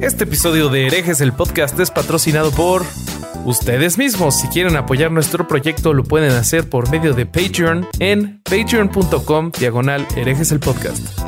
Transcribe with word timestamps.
Este 0.00 0.24
episodio 0.24 0.68
de 0.68 0.86
Herejes, 0.86 1.20
el 1.22 1.32
podcast, 1.32 1.78
es 1.80 1.90
patrocinado 1.90 2.50
por 2.50 2.82
ustedes 3.44 3.96
mismos. 3.98 4.38
Si 4.40 4.48
quieren 4.48 4.76
apoyar 4.76 5.10
nuestro 5.10 5.48
proyecto, 5.48 5.92
lo 5.94 6.04
pueden 6.04 6.32
hacer 6.32 6.68
por 6.68 6.90
medio 6.90 7.14
de 7.14 7.24
Patreon 7.26 7.86
en 7.98 8.42
patreon.com 8.42 9.50
diagonal 9.58 10.06
herejes 10.16 10.52
el 10.52 10.60
podcast. 10.60 11.18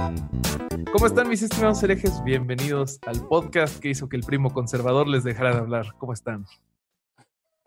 ¿Cómo 0.92 1.06
están 1.06 1.28
mis 1.28 1.42
estimados 1.42 1.82
herejes? 1.82 2.22
Bienvenidos 2.24 2.98
al 3.06 3.26
podcast 3.26 3.78
que 3.80 3.88
hizo 3.90 4.08
que 4.08 4.16
el 4.16 4.22
primo 4.24 4.52
conservador 4.52 5.08
les 5.08 5.24
dejara 5.24 5.52
de 5.52 5.58
hablar. 5.58 5.86
¿Cómo 5.98 6.12
están? 6.12 6.44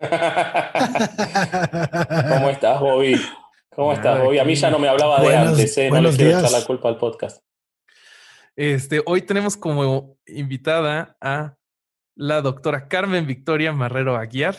¿Cómo 0.00 0.10
estás, 2.50 2.80
Bobby? 2.80 3.20
¿Cómo 3.74 3.92
estás, 3.92 4.20
Bobby? 4.22 4.38
A 4.38 4.44
mí 4.44 4.54
ya 4.54 4.70
no 4.70 4.78
me 4.78 4.88
hablaba 4.88 5.16
de 5.18 5.24
Buenos- 5.24 5.48
antes, 5.48 5.76
¿eh? 5.78 5.88
No 5.88 5.96
le 5.96 6.00
buenos 6.00 6.16
quiero 6.16 6.30
días. 6.30 6.42
echar 6.44 6.60
la 6.60 6.66
culpa 6.66 6.88
al 6.88 6.96
podcast. 6.98 7.42
Este, 8.56 9.02
hoy 9.06 9.22
tenemos 9.22 9.56
como 9.56 10.18
invitada 10.26 11.16
a 11.22 11.56
la 12.14 12.42
doctora 12.42 12.86
Carmen 12.86 13.26
Victoria 13.26 13.72
Marrero 13.72 14.16
Aguiar, 14.16 14.56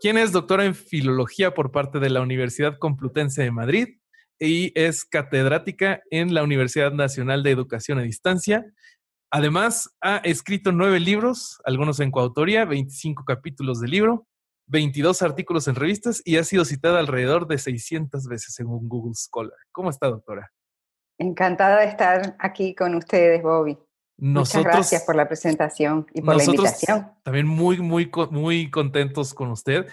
quien 0.00 0.18
es 0.18 0.32
doctora 0.32 0.64
en 0.64 0.74
filología 0.74 1.54
por 1.54 1.70
parte 1.70 2.00
de 2.00 2.10
la 2.10 2.20
Universidad 2.20 2.78
Complutense 2.78 3.42
de 3.42 3.52
Madrid 3.52 3.98
y 4.40 4.72
es 4.74 5.04
catedrática 5.04 6.02
en 6.10 6.34
la 6.34 6.42
Universidad 6.42 6.92
Nacional 6.92 7.44
de 7.44 7.52
Educación 7.52 7.98
a 7.98 8.02
Distancia. 8.02 8.66
Además, 9.30 9.96
ha 10.00 10.16
escrito 10.18 10.72
nueve 10.72 10.98
libros, 10.98 11.60
algunos 11.64 12.00
en 12.00 12.10
coautoría, 12.10 12.64
25 12.64 13.24
capítulos 13.24 13.80
de 13.80 13.86
libro, 13.86 14.26
22 14.66 15.22
artículos 15.22 15.68
en 15.68 15.76
revistas 15.76 16.22
y 16.24 16.38
ha 16.38 16.44
sido 16.44 16.64
citada 16.64 16.98
alrededor 16.98 17.46
de 17.46 17.58
600 17.58 18.26
veces 18.26 18.54
según 18.54 18.88
Google 18.88 19.14
Scholar. 19.14 19.58
¿Cómo 19.70 19.90
está, 19.90 20.08
doctora? 20.08 20.50
Encantada 21.18 21.80
de 21.80 21.86
estar 21.86 22.36
aquí 22.38 22.74
con 22.74 22.94
ustedes, 22.94 23.42
Bobby. 23.42 23.76
Muchas 24.20 24.64
gracias 24.64 25.02
por 25.04 25.14
la 25.14 25.28
presentación 25.28 26.04
y 26.12 26.22
por 26.22 26.36
la 26.36 26.42
invitación. 26.44 27.08
También 27.22 27.46
muy, 27.46 27.78
muy, 27.78 28.10
muy 28.32 28.68
contentos 28.68 29.32
con 29.32 29.50
usted. 29.52 29.86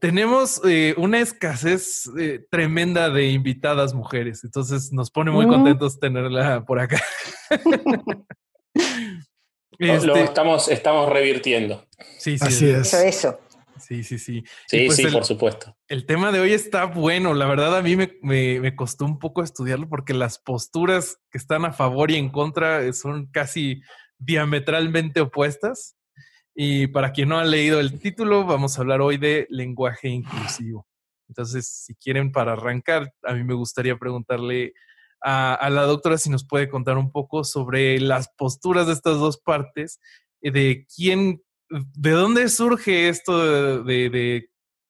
Tenemos 0.00 0.60
eh, 0.66 0.94
una 0.98 1.20
escasez 1.20 2.10
eh, 2.18 2.44
tremenda 2.50 3.08
de 3.08 3.28
invitadas 3.30 3.94
mujeres, 3.94 4.44
entonces 4.44 4.92
nos 4.92 5.10
pone 5.10 5.30
muy 5.30 5.46
Mm. 5.46 5.48
contentos 5.48 5.98
tenerla 5.98 6.62
por 6.66 6.78
acá. 6.78 7.00
Lo 9.78 9.94
Este, 9.94 10.24
estamos, 10.24 10.68
estamos 10.68 11.08
revirtiendo. 11.08 11.82
sí, 12.18 12.36
sí, 12.38 12.44
Así 12.46 12.68
Eso, 12.68 12.98
es. 12.98 13.16
eso. 13.16 13.40
Sí, 13.80 14.02
sí, 14.04 14.18
sí. 14.18 14.38
Y 14.38 14.44
Sí, 14.66 14.82
pues 14.86 14.96
sí, 14.96 15.06
el- 15.06 15.12
por 15.12 15.24
supuesto. 15.24 15.76
El 15.88 16.06
tema 16.06 16.30
de 16.32 16.40
hoy 16.40 16.52
está 16.52 16.84
bueno. 16.84 17.34
La 17.34 17.46
verdad, 17.46 17.76
a 17.76 17.82
mí 17.82 17.96
me, 17.96 18.16
me- 18.22 18.60
me 18.60 18.76
costó 18.76 19.04
un 19.04 19.18
poco 19.18 19.42
estudiarlo 19.42 19.88
porque 19.88 20.14
las 20.14 20.38
posturas 20.38 21.18
que 21.30 21.38
están 21.38 21.64
a 21.64 21.72
favor 21.72 22.10
y 22.10 22.16
en 22.16 22.28
contra 22.30 22.82
eh, 22.82 22.92
son 22.92 23.26
casi 23.26 23.80
diametralmente 24.18 25.20
opuestas. 25.20 25.96
Y 26.54 26.88
para 26.88 27.12
quien 27.12 27.28
no 27.28 27.38
ha 27.38 27.44
leído 27.44 27.80
el 27.80 27.98
título, 28.00 28.44
vamos 28.44 28.76
a 28.76 28.82
hablar 28.82 29.00
hoy 29.00 29.16
de 29.16 29.46
lenguaje 29.50 30.08
inclusivo. 30.08 30.86
Entonces, 31.28 31.66
si 31.68 31.94
quieren, 31.94 32.32
para 32.32 32.52
arrancar, 32.52 33.12
a 33.22 33.34
mí 33.34 33.44
me 33.44 33.54
gustaría 33.54 33.96
preguntarle 33.96 34.74
a, 35.22 35.54
a 35.54 35.70
la 35.70 35.82
doctora 35.82 36.18
si 36.18 36.28
nos 36.30 36.44
puede 36.46 36.68
contar 36.68 36.98
un 36.98 37.12
poco 37.12 37.44
sobre 37.44 38.00
las 38.00 38.28
posturas 38.36 38.86
de 38.88 38.94
estas 38.94 39.18
dos 39.18 39.38
partes, 39.38 40.00
eh, 40.42 40.50
de 40.50 40.86
quién, 40.94 41.42
de 41.70 42.10
dónde 42.10 42.48
surge 42.48 43.08
esto 43.08 43.82
de- 44.10 44.48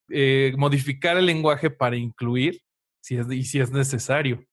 eh, 0.09 0.53
modificar 0.57 1.17
el 1.17 1.27
lenguaje 1.27 1.71
para 1.71 1.97
incluir 1.97 2.61
si 3.01 3.17
es, 3.17 3.31
y 3.31 3.45
si 3.45 3.61
es 3.61 3.71
necesario. 3.71 4.45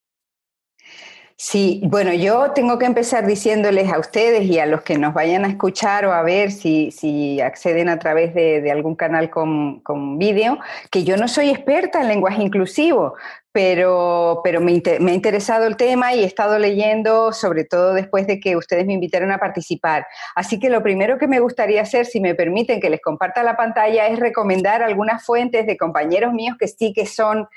Sí, 1.40 1.82
bueno, 1.86 2.14
yo 2.14 2.50
tengo 2.54 2.80
que 2.80 2.88
empezar 2.88 3.28
diciéndoles 3.28 3.92
a 3.94 4.00
ustedes 4.00 4.46
y 4.46 4.58
a 4.58 4.66
los 4.66 4.82
que 4.82 4.98
nos 4.98 5.14
vayan 5.14 5.46
a 5.46 5.50
escuchar 5.50 6.04
o 6.08 6.12
a 6.12 6.24
ver 6.24 6.52
si, 6.52 6.90
si 6.90 7.40
acceden 7.42 7.90
a 7.90 8.00
través 8.00 8.34
de, 8.34 8.60
de 8.60 8.72
algún 8.72 8.96
canal 8.96 9.30
con, 9.30 9.80
con 9.82 10.18
vídeo, 10.18 10.58
que 10.90 11.04
yo 11.04 11.16
no 11.16 11.28
soy 11.28 11.52
experta 11.52 12.02
en 12.02 12.08
lenguaje 12.08 12.42
inclusivo, 12.42 13.14
pero, 13.52 14.42
pero 14.44 14.62
me, 14.62 14.72
inte- 14.72 15.00
me 15.00 15.12
ha 15.12 15.14
interesado 15.14 15.68
el 15.68 15.78
tema 15.78 16.16
y 16.16 16.24
he 16.24 16.26
estado 16.26 16.58
leyendo, 16.58 17.32
sobre 17.34 17.66
todo 17.66 17.94
después 17.94 18.26
de 18.26 18.40
que 18.40 18.56
ustedes 18.56 18.88
me 18.88 18.94
invitaron 18.94 19.32
a 19.32 19.38
participar. 19.38 20.08
Así 20.34 20.60
que 20.60 20.72
lo 20.72 20.82
primero 20.82 21.20
que 21.20 21.28
me 21.28 21.40
gustaría 21.40 21.84
hacer, 21.84 22.08
si 22.08 22.20
me 22.20 22.34
permiten 22.34 22.82
que 22.82 22.90
les 22.90 23.02
comparta 23.02 23.44
la 23.44 23.56
pantalla, 23.56 24.08
es 24.08 24.18
recomendar 24.20 24.82
algunas 24.82 25.24
fuentes 25.24 25.68
de 25.68 25.78
compañeros 25.78 26.34
míos 26.34 26.58
que 26.60 26.68
sí 26.68 26.94
que 26.96 27.06
son 27.06 27.48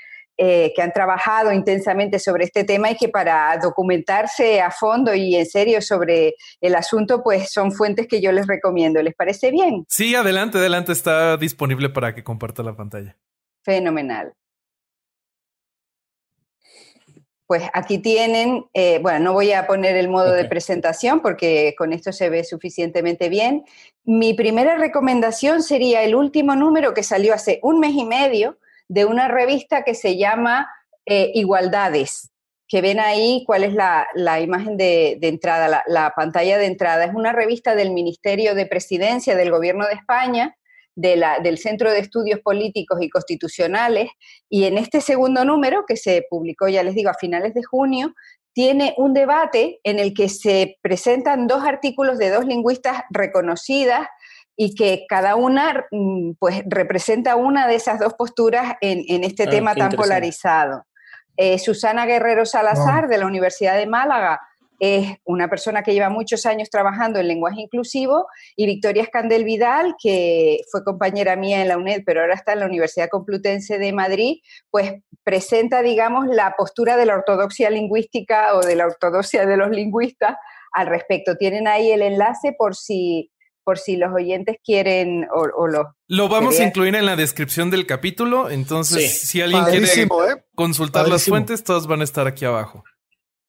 eh, 0.43 0.73
que 0.75 0.81
han 0.81 0.91
trabajado 0.91 1.53
intensamente 1.53 2.17
sobre 2.17 2.45
este 2.45 2.63
tema 2.63 2.89
y 2.89 2.95
que 2.95 3.09
para 3.09 3.55
documentarse 3.61 4.59
a 4.59 4.71
fondo 4.71 5.13
y 5.13 5.35
en 5.35 5.45
serio 5.45 5.83
sobre 5.83 6.33
el 6.59 6.73
asunto, 6.73 7.21
pues 7.21 7.51
son 7.51 7.71
fuentes 7.71 8.07
que 8.07 8.21
yo 8.21 8.31
les 8.31 8.47
recomiendo. 8.47 9.03
¿Les 9.03 9.13
parece 9.13 9.51
bien? 9.51 9.85
Sí, 9.87 10.15
adelante, 10.15 10.57
adelante, 10.57 10.93
está 10.93 11.37
disponible 11.37 11.89
para 11.89 12.15
que 12.15 12.23
comparta 12.23 12.63
la 12.63 12.75
pantalla. 12.75 13.15
Fenomenal. 13.61 14.33
Pues 17.45 17.61
aquí 17.71 17.99
tienen, 17.99 18.65
eh, 18.73 18.97
bueno, 18.97 19.19
no 19.19 19.33
voy 19.33 19.51
a 19.51 19.67
poner 19.67 19.95
el 19.95 20.09
modo 20.09 20.31
de 20.31 20.45
presentación 20.45 21.21
porque 21.21 21.75
con 21.77 21.93
esto 21.93 22.11
se 22.11 22.31
ve 22.31 22.43
suficientemente 22.43 23.29
bien. 23.29 23.63
Mi 24.05 24.33
primera 24.33 24.75
recomendación 24.75 25.61
sería 25.61 26.01
el 26.01 26.15
último 26.15 26.55
número 26.55 26.95
que 26.95 27.03
salió 27.03 27.35
hace 27.35 27.59
un 27.61 27.79
mes 27.79 27.93
y 27.93 28.05
medio 28.05 28.57
de 28.91 29.05
una 29.05 29.29
revista 29.29 29.83
que 29.83 29.95
se 29.95 30.17
llama 30.17 30.67
eh, 31.05 31.31
Igualdades, 31.33 32.29
que 32.67 32.81
ven 32.81 32.99
ahí 32.99 33.45
cuál 33.47 33.63
es 33.63 33.73
la, 33.73 34.05
la 34.13 34.41
imagen 34.41 34.75
de, 34.75 35.17
entrada, 35.21 35.69
la, 35.69 35.83
la 35.87 36.11
pantalla 36.13 36.57
de 36.57 36.65
entrada. 36.65 37.05
Es 37.05 37.13
una 37.13 37.31
revista 37.31 37.73
del 37.73 37.91
Ministerio 37.91 38.53
de 38.53 38.65
Presidencia 38.65 39.37
del 39.37 39.49
Gobierno 39.49 39.85
de 39.87 39.93
España, 39.93 40.57
de 40.93 41.15
la- 41.15 41.39
del 41.39 41.57
Centro 41.57 41.89
de 41.89 41.99
Estudios 41.99 42.41
Políticos 42.41 42.99
y 43.01 43.09
Constitucionales, 43.09 44.09
y 44.49 44.65
en 44.65 44.77
este 44.77 44.99
segundo 44.99 45.45
número, 45.45 45.85
que 45.87 45.95
se 45.95 46.25
publicó, 46.29 46.67
ya 46.67 46.83
les 46.83 46.93
digo, 46.93 47.09
a 47.09 47.13
finales 47.13 47.53
de 47.53 47.63
junio, 47.63 48.13
tiene 48.53 48.93
un 48.97 49.13
debate 49.13 49.79
en 49.85 49.99
el 49.99 50.13
que 50.13 50.27
se 50.27 50.77
presentan 50.81 51.47
dos 51.47 51.63
artículos 51.63 52.17
de 52.17 52.29
dos 52.29 52.45
lingüistas 52.45 53.03
reconocidas 53.09 54.05
y 54.55 54.75
que 54.75 55.05
cada 55.07 55.35
una 55.35 55.85
mm, 55.91 56.33
pues, 56.39 56.63
representa 56.67 57.35
una 57.35 57.67
de 57.67 57.75
esas 57.75 57.99
dos 57.99 58.13
posturas 58.13 58.75
en, 58.81 59.03
en 59.07 59.23
este 59.23 59.43
Ah, 59.43 59.49
tema 59.49 59.75
tan 59.75 59.91
polarizado. 59.91 60.85
Eh, 61.37 61.57
Susana 61.59 62.05
Guerrero 62.05 62.45
Salazar, 62.45 63.07
de 63.07 63.17
la 63.17 63.25
Universidad 63.25 63.77
de 63.77 63.87
Málaga, 63.87 64.39
es 64.81 65.15
una 65.25 65.47
persona 65.47 65.83
que 65.83 65.93
lleva 65.93 66.09
muchos 66.09 66.47
años 66.47 66.71
trabajando 66.71 67.19
en 67.19 67.27
lenguaje 67.27 67.61
inclusivo, 67.61 68.25
y 68.55 68.65
Victoria 68.65 69.03
Escandel 69.03 69.43
Vidal, 69.43 69.95
que 70.01 70.61
fue 70.71 70.83
compañera 70.83 71.35
mía 71.35 71.61
en 71.61 71.67
la 71.67 71.77
UNED, 71.77 72.01
pero 72.03 72.21
ahora 72.21 72.33
está 72.33 72.53
en 72.53 72.61
la 72.61 72.65
Universidad 72.65 73.09
Complutense 73.09 73.77
de 73.77 73.93
Madrid, 73.93 74.37
pues 74.71 74.93
presenta, 75.23 75.83
digamos, 75.83 76.25
la 76.27 76.55
postura 76.57 76.97
de 76.97 77.05
la 77.05 77.13
ortodoxia 77.15 77.69
lingüística 77.69 78.55
o 78.55 78.61
de 78.61 78.75
la 78.75 78.87
ortodoxia 78.87 79.45
de 79.45 79.55
los 79.55 79.69
lingüistas 79.69 80.35
al 80.71 80.87
respecto. 80.87 81.37
Tienen 81.37 81.67
ahí 81.67 81.91
el 81.91 82.01
enlace 82.01 82.55
por 82.57 82.75
si, 82.75 83.31
por 83.63 83.77
si 83.77 83.95
los 83.97 84.11
oyentes 84.13 84.57
quieren 84.63 85.27
o, 85.33 85.41
o 85.55 85.67
los... 85.67 85.85
Lo 86.07 86.29
vamos 86.29 86.59
a 86.59 86.63
incluir 86.63 86.95
en 86.95 87.05
la 87.05 87.15
descripción 87.15 87.69
del 87.69 87.85
capítulo, 87.85 88.49
entonces 88.49 89.19
Sí. 89.19 89.27
si 89.27 89.41
alguien 89.41 89.63
quiere 89.65 89.87
¿eh? 89.87 90.43
consultar 90.55 91.07
las 91.07 91.25
fuentes, 91.25 91.63
todas 91.63 91.87
van 91.87 92.01
a 92.01 92.03
estar 92.03 92.27
aquí 92.27 92.45
abajo. 92.45 92.83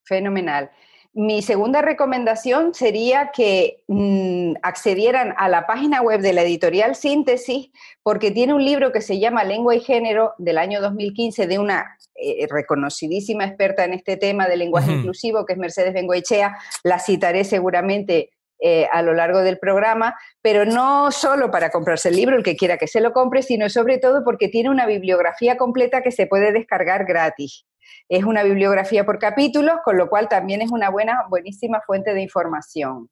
Fenomenal. 0.04 0.70
Mi 1.14 1.42
segunda 1.42 1.82
recomendación 1.82 2.72
sería 2.72 3.32
que 3.34 3.84
mm, 3.86 4.54
accedieran 4.62 5.34
a 5.36 5.50
la 5.50 5.66
página 5.66 6.00
web 6.00 6.22
de 6.22 6.32
la 6.32 6.42
editorial 6.42 6.96
Síntesis, 6.96 7.70
porque 8.02 8.30
tiene 8.30 8.54
un 8.54 8.64
libro 8.64 8.92
que 8.92 9.02
se 9.02 9.18
llama 9.18 9.44
Lengua 9.44 9.74
y 9.74 9.80
Género 9.80 10.32
del 10.38 10.56
año 10.56 10.80
2015 10.80 11.46
de 11.46 11.58
una 11.58 11.98
eh, 12.14 12.46
reconocidísima 12.48 13.44
experta 13.44 13.84
en 13.84 13.92
este 13.92 14.16
tema 14.16 14.48
de 14.48 14.56
lenguaje 14.56 14.90
inclusivo, 14.90 15.44
que 15.44 15.52
es 15.52 15.58
Mercedes 15.58 15.92
Bengoechea. 15.92 16.56
La 16.82 16.98
citaré 16.98 17.44
seguramente 17.44 18.30
eh, 18.64 18.86
a 18.92 19.02
lo 19.02 19.12
largo 19.12 19.40
del 19.40 19.58
programa, 19.58 20.14
pero 20.40 20.64
no 20.64 21.10
solo 21.10 21.50
para 21.50 21.70
comprarse 21.70 22.10
el 22.10 22.16
libro, 22.16 22.36
el 22.36 22.44
que 22.44 22.56
quiera 22.56 22.78
que 22.78 22.86
se 22.86 23.00
lo 23.00 23.12
compre, 23.12 23.42
sino 23.42 23.68
sobre 23.68 23.98
todo 23.98 24.22
porque 24.24 24.46
tiene 24.46 24.70
una 24.70 24.86
bibliografía 24.86 25.56
completa 25.56 26.00
que 26.00 26.12
se 26.12 26.28
puede 26.28 26.52
descargar 26.52 27.04
gratis. 27.04 27.66
Es 28.08 28.22
una 28.22 28.44
bibliografía 28.44 29.04
por 29.04 29.18
capítulos, 29.18 29.78
con 29.84 29.96
lo 29.96 30.08
cual 30.08 30.28
también 30.28 30.62
es 30.62 30.70
una 30.70 30.90
buena, 30.90 31.24
buenísima 31.28 31.80
fuente 31.84 32.14
de 32.14 32.22
información. 32.22 33.08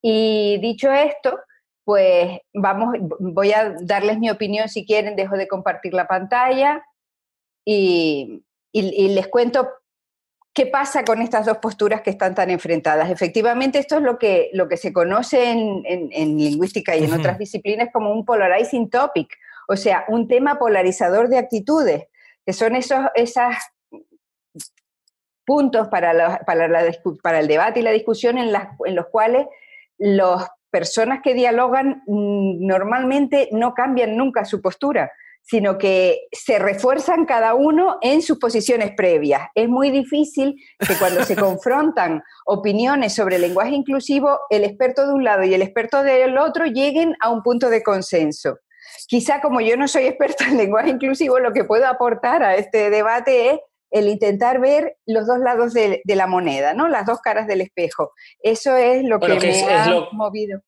Y 0.00 0.58
dicho 0.62 0.90
esto, 0.90 1.38
pues 1.84 2.38
vamos, 2.54 2.96
voy 3.20 3.52
a 3.52 3.74
darles 3.82 4.18
mi 4.18 4.30
opinión 4.30 4.68
si 4.68 4.86
quieren, 4.86 5.16
dejo 5.16 5.36
de 5.36 5.48
compartir 5.48 5.92
la 5.92 6.06
pantalla 6.06 6.82
y, 7.64 8.42
les 8.72 9.28
cuento 9.28 9.68
qué 10.56 10.64
pasa 10.64 11.04
con 11.04 11.20
estas 11.20 11.44
dos 11.44 11.58
posturas 11.58 12.00
que 12.00 12.08
están 12.08 12.34
tan 12.34 12.48
enfrentadas. 12.48 13.10
Efectivamente, 13.10 13.78
esto 13.78 13.96
es 13.96 14.02
lo 14.02 14.18
que, 14.18 14.48
lo 14.54 14.68
que 14.68 14.78
se 14.78 14.90
conoce 14.90 15.50
en, 15.50 16.38
lingüística 16.38 16.96
y 16.96 17.04
en 17.04 17.12
otras 17.12 17.38
disciplinas 17.38 17.90
como 17.92 18.10
un 18.10 18.24
polarizing 18.24 18.88
topic, 18.88 19.28
o 19.68 19.76
sea, 19.76 20.06
un 20.08 20.28
tema 20.28 20.58
polarizador 20.58 21.28
de 21.28 21.36
actitudes, 21.36 22.04
que 22.46 22.54
son 22.54 22.74
esos 22.74 23.04
puntos 25.44 25.88
para, 25.88 26.40
para, 26.46 27.38
el 27.38 27.48
debate 27.48 27.80
y 27.80 27.82
la 27.82 27.92
discusión 27.92 28.38
en, 28.38 28.48
en 28.86 28.94
los 28.96 29.06
cuales 29.08 29.46
las 29.98 30.48
personas 30.70 31.20
que 31.22 31.34
dialogan 31.34 32.02
mm, 32.06 32.66
normalmente 32.66 33.50
no 33.52 33.74
cambian 33.74 34.16
nunca 34.16 34.46
su 34.46 34.62
postura, 34.62 35.12
sino 35.46 35.78
que 35.78 36.26
se 36.32 36.58
refuerzan 36.58 37.24
cada 37.24 37.54
uno 37.54 37.98
en 38.02 38.20
sus 38.20 38.38
posiciones 38.38 38.92
previas. 38.96 39.48
Es 39.54 39.68
muy 39.68 39.90
difícil 39.90 40.56
que 40.78 40.94
cuando 40.98 41.24
se 41.24 41.36
confrontan 41.36 42.22
opiniones 42.44 43.14
sobre 43.14 43.36
el 43.36 43.42
lenguaje 43.42 43.74
inclusivo, 43.74 44.40
el 44.50 44.64
experto 44.64 45.06
de 45.06 45.12
un 45.12 45.24
lado 45.24 45.44
y 45.44 45.54
el 45.54 45.62
experto 45.62 46.02
del 46.02 46.36
otro 46.36 46.66
lleguen 46.66 47.14
a 47.20 47.30
un 47.30 47.42
punto 47.42 47.70
de 47.70 47.82
consenso. 47.82 48.58
Quizá 49.06 49.40
como 49.40 49.60
yo 49.60 49.76
no 49.76 49.86
soy 49.86 50.06
experta 50.06 50.46
en 50.46 50.56
lenguaje 50.56 50.90
inclusivo, 50.90 51.38
lo 51.38 51.52
que 51.52 51.64
puedo 51.64 51.86
aportar 51.86 52.42
a 52.42 52.56
este 52.56 52.90
debate 52.90 53.50
es 53.50 53.60
el 53.90 54.08
intentar 54.08 54.60
ver 54.60 54.96
los 55.06 55.28
dos 55.28 55.38
lados 55.38 55.72
de, 55.72 56.02
la 56.06 56.26
moneda, 56.26 56.74
¿no? 56.74 56.88
Las 56.88 57.06
dos 57.06 57.20
caras 57.20 57.46
del 57.46 57.60
espejo. 57.60 58.12
Eso 58.40 58.76
es 58.76 59.04
lo 59.04 59.20
que, 59.20 59.38
me 59.38 59.62
ha 59.72 60.08
movido. 60.12 60.60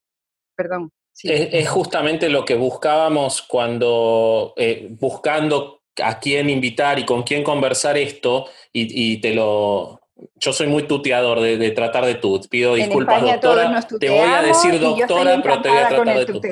Perdón. 0.56 0.92
Es, 1.22 1.68
justamente 1.68 2.28
lo 2.28 2.44
que 2.44 2.54
buscábamos 2.54 3.42
cuando, 3.42 4.54
eh, 4.56 4.88
buscando 4.90 5.82
a 6.02 6.20
quién 6.20 6.48
invitar 6.48 6.98
y 6.98 7.04
con 7.04 7.24
quién 7.24 7.42
conversar 7.42 7.96
esto, 7.96 8.46
y, 8.72 9.20
te 9.20 9.34
lo... 9.34 10.00
Yo 10.36 10.52
soy 10.52 10.66
muy 10.66 10.84
tuteador 10.84 11.40
de, 11.40 11.70
tratar 11.70 12.04
de 12.04 12.16
tú. 12.16 12.40
Pido 12.48 12.74
disculpas, 12.74 13.22
doctora. 13.22 13.86
Te 14.00 14.10
voy 14.10 14.28
a 14.28 14.42
decir 14.42 14.78
doctora, 14.78 15.40
pero 15.42 15.62
te 15.62 15.68
voy 15.68 15.78
a 15.78 15.88
tratar 15.88 16.18
de 16.18 16.26
tú. 16.26 16.40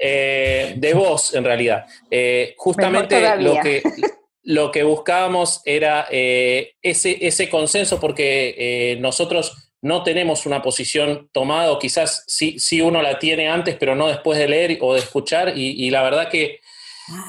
Eh, 0.00 0.74
de 0.76 0.94
vos, 0.94 1.34
en 1.34 1.42
realidad. 1.42 1.84
Eh, 2.08 2.54
justamente 2.56 3.36
lo 3.38 3.56
que, 3.60 3.82
lo 4.44 4.70
que 4.70 4.84
buscábamos 4.84 5.60
era 5.64 6.06
ese, 6.08 7.26
ese 7.26 7.48
consenso, 7.48 7.98
porque 7.98 8.96
nosotros 9.00 9.67
no 9.80 10.02
tenemos 10.02 10.46
una 10.46 10.62
posición 10.62 11.28
tomada, 11.32 11.70
o 11.70 11.78
quizás 11.78 12.24
sí, 12.26 12.58
sí, 12.58 12.80
uno 12.80 13.02
la 13.02 13.18
tiene 13.18 13.48
antes, 13.48 13.76
pero 13.76 13.94
no 13.94 14.08
después 14.08 14.38
de 14.38 14.48
leer 14.48 14.78
o 14.80 14.94
de 14.94 15.00
escuchar, 15.00 15.56
y, 15.56 15.90
la 15.90 16.02
verdad 16.02 16.28
que, 16.28 16.60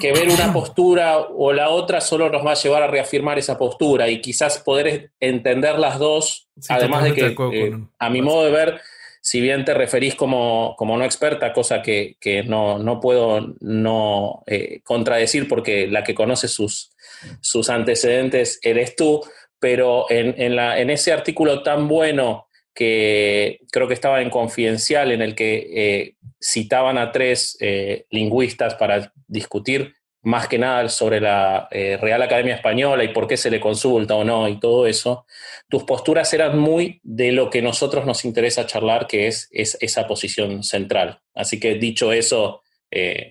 ver 0.01 0.29
una 0.29 0.51
postura 0.51 1.19
o 1.19 1.53
la 1.53 1.69
otra 1.69 2.01
solo 2.01 2.29
nos 2.29 2.45
va 2.45 2.51
a 2.51 2.55
llevar 2.55 2.83
a 2.83 2.87
reafirmar 2.87 3.39
esa 3.39 3.57
postura 3.57 4.09
y 4.09 4.19
quizás 4.19 4.59
poder 4.59 5.11
entender 5.19 5.79
las 5.79 5.99
dos, 5.99 6.49
además 6.67 7.03
de 7.03 7.13
que 7.13 7.35
eh, 7.53 7.77
a 7.97 8.09
mi 8.09 8.21
modo 8.21 8.43
de 8.43 8.51
ver, 8.51 8.81
si 9.21 9.39
bien 9.41 9.63
te 9.63 9.73
referís 9.73 10.15
como, 10.15 10.75
como 10.77 10.97
no 10.97 11.05
experta, 11.05 11.53
cosa 11.53 11.81
que, 11.81 12.17
no, 12.45 12.99
puedo 13.01 13.53
no 13.59 14.43
eh, 14.47 14.81
contradecir 14.83 15.47
porque 15.47 15.87
la 15.87 16.03
que 16.03 16.15
conoce 16.15 16.47
sus, 16.47 16.91
sus 17.39 17.69
antecedentes 17.69 18.59
eres 18.61 18.95
tú, 18.95 19.21
pero 19.59 20.05
en, 20.09 20.55
la, 20.55 20.79
en 20.79 20.89
ese 20.89 21.11
artículo 21.11 21.63
tan 21.63 21.87
bueno 21.87 22.47
que 22.73 23.59
creo 23.71 23.87
que 23.87 23.93
estaba 23.93 24.21
en 24.21 24.29
Confidencial, 24.29 25.11
en 25.11 25.21
el 25.21 25.35
que 25.35 25.67
eh, 25.73 26.15
citaban 26.39 26.97
a 26.97 27.11
tres 27.11 27.57
eh, 27.59 28.05
lingüistas 28.09 28.75
para 28.75 29.11
discutir 29.27 29.95
más 30.21 30.47
que 30.47 30.59
nada 30.59 30.87
sobre 30.89 31.19
la 31.19 31.67
eh, 31.71 31.97
Real 31.99 32.21
Academia 32.21 32.55
Española 32.55 33.03
y 33.03 33.09
por 33.09 33.27
qué 33.27 33.37
se 33.37 33.49
le 33.49 33.59
consulta 33.59 34.15
o 34.15 34.23
no 34.23 34.47
y 34.47 34.59
todo 34.59 34.85
eso, 34.85 35.25
tus 35.69 35.83
posturas 35.83 36.33
eran 36.33 36.57
muy 36.57 36.99
de 37.03 37.31
lo 37.31 37.49
que 37.49 37.61
nosotros 37.61 38.05
nos 38.05 38.25
interesa 38.25 38.65
charlar, 38.65 39.07
que 39.07 39.27
es, 39.27 39.49
esa 39.51 40.07
posición 40.07 40.63
central. 40.63 41.21
Así 41.33 41.59
que 41.59 41.75
dicho 41.75 42.11
eso... 42.11 42.63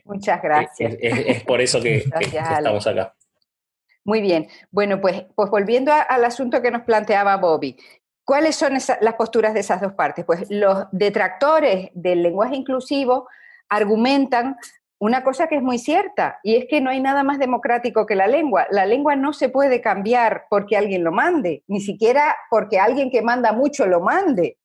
Muchas 0.04 0.40
gracias. 0.42 0.96
Es, 1.00 1.42
por 1.42 1.60
eso 1.60 1.80
que 1.80 2.04
estamos 2.22 2.86
acá. 2.86 3.14
Muy 4.08 4.22
bien. 4.22 4.48
Bueno, 4.70 5.02
pues, 5.02 5.26
pues 5.34 5.50
volviendo 5.50 5.92
al 5.92 6.24
asunto 6.24 6.62
que 6.62 6.70
nos 6.70 6.80
planteaba 6.84 7.36
Bobby. 7.36 7.76
¿Cuáles 8.24 8.56
son 8.56 8.72
las 8.72 9.14
posturas 9.18 9.52
de 9.52 9.60
esas 9.60 9.82
dos 9.82 9.92
partes? 9.92 10.24
Pues 10.24 10.46
los 10.48 10.86
detractores 10.92 11.90
del 11.92 12.22
lenguaje 12.22 12.56
inclusivo 12.56 13.28
argumentan 13.68 14.56
una 14.98 15.22
cosa 15.22 15.46
que 15.46 15.56
es 15.56 15.62
muy 15.62 15.78
cierta, 15.78 16.38
y 16.42 16.56
es 16.56 16.64
que 16.70 16.80
no 16.80 16.88
hay 16.88 17.00
nada 17.00 17.22
más 17.22 17.38
democrático 17.38 18.06
que 18.06 18.14
la 18.14 18.26
lengua. 18.26 18.66
La 18.70 18.86
lengua 18.86 19.14
no 19.14 19.34
se 19.34 19.50
puede 19.50 19.82
cambiar 19.82 20.46
porque 20.48 20.78
alguien 20.78 21.04
lo 21.04 21.12
mande, 21.12 21.62
ni 21.66 21.80
siquiera 21.80 22.34
porque 22.48 22.80
alguien 22.80 23.10
que 23.10 23.20
manda 23.20 23.52
mucho 23.52 23.86
lo 23.86 24.00
mande. 24.00 24.56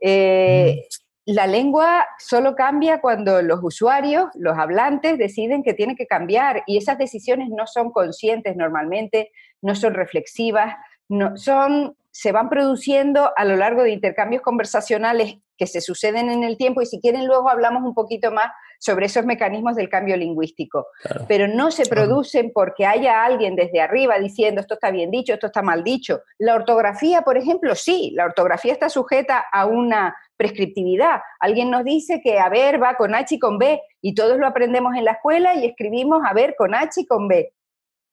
Eh, 0.00 0.86
mm 0.88 0.95
la 1.26 1.48
lengua 1.48 2.06
solo 2.18 2.54
cambia 2.54 3.00
cuando 3.00 3.42
los 3.42 3.58
usuarios, 3.60 4.26
los 4.34 4.56
hablantes, 4.56 5.18
deciden 5.18 5.64
que 5.64 5.74
tiene 5.74 5.96
que 5.96 6.06
cambiar 6.06 6.62
y 6.66 6.78
esas 6.78 6.98
decisiones 6.98 7.48
no 7.50 7.66
son 7.66 7.90
conscientes 7.90 8.56
normalmente, 8.56 9.32
no 9.60 9.74
son 9.74 9.94
reflexivas, 9.94 10.76
no, 11.08 11.36
son, 11.36 11.96
se 12.12 12.30
van 12.30 12.48
produciendo 12.48 13.32
a 13.36 13.44
lo 13.44 13.56
largo 13.56 13.82
de 13.82 13.90
intercambios 13.90 14.40
conversacionales 14.40 15.38
que 15.58 15.66
se 15.66 15.80
suceden 15.80 16.30
en 16.30 16.44
el 16.44 16.56
tiempo 16.56 16.80
y 16.80 16.86
si 16.86 17.00
quieren 17.00 17.26
luego 17.26 17.48
hablamos 17.48 17.82
un 17.82 17.94
poquito 17.94 18.30
más 18.30 18.52
sobre 18.78 19.06
esos 19.06 19.24
mecanismos 19.24 19.74
del 19.74 19.88
cambio 19.88 20.16
lingüístico. 20.16 20.86
Pero 21.26 21.48
no 21.48 21.70
se 21.70 21.86
producen 21.86 22.52
porque 22.52 22.86
haya 22.86 23.24
alguien 23.24 23.56
desde 23.56 23.80
arriba 23.80 24.18
diciendo 24.18 24.60
esto 24.60 24.74
está 24.74 24.90
bien 24.90 25.10
dicho, 25.10 25.34
esto 25.34 25.46
está 25.46 25.62
mal 25.62 25.82
dicho. 25.82 26.20
La 26.38 26.54
ortografía, 26.54 27.22
por 27.22 27.36
ejemplo, 27.36 27.74
sí, 27.74 28.12
la 28.14 28.26
ortografía 28.26 28.72
está 28.72 28.88
sujeta 28.88 29.44
a 29.50 29.66
una 29.66 30.14
prescriptividad. 30.36 31.20
Alguien 31.40 31.70
nos 31.70 31.84
dice 31.84 32.20
que 32.22 32.38
a 32.38 32.48
ver 32.48 32.82
va 32.82 32.94
con 32.96 33.14
H 33.14 33.34
y 33.34 33.38
con 33.38 33.58
B 33.58 33.80
y 34.00 34.14
todos 34.14 34.38
lo 34.38 34.46
aprendemos 34.46 34.94
en 34.96 35.04
la 35.04 35.12
escuela 35.12 35.54
y 35.54 35.66
escribimos 35.66 36.22
a 36.24 36.34
ver 36.34 36.54
con 36.56 36.74
H 36.74 37.00
y 37.00 37.06
con 37.06 37.28
B. 37.28 37.52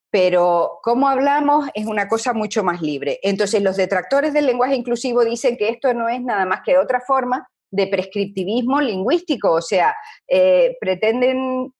Pero 0.09 0.79
cómo 0.83 1.07
hablamos 1.07 1.69
es 1.73 1.85
una 1.85 2.07
cosa 2.07 2.33
mucho 2.33 2.63
más 2.63 2.81
libre. 2.81 3.19
Entonces 3.23 3.61
los 3.61 3.77
detractores 3.77 4.33
del 4.33 4.45
lenguaje 4.45 4.75
inclusivo 4.75 5.25
dicen 5.25 5.57
que 5.57 5.69
esto 5.69 5.93
no 5.93 6.07
es 6.07 6.21
nada 6.21 6.45
más 6.45 6.61
que 6.63 6.77
otra 6.77 7.01
forma 7.01 7.47
de 7.71 7.87
prescriptivismo 7.87 8.79
lingüístico, 8.79 9.51
o 9.51 9.61
sea, 9.61 9.95
eh, 10.27 10.77
pretenden 10.79 11.73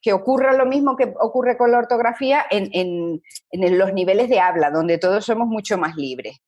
que 0.00 0.12
ocurra 0.12 0.52
lo 0.52 0.66
mismo 0.66 0.96
que 0.96 1.12
ocurre 1.20 1.56
con 1.56 1.72
la 1.72 1.78
ortografía 1.78 2.44
en, 2.48 2.70
en 2.72 3.78
los 3.78 3.92
niveles 3.92 4.28
de 4.28 4.38
habla, 4.38 4.70
donde 4.70 4.98
todos 4.98 5.24
somos 5.24 5.48
mucho 5.48 5.78
más 5.78 5.96
libres. 5.96 6.38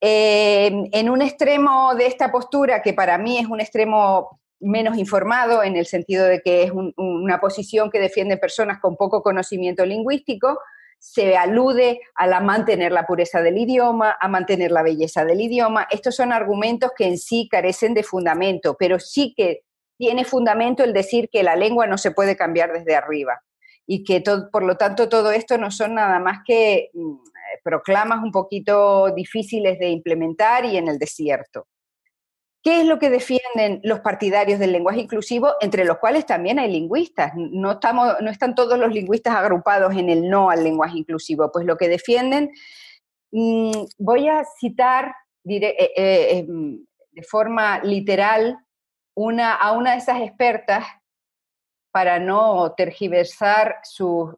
Eh, 0.00 0.70
en 0.92 1.10
un 1.10 1.22
extremo 1.22 1.94
de 1.94 2.06
esta 2.06 2.30
postura, 2.30 2.82
que 2.82 2.92
para 2.92 3.18
mí 3.18 3.38
es 3.38 3.46
un 3.46 3.60
extremo 3.60 4.40
menos 4.60 4.96
informado, 4.98 5.62
en 5.62 5.76
el 5.76 5.86
sentido 5.86 6.24
de 6.24 6.40
que 6.40 6.64
es 6.64 6.72
una 6.72 7.40
posición 7.40 7.90
que 7.90 8.00
defiende 8.00 8.36
personas 8.36 8.80
con 8.80 8.96
poco 8.96 9.22
conocimiento 9.22 9.86
lingüístico, 9.86 10.58
se 10.98 11.36
alude 11.36 12.00
a 12.16 12.26
la 12.26 12.40
mantener 12.40 12.90
la 12.90 13.06
pureza 13.06 13.40
del 13.40 13.56
idioma, 13.56 14.16
a 14.20 14.28
mantener 14.28 14.72
la 14.72 14.82
belleza 14.82 15.24
del 15.24 15.40
idioma. 15.40 15.86
Estos 15.90 16.16
son 16.16 16.32
argumentos 16.32 16.90
que 16.96 17.06
en 17.06 17.18
sí 17.18 17.48
carecen 17.48 17.94
de 17.94 18.02
fundamento, 18.02 18.76
pero 18.76 18.98
sí 18.98 19.32
que 19.36 19.62
tiene 19.96 20.24
fundamento 20.24 20.82
el 20.82 20.92
decir 20.92 21.28
que 21.30 21.42
la 21.42 21.56
lengua 21.56 21.86
no 21.86 21.98
se 21.98 22.10
puede 22.10 22.36
cambiar 22.36 22.72
desde 22.72 22.96
arriba 22.96 23.40
y 23.86 24.04
que 24.04 24.22
por 24.52 24.64
lo 24.64 24.76
tanto 24.76 25.08
todo 25.08 25.32
esto 25.32 25.56
no 25.56 25.70
son 25.70 25.94
nada 25.94 26.18
más 26.18 26.40
que 26.44 26.90
mm, 26.92 27.16
proclamas 27.62 28.22
un 28.22 28.32
poquito 28.32 29.10
difíciles 29.14 29.78
de 29.78 29.88
implementar 29.88 30.64
y 30.64 30.76
en 30.76 30.88
el 30.88 30.98
desierto. 30.98 31.66
¿Qué 32.62 32.80
es 32.80 32.86
lo 32.86 32.98
que 32.98 33.08
defienden 33.08 33.80
los 33.84 34.00
partidarios 34.00 34.58
del 34.58 34.72
lenguaje 34.72 35.00
inclusivo, 35.00 35.52
entre 35.60 35.84
los 35.84 35.98
cuales 35.98 36.26
también 36.26 36.58
hay 36.58 36.70
lingüistas? 36.70 37.32
No, 37.36 37.72
estamos, 37.72 38.16
no 38.20 38.30
están 38.30 38.54
todos 38.54 38.78
los 38.78 38.92
lingüistas 38.92 39.34
agrupados 39.34 39.94
en 39.96 40.10
el 40.10 40.28
no 40.28 40.50
al 40.50 40.64
lenguaje 40.64 40.98
inclusivo. 40.98 41.50
Pues 41.52 41.64
lo 41.64 41.76
que 41.76 41.88
defienden, 41.88 42.50
mm, 43.30 43.84
voy 43.98 44.28
a 44.28 44.44
citar 44.58 45.14
eh, 45.48 45.92
eh, 45.96 46.38
em, 46.38 46.84
de 47.12 47.22
forma 47.22 47.80
literal 47.82 48.58
una, 49.14 49.54
a 49.54 49.72
una 49.72 49.92
de 49.92 49.98
esas 49.98 50.20
expertas 50.20 50.84
para 51.98 52.20
no 52.20 52.74
tergiversar 52.76 53.80
sus 53.82 54.36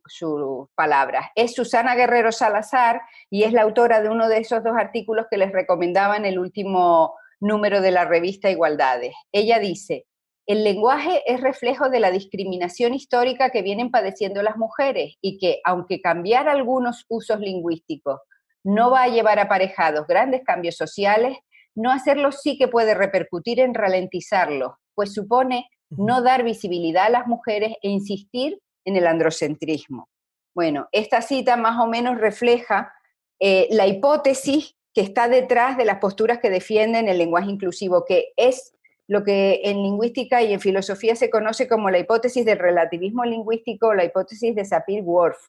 palabras. 0.75 1.27
Es 1.35 1.55
Susana 1.55 1.95
Guerrero 1.95 2.33
Salazar 2.33 3.03
y 3.29 3.43
es 3.43 3.53
la 3.53 3.61
autora 3.61 4.01
de 4.01 4.09
uno 4.09 4.31
de 4.31 4.39
esos 4.39 4.65
dos 4.65 4.73
artículos 4.79 5.27
que 5.31 5.37
les 5.37 5.53
recomendaba 5.53 6.17
en 6.17 6.25
el 6.25 6.39
último 6.39 7.17
número 7.39 7.83
de 7.83 7.91
la 7.91 8.07
revista 8.07 8.49
Igualdades. 8.51 9.13
Ella 9.31 9.59
dice, 9.59 10.07
el 10.47 10.65
lenguaje 10.65 11.23
es 11.27 11.43
reflejo 11.43 11.91
de 11.91 12.01
la 12.01 12.11
discriminación 12.11 12.95
histórica 12.95 13.51
que 13.51 13.61
vienen 13.61 13.91
padeciendo 13.91 14.43
las 14.43 14.57
mujeres 14.57 15.17
y 15.21 15.37
que, 15.37 15.61
aunque 15.63 16.01
cambiar 16.01 16.49
algunos 16.49 17.05
usos 17.11 17.41
lingüísticos 17.41 18.21
no 18.65 18.91
va 18.91 19.03
a 19.03 19.09
llevar 19.09 19.39
aparejados 19.39 20.07
grandes 20.07 20.45
cambios 20.47 20.79
sociales, 20.79 21.37
no 21.75 21.91
hacerlo 21.93 22.33
sí 22.33 22.57
que 22.57 22.69
puede 22.69 22.95
repercutir 22.95 23.61
en 23.61 23.75
ralentizarlo, 23.75 24.79
pues 24.95 25.13
supone 25.13 25.69
no 25.91 26.23
dar 26.23 26.45
visibilidad 26.45 27.07
a 27.07 27.11
las 27.11 27.27
mujeres 27.27 27.75
e 27.83 27.89
insistir 27.89 28.61
en 28.85 28.97
el 28.97 29.07
androcentrismo. 29.07 30.09
Bueno, 30.55 30.89
esta 30.93 31.23
cita 31.23 31.57
más 31.57 31.79
o 31.81 31.87
menos 31.87 32.19
refleja 32.19 32.93
eh, 33.39 33.69
la 33.71 33.87
hipótesis 33.87 34.77
que 34.95 35.01
está 35.01 35.29
detrás 35.29 35.77
de 35.77 35.85
las 35.85 35.99
posturas 35.99 36.39
que 36.39 36.51
defienden 36.51 37.09
el 37.09 37.19
lenguaje 37.19 37.51
inclusivo, 37.51 38.05
que 38.05 38.33
es 38.37 38.73
lo 39.07 39.25
que 39.25 39.61
en 39.65 39.83
lingüística 39.83 40.43
y 40.43 40.53
en 40.53 40.61
filosofía 40.61 41.17
se 41.17 41.31
conoce 41.31 41.69
como 41.69 41.91
la 41.91 41.99
hipótesis 41.99 42.45
del 42.45 42.59
relativismo 42.59 43.25
lingüístico 43.25 43.89
o 43.89 43.95
la 43.95 44.05
hipótesis 44.05 44.55
de 44.55 44.65
Sapir-Whorf, 44.65 45.49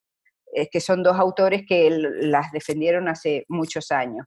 eh, 0.54 0.68
que 0.70 0.80
son 0.80 1.04
dos 1.04 1.18
autores 1.18 1.64
que 1.68 1.90
las 1.92 2.52
defendieron 2.52 3.08
hace 3.08 3.46
muchos 3.48 3.92
años. 3.92 4.26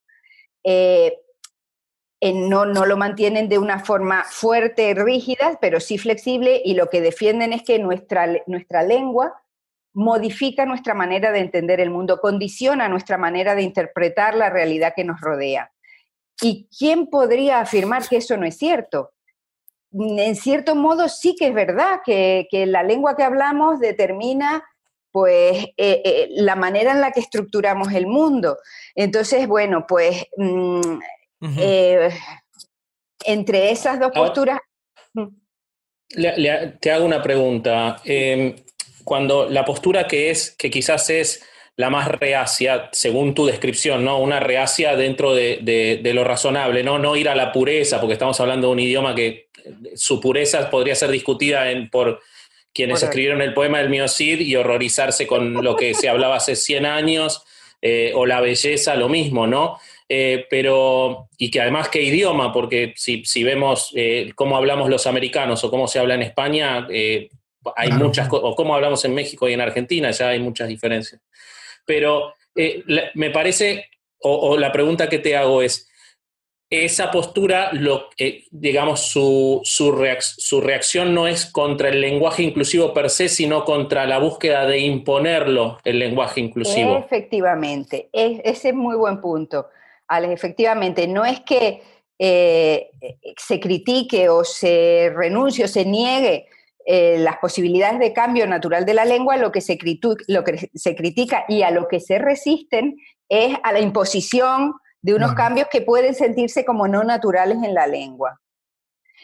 Eh, 0.62 1.18
no, 2.32 2.64
no, 2.64 2.86
lo 2.86 2.96
mantienen 2.96 3.48
de 3.48 3.58
una 3.58 3.80
forma 3.80 4.24
fuerte, 4.24 4.94
rígida, 4.94 5.58
pero 5.60 5.80
sí 5.80 5.98
flexible, 5.98 6.62
y 6.64 6.74
lo 6.74 6.88
que 6.88 7.00
defienden 7.00 7.52
es 7.52 7.62
que 7.62 7.78
nuestra, 7.78 8.26
nuestra 8.46 8.82
lengua 8.82 9.34
modifica 9.92 10.66
nuestra 10.66 10.94
manera 10.94 11.32
de 11.32 11.40
entender 11.40 11.80
el 11.80 11.90
mundo, 11.90 12.20
condiciona 12.20 12.88
nuestra 12.88 13.16
manera 13.16 13.54
de 13.54 13.62
interpretar 13.62 14.34
la 14.34 14.50
realidad 14.50 14.92
que 14.94 15.04
nos 15.04 15.20
rodea. 15.20 15.72
¿Y 16.40 16.68
quién 16.76 17.06
podría 17.06 17.60
afirmar 17.60 18.06
que 18.08 18.16
eso 18.16 18.36
no 18.36 18.44
es 18.44 18.56
cierto? 18.56 19.12
En 19.92 20.34
cierto 20.34 20.74
modo 20.74 21.08
sí 21.08 21.36
que 21.38 21.48
es 21.48 21.54
verdad 21.54 22.00
que, 22.04 22.48
la 22.66 22.82
lengua 22.82 23.16
que 23.16 23.22
hablamos 23.22 23.78
determina 23.78 24.64
pues 25.12 25.66
eh, 25.76 26.02
eh, 26.04 26.28
la 26.30 26.56
manera 26.56 26.90
en 26.90 27.00
la 27.00 27.12
que 27.12 27.20
estructuramos 27.20 27.92
el 27.92 28.08
mundo. 28.08 28.58
Entonces, 28.96 29.46
bueno, 29.46 29.86
pues 29.86 30.26
eh, 31.40 32.10
entre 33.24 33.70
esas 33.70 34.00
dos 34.00 34.12
posturas... 34.12 34.58
Mm. 35.12 35.28
te 36.80 36.92
hago 36.92 37.04
una 37.04 37.22
pregunta. 37.22 38.00
Em, 38.04 38.56
cuando 39.04 39.48
la 39.48 39.64
postura 39.64 40.06
que 40.06 40.30
es, 40.30 40.50
que 40.50 40.70
quizás 40.70 41.10
es 41.10 41.44
la 41.76 41.90
más 41.90 42.08
reacia, 42.08 42.88
según 42.92 43.34
tu 43.34 43.46
descripción, 43.46 44.04
¿no? 44.04 44.20
Una 44.20 44.40
reacia 44.40 44.96
dentro 44.96 45.34
de, 45.34 46.00
lo 46.14 46.24
razonable, 46.24 46.82
¿no? 46.82 46.98
No 46.98 47.16
ir 47.16 47.28
a 47.28 47.34
la 47.34 47.52
pureza, 47.52 48.00
porque 48.00 48.14
estamos 48.14 48.38
hablando 48.40 48.68
de 48.68 48.72
un 48.72 48.80
idioma 48.80 49.14
que 49.14 49.48
su 49.96 50.20
pureza 50.20 50.70
podría 50.70 50.94
ser 50.94 51.10
discutida 51.10 51.70
en, 51.70 51.90
por 51.90 52.20
quienes 52.72 53.02
escribieron 53.02 53.40
el 53.40 53.54
poema 53.54 53.78
del 53.78 53.88
Miocid 53.88 54.40
y 54.40 54.56
horrorizarse 54.56 55.26
con 55.26 55.64
lo 55.64 55.76
que 55.76 55.94
se 55.94 56.08
hablaba 56.08 56.36
hace 56.36 56.56
100 56.56 56.86
años, 56.86 57.44
eh, 57.82 58.12
o 58.14 58.24
la 58.24 58.40
belleza, 58.40 58.94
lo 58.94 59.08
mismo, 59.08 59.46
¿no? 59.46 59.78
Eh, 60.08 60.46
pero, 60.50 61.28
y 61.38 61.50
que 61.50 61.60
además 61.60 61.88
qué 61.88 62.02
idioma, 62.02 62.52
porque 62.52 62.92
si, 62.96 63.44
vemos 63.44 63.90
eh, 63.94 64.32
cómo 64.34 64.56
hablamos 64.56 64.90
los 64.90 65.06
americanos 65.06 65.64
o 65.64 65.70
cómo 65.70 65.88
se 65.88 65.98
habla 65.98 66.14
en 66.14 66.22
España, 66.22 66.86
hay 67.76 67.90
muchas 67.92 68.28
cosas, 68.28 68.44
o 68.44 68.54
como 68.54 68.74
hablamos 68.74 69.04
en 69.04 69.14
México 69.14 69.48
y 69.48 69.52
en 69.52 69.60
Argentina, 69.60 70.10
ya 70.10 70.28
hay 70.28 70.40
muchas 70.40 70.68
diferencias. 70.68 71.20
Pero 71.86 72.34
eh, 72.54 72.82
me 73.14 73.30
parece, 73.30 73.86
o, 74.18 74.56
la 74.56 74.72
pregunta 74.72 75.08
que 75.08 75.18
te 75.18 75.36
hago 75.36 75.62
es, 75.62 75.88
esa 76.70 77.10
postura, 77.10 77.70
lo, 77.72 78.08
eh, 78.18 78.44
digamos, 78.50 79.02
su, 79.02 79.60
su, 79.62 79.92
reacción 79.92 81.14
no 81.14 81.28
es 81.28 81.46
contra 81.46 81.88
el 81.88 82.00
lenguaje 82.00 82.42
inclusivo 82.42 82.92
per 82.92 83.10
se, 83.10 83.28
sino 83.28 83.64
contra 83.64 84.06
la 84.06 84.18
búsqueda 84.18 84.66
de 84.66 84.78
imponerlo, 84.80 85.78
el 85.84 86.00
lenguaje 86.00 86.40
inclusivo. 86.40 86.96
Efectivamente, 86.96 88.08
ese 88.12 88.70
es 88.70 88.74
muy 88.74 88.96
buen 88.96 89.20
punto, 89.20 89.68
Alex. 90.08 90.32
Efectivamente, 90.32 91.06
no 91.06 91.24
es 91.24 91.40
que 91.40 91.82
eh, 92.18 92.90
se 93.36 93.58
critique 93.58 94.28
o 94.28 94.44
se 94.44 95.12
renuncie 95.14 95.64
o 95.64 95.68
se 95.68 95.84
niegue 95.84 96.46
eh, 96.86 97.16
las 97.18 97.38
posibilidades 97.38 97.98
de 97.98 98.12
cambio 98.12 98.46
natural 98.46 98.84
de 98.84 98.94
la 98.94 99.04
lengua, 99.04 99.36
lo 99.36 99.50
que, 99.50 99.60
se 99.60 99.78
lo 100.28 100.44
que 100.44 100.70
se 100.74 100.94
critica 100.94 101.44
y 101.48 101.62
a 101.62 101.70
lo 101.70 101.88
que 101.88 101.98
se 101.98 102.18
resisten 102.18 102.96
es 103.28 103.56
a 103.62 103.72
la 103.72 103.80
imposición 103.80 104.74
de 105.00 105.14
unos 105.14 105.34
cambios 105.34 105.68
que 105.70 105.80
pueden 105.80 106.14
sentirse 106.14 106.64
como 106.64 106.86
no 106.86 107.02
naturales 107.02 107.58
en 107.62 107.74
la 107.74 107.86
lengua. 107.86 108.40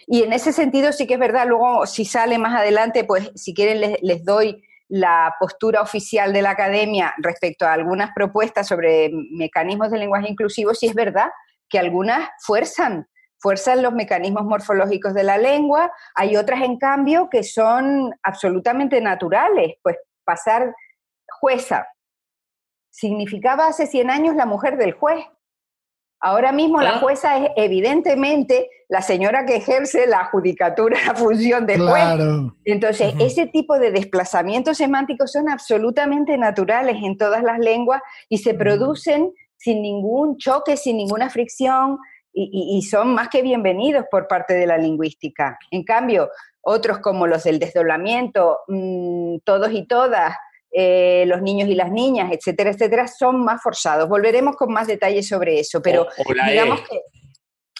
Y 0.07 0.23
en 0.23 0.33
ese 0.33 0.53
sentido 0.53 0.93
sí 0.93 1.07
que 1.07 1.15
es 1.15 1.21
verdad, 1.21 1.47
luego 1.47 1.87
si 1.87 2.05
sale 2.05 2.39
más 2.39 2.59
adelante, 2.59 3.05
pues 3.05 3.31
si 3.35 3.55
quieren 3.55 3.81
les, 3.81 4.03
les 4.03 4.25
doy 4.25 4.65
la 4.90 5.35
postura 5.38 5.80
oficial 5.80 6.32
de 6.32 6.42
la 6.42 6.50
academia 6.50 7.14
respecto 7.18 7.64
a 7.64 7.73
algunas 7.73 8.11
propuestas 8.14 8.66
sobre 8.68 9.11
mecanismos 9.30 9.90
de 9.90 9.99
lenguaje 9.99 10.28
inclusivo, 10.28 10.75
sí 10.75 10.87
es 10.87 10.94
verdad 10.94 11.30
que 11.68 11.78
algunas 11.78 12.28
fuerzan 12.44 13.06
fuerzan 13.42 13.80
los 13.80 13.94
mecanismos 13.94 14.44
morfológicos 14.44 15.14
de 15.14 15.25
la 15.25 15.38
lengua, 15.38 15.90
hay 16.14 16.37
otras 16.37 16.61
en 16.61 16.76
cambio 16.76 17.30
que 17.30 17.42
son 17.42 18.12
absolutamente 18.23 19.00
naturales, 19.00 19.76
pues 19.82 19.97
pasar 20.25 20.75
jueza 21.40 21.87
significaba 22.90 23.66
hace 23.68 23.87
100 23.87 24.11
años 24.11 24.37
la 24.37 24.47
mujer 24.47 24.76
del 24.76 24.92
juez. 24.92 25.25
Ahora 26.21 26.53
mismo 26.53 26.83
la 26.83 26.97
ah. 26.97 26.99
jueza 26.99 27.39
es 27.39 27.50
evidentemente 27.57 28.69
la 28.89 29.00
señora 29.00 29.47
que 29.47 29.57
ejerce 29.57 30.07
la 30.07 30.27
judicatura, 30.27 30.99
la 31.07 31.15
función 31.15 31.67
de 31.67 31.79
juez. 31.79 32.53
Entonces, 32.65 33.15
ese 33.21 33.47
tipo 33.47 33.79
de 33.79 33.91
desplazamientos 33.91 34.77
semánticos 34.77 35.33
son 35.33 35.49
absolutamente 35.49 36.37
naturales 36.37 36.97
en 37.03 37.17
todas 37.17 37.43
las 37.43 37.59
lenguas 37.59 38.03
y 38.29 38.39
se 38.39 38.53
producen 38.53 39.33
sin 39.57 39.81
ningún 39.81 40.37
choque, 40.37 40.77
sin 40.77 40.97
ninguna 40.97 41.31
fricción, 41.31 41.99
y, 42.33 42.81
son 42.83 43.15
más 43.15 43.29
que 43.29 43.43
bienvenidos 43.43 44.05
por 44.11 44.29
parte 44.29 44.55
de 44.55 44.67
la 44.67 44.79
lingüística. 44.79 45.59
En 45.71 45.85
cambio, 45.85 46.31
otros 46.61 46.99
como 46.99 47.27
los 47.27 47.43
del 47.45 47.59
desdoblamiento, 47.59 48.61
mm, 48.69 49.39
todos 49.45 49.73
y 49.73 49.87
todas, 49.87 50.37
eh, 50.73 51.25
los 51.27 51.43
niños 51.43 51.69
y 51.69 51.75
las 51.75 51.91
niñas, 51.91 52.31
etcétera, 52.33 52.71
etcétera, 52.71 53.09
son 53.09 53.45
más 53.45 53.62
forzados. 53.62 54.09
Volveremos 54.09 54.57
con 54.57 54.73
más 54.73 54.87
detalles 54.87 55.29
sobre 55.29 55.61
eso, 55.61 55.81
pero 55.83 56.03
o, 56.03 56.49
digamos 56.49 56.81
e. 56.81 56.85
que 56.89 57.00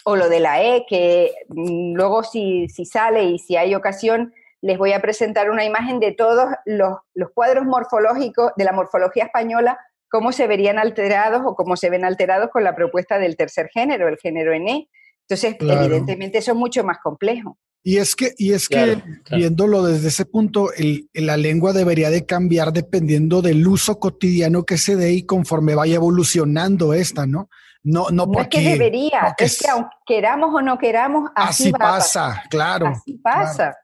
o 0.03 0.15
lo 0.15 0.29
de 0.29 0.39
la 0.39 0.63
E, 0.63 0.85
que 0.87 1.31
mm, 1.49 1.93
luego 1.93 2.23
si, 2.23 2.67
si, 2.69 2.85
sale 2.85 3.23
y 3.23 3.39
si 3.39 3.55
hay 3.55 3.75
ocasión, 3.75 4.33
les 4.61 4.77
voy 4.77 4.93
a 4.93 5.01
presentar 5.01 5.49
una 5.49 5.63
imagen 5.63 5.99
de 5.99 6.11
todos 6.11 6.49
los, 6.65 6.97
los 7.13 7.31
cuadros 7.31 7.65
morfológicos 7.65 8.51
de 8.57 8.63
la 8.63 8.71
morfología 8.71 9.25
española 9.25 9.77
cómo 10.11 10.33
se 10.33 10.45
verían 10.45 10.77
alterados 10.77 11.41
o 11.45 11.55
cómo 11.55 11.77
se 11.77 11.89
ven 11.89 12.03
alterados 12.03 12.49
con 12.51 12.63
la 12.63 12.75
propuesta 12.75 13.17
del 13.17 13.37
tercer 13.37 13.69
género, 13.73 14.09
el 14.09 14.17
género 14.17 14.51
NE. 14.51 14.89
Entonces, 15.21 15.55
evidentemente, 15.61 16.39
eso 16.39 16.51
es 16.51 16.57
mucho 16.57 16.83
más 16.83 16.99
complejo. 16.99 17.57
Y 17.83 17.97
es 17.97 18.15
que, 18.15 18.33
y 18.37 18.53
es 18.53 18.69
que 18.69 19.01
viéndolo 19.31 19.83
desde 19.83 20.09
ese 20.09 20.25
punto, 20.25 20.69
la 21.13 21.37
lengua 21.37 21.73
debería 21.73 22.11
de 22.11 22.25
cambiar 22.25 22.73
dependiendo 22.73 23.41
del 23.41 23.65
uso 23.67 23.99
cotidiano 23.99 24.63
que 24.63 24.77
se 24.77 24.95
dé 24.95 25.13
y 25.13 25.23
conforme 25.23 25.73
vaya 25.73 25.95
evolucionando 25.95 26.93
esta, 26.93 27.25
¿no? 27.25 27.49
No, 27.83 28.09
no, 28.11 28.29
porque, 28.29 28.59
es 28.59 28.63
que 28.63 28.69
debería, 28.69 29.35
es 29.39 29.57
que 29.57 29.67
aunque 29.67 29.95
queramos 30.05 30.53
o 30.53 30.61
no 30.61 30.77
queramos, 30.77 31.31
así, 31.35 31.71
pasa, 31.71 32.43
claro. 32.51 32.87
Así 32.87 33.13
pasa. 33.17 33.75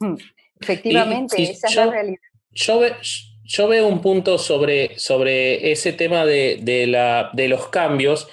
Mm, 0.00 0.16
efectivamente, 0.60 1.42
esa 1.42 1.68
es 1.68 1.76
la 1.76 1.86
realidad. 1.86 2.20
Yo, 2.50 2.82
yo 3.44 3.68
veo 3.68 3.86
un 3.86 4.02
punto 4.02 4.36
sobre, 4.36 4.98
sobre 4.98 5.72
ese 5.72 5.94
tema 5.94 6.26
de, 6.26 6.86
la, 6.86 7.30
de, 7.32 7.48
los 7.48 7.68
cambios 7.68 8.28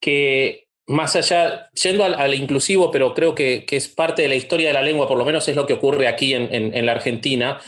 que 0.00 0.67
más 0.88 1.16
allá, 1.16 1.70
yendo 1.72 2.02
al, 2.02 2.34
inclusivo, 2.34 2.90
pero 2.90 3.12
creo 3.12 3.34
que, 3.34 3.64
es 3.70 3.88
parte 3.88 4.22
de 4.22 4.28
la 4.28 4.34
historia 4.34 4.68
de 4.68 4.74
la 4.74 4.82
lengua, 4.82 5.06
por 5.06 5.18
lo 5.18 5.24
menos 5.24 5.46
es 5.46 5.54
lo 5.54 5.66
que 5.66 5.74
ocurre 5.74 6.08
aquí 6.08 6.32
en, 6.32 6.86
la 6.86 6.92
Argentina, 6.92 7.60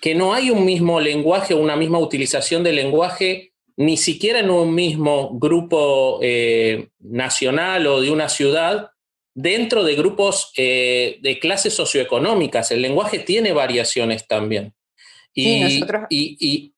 que 0.00 0.14
no 0.14 0.32
hay 0.32 0.50
un 0.50 0.64
mismo 0.64 0.98
lenguaje 0.98 1.52
o 1.52 1.58
una 1.58 1.76
misma 1.76 1.98
utilización 1.98 2.62
del 2.62 2.76
lenguaje, 2.76 3.52
ni 3.76 3.98
siquiera 3.98 4.38
en 4.38 4.50
un 4.50 4.74
mismo 4.74 5.38
grupo 5.38 6.20
eh, 6.22 6.88
nacional 7.00 7.86
o 7.86 8.00
de 8.00 8.10
una 8.10 8.30
ciudad, 8.30 8.88
dentro 9.34 9.84
de 9.84 9.94
grupos 9.96 10.52
eh, 10.56 11.18
de 11.20 11.38
clases 11.38 11.74
socioeconómicas. 11.74 12.70
El 12.70 12.80
lenguaje 12.80 13.18
tiene 13.18 13.52
variaciones 13.52 14.26
también. 14.26 14.72
Y, 15.34 15.82
y, 16.08 16.72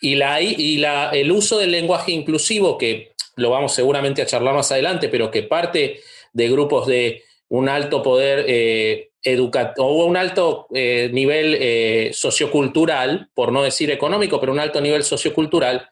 y, 0.00 0.14
la, 0.16 0.40
y 0.40 0.78
la, 0.78 1.10
el 1.10 1.30
uso 1.30 1.58
del 1.58 1.70
lenguaje 1.70 2.10
inclusivo, 2.10 2.76
que 2.76 3.11
lo 3.42 3.50
vamos 3.50 3.74
seguramente 3.74 4.22
a 4.22 4.26
charlar 4.26 4.54
más 4.54 4.72
adelante, 4.72 5.08
pero 5.08 5.30
que 5.30 5.42
parte 5.42 6.00
de 6.32 6.48
grupos 6.48 6.86
de 6.86 7.22
un 7.48 7.68
alto 7.68 8.02
poder 8.02 8.46
eh, 8.48 9.10
educativo 9.22 9.86
o 9.86 10.06
un 10.06 10.16
alto 10.16 10.66
eh, 10.74 11.10
nivel 11.12 11.56
eh, 11.60 12.10
sociocultural, 12.12 13.28
por 13.34 13.52
no 13.52 13.62
decir 13.62 13.90
económico, 13.90 14.40
pero 14.40 14.52
un 14.52 14.60
alto 14.60 14.80
nivel 14.80 15.04
sociocultural, 15.04 15.88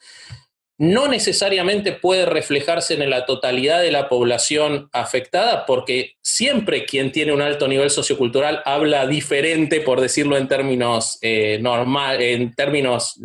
no 0.81 1.09
necesariamente 1.09 1.93
puede 1.93 2.25
reflejarse 2.25 2.95
en 2.95 3.11
la 3.11 3.27
totalidad 3.27 3.83
de 3.83 3.93
la 3.93 4.09
población 4.09 4.89
afectada, 4.93 5.67
porque 5.67 6.15
siempre 6.23 6.87
quien 6.87 7.13
tiene 7.13 7.35
un 7.35 7.43
alto 7.43 7.69
nivel 7.69 7.91
sociocultural 7.91 8.63
habla 8.65 9.07
diferente, 9.07 9.83
por 9.83 10.01
decirlo 10.01 10.39
en 10.39 10.49
términos 10.49 11.19
eh, 11.21 11.59
normal, 11.61 12.23
en 12.23 12.55
términos 12.55 13.21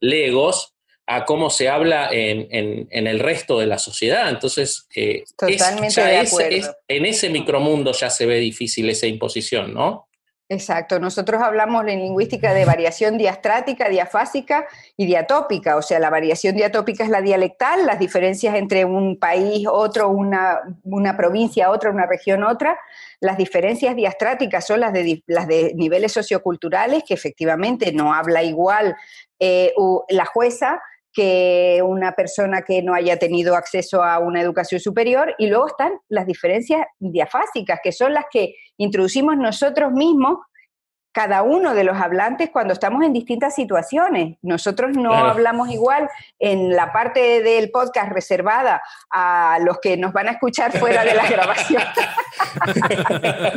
legos, 0.00 0.77
a 1.10 1.24
cómo 1.24 1.48
se 1.48 1.70
habla 1.70 2.10
en, 2.12 2.86
el 2.90 3.18
resto 3.18 3.58
de 3.58 3.66
la 3.66 3.78
sociedad. 3.78 4.28
Entonces, 4.28 4.86
eh, 4.94 5.24
Totalmente 5.38 6.02
de 6.02 6.18
acuerdo. 6.18 6.76
en 6.86 7.06
ese 7.06 7.30
micromundo 7.30 7.92
ya 7.92 8.10
se 8.10 8.26
ve 8.26 8.36
difícil 8.36 8.90
esa 8.90 9.06
imposición, 9.06 9.72
¿no? 9.72 10.06
Exacto, 10.50 10.98
nosotros 10.98 11.42
hablamos 11.42 11.86
en 11.86 12.00
lingüística 12.00 12.54
de 12.54 12.64
variación 12.64 13.18
diastrática, 13.18 13.88
diafásica 13.88 14.66
y 14.96 15.04
diatópica, 15.04 15.76
o 15.76 15.82
sea, 15.82 15.98
la 15.98 16.08
variación 16.08 16.56
diatópica 16.56 17.04
es 17.04 17.10
la 17.10 17.20
dialectal, 17.20 17.84
las 17.84 17.98
diferencias 17.98 18.54
entre 18.54 18.86
un 18.86 19.18
país, 19.18 19.66
otro, 19.70 20.08
una, 20.08 20.60
una 20.84 21.16
provincia, 21.18 21.70
otra, 21.70 21.90
una 21.90 22.06
región, 22.06 22.44
otra. 22.44 22.78
Las 23.20 23.36
diferencias 23.36 23.94
diastráticas 23.94 24.66
son 24.66 24.80
las 24.80 24.94
de, 24.94 25.22
las 25.26 25.46
de 25.48 25.72
niveles 25.74 26.12
socioculturales, 26.12 27.04
que 27.04 27.14
efectivamente 27.14 27.92
no 27.92 28.14
habla 28.14 28.42
igual 28.42 28.96
eh, 29.38 29.72
la 30.08 30.24
jueza 30.24 30.80
que 31.12 31.80
una 31.84 32.12
persona 32.12 32.62
que 32.62 32.82
no 32.82 32.94
haya 32.94 33.18
tenido 33.18 33.56
acceso 33.56 34.02
a 34.02 34.18
una 34.18 34.40
educación 34.40 34.80
superior 34.80 35.34
y 35.38 35.48
luego 35.48 35.66
están 35.66 35.92
las 36.08 36.26
diferencias 36.26 36.86
diafásicas, 36.98 37.80
que 37.82 37.92
son 37.92 38.14
las 38.14 38.24
que 38.30 38.54
introducimos 38.76 39.36
nosotros 39.36 39.92
mismos 39.92 40.38
cada 41.18 41.42
uno 41.42 41.74
de 41.74 41.82
los 41.82 42.00
hablantes 42.00 42.50
cuando 42.50 42.74
estamos 42.74 43.02
en 43.02 43.12
distintas 43.12 43.52
situaciones. 43.54 44.36
Nosotros 44.42 44.96
no 44.96 45.12
hablamos 45.12 45.68
igual 45.70 46.08
en 46.38 46.76
la 46.76 46.92
parte 46.92 47.42
del 47.42 47.72
podcast 47.72 48.12
reservada 48.12 48.82
a 49.10 49.58
los 49.60 49.80
que 49.80 49.96
nos 49.96 50.12
van 50.12 50.28
a 50.28 50.32
escuchar 50.32 50.70
fuera 50.78 51.04
de 51.04 51.14
la 51.14 51.26
grabación, 51.28 51.82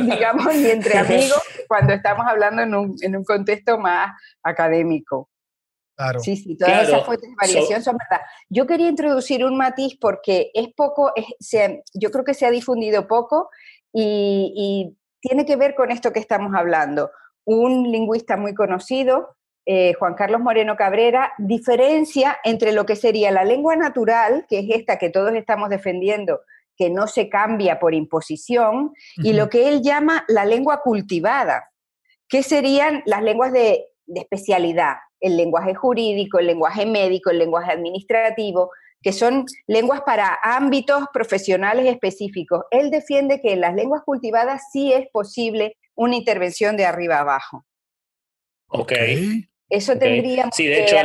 digamos, 0.00 0.54
y 0.56 0.70
entre 0.70 0.98
amigos, 0.98 1.40
cuando 1.68 1.92
estamos 1.92 2.26
hablando 2.26 2.62
en 2.62 2.74
un, 2.74 2.96
en 3.00 3.16
un 3.16 3.24
contexto 3.24 3.78
más 3.78 4.10
académico. 4.42 5.28
Sí, 6.20 6.36
sí, 6.36 6.56
todas 6.56 6.88
esas 6.88 7.04
fuentes 7.04 7.28
de 7.28 7.36
variación 7.36 7.82
son 7.82 7.96
verdad. 7.96 8.24
Yo 8.48 8.66
quería 8.66 8.88
introducir 8.88 9.44
un 9.44 9.56
matiz 9.56 9.96
porque 10.00 10.50
es 10.54 10.68
poco, 10.74 11.12
yo 11.94 12.10
creo 12.10 12.24
que 12.24 12.34
se 12.34 12.46
ha 12.46 12.50
difundido 12.50 13.06
poco 13.06 13.50
y, 13.92 14.96
tiene 15.24 15.46
que 15.46 15.54
ver 15.54 15.76
con 15.76 15.92
esto 15.92 16.12
que 16.12 16.18
estamos 16.18 16.52
hablando. 16.52 17.12
Un 17.44 17.92
lingüista 17.92 18.36
muy 18.36 18.54
conocido, 18.54 19.36
eh, 19.66 19.94
Juan 19.94 20.14
Carlos 20.14 20.40
Moreno 20.40 20.74
Cabrera, 20.74 21.32
diferencia 21.38 22.40
entre 22.42 22.72
lo 22.72 22.86
que 22.86 22.96
sería 22.96 23.30
la 23.30 23.44
lengua 23.44 23.76
natural, 23.76 24.46
que 24.48 24.58
es 24.58 24.66
esta 24.70 24.98
que 24.98 25.10
todos 25.10 25.32
estamos 25.34 25.70
defendiendo, 25.70 26.40
que 26.76 26.90
no 26.90 27.06
se 27.06 27.28
cambia 27.28 27.78
por 27.78 27.94
imposición, 27.94 28.94
y 29.18 29.34
lo 29.34 29.48
que 29.48 29.68
él 29.68 29.80
llama 29.80 30.24
la 30.26 30.44
lengua 30.44 30.82
cultivada, 30.82 31.70
que 32.28 32.42
serían 32.42 33.04
las 33.06 33.22
lenguas 33.22 33.52
de 33.52 33.86
especialidad, 34.08 34.96
el 35.22 35.36
lenguaje 35.36 35.74
jurídico, 35.74 36.38
el 36.38 36.46
lenguaje 36.46 36.84
médico, 36.84 37.30
el 37.30 37.38
lenguaje 37.38 37.72
administrativo, 37.72 38.70
que 39.00 39.12
son 39.12 39.46
lenguas 39.66 40.02
para 40.02 40.38
ámbitos 40.42 41.04
profesionales 41.12 41.86
específicos. 41.86 42.64
Él 42.70 42.90
defiende 42.90 43.40
que 43.40 43.52
en 43.52 43.60
las 43.60 43.74
lenguas 43.74 44.02
cultivadas 44.04 44.62
sí 44.72 44.92
es 44.92 45.08
posible 45.10 45.76
una 45.94 46.16
intervención 46.16 46.76
de 46.76 46.84
arriba 46.84 47.20
abajo. 47.20 47.64
Ok. 48.68 48.92
Eso 49.68 49.96
tendría 49.96 50.50
sí, 50.52 50.66
de 50.66 50.84
hecho, 50.84 50.96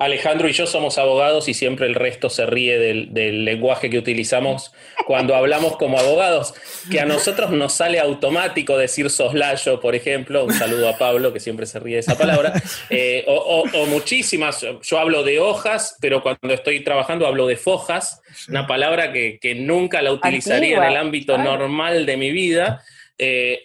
Alejandro 0.00 0.48
y 0.48 0.52
yo 0.52 0.66
somos 0.66 0.96
abogados 0.96 1.46
y 1.48 1.52
siempre 1.52 1.86
el 1.86 1.94
resto 1.94 2.30
se 2.30 2.46
ríe 2.46 2.78
del, 2.78 3.44
lenguaje 3.44 3.90
que 3.90 3.98
utilizamos 3.98 4.72
cuando 5.06 5.36
hablamos 5.36 5.76
como 5.76 5.98
abogados, 5.98 6.54
que 6.90 7.00
a 7.00 7.04
nosotros 7.04 7.50
nos 7.50 7.74
sale 7.74 8.00
automático 8.00 8.78
decir 8.78 9.10
soslayo, 9.10 9.78
por 9.78 9.94
ejemplo, 9.94 10.46
un 10.46 10.54
saludo 10.54 10.88
a 10.88 10.96
Pablo, 10.96 11.34
que 11.34 11.40
siempre 11.40 11.66
se 11.66 11.80
ríe 11.80 11.96
de 11.96 12.00
esa 12.00 12.16
palabra, 12.16 12.54
eh, 12.88 13.26
o, 13.28 13.66
muchísimas, 13.88 14.64
yo 14.82 14.98
hablo 14.98 15.22
de 15.22 15.38
hojas, 15.38 15.98
pero 16.00 16.22
cuando 16.22 16.54
estoy 16.54 16.80
trabajando 16.80 17.26
hablo 17.26 17.46
de 17.46 17.56
fojas, 17.56 18.22
una 18.48 18.66
palabra 18.66 19.12
que, 19.12 19.54
nunca 19.54 20.00
la 20.00 20.12
utilizaría 20.12 20.78
en 20.78 20.82
el 20.84 20.96
ámbito 20.96 21.36
normal 21.36 22.06
de 22.06 22.16
mi 22.16 22.30
vida, 22.30 22.82
eh, 23.18 23.64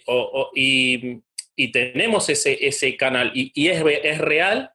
y, 0.54 1.22
tenemos 1.72 2.28
ese, 2.28 2.58
ese 2.60 2.94
canal, 2.98 3.32
y, 3.34 3.52
y 3.54 3.68
es, 3.68 3.82
es 4.04 4.18
real 4.18 4.72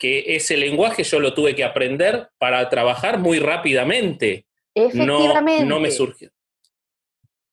que 0.00 0.34
ese 0.34 0.56
lenguaje 0.56 1.04
yo 1.04 1.20
lo 1.20 1.34
tuve 1.34 1.54
que 1.54 1.62
aprender 1.62 2.30
para 2.38 2.66
trabajar 2.70 3.18
muy 3.18 3.38
rápidamente. 3.38 4.46
Efectivamente. 4.74 5.66
No, 5.66 5.78
me 5.78 5.90
surgió. 5.90 6.30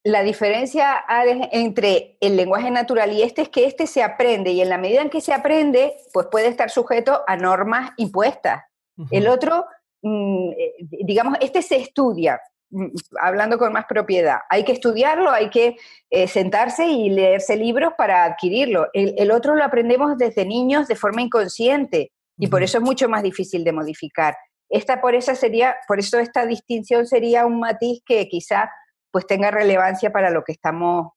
La 0.03 0.23
diferencia 0.23 1.03
entre 1.51 2.17
el 2.21 2.37
lenguaje 2.37 2.71
natural 2.71 3.11
y 3.11 3.21
este 3.21 3.41
es 3.41 3.49
que 3.49 3.65
este 3.65 3.85
se 3.85 4.01
aprende 4.01 4.51
y 4.51 4.61
en 4.61 4.69
la 4.69 4.77
medida 4.77 5.01
en 5.01 5.09
que 5.09 5.19
se 5.19 5.33
aprende, 5.33 5.97
pues 6.13 6.27
puede 6.31 6.47
estar 6.47 6.69
sujeto 6.69 7.21
a 7.27 7.35
normas 7.35 7.91
impuestas. 7.97 8.63
El 9.11 9.27
otro, 9.27 9.65
mm, 10.01 10.51
eh, 10.51 10.73
digamos, 11.03 11.37
este 11.41 11.61
se 11.61 11.75
estudia, 11.75 12.39
mm, 12.69 12.87
hablando 13.19 13.57
con 13.57 13.73
más 13.73 13.85
propiedad. 13.85 14.37
Hay 14.49 14.63
que 14.63 14.71
estudiarlo, 14.71 15.31
hay 15.31 15.49
que 15.49 15.75
eh, 16.09 16.27
sentarse 16.29 16.87
y 16.87 17.09
leerse 17.09 17.57
libros 17.57 17.91
para 17.97 18.23
adquirirlo. 18.23 18.87
el, 18.93 19.29
otro 19.31 19.55
lo 19.55 19.65
aprendemos 19.65 20.17
desde 20.17 20.45
niños 20.45 20.87
de 20.87 20.95
forma 20.95 21.21
inconsciente 21.21 22.13
y 22.37 22.47
por 22.47 22.63
eso 22.63 22.77
es 22.77 22.83
mucho 22.83 23.09
más 23.09 23.23
difícil 23.23 23.63
de 23.63 23.73
modificar. 23.73 24.35
Esta 24.69 25.01
por 25.01 25.15
esa 25.15 25.35
sería, 25.35 25.75
por 25.87 25.99
eso 25.99 26.19
esta 26.19 26.45
distinción 26.45 27.07
sería 27.07 27.45
un 27.45 27.59
matiz 27.59 28.01
que 28.05 28.27
quizá 28.27 28.69
pues 29.11 29.25
tenga 29.25 29.49
relevancia 29.49 30.11
para 30.11 30.29
lo 30.29 30.43
que 30.43 30.51
estamos 30.51 31.11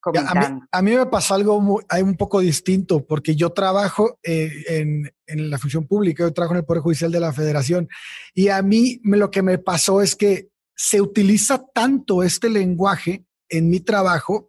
comentando. 0.00 0.64
A 0.70 0.82
mí, 0.82 0.96
me 0.96 1.06
pasa 1.06 1.34
algo 1.34 1.60
muy, 1.60 1.82
un 2.02 2.16
poco 2.16 2.40
distinto, 2.40 3.04
porque 3.06 3.36
yo 3.36 3.50
trabajo 3.50 4.18
eh, 4.22 4.50
en, 4.68 5.12
en, 5.26 5.50
la 5.50 5.58
función 5.58 5.86
pública, 5.86 6.24
yo 6.24 6.32
trabajo 6.32 6.54
en 6.54 6.60
el 6.60 6.64
Poder 6.64 6.82
Judicial 6.82 7.12
de 7.12 7.20
la 7.20 7.32
Federación, 7.32 7.88
y 8.34 8.48
a 8.48 8.62
mí 8.62 9.00
lo 9.04 9.30
que 9.30 9.42
me 9.42 9.58
pasó 9.58 10.00
es 10.00 10.16
que 10.16 10.48
se 10.74 11.00
utiliza 11.00 11.66
tanto 11.74 12.22
este 12.22 12.48
lenguaje 12.50 13.24
en 13.48 13.68
mi 13.70 13.80
trabajo 13.80 14.48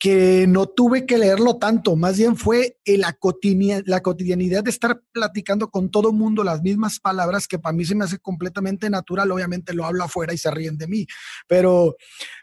que 0.00 0.46
no 0.48 0.66
tuve 0.66 1.04
que 1.04 1.18
leerlo 1.18 1.58
tanto, 1.58 1.94
más 1.94 2.16
bien 2.16 2.34
fue 2.34 2.78
la, 2.86 3.14
la 3.84 4.00
cotidianidad 4.00 4.64
de 4.64 4.70
estar 4.70 4.98
platicando 5.12 5.68
con 5.68 5.90
todo 5.90 6.08
el 6.08 6.16
mundo 6.16 6.42
las 6.42 6.62
mismas 6.62 6.98
palabras 6.98 7.46
que 7.46 7.58
para 7.58 7.74
mí 7.74 7.84
se 7.84 7.94
me 7.94 8.06
hace 8.06 8.18
completamente 8.18 8.88
natural, 8.88 9.30
obviamente 9.30 9.74
lo 9.74 9.84
hablo 9.84 10.02
afuera 10.02 10.32
y 10.32 10.38
se 10.38 10.50
ríen 10.50 10.78
de 10.78 10.88
mí, 10.88 11.06
pero, 11.46 11.96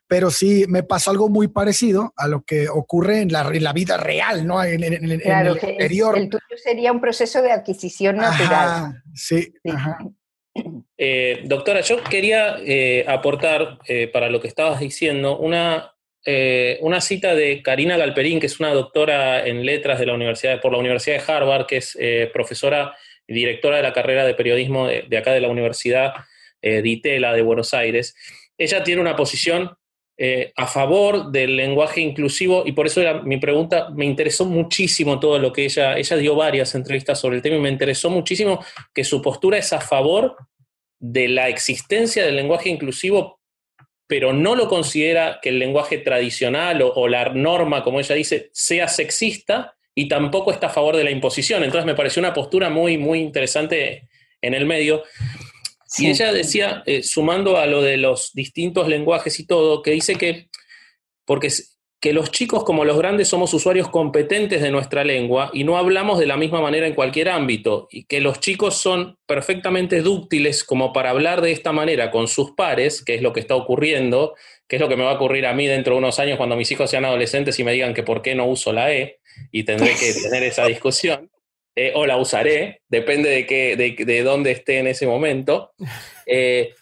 pero 0.06 0.30
sí 0.30 0.66
me 0.70 0.84
pasa 0.84 1.10
algo 1.10 1.30
muy 1.30 1.48
parecido 1.48 2.14
a 2.16 2.28
lo 2.28 2.44
que 2.44 2.70
ocurre 2.70 3.22
en 3.22 3.32
la, 3.32 3.50
la 3.52 3.74
vida 3.74 3.98
real, 3.98 4.46
¿no? 4.46 4.64
En, 4.64 4.84
el 4.84 5.12
exterior. 5.14 6.16
El, 6.16 6.30
tuyo 6.30 6.44
sería 6.64 6.92
un 6.92 7.02
proceso 7.02 7.42
de 7.42 7.52
adquisición 7.52 8.18
natural. 8.18 9.02
sí, 9.16 9.52
eh, 10.96 11.42
doctora, 11.46 11.82
yo 11.82 12.04
quería 12.04 12.58
eh, 12.60 13.04
aportar 13.08 13.80
eh, 13.88 14.08
para 14.08 14.30
lo 14.30 14.40
que 14.40 14.48
estabas 14.48 14.80
diciendo 14.80 15.40
una 15.40 15.97
eh, 16.30 16.78
una 16.82 17.00
cita 17.00 17.34
de 17.36 17.62
Karina 17.64 17.96
Galperín, 17.96 18.42
que 18.42 18.48
es 18.48 18.60
una 18.60 18.74
doctora 18.74 19.48
en 19.48 19.66
letras 19.66 19.98
de 19.98 20.06
la 20.06 20.14
universidad, 20.14 20.60
por 20.60 20.74
la 20.74 20.78
Universidad 20.78 21.16
de 21.16 21.32
Harvard, 21.32 21.68
que 21.68 21.78
es 21.78 21.98
eh, 21.98 22.30
profesora 22.34 22.94
y 23.26 23.34
directora 23.34 23.78
de 23.78 23.84
la 23.84 23.94
carrera 23.94 24.26
de 24.26 24.34
periodismo 24.34 24.88
de, 24.88 25.18
acá 25.18 25.32
de 25.32 25.40
la 25.40 25.48
Universidad 25.48 26.12
eh, 26.62 26.82
de 26.82 26.90
Itela 26.90 27.32
de 27.32 27.44
Buenos 27.44 27.74
Aires. 27.74 28.14
Ella 28.58 28.84
tiene 28.84 29.00
una 29.00 29.16
posición 29.16 29.72
a 30.56 30.66
favor 30.66 31.32
del 31.32 31.56
lenguaje 31.56 32.02
inclusivo 32.02 32.64
y 32.66 32.72
por 32.72 32.88
eso 32.88 33.00
era 33.00 33.22
mi 33.22 33.38
pregunta, 33.38 33.92
me 33.92 34.04
interesó 34.04 34.46
muchísimo 34.46 35.20
todo 35.20 35.38
lo 35.38 35.54
que 35.54 35.64
ella, 35.64 35.96
ella 35.96 36.18
dio 36.18 36.34
varias 36.36 36.74
entrevistas 36.74 37.20
sobre 37.20 37.36
el 37.36 37.44
tema 37.44 37.58
y 37.58 37.60
me 37.60 37.70
interesó 37.70 38.10
muchísimo 38.10 38.66
que 38.96 39.04
su 39.04 39.22
postura 39.22 39.60
es 39.60 39.72
a 39.74 39.80
favor 39.80 40.36
de 41.00 41.28
la 41.28 41.50
existencia 41.50 42.26
del 42.26 42.36
lenguaje 42.36 42.70
inclusivo 42.70 43.37
pero 44.08 44.32
no 44.32 44.56
lo 44.56 44.70
considera 44.70 45.40
que 45.42 45.50
el 45.50 45.60
lenguaje 45.60 45.98
tradicional 45.98 46.82
o, 46.82 47.08
la 47.10 47.30
norma, 47.30 47.84
como 47.84 48.00
ella 48.00 48.16
dice, 48.16 48.50
sea 48.54 48.88
sexista 48.88 49.76
y 49.94 50.08
tampoco 50.08 50.52
está 50.52 50.68
a 50.68 50.72
favor 50.72 50.96
de 50.96 51.04
la 51.04 51.12
imposición. 51.12 51.64
Entonces 51.64 51.86
me 51.86 51.96
pareció 51.96 52.22
una 52.22 52.34
postura 52.34 52.70
muy, 52.70 52.98
muy 52.98 53.20
interesante 53.20 54.08
en 54.42 54.54
el 54.54 54.66
medio. 54.66 55.04
Y 55.98 56.08
ella 56.08 56.32
decía, 56.32 56.84
eh, 56.86 57.04
sumando 57.04 57.58
a 57.58 57.66
lo 57.66 57.82
de 57.82 57.98
los 57.98 58.34
distintos 58.34 58.88
lenguajes 58.88 59.40
y 59.40 59.46
todo, 59.46 59.82
que 59.82 59.92
dice 59.92 60.16
que, 60.16 60.48
porque 61.26 61.50
que 62.00 62.14
los 62.14 62.32
chicos 62.32 62.64
como 62.64 62.86
los 62.86 62.98
grandes 62.98 63.28
somos 63.28 63.54
usuarios 63.54 63.90
competentes 63.90 64.62
de 64.62 64.70
nuestra 64.70 65.04
lengua 65.04 65.50
y 65.52 65.64
no 65.64 65.78
hablamos 65.78 66.20
de 66.20 66.28
la 66.28 66.38
misma 66.38 66.62
manera 66.62 66.86
en 66.86 66.94
cualquier 66.94 67.30
ámbito, 67.30 67.88
y 67.92 68.04
que 68.04 68.22
los 68.22 68.40
chicos 68.40 68.78
son 68.78 69.18
perfectamente 69.26 70.02
dúctiles 70.02 70.64
como 70.64 70.94
para 70.94 71.10
hablar 71.10 71.42
de 71.42 71.52
esta 71.52 71.72
manera 71.72 72.12
con 72.12 72.28
sus 72.28 72.52
pares, 72.52 73.04
que 73.04 73.16
es 73.16 73.22
lo 73.22 73.34
que 73.34 73.40
está 73.40 73.56
ocurriendo, 73.56 74.36
que 74.68 74.76
es 74.76 74.80
lo 74.80 74.90
que 74.90 74.96
me 74.96 75.04
va 75.04 75.12
a 75.12 75.16
ocurrir 75.16 75.48
a 75.48 75.54
mí 75.54 75.66
dentro 75.66 75.94
de 75.94 76.00
unos 76.00 76.20
años 76.20 76.38
cuando 76.38 76.56
mis 76.56 76.72
hijos 76.72 76.90
sean 76.90 77.06
adolescentes 77.06 77.58
y 77.58 77.64
me 77.64 77.74
digan 77.74 77.94
que 77.94 78.04
por 78.04 78.22
qué 78.22 78.36
no 78.36 78.46
uso 78.46 78.74
la 78.74 78.94
E, 78.94 79.20
y 79.52 79.64
tendré 79.64 79.96
que 79.96 80.14
tener 80.24 80.44
esa 80.44 80.66
discusión. 80.66 81.32
Eh, 81.80 81.92
o 81.94 82.08
la 82.08 82.18
usaré, 82.18 82.82
depende 82.90 83.30
de, 83.30 83.46
qué, 83.46 83.76
de, 83.76 84.24
dónde 84.24 84.50
esté 84.50 84.80
en 84.80 84.88
ese 84.88 85.06
momento, 85.06 85.74
eh, 86.26 86.74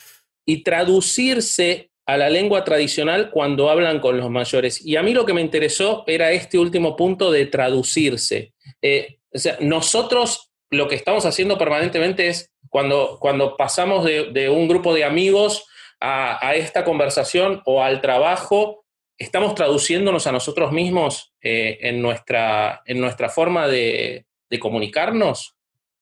y 0.46 0.64
traducirse 0.64 1.90
a 2.06 2.18
la 2.18 2.30
lengua 2.30 2.64
tradicional 2.64 3.32
cuando 3.32 3.70
hablan 3.70 4.00
con 4.00 4.18
los 4.18 4.30
mayores. 4.30 4.86
Y 4.86 4.96
a 4.96 5.04
mí 5.04 5.14
lo 5.14 5.26
que 5.26 5.34
me 5.34 5.42
interesó 5.42 6.04
era 6.08 6.32
este 6.32 6.60
último 6.60 6.96
punto 6.96 7.32
de 7.32 7.48
traducirse. 7.48 8.54
Eh, 8.82 9.18
o 9.34 9.38
sea, 9.38 9.58
nosotros 9.60 10.52
lo 10.70 10.88
que 10.88 10.96
estamos 10.96 11.26
haciendo 11.26 11.58
permanentemente 11.58 12.28
es 12.28 12.52
cuando, 12.70 13.18
cuando 13.20 13.58
pasamos 13.58 14.04
de, 14.04 14.50
un 14.50 14.68
grupo 14.68 14.94
de 14.94 15.04
amigos 15.04 15.66
a, 16.00 16.54
esta 16.56 16.84
conversación 16.84 17.62
o 17.66 17.82
al 17.82 18.02
trabajo, 18.02 18.86
estamos 19.18 19.56
traduciéndonos 19.56 20.28
a 20.28 20.32
nosotros 20.32 20.72
mismos 20.72 21.34
eh, 21.42 21.80
en, 21.82 22.02
nuestra, 22.02 22.82
en 22.86 23.00
nuestra 23.00 23.30
forma 23.30 23.68
de, 23.68 24.26
de 24.50 24.60
comunicarnos. 24.60 25.55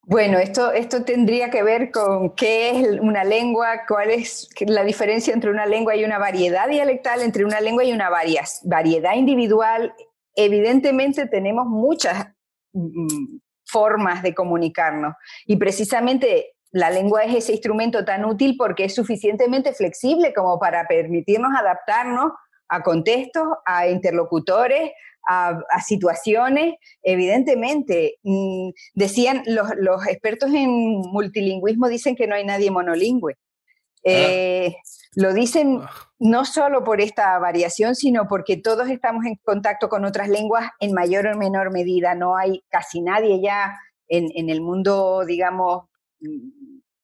Bueno, 0.06 0.38
esto, 0.38 0.74
esto 0.74 1.06
tendría 1.06 1.50
que 1.50 1.64
ver 1.64 1.90
con 1.90 2.36
qué 2.36 2.72
es 2.72 3.00
una 3.00 3.24
lengua, 3.24 3.86
cuál 3.88 4.12
es 4.12 4.50
la 4.68 4.84
diferencia 4.84 5.34
entre 5.34 5.50
una 5.50 5.66
lengua 5.66 5.96
y 5.96 6.04
una 6.04 6.18
variedad 6.18 6.68
dialectal, 6.68 7.22
entre 7.22 7.46
una 7.46 7.62
lengua 7.62 7.86
y 7.86 7.94
una 7.94 8.10
variedad 8.10 9.16
individual. 9.16 9.94
Evidentemente 10.36 11.28
tenemos 11.28 11.68
muchas 11.68 12.28
mm, 12.74 13.38
formas 13.66 14.24
de 14.24 14.36
comunicarnos 14.36 15.14
y 15.46 15.56
precisamente 15.56 16.58
la 16.72 16.90
lengua 16.90 17.24
es 17.24 17.36
ese 17.36 17.54
instrumento 17.54 18.04
tan 18.04 18.26
útil 18.26 18.56
porque 18.58 18.86
es 18.86 18.96
suficientemente 18.96 19.74
flexible 19.74 20.34
como 20.34 20.60
para 20.60 20.86
permitirnos 20.86 21.52
adaptarnos 21.58 22.34
a 22.68 22.82
contextos, 22.82 23.48
a 23.66 23.88
interlocutores, 23.88 24.92
a, 25.28 25.60
situaciones, 25.86 26.76
evidentemente. 27.02 28.20
Mm, 28.24 28.70
decían, 28.94 29.44
los, 29.46 30.08
expertos 30.08 30.54
en 30.54 30.70
multilingüismo 30.70 31.88
dicen 31.88 32.16
que 32.16 32.28
no 32.28 32.36
hay 32.36 32.46
nadie 32.46 32.72
monolingüe. 32.72 33.38
Eh, 34.06 34.76
lo 35.16 35.34
dicen 35.34 35.80
ah. 35.82 35.90
no 36.20 36.44
solo 36.44 36.84
por 36.84 37.00
esta 37.00 37.40
variación, 37.40 37.96
sino 37.96 38.28
porque 38.28 38.58
todos 38.58 38.90
estamos 38.90 39.26
en 39.26 39.36
contacto 39.44 39.88
con 39.88 40.04
otras 40.04 40.28
lenguas 40.28 40.70
en 40.80 40.94
mayor 40.94 41.28
o 41.28 41.38
menor 41.38 41.72
medida. 41.72 42.16
No 42.16 42.36
hay 42.36 42.64
casi 42.70 43.02
nadie 43.02 43.42
ya 43.42 43.78
en, 44.08 44.28
en 44.36 44.50
el 44.50 44.62
mundo, 44.62 45.24
digamos, 45.26 45.86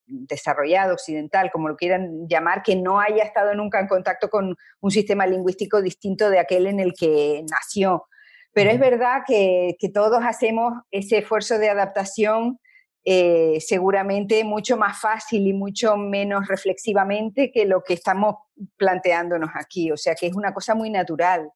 desarrollado, 0.09 0.93
occidental, 0.93 1.51
como 1.51 1.69
lo 1.69 1.77
quieran 1.77 2.27
llamar, 2.27 2.63
que 2.63 2.75
no 2.75 2.99
haya 2.99 3.23
estado 3.23 3.53
nunca 3.53 3.79
en 3.79 3.87
contacto 3.87 4.29
con 4.29 4.57
un 4.81 4.91
sistema 4.91 5.25
lingüístico 5.25 5.81
distinto 5.81 6.29
de 6.29 6.39
aquel 6.39 6.67
en 6.67 6.79
el 6.79 6.93
que 6.93 7.43
nació. 7.49 8.07
Pero 8.53 8.71
es 8.71 8.79
verdad 8.79 9.21
que, 9.27 9.77
todos 9.93 10.21
hacemos 10.23 10.73
ese 10.91 11.19
esfuerzo 11.19 11.57
de 11.59 11.69
adaptación 11.69 12.59
eh, 13.05 13.59
seguramente 13.61 14.43
mucho 14.43 14.75
más 14.75 14.99
fácil 14.99 15.47
y 15.47 15.53
mucho 15.53 15.95
menos 15.95 16.47
reflexivamente 16.47 17.51
que 17.51 17.65
lo 17.65 17.83
que 17.83 17.93
estamos 17.93 18.35
planteándonos 18.77 19.51
aquí. 19.55 19.91
O 19.91 19.97
sea 19.97 20.15
que 20.15 20.27
es 20.27 20.35
una 20.35 20.53
cosa 20.53 20.75
muy 20.75 20.89
natural. 20.89 21.49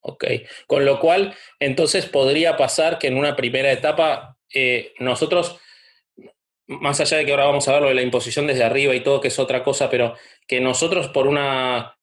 Ok, 0.00 0.24
con 0.66 0.84
lo 0.84 1.00
cual 1.00 1.34
entonces 1.58 2.06
podría 2.06 2.56
pasar 2.56 2.98
que 2.98 3.08
en 3.08 3.16
una 3.16 3.36
primera 3.36 3.70
etapa 3.70 4.38
eh, 4.52 4.94
nosotros 5.00 5.60
más 6.68 7.00
allá 7.00 7.16
de 7.16 7.24
que 7.24 7.32
ahora 7.32 7.46
vamos 7.46 7.66
a 7.66 7.72
ver 7.72 7.82
lo 7.82 7.88
de 7.88 7.94
la 7.94 8.02
imposición 8.02 8.46
desde 8.46 8.62
arriba 8.62 8.94
y 8.94 9.00
todo, 9.00 9.20
que 9.20 9.28
es 9.28 9.38
otra 9.38 9.64
cosa, 9.64 9.90
pero 9.90 10.14
que 10.46 10.60
nosotros 10.60 11.08
por 11.08 11.26
una, 11.26 11.98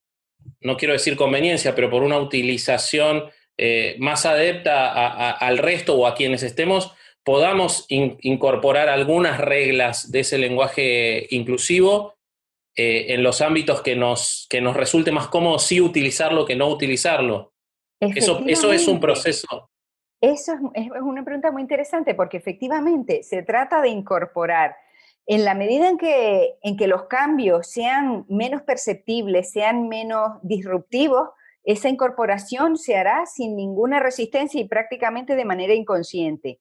no 0.61 0.75
quiero 0.75 0.93
decir 0.93 1.15
conveniencia, 1.15 1.75
pero 1.75 1.89
por 1.89 2.03
una 2.03 2.17
utilización 2.17 3.29
eh, 3.57 3.95
más 3.99 4.25
adepta 4.25 5.31
al 5.31 5.59
resto 5.59 5.95
o 5.95 6.07
a 6.07 6.15
quienes 6.15 6.43
estemos, 6.43 6.93
podamos 7.23 7.85
incorporar 7.89 8.89
algunas 8.89 9.39
reglas 9.39 10.11
de 10.11 10.19
ese 10.19 10.37
lenguaje 10.37 11.27
inclusivo 11.29 12.15
eh, 12.75 13.13
en 13.13 13.23
los 13.23 13.41
ámbitos 13.41 13.81
que 13.81 13.95
nos, 13.95 14.47
que 14.49 14.61
nos 14.61 14.75
resulte 14.75 15.11
más 15.11 15.27
cómodo 15.27 15.57
sí 15.59 15.79
utilizarlo 15.79 16.45
que 16.45 16.55
no 16.55 16.67
utilizarlo. 16.67 17.53
Eso, 17.99 18.43
eso 18.45 18.73
es 18.73 18.87
un 18.87 18.99
proceso. 18.99 19.69
Eso 20.25 20.53
es, 20.73 20.89
una 21.03 21.23
pregunta 21.23 21.51
muy 21.51 21.61
interesante 21.61 22.15
porque 22.15 22.37
efectivamente 22.37 23.21
se 23.21 23.43
trata 23.43 23.79
de 23.79 23.89
incorporar 23.89 24.75
en 25.27 25.45
la 25.45 25.53
medida 25.53 25.87
en 25.87 25.99
que, 25.99 26.55
en 26.63 26.77
que 26.77 26.87
los 26.87 27.03
cambios 27.03 27.69
sean 27.69 28.25
menos 28.27 28.63
perceptibles, 28.63 29.51
sean 29.51 29.87
menos 29.87 30.39
disruptivos, 30.41 31.29
esa 31.63 31.89
incorporación 31.89 32.75
se 32.75 32.97
hará 32.97 33.27
sin 33.27 33.55
ninguna 33.55 33.99
resistencia 33.99 34.59
y 34.59 34.67
prácticamente 34.67 35.35
de 35.35 35.45
manera 35.45 35.75
inconsciente. 35.75 36.59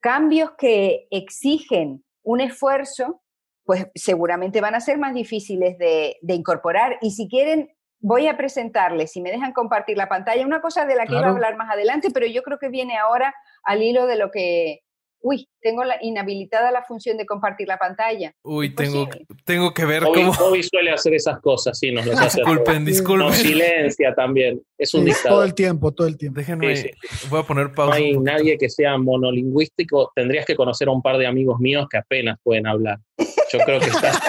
Cambios 0.00 0.50
que 0.58 1.06
exigen 1.12 2.04
un 2.24 2.40
esfuerzo, 2.40 3.22
pues 3.62 3.86
seguramente 3.94 4.60
van 4.60 4.74
a 4.74 4.80
ser 4.80 4.98
más 4.98 5.14
difíciles 5.14 5.78
de, 5.78 6.16
de 6.20 6.34
incorporar. 6.34 6.98
Y 7.00 7.12
si 7.12 7.28
quieren 7.28 7.70
voy 8.00 8.28
a 8.28 8.36
presentarles, 8.36 9.12
si 9.12 9.20
me 9.20 9.30
dejan 9.30 9.52
compartir 9.52 9.96
la 9.96 10.08
pantalla, 10.08 10.46
una 10.46 10.60
cosa 10.60 10.86
de 10.86 10.96
la 10.96 11.06
que 11.06 11.14
iba 11.14 11.26
a 11.26 11.30
hablar 11.30 11.56
más 11.56 11.70
adelante, 11.70 12.08
pero 12.12 12.26
yo 12.26 12.42
creo 12.42 12.58
que 12.58 12.68
viene 12.68 12.96
ahora 12.96 13.34
al 13.64 13.82
hilo 13.82 14.06
de 14.06 14.16
lo 14.16 14.30
que... 14.30 14.80
Uy, 15.20 15.48
tengo 15.60 15.82
la, 15.82 15.96
inhabilitada 16.00 16.70
la 16.70 16.84
función 16.84 17.16
de 17.16 17.26
compartir 17.26 17.66
la 17.66 17.76
pantalla. 17.76 18.32
Uy, 18.44 18.72
tengo, 18.72 19.08
tengo 19.44 19.74
que 19.74 19.84
ver 19.84 20.04
cómo... 20.04 20.32
Bobby 20.38 20.62
suele 20.62 20.92
hacer 20.92 21.12
esas 21.12 21.40
cosas, 21.40 21.76
sí, 21.76 21.90
nos 21.90 22.06
las 22.06 22.20
hace. 22.20 22.38
Disculpen, 22.38 22.84
disculpen. 22.84 23.26
Nos 23.26 23.36
silencia 23.36 24.14
también, 24.14 24.62
es 24.78 24.94
un 24.94 25.10
Todo 25.26 25.42
el 25.42 25.54
tiempo, 25.54 25.90
todo 25.90 26.06
el 26.06 26.16
tiempo. 26.16 26.38
Déjenme, 26.38 26.92
voy 27.30 27.40
a 27.40 27.42
poner 27.42 27.72
pausa. 27.72 27.98
No 27.98 28.04
hay 28.04 28.16
nadie 28.16 28.56
que 28.56 28.70
sea 28.70 28.96
monolingüístico, 28.96 30.12
tendrías 30.14 30.46
que 30.46 30.54
conocer 30.54 30.86
a 30.86 30.92
un 30.92 31.02
par 31.02 31.18
de 31.18 31.26
amigos 31.26 31.58
míos 31.58 31.88
que 31.90 31.98
apenas 31.98 32.38
pueden 32.44 32.68
hablar. 32.68 33.00
Yo 33.52 33.58
creo 33.64 33.80
que 33.80 33.86
estás 33.86 34.20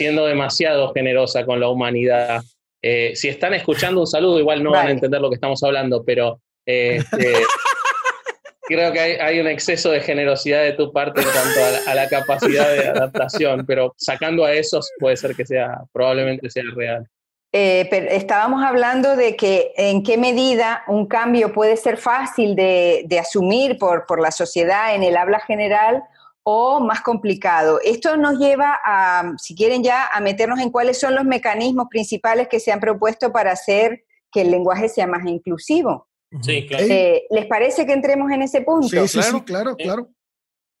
siendo 0.00 0.24
demasiado 0.24 0.94
generosa 0.94 1.44
con 1.44 1.60
la 1.60 1.68
humanidad. 1.68 2.40
Eh, 2.80 3.12
si 3.14 3.28
están 3.28 3.52
escuchando 3.52 4.00
un 4.00 4.06
saludo, 4.06 4.38
igual 4.38 4.62
no 4.62 4.70
van 4.70 4.86
a 4.86 4.90
entender 4.92 5.20
lo 5.20 5.28
que 5.28 5.34
estamos 5.34 5.62
hablando, 5.62 6.02
pero 6.06 6.40
este, 6.64 7.34
creo 8.62 8.90
que 8.94 8.98
hay, 8.98 9.40
un 9.40 9.46
exceso 9.46 9.90
de 9.90 10.00
generosidad 10.00 10.62
de 10.62 10.72
tu 10.72 10.90
parte 10.90 11.20
en 11.20 11.26
cuanto 11.26 11.60
a 11.86 11.94
la, 11.94 12.08
capacidad 12.08 12.72
de 12.72 12.88
adaptación, 12.88 13.66
pero 13.66 13.92
sacando 13.98 14.46
a 14.46 14.54
esos 14.54 14.90
puede 14.98 15.18
ser 15.18 15.36
que 15.36 15.44
sea, 15.44 15.82
probablemente 15.92 16.48
sea 16.48 16.62
real. 16.74 17.06
Eh, 17.52 17.90
estábamos 18.12 18.64
hablando 18.64 19.16
de 19.16 19.36
que 19.36 19.74
en 19.76 20.02
qué 20.02 20.16
medida 20.16 20.82
un 20.88 21.08
cambio 21.08 21.52
puede 21.52 21.76
ser 21.76 21.98
fácil 21.98 22.54
de, 22.54 23.02
de 23.04 23.18
asumir 23.18 23.76
por, 23.76 24.06
por 24.06 24.18
la 24.18 24.30
sociedad 24.30 24.94
en 24.94 25.02
el 25.02 25.18
habla 25.18 25.40
general 25.40 26.02
o 26.42 26.80
más 26.80 27.02
complicado. 27.02 27.80
Esto 27.84 28.16
nos 28.16 28.38
lleva 28.38 28.78
a, 28.84 29.32
si 29.38 29.54
quieren 29.54 29.82
ya, 29.82 30.06
a 30.06 30.20
meternos 30.20 30.60
en 30.60 30.70
cuáles 30.70 30.98
son 30.98 31.14
los 31.14 31.24
mecanismos 31.24 31.86
principales 31.90 32.48
que 32.48 32.60
se 32.60 32.72
han 32.72 32.80
propuesto 32.80 33.32
para 33.32 33.52
hacer 33.52 34.04
que 34.32 34.42
el 34.42 34.50
lenguaje 34.50 34.88
sea 34.88 35.06
más 35.06 35.26
inclusivo. 35.26 36.08
Sí, 36.42 36.66
claro. 36.66 36.84
Eh, 36.88 37.26
¿Les 37.30 37.46
parece 37.46 37.86
que 37.86 37.92
entremos 37.92 38.30
en 38.30 38.42
ese 38.42 38.62
punto? 38.62 38.88
Sí, 38.88 39.08
sí, 39.08 39.22
sí 39.22 39.40
claro, 39.42 39.76
claro. 39.76 40.08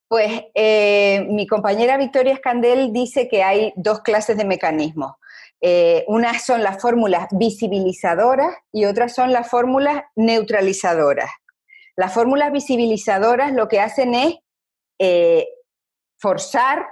Pues 0.08 0.42
eh, 0.54 1.26
mi 1.30 1.46
compañera 1.46 1.96
Victoria 1.96 2.32
Escandel 2.32 2.92
dice 2.92 3.28
que 3.28 3.42
hay 3.42 3.72
dos 3.76 4.00
clases 4.00 4.36
de 4.36 4.44
mecanismos. 4.44 5.12
Eh, 5.60 6.04
unas 6.08 6.44
son 6.44 6.62
las 6.62 6.80
fórmulas 6.80 7.28
visibilizadoras 7.32 8.56
y 8.72 8.86
otras 8.86 9.14
son 9.14 9.32
las 9.32 9.48
fórmulas 9.48 10.02
neutralizadoras. 10.16 11.30
Las 11.96 12.14
fórmulas 12.14 12.50
visibilizadoras 12.50 13.52
lo 13.52 13.68
que 13.68 13.78
hacen 13.78 14.14
es 14.14 14.36
eh, 15.02 15.48
forzar 16.18 16.86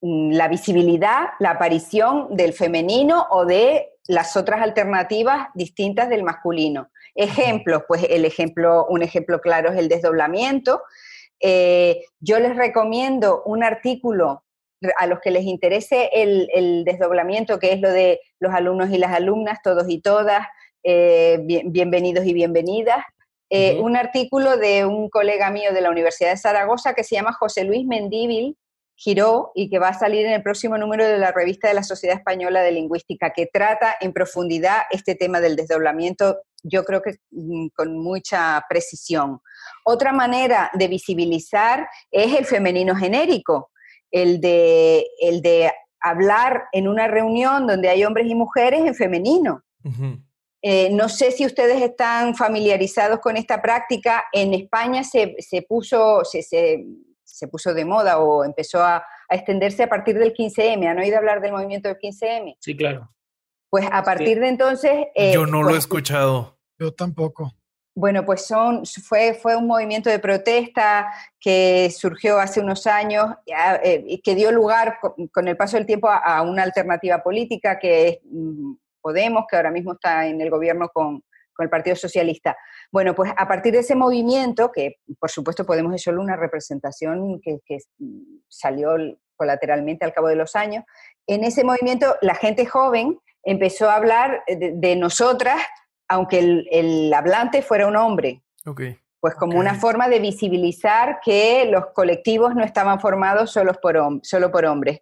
mm, 0.00 0.30
la 0.30 0.46
visibilidad, 0.46 1.30
la 1.40 1.50
aparición 1.50 2.28
del 2.36 2.52
femenino 2.52 3.26
o 3.30 3.44
de 3.44 3.88
las 4.06 4.36
otras 4.36 4.62
alternativas 4.62 5.48
distintas 5.54 6.08
del 6.08 6.22
masculino. 6.22 6.88
Ejemplos, 7.16 7.82
pues 7.88 8.06
el 8.08 8.24
ejemplo, 8.24 8.86
un 8.88 9.02
ejemplo 9.02 9.40
claro 9.40 9.72
es 9.72 9.78
el 9.78 9.88
desdoblamiento. 9.88 10.82
Eh, 11.40 12.04
yo 12.20 12.38
les 12.38 12.54
recomiendo 12.54 13.42
un 13.44 13.64
artículo 13.64 14.44
a 14.98 15.06
los 15.08 15.18
que 15.18 15.32
les 15.32 15.42
interese 15.42 16.10
el, 16.12 16.84
desdoblamiento, 16.84 17.58
que 17.58 17.72
es 17.72 17.80
lo 17.80 17.90
de 17.90 18.20
los 18.38 18.54
alumnos 18.54 18.90
y 18.90 18.98
las 18.98 19.12
alumnas, 19.12 19.58
todos 19.64 19.86
y 19.88 20.00
todas, 20.00 20.46
eh, 20.84 21.40
bienvenidos 21.42 22.24
y 22.24 22.34
bienvenidas, 22.34 23.04
eh, 23.50 23.78
un 23.80 23.96
artículo 23.96 24.56
de 24.56 24.84
un 24.84 25.08
colega 25.08 25.50
mío 25.50 25.72
de 25.72 25.80
la 25.80 25.90
Universidad 25.90 26.30
de 26.30 26.36
Zaragoza 26.36 26.94
que 26.94 27.04
se 27.04 27.14
llama 27.14 27.32
José 27.32 27.64
Luis 27.64 27.86
Mendíbil 27.86 28.56
Giró 28.98 29.52
y 29.54 29.68
que 29.68 29.78
va 29.78 29.88
a 29.88 29.98
salir 29.98 30.24
en 30.24 30.32
el 30.32 30.42
próximo 30.42 30.78
número 30.78 31.06
de 31.06 31.18
la 31.18 31.30
revista 31.30 31.68
de 31.68 31.74
la 31.74 31.82
Sociedad 31.82 32.16
Española 32.16 32.62
de 32.62 32.72
Lingüística, 32.72 33.30
que 33.30 33.46
trata 33.46 33.94
en 34.00 34.14
profundidad 34.14 34.84
este 34.90 35.14
tema 35.14 35.38
del 35.38 35.54
desdoblamiento, 35.54 36.38
yo 36.62 36.82
creo 36.84 37.02
que 37.02 37.16
mm, 37.30 37.68
con 37.74 37.98
mucha 37.98 38.64
precisión. 38.70 39.40
Otra 39.84 40.12
manera 40.12 40.70
de 40.72 40.88
visibilizar 40.88 41.86
es 42.10 42.34
el 42.34 42.46
femenino 42.46 42.96
genérico, 42.96 43.70
el 44.10 44.40
de, 44.40 45.06
el 45.20 45.42
de 45.42 45.70
hablar 46.00 46.64
en 46.72 46.88
una 46.88 47.06
reunión 47.06 47.66
donde 47.66 47.90
hay 47.90 48.02
hombres 48.02 48.26
y 48.28 48.34
mujeres 48.34 48.80
en 48.80 48.94
femenino. 48.94 49.62
Eh, 50.62 50.90
no 50.90 51.08
sé 51.08 51.30
si 51.30 51.46
ustedes 51.46 51.80
están 51.82 52.34
familiarizados 52.34 53.20
con 53.20 53.36
esta 53.36 53.62
práctica. 53.62 54.24
En 54.32 54.54
España 54.54 55.04
se, 55.04 55.36
puso, 55.68 56.22
se, 56.24 57.48
puso 57.50 57.74
de 57.74 57.84
moda 57.84 58.18
o 58.18 58.44
empezó 58.44 58.82
a, 58.82 59.04
extenderse 59.28 59.82
a 59.82 59.88
partir 59.88 60.18
del 60.18 60.32
15M. 60.34 60.88
¿Han 60.88 60.98
oído 60.98 61.18
hablar 61.18 61.40
del 61.40 61.52
movimiento 61.52 61.88
del 61.88 61.98
15M? 61.98 62.56
Sí, 62.60 62.76
claro. 62.76 63.10
Pues 63.68 63.86
a 63.90 64.02
partir 64.02 64.38
de 64.40 64.48
entonces... 64.48 65.06
Eh, 65.14 65.32
Yo 65.34 65.46
no 65.46 65.62
lo 65.62 65.70
he 65.70 65.72
pues, 65.72 65.84
escuchado. 65.84 66.56
Yo 66.78 66.92
tampoco. 66.92 67.52
Bueno, 67.98 68.26
pues 68.26 68.46
son, 68.46 68.84
fue, 68.84 69.32
fue 69.32 69.56
un 69.56 69.66
movimiento 69.66 70.10
de 70.10 70.18
protesta 70.18 71.10
que 71.40 71.90
surgió 71.90 72.38
hace 72.38 72.60
unos 72.60 72.86
años 72.86 73.24
eh, 73.46 74.04
y 74.06 74.18
que 74.18 74.34
dio 74.34 74.52
lugar 74.52 74.98
con, 75.32 75.48
el 75.48 75.56
paso 75.56 75.78
del 75.78 75.86
tiempo 75.86 76.10
a, 76.10 76.42
una 76.42 76.62
alternativa 76.62 77.22
política 77.22 77.78
que 77.78 78.08
es 78.08 78.18
mm, 78.24 78.74
Podemos, 79.06 79.44
que 79.48 79.54
ahora 79.54 79.70
mismo 79.70 79.92
está 79.92 80.26
en 80.26 80.40
el 80.40 80.50
gobierno 80.50 80.88
con, 80.92 81.22
el 81.58 81.70
Partido 81.70 81.94
Socialista. 81.94 82.56
Bueno, 82.90 83.14
pues 83.14 83.32
a 83.34 83.46
partir 83.46 83.72
de 83.72 83.78
ese 83.78 83.94
movimiento, 83.94 84.72
que 84.72 84.96
por 85.18 85.30
supuesto 85.30 85.64
Podemos 85.64 85.94
es 85.94 86.06
una 86.08 86.34
representación 86.34 87.40
que, 87.40 87.78
salió 88.48 88.96
colateralmente 89.36 90.04
al 90.04 90.12
cabo 90.12 90.26
de 90.26 90.34
los 90.34 90.56
años, 90.56 90.84
en 91.26 91.44
ese 91.44 91.62
movimiento 91.62 92.16
la 92.20 92.34
gente 92.34 92.66
joven 92.66 93.18
empezó 93.44 93.88
a 93.88 93.94
hablar 93.94 94.42
de 94.48 94.96
nosotras 94.96 95.62
aunque 96.08 96.66
el, 96.70 97.14
hablante 97.14 97.62
fuera 97.62 97.86
un 97.86 97.96
hombre. 97.96 98.42
Pues 99.26 99.34
como 99.34 99.58
una 99.58 99.74
forma 99.74 100.08
de 100.08 100.20
visibilizar 100.20 101.18
que 101.20 101.64
los 101.68 101.86
colectivos 101.86 102.54
no 102.54 102.62
estaban 102.62 103.00
formados 103.00 103.50
solo 103.50 103.72
por, 103.74 104.20
solo 104.22 104.52
por 104.52 104.64
hombres. 104.66 105.00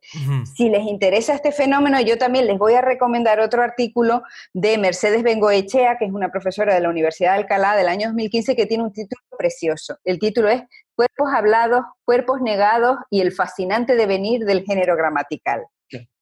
Si 0.57 0.71
les 0.71 0.87
interesa 0.87 1.35
este 1.35 1.53
fenómeno, 1.53 2.01
yo 2.01 2.17
también 2.17 2.47
les 2.47 2.57
voy 2.57 2.73
a 2.73 2.81
recomendar 2.81 3.39
otro 3.39 3.61
artículo 3.61 4.23
de 4.55 4.79
Mercedes 4.79 5.25
Bengoechea, 5.25 5.99
que 5.99 6.07
es 6.07 6.11
una 6.11 6.31
profesora 6.31 6.73
de 6.73 6.81
la 6.81 6.89
Universidad 6.89 7.33
de 7.33 7.41
Alcalá 7.41 7.77
del 7.77 7.87
año 7.87 8.09
2015, 8.09 8.57
que 8.57 8.65
tiene 8.65 8.85
un 8.85 8.95
título 8.95 9.21
precioso. 9.37 9.99
El 10.05 10.19
título 10.19 10.49
es 10.49 10.63
Cuerpos 10.95 11.29
hablados, 11.31 11.85
cuerpos 12.07 12.41
negados 12.41 12.97
y 13.11 13.21
el 13.21 13.31
fascinante 13.31 13.95
devenir 13.95 14.47
del 14.47 14.65
género 14.65 14.97
gramatical. 14.97 15.67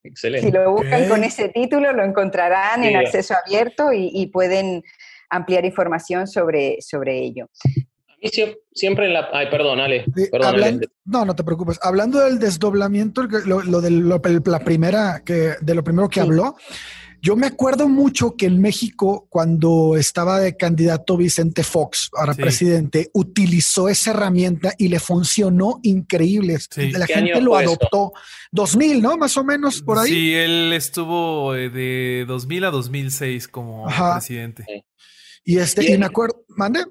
Excelente. 0.03 0.47
Si 0.47 0.51
lo 0.51 0.73
buscan 0.73 1.07
con 1.07 1.23
ese 1.23 1.47
título, 1.47 1.93
lo 1.93 2.03
encontrarán 2.03 2.83
en 2.83 2.97
acceso 2.97 3.33
abierto 3.33 3.93
y, 3.93 4.27
pueden 4.27 4.83
ampliar 5.29 5.65
información 5.65 6.27
sobre, 6.27 6.81
sobre 6.81 7.17
ello. 7.19 7.47
Mí 8.23 8.29
siempre 8.71 9.07
en 9.07 9.13
la... 9.13 9.29
Ay, 9.33 9.47
perdón, 9.51 9.81
Ale. 9.81 10.05
no, 11.03 11.25
no 11.25 11.35
te 11.35 11.43
preocupes. 11.43 11.77
Hablando 11.81 12.19
del 12.19 12.39
desdoblamiento, 12.39 13.23
lo, 13.23 13.81
de 13.81 13.91
la 14.45 14.59
primera, 14.59 15.21
que, 15.25 15.55
de 15.59 15.75
lo 15.75 15.83
primero 15.83 16.07
que 16.07 16.21
habló, 16.21 16.55
yo 17.23 17.37
me 17.37 17.47
acuerdo 17.47 17.87
mucho 17.87 18.35
que 18.35 18.45
en 18.45 18.59
México, 18.59 19.27
cuando 19.29 19.95
estaba 19.95 20.39
de 20.39 20.57
candidato 20.57 21.15
Vicente 21.15 21.63
Fox, 21.63 22.09
ahora 22.17 22.33
presidente, 22.33 23.11
utilizó 23.13 23.87
esa 23.87 24.11
herramienta 24.11 24.73
y 24.77 24.89
le 24.89 24.99
funcionó 24.99 25.79
increíble. 25.83 26.57
La 26.91 27.07
gente 27.07 27.39
lo 27.39 27.55
adoptó. 27.55 28.11
2000, 28.51 29.01
¿no? 29.01 29.15
Más 29.15 29.37
o 29.37 29.43
menos 29.45 29.81
por 29.81 29.99
ahí. 29.99 30.09
Sí, 30.09 30.33
él 30.33 30.73
estuvo 30.73 31.55
eh, 31.55 31.69
de 31.69 32.25
2000 32.27 32.65
a 32.65 32.71
2006 32.71 33.47
como 33.47 33.87
presidente. 33.87 34.85
Y 35.45 35.59
este, 35.59 35.93
y, 35.93 35.97
me 35.97 36.05
acuerdo, 36.05 36.43
¿mande? 36.49 36.85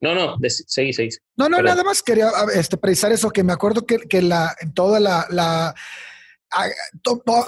No, 0.00 0.14
no, 0.14 0.36
seguí, 0.66 0.92
seguí. 0.92 1.10
No, 1.36 1.48
no, 1.48 1.62
nada 1.62 1.82
más 1.82 2.02
quería 2.02 2.30
este, 2.54 2.76
precisar 2.76 3.12
eso, 3.12 3.30
que 3.30 3.42
me 3.42 3.52
acuerdo 3.52 3.86
que, 3.86 3.98
que 3.98 4.20
la, 4.22 4.54
toda 4.74 5.00
la 5.00 5.74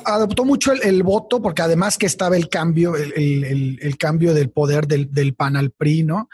adoptó 0.05 0.45
mucho 0.45 0.73
el, 0.73 1.03
voto, 1.03 1.41
porque 1.41 1.63
además 1.63 1.99
que 1.99 2.07
estaba 2.07 2.37
el 2.37 2.49
cambio, 2.49 2.97
el, 2.97 3.97
cambio 3.99 4.35
del 4.35 4.51
poder 4.51 4.87
del, 4.87 5.35
PAN 5.35 5.57
al 5.57 5.71
PRI, 5.71 6.05
¿no? 6.05 6.29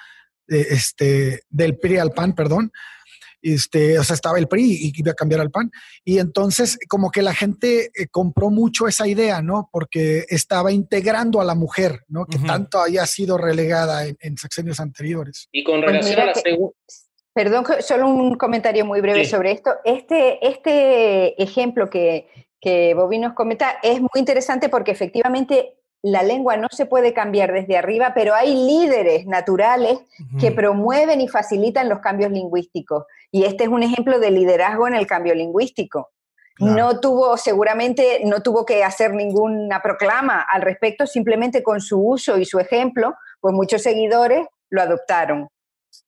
Este, 0.47 1.43
del 1.49 1.79
PRI 1.79 1.99
al 1.99 2.13
PAN, 2.13 2.35
perdón. 2.35 2.73
Este, 3.45 3.99
o 3.99 4.05
sea, 4.05 4.15
estaba 4.15 4.39
el 4.39 4.49
PRI 4.49 4.63
y 4.65 4.93
iba 4.97 5.13
a 5.13 5.15
cambiar 5.15 5.43
al 5.43 5.51
PAN. 5.51 5.71
Y 6.03 6.19
entonces, 6.19 6.79
como 6.89 7.11
que 7.11 7.21
la 7.21 7.35
gente 7.35 7.91
eh, 7.95 8.09
compró 8.11 8.51
mucho 8.51 8.89
esa 8.89 9.07
idea, 9.07 9.43
¿no? 9.43 9.69
Porque 9.71 10.25
estaba 10.29 10.73
integrando 10.73 11.41
a 11.41 11.45
la 11.45 11.55
mujer, 11.55 12.01
¿no? 12.09 12.25
Que 12.25 12.39
tanto 12.39 12.79
había 12.79 13.05
sido 13.07 13.37
relegada 13.37 14.07
en, 14.07 14.37
sexenios 14.39 14.81
anteriores. 14.81 15.49
Y 15.53 15.63
con 15.63 15.81
pues 15.81 15.93
relación 15.93 16.21
a 16.21 16.25
la 16.27 16.35
segunda. 16.35 16.75
Perdón, 17.35 17.65
solo 17.81 18.09
un 18.09 18.37
comentario 18.37 18.85
muy 18.87 19.01
breve 19.01 19.25
sobre 19.25 19.53
esto. 19.53 19.73
Este, 19.85 20.47
este 20.47 21.43
ejemplo 21.43 21.91
que, 21.91 22.29
que 22.61 22.95
Bobby 22.95 23.19
nos 23.19 23.35
comenta 23.35 23.79
es 23.83 24.01
muy 24.01 24.09
interesante 24.15 24.69
porque 24.69 24.93
efectivamente 24.93 25.75
la 26.05 26.23
lengua 26.23 26.59
no 26.59 26.69
se 26.71 26.85
puede 26.85 27.15
cambiar 27.15 27.51
desde 27.51 27.79
arriba, 27.79 28.13
pero 28.15 28.35
hay 28.35 28.55
líderes 28.55 29.25
naturales 29.27 30.01
que 30.39 30.53
promueven 30.53 31.23
y 31.23 31.29
facilitan 31.29 31.89
los 31.89 32.01
cambios 32.01 32.31
lingüísticos. 32.31 33.05
Y 33.31 33.45
este 33.45 33.65
es 33.65 33.71
un 33.71 33.83
ejemplo 33.83 34.19
de 34.19 34.31
liderazgo 34.31 34.87
en 34.87 34.95
el 34.95 35.07
cambio 35.07 35.35
lingüístico. 35.35 36.11
No 36.59 37.01
tuvo, 37.01 37.39
seguramente, 37.39 38.21
no 38.27 38.43
tuvo 38.43 38.67
que 38.67 38.85
hacer 38.85 39.15
ninguna 39.15 39.81
proclama 39.81 40.43
al 40.43 40.61
respecto, 40.61 41.07
simplemente 41.07 41.63
con 41.63 41.81
su 41.81 41.99
uso 41.99 42.37
y 42.37 42.45
su 42.45 42.61
ejemplo, 42.61 43.15
pues 43.41 43.55
muchos 43.55 43.81
seguidores 43.83 44.47
lo 44.69 44.83
adoptaron. 44.83 45.49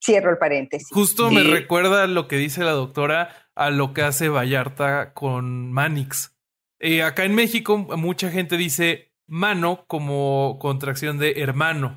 Cierro 0.04 0.30
el 0.30 0.36
paréntesis. 0.36 0.88
Justo 0.92 1.30
me 1.30 1.42
recuerda 1.42 2.06
lo 2.06 2.28
que 2.28 2.36
dice 2.36 2.62
la 2.64 2.72
doctora 2.72 3.30
a 3.54 3.70
lo 3.70 3.94
que 3.94 4.02
hace 4.02 4.28
Vallarta 4.28 5.14
con 5.14 5.72
Manix. 5.72 6.36
Eh, 6.80 7.02
acá 7.02 7.24
en 7.24 7.34
México 7.34 7.78
mucha 7.78 8.30
gente 8.30 8.58
dice 8.58 9.15
mano 9.26 9.84
como 9.86 10.58
contracción 10.60 11.18
de 11.18 11.40
hermano. 11.42 11.94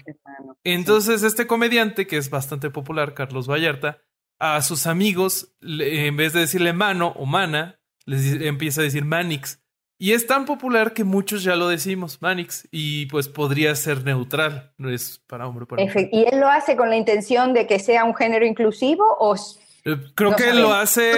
Entonces 0.64 1.24
este 1.24 1.48
comediante, 1.48 2.08
que 2.08 2.18
es 2.18 2.30
bastante 2.30 2.70
popular, 2.70 3.14
Carlos 3.14 3.50
Vallarta, 3.50 4.00
a 4.40 4.62
sus 4.62 4.88
amigos, 4.88 5.56
en 5.62 6.16
vez 6.16 6.34
de 6.34 6.42
decirle 6.42 6.74
mano 6.74 7.14
o 7.18 7.26
mana, 7.26 7.80
les 8.06 8.42
empieza 8.42 8.82
a 8.82 8.86
decir 8.86 9.06
manix. 9.06 9.62
Y 10.02 10.14
es 10.14 10.26
tan 10.28 10.46
popular 10.46 10.94
que 10.94 11.04
muchos 11.04 11.44
ya 11.44 11.58
lo 11.58 11.68
decimos, 11.68 12.22
Manix, 12.22 12.66
y 12.72 13.08
pues 13.08 13.28
podría 13.28 13.76
ser 13.76 14.06
neutral, 14.06 14.72
no 14.78 14.90
es 14.90 15.22
para 15.28 15.46
hombre. 15.46 15.66
Para 15.66 15.84
¿Y 15.84 16.26
él 16.32 16.40
lo 16.40 16.48
hace 16.48 16.78
con 16.78 16.90
la 16.90 16.96
intención 16.96 17.54
de 17.54 17.68
que 17.68 17.80
sea 17.80 18.06
un 18.06 18.16
género 18.16 18.46
inclusivo 18.46 19.04
o 19.20 19.36
eh, 19.94 20.12
creo 20.16 20.36
que 20.36 20.54
lo 20.54 20.74
hace. 20.74 21.12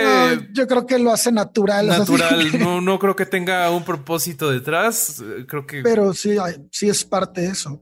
yo 0.51 0.67
creo 0.67 0.85
que 0.85 0.99
lo 0.99 1.11
hace 1.11 1.31
natural. 1.31 1.87
Natural. 1.87 2.47
no, 2.59 2.81
no 2.81 2.99
creo 2.99 3.15
que 3.15 3.25
tenga 3.25 3.69
un 3.71 3.83
propósito 3.83 4.51
detrás. 4.51 5.21
Eh, 5.21 5.45
creo 5.47 5.65
que. 5.65 5.81
Pero 5.81 6.13
sí, 6.13 6.35
sí 6.71 6.89
es 6.89 7.03
parte 7.03 7.41
de 7.41 7.47
eso. 7.47 7.81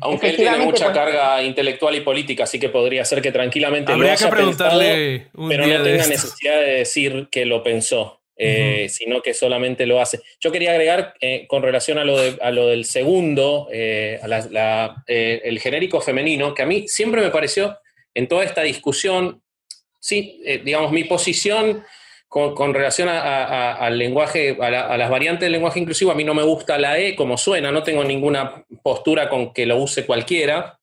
Aunque 0.00 0.30
él 0.30 0.36
tiene 0.36 0.58
mucha 0.58 0.86
pues. 0.86 0.96
carga 0.96 1.42
intelectual 1.42 1.94
y 1.94 2.00
política, 2.00 2.44
así 2.44 2.58
que 2.58 2.70
podría 2.70 3.04
ser 3.04 3.20
que 3.20 3.30
tranquilamente 3.30 3.92
Habría 3.92 4.16
que 4.16 4.26
preguntarle 4.26 5.28
pero 5.34 5.66
no 5.66 5.82
tenga 5.82 6.06
necesidad 6.06 6.60
de 6.60 6.72
decir 6.78 7.28
que 7.30 7.44
lo 7.44 7.62
pensó, 7.62 8.22
eh, 8.38 8.88
sino 8.88 9.20
que 9.20 9.34
solamente 9.34 9.84
lo 9.84 10.00
hace. 10.00 10.20
Yo 10.40 10.50
quería 10.50 10.70
agregar 10.70 11.12
con 11.46 11.62
relación 11.62 11.98
a 11.98 12.04
lo, 12.04 12.16
a 12.40 12.50
lo 12.50 12.68
del 12.68 12.86
segundo, 12.86 13.68
a 13.70 15.04
el 15.06 15.60
genérico 15.60 16.00
femenino, 16.00 16.54
que 16.54 16.62
a 16.62 16.66
mí 16.66 16.88
siempre 16.88 17.20
me 17.20 17.30
pareció 17.30 17.76
en 18.14 18.28
toda 18.28 18.44
esta 18.44 18.62
discusión 18.62 19.42
sí, 20.00 20.40
eh, 20.44 20.60
digamos, 20.64 20.90
mi 20.90 21.04
posición 21.04 21.84
con, 22.26 22.74
relación 22.74 23.08
al 23.08 23.98
lenguaje, 23.98 24.56
a, 24.60 24.96
las 24.96 25.10
variantes 25.10 25.46
del 25.46 25.52
lenguaje 25.52 25.80
inclusivo, 25.80 26.12
a 26.12 26.14
mí 26.14 26.22
no 26.22 26.32
me 26.32 26.44
gusta 26.44 26.78
la 26.78 26.96
E 26.98 27.16
como 27.16 27.36
suena, 27.36 27.72
no 27.72 27.82
tengo 27.82 28.04
ninguna 28.04 28.64
postura 28.84 29.28
con 29.28 29.52
que 29.52 29.66
lo 29.66 29.76
use 29.78 30.06
cualquiera, 30.06 30.78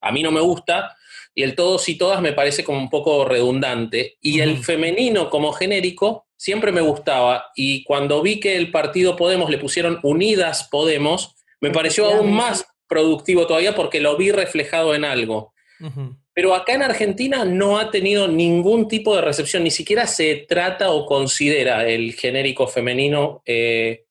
a 0.00 0.12
mí 0.12 0.24
no 0.24 0.32
me 0.32 0.40
gusta, 0.40 0.96
y 1.34 1.44
el 1.44 1.54
todos 1.54 1.88
y 1.88 1.96
todas 1.96 2.20
me 2.20 2.32
parece 2.32 2.64
como 2.64 2.78
un 2.78 2.90
poco 2.90 3.24
redundante, 3.24 4.16
y 4.20 4.40
el 4.40 4.58
femenino 4.58 5.30
como 5.30 5.52
genérico 5.52 6.26
siempre 6.36 6.72
me 6.72 6.80
gustaba, 6.80 7.52
y 7.54 7.84
cuando 7.84 8.20
vi 8.20 8.40
que 8.40 8.56
el 8.56 8.72
partido 8.72 9.14
Podemos 9.14 9.50
le 9.50 9.58
pusieron 9.58 10.00
Unidas 10.02 10.68
Podemos, 10.68 11.36
me 11.60 11.70
pareció 11.70 12.06
aún 12.06 12.32
más 12.32 12.66
productivo 12.88 13.46
todavía 13.46 13.76
porque 13.76 14.00
lo 14.00 14.16
vi 14.16 14.32
reflejado 14.32 14.96
en 14.96 15.04
algo. 15.04 15.54
Pero 16.36 16.54
acá 16.54 16.74
en 16.74 16.82
Argentina 16.82 17.46
no 17.46 17.78
ha 17.78 17.90
tenido 17.90 18.28
ningún 18.28 18.88
tipo 18.88 19.16
de 19.16 19.22
recepción, 19.22 19.64
ni 19.64 19.70
siquiera 19.70 20.06
se 20.06 20.44
trata 20.46 20.90
o 20.90 21.06
considera 21.06 21.88
el 21.88 22.12
genérico 22.12 22.68
femenino 22.68 23.42
eh, 23.46 24.04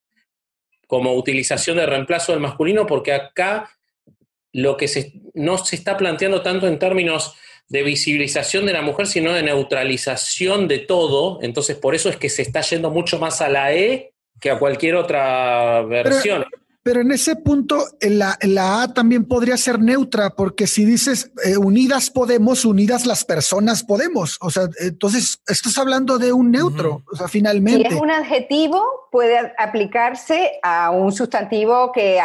como 0.87 1.13
utilización 1.13 1.77
de 1.77 1.85
reemplazo 1.85 2.31
del 2.31 2.41
masculino, 2.41 2.87
porque 2.87 3.13
acá 3.13 3.69
lo 4.53 4.75
que 4.75 4.87
no 5.35 5.59
se 5.59 5.75
está 5.75 5.97
planteando 5.97 6.41
tanto 6.41 6.67
en 6.67 6.79
términos 6.79 7.35
de 7.67 7.83
visibilización 7.83 8.65
de 8.65 8.73
la 8.73 8.81
mujer, 8.81 9.05
sino 9.05 9.31
de 9.31 9.43
neutralización 9.43 10.67
de 10.67 10.79
todo. 10.79 11.37
Entonces, 11.43 11.77
por 11.77 11.93
eso 11.93 12.09
es 12.09 12.17
que 12.17 12.29
se 12.29 12.41
está 12.41 12.61
yendo 12.61 12.89
mucho 12.89 13.19
más 13.19 13.39
a 13.41 13.49
la 13.49 13.71
E 13.71 14.13
que 14.41 14.49
a 14.49 14.57
cualquier 14.57 14.95
otra 14.95 15.83
versión. 15.83 16.43
Pero 16.49 16.64
en 17.01 17.11
ese 17.11 17.35
punto, 17.35 17.83
la, 17.99 18.37
la 18.43 18.83
A 18.83 18.93
también 18.93 19.25
podría 19.25 19.57
ser 19.57 19.79
neutra, 19.79 20.29
porque 20.29 20.67
si 20.67 20.85
dices 20.85 21.31
eh, 21.43 21.57
unidas 21.57 22.11
podemos, 22.11 22.63
unidas 22.63 23.07
las 23.07 23.25
personas 23.25 23.83
podemos. 23.83 24.37
O 24.39 24.51
sea, 24.51 24.69
entonces 24.79 25.41
estás 25.47 25.79
hablando 25.79 26.19
de 26.19 26.31
un 26.31 26.51
neutro, 26.51 27.03
o 27.11 27.15
sea, 27.15 27.27
finalmente. 27.27 27.89
Si 27.89 27.95
es 27.95 27.99
un 27.99 28.11
adjetivo, 28.11 29.07
puede 29.11 29.51
aplicarse 29.57 30.59
a 30.61 30.91
un 30.91 31.11
sustantivo 31.11 31.91
que 31.91 32.19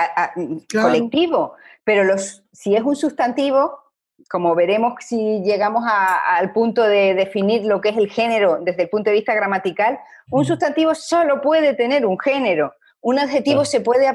colectivo, 0.71 1.55
pero 1.83 2.05
los, 2.05 2.43
si 2.53 2.77
es 2.77 2.83
un 2.83 2.97
sustantivo, 2.97 3.79
como 4.29 4.55
veremos 4.55 4.93
si 5.01 5.41
llegamos 5.43 5.85
al 5.87 6.53
punto 6.53 6.83
de 6.83 7.15
definir 7.15 7.65
lo 7.65 7.81
que 7.81 7.89
es 7.89 7.97
el 7.97 8.11
género 8.11 8.59
desde 8.61 8.83
el 8.83 8.89
punto 8.91 9.09
de 9.09 9.17
vista 9.17 9.35
gramatical, 9.35 9.99
un 10.31 10.45
sustantivo 10.45 10.95
solo 10.95 11.41
puede 11.41 11.73
tener 11.73 12.05
un 12.05 12.19
género. 12.19 12.75
Un 13.01 13.19
adjetivo 13.19 13.65
se 13.65 13.81
puede 13.81 14.07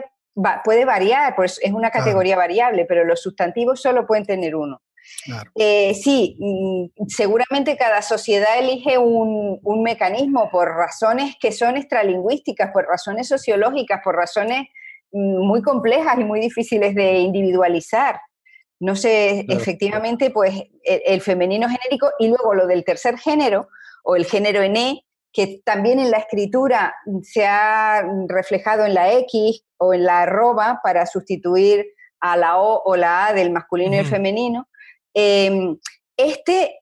puede 0.63 0.85
variar, 0.85 1.35
pues 1.35 1.59
es 1.61 1.71
una 1.71 1.91
categoría 1.91 2.35
variable, 2.35 2.85
pero 2.85 3.05
los 3.05 3.21
sustantivos 3.21 3.81
solo 3.81 4.05
pueden 4.05 4.25
tener 4.25 4.55
uno. 4.55 4.81
Eh, 5.55 5.93
sí, 5.93 6.35
mm, 6.39 7.05
seguramente 7.07 7.77
cada 7.77 8.01
sociedad 8.01 8.57
elige 8.59 8.97
un, 8.97 9.59
mecanismo 9.83 10.49
por 10.49 10.69
razones 10.69 11.35
que 11.39 11.51
son 11.51 11.77
extralingüísticas, 11.77 12.71
por 12.71 12.85
razones 12.85 13.27
sociológicas, 13.27 14.01
por 14.03 14.15
razones 14.15 14.67
mm, 15.11 15.45
muy 15.45 15.61
complejas 15.61 16.17
y 16.19 16.23
muy 16.23 16.39
difíciles 16.39 16.95
de 16.95 17.19
individualizar. 17.19 18.19
No 18.79 18.95
sé, 18.95 19.45
efectivamente, 19.47 20.31
pues 20.31 20.53
el, 20.83 21.01
el, 21.05 21.21
femenino 21.21 21.67
genérico 21.69 22.11
y 22.19 22.27
luego 22.27 22.53
lo 22.53 22.67
del 22.67 22.83
tercer 22.83 23.17
género 23.17 23.69
o 24.03 24.15
el 24.15 24.25
género 24.25 24.61
ene, 24.61 25.04
que 25.35 25.61
también 25.65 25.99
en 25.99 26.11
la 26.11 26.17
escritura 26.19 26.95
se 27.21 27.45
ha 27.45 28.07
reflejado 28.29 28.85
en 28.85 28.93
la 28.93 29.11
X 29.11 29.65
o 29.77 29.93
en 29.93 30.05
la 30.05 30.21
arroba 30.21 30.79
para 30.81 31.05
sustituir 31.05 31.85
a 32.21 32.37
la 32.37 32.57
O 32.57 32.81
o 32.85 32.95
la 32.95 33.27
A 33.27 33.33
del 33.33 33.51
masculino 33.51 33.95
y 33.95 33.99
el 33.99 34.05
femenino. 34.05 34.69
Em, 35.13 35.77
este, 36.17 36.79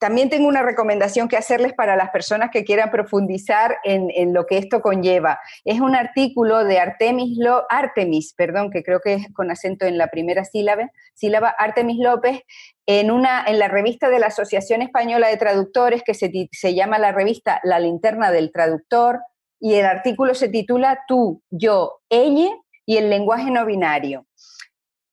también 0.00 0.30
tengo 0.30 0.48
una 0.48 0.62
recomendación 0.62 1.28
que 1.28 1.36
hacerles 1.36 1.74
para 1.74 1.94
las 1.96 2.10
personas 2.10 2.50
que 2.50 2.64
quieran 2.64 2.90
profundizar 2.90 3.76
en, 3.84 4.32
lo 4.34 4.46
que 4.46 4.58
esto 4.58 4.80
conlleva. 4.80 5.38
Es 5.64 5.80
un 5.80 5.94
artículo 5.94 6.64
de 6.64 6.80
Artemis, 6.80 7.38
Artemis, 7.70 8.34
perdón, 8.34 8.70
que 8.70 8.82
creo 8.82 9.00
que 9.00 9.26
con 9.32 9.50
acento 9.50 9.86
en 9.86 9.96
la 9.96 10.08
primera 10.08 10.44
sílaba, 10.44 10.90
sílaba 11.14 11.50
Artemis 11.50 11.98
López, 11.98 12.40
en, 12.86 13.10
una, 13.10 13.44
en 13.46 13.58
la 13.58 13.68
revista 13.68 14.10
de 14.10 14.18
la 14.18 14.26
Asociación 14.26 14.82
Española 14.82 15.28
de 15.28 15.36
Traductores, 15.36 16.02
que 16.02 16.14
se, 16.14 16.30
se 16.50 16.74
llama 16.74 16.98
la 16.98 17.12
revista 17.12 17.60
La 17.62 17.78
Linterna 17.78 18.32
del 18.32 18.50
Traductor, 18.50 19.20
y 19.60 19.74
el 19.74 19.86
artículo 19.86 20.34
se 20.34 20.48
titula 20.48 21.04
Tú, 21.06 21.42
yo, 21.50 22.00
ella 22.08 22.50
y 22.86 22.96
el 22.96 23.10
lenguaje 23.10 23.50
no 23.50 23.66
binario. 23.66 24.26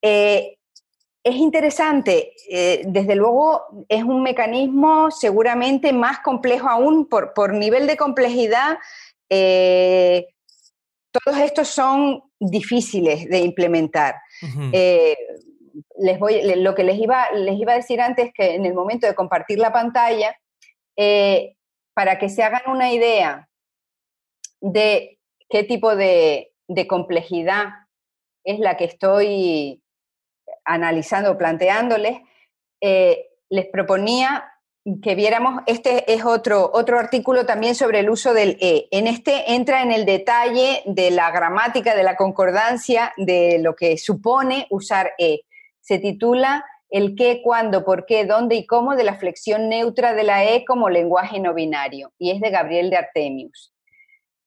Eh, 0.01 0.57
es 1.25 1.35
interesante, 1.35 2.33
eh, 2.49 2.83
desde 2.85 3.15
luego 3.15 3.63
es 3.89 4.03
un 4.03 4.23
mecanismo 4.23 5.11
seguramente 5.11 5.91
más 5.91 6.19
complejo 6.19 6.69
aún 6.69 7.09
por, 7.09 7.53
nivel 7.53 7.87
de 7.87 7.97
complejidad. 7.97 8.77
Eh, 9.29 10.27
todos 11.11 11.39
estos 11.39 11.67
son 11.67 12.23
difíciles 12.39 13.27
de 13.27 13.39
implementar. 13.39 14.15
les 15.97 16.19
voy, 16.19 16.41
lo 16.55 16.75
que 16.75 16.83
les 16.83 16.99
iba, 16.99 17.29
les 17.31 17.59
iba 17.59 17.73
a 17.73 17.77
decir 17.77 17.99
antes 17.99 18.31
que 18.33 18.55
en 18.55 18.65
el 18.65 18.73
momento 18.73 19.07
de 19.07 19.15
compartir 19.15 19.57
la 19.57 19.73
pantalla, 19.73 20.37
para 20.95 22.19
que 22.19 22.29
se 22.29 22.43
hagan 22.43 22.63
una 22.67 22.93
idea 22.93 23.49
de 24.61 25.17
qué 25.49 25.63
tipo 25.63 25.95
de, 25.95 26.51
complejidad 26.87 27.69
es 28.43 28.59
la 28.59 28.77
que 28.77 28.85
estoy 28.85 29.81
analizando, 30.65 31.37
planteándoles, 31.37 32.19
eh, 32.81 33.27
les 33.49 33.67
proponía 33.67 34.51
que 35.01 35.15
viéramos, 35.15 35.63
este 35.65 36.13
es 36.13 36.25
otro, 36.25 36.69
otro 36.73 36.99
artículo 36.99 37.45
también 37.45 37.73
sobre 37.73 37.99
el 37.99 38.09
uso 38.09 38.33
del 38.33 38.57
E. 38.61 38.87
En 38.91 39.07
este 39.07 39.53
entra 39.53 39.81
en 39.81 39.91
el 39.91 40.05
detalle 40.05 40.83
de 40.85 41.09
la 41.09 41.31
gramática, 41.31 41.95
de 41.95 42.03
la 42.03 42.15
concordancia, 42.15 43.11
de 43.17 43.57
lo 43.59 43.75
que 43.75 43.97
supone 43.97 44.67
usar 44.69 45.13
E. 45.17 45.41
Se 45.81 45.97
titula 45.97 46.65
El 46.89 47.15
qué, 47.15 47.41
cuándo, 47.43 47.83
por 47.83 48.05
qué, 48.05 48.25
dónde 48.25 48.55
y 48.55 48.67
cómo 48.67 48.95
de 48.95 49.05
la 49.05 49.15
flexión 49.15 49.69
neutra 49.69 50.13
de 50.13 50.23
la 50.23 50.45
E 50.45 50.65
como 50.65 50.89
lenguaje 50.89 51.39
no 51.39 51.55
binario, 51.55 52.11
y 52.19 52.29
es 52.29 52.39
de 52.39 52.51
Gabriel 52.51 52.91
de 52.91 52.97
Artemius. 52.97 53.73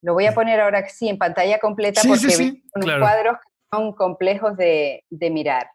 Lo 0.02 0.14
voy 0.14 0.26
a 0.26 0.34
poner 0.34 0.60
ahora 0.60 0.88
sí 0.88 1.08
en 1.08 1.18
pantalla 1.18 1.58
completa 1.58 2.02
porque 2.06 2.30
son 2.30 2.62
cuadros 3.00 3.38
que 3.38 3.76
son 3.76 3.92
complejos 3.92 4.56
de, 4.56 5.04
mirar. 5.10 5.68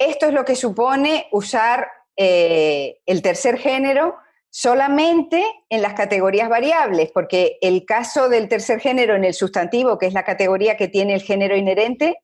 Esto 0.00 0.26
es 0.26 0.32
lo 0.32 0.46
que 0.46 0.56
supone 0.56 1.28
usar 1.30 1.86
eh, 2.16 3.00
el 3.04 3.20
tercer 3.20 3.58
género 3.58 4.16
solamente 4.48 5.44
en 5.68 5.82
las 5.82 5.92
categorías 5.92 6.48
variables, 6.48 7.10
porque 7.12 7.58
el 7.60 7.84
caso 7.84 8.30
del 8.30 8.48
tercer 8.48 8.80
género 8.80 9.14
en 9.14 9.24
el 9.24 9.34
sustantivo, 9.34 9.98
que 9.98 10.06
es 10.06 10.14
la 10.14 10.24
categoría 10.24 10.78
que 10.78 10.88
tiene 10.88 11.12
el 11.12 11.20
género 11.20 11.54
inherente, 11.54 12.16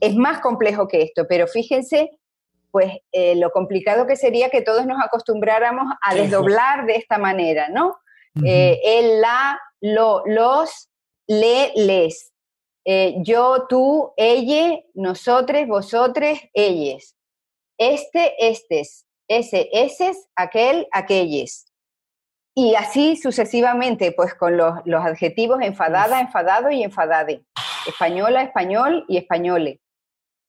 es 0.00 0.16
más 0.16 0.40
complejo 0.40 0.88
que 0.88 1.02
esto, 1.02 1.26
pero 1.28 1.46
fíjense 1.46 2.10
pues 2.72 2.90
eh, 3.12 3.36
lo 3.36 3.50
complicado 3.50 4.06
que 4.06 4.16
sería 4.16 4.48
que 4.48 4.62
todos 4.62 4.84
nos 4.84 5.00
acostumbráramos 5.00 5.94
a 6.00 6.14
desdoblar 6.14 6.86
de 6.86 6.96
esta 6.96 7.18
manera, 7.18 7.68
¿no? 7.68 7.98
Eh, 8.44 8.80
el, 8.82 9.20
la, 9.20 9.60
lo, 9.80 10.22
los, 10.26 10.88
le, 11.28 11.70
les. 11.76 12.31
Eh, 12.84 13.16
yo, 13.18 13.66
tú, 13.68 14.12
ella, 14.16 14.80
nosotros, 14.94 15.66
vosotros, 15.66 16.38
ellos. 16.52 17.14
Este, 17.78 18.34
estes. 18.38 19.06
Ese, 19.28 19.68
eses, 19.72 20.28
aquel, 20.36 20.86
aquellos. 20.92 21.64
Y 22.54 22.74
así 22.74 23.16
sucesivamente, 23.16 24.12
pues 24.12 24.34
con 24.34 24.56
los, 24.56 24.74
adjetivos 25.04 25.62
enfadada, 25.62 26.20
enfadado 26.20 26.70
y 26.70 26.82
enfadade. 26.82 27.44
Española, 27.86 28.42
español 28.42 29.04
y 29.08 29.16
españole. 29.16 29.80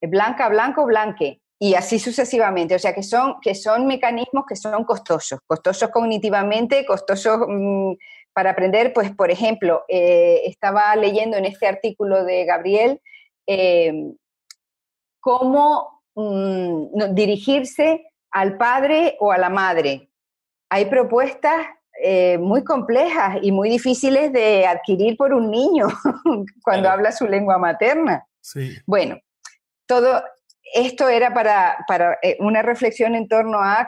Blanca, 0.02 0.50
blanco, 0.50 0.86
blanque. 0.86 1.40
Y 1.60 1.76
así 1.76 1.98
sucesivamente. 1.98 2.76
O 2.76 2.80
sea 2.80 2.94
que 2.94 3.04
son, 3.04 3.40
que 3.42 3.56
son 3.56 3.88
mecanismos 3.88 4.44
que 4.48 4.58
son 4.58 4.84
costosos, 4.84 5.40
costosos 5.48 5.90
cognitivamente, 5.90 6.86
costosos 6.86 7.40
mm, 7.48 7.94
para 8.34 8.52
aprender, 8.52 8.94
pues, 8.94 9.12
por 9.16 9.32
ejemplo, 9.32 9.84
eh, 9.88 10.42
estaba 10.46 10.96
leyendo 10.96 11.38
en 11.38 11.46
este 11.46 11.68
artículo 11.68 12.24
de 12.26 12.46
Gabriel 12.46 13.00
em, 13.46 14.16
cómo 15.20 16.02
mm, 16.16 17.14
dirigirse 17.14 18.06
al 18.32 18.58
padre 18.58 19.16
o 19.20 19.32
a 19.32 19.38
la 19.38 19.50
madre. 19.50 20.10
Hay 20.70 20.86
propuestas 20.86 21.68
eh, 22.02 22.40
muy 22.40 22.64
complejas 22.64 23.38
y 23.42 23.52
muy 23.52 23.70
difíciles 23.70 24.34
de 24.34 24.66
adquirir 24.66 25.16
por 25.16 25.34
un 25.34 25.52
niño 25.52 25.88
cuando 26.64 26.90
habla 26.90 27.12
su 27.12 27.28
lengua 27.28 27.60
materna. 27.60 28.26
Sí. 28.42 28.76
Bueno, 28.88 29.20
todo 29.86 30.24
esto 30.74 31.08
era 31.08 31.34
para, 31.34 31.78
para 31.88 32.18
eh, 32.24 32.36
una 32.40 32.64
reflexión 32.64 33.14
en 33.14 33.28
torno 33.28 33.60
a 33.60 33.88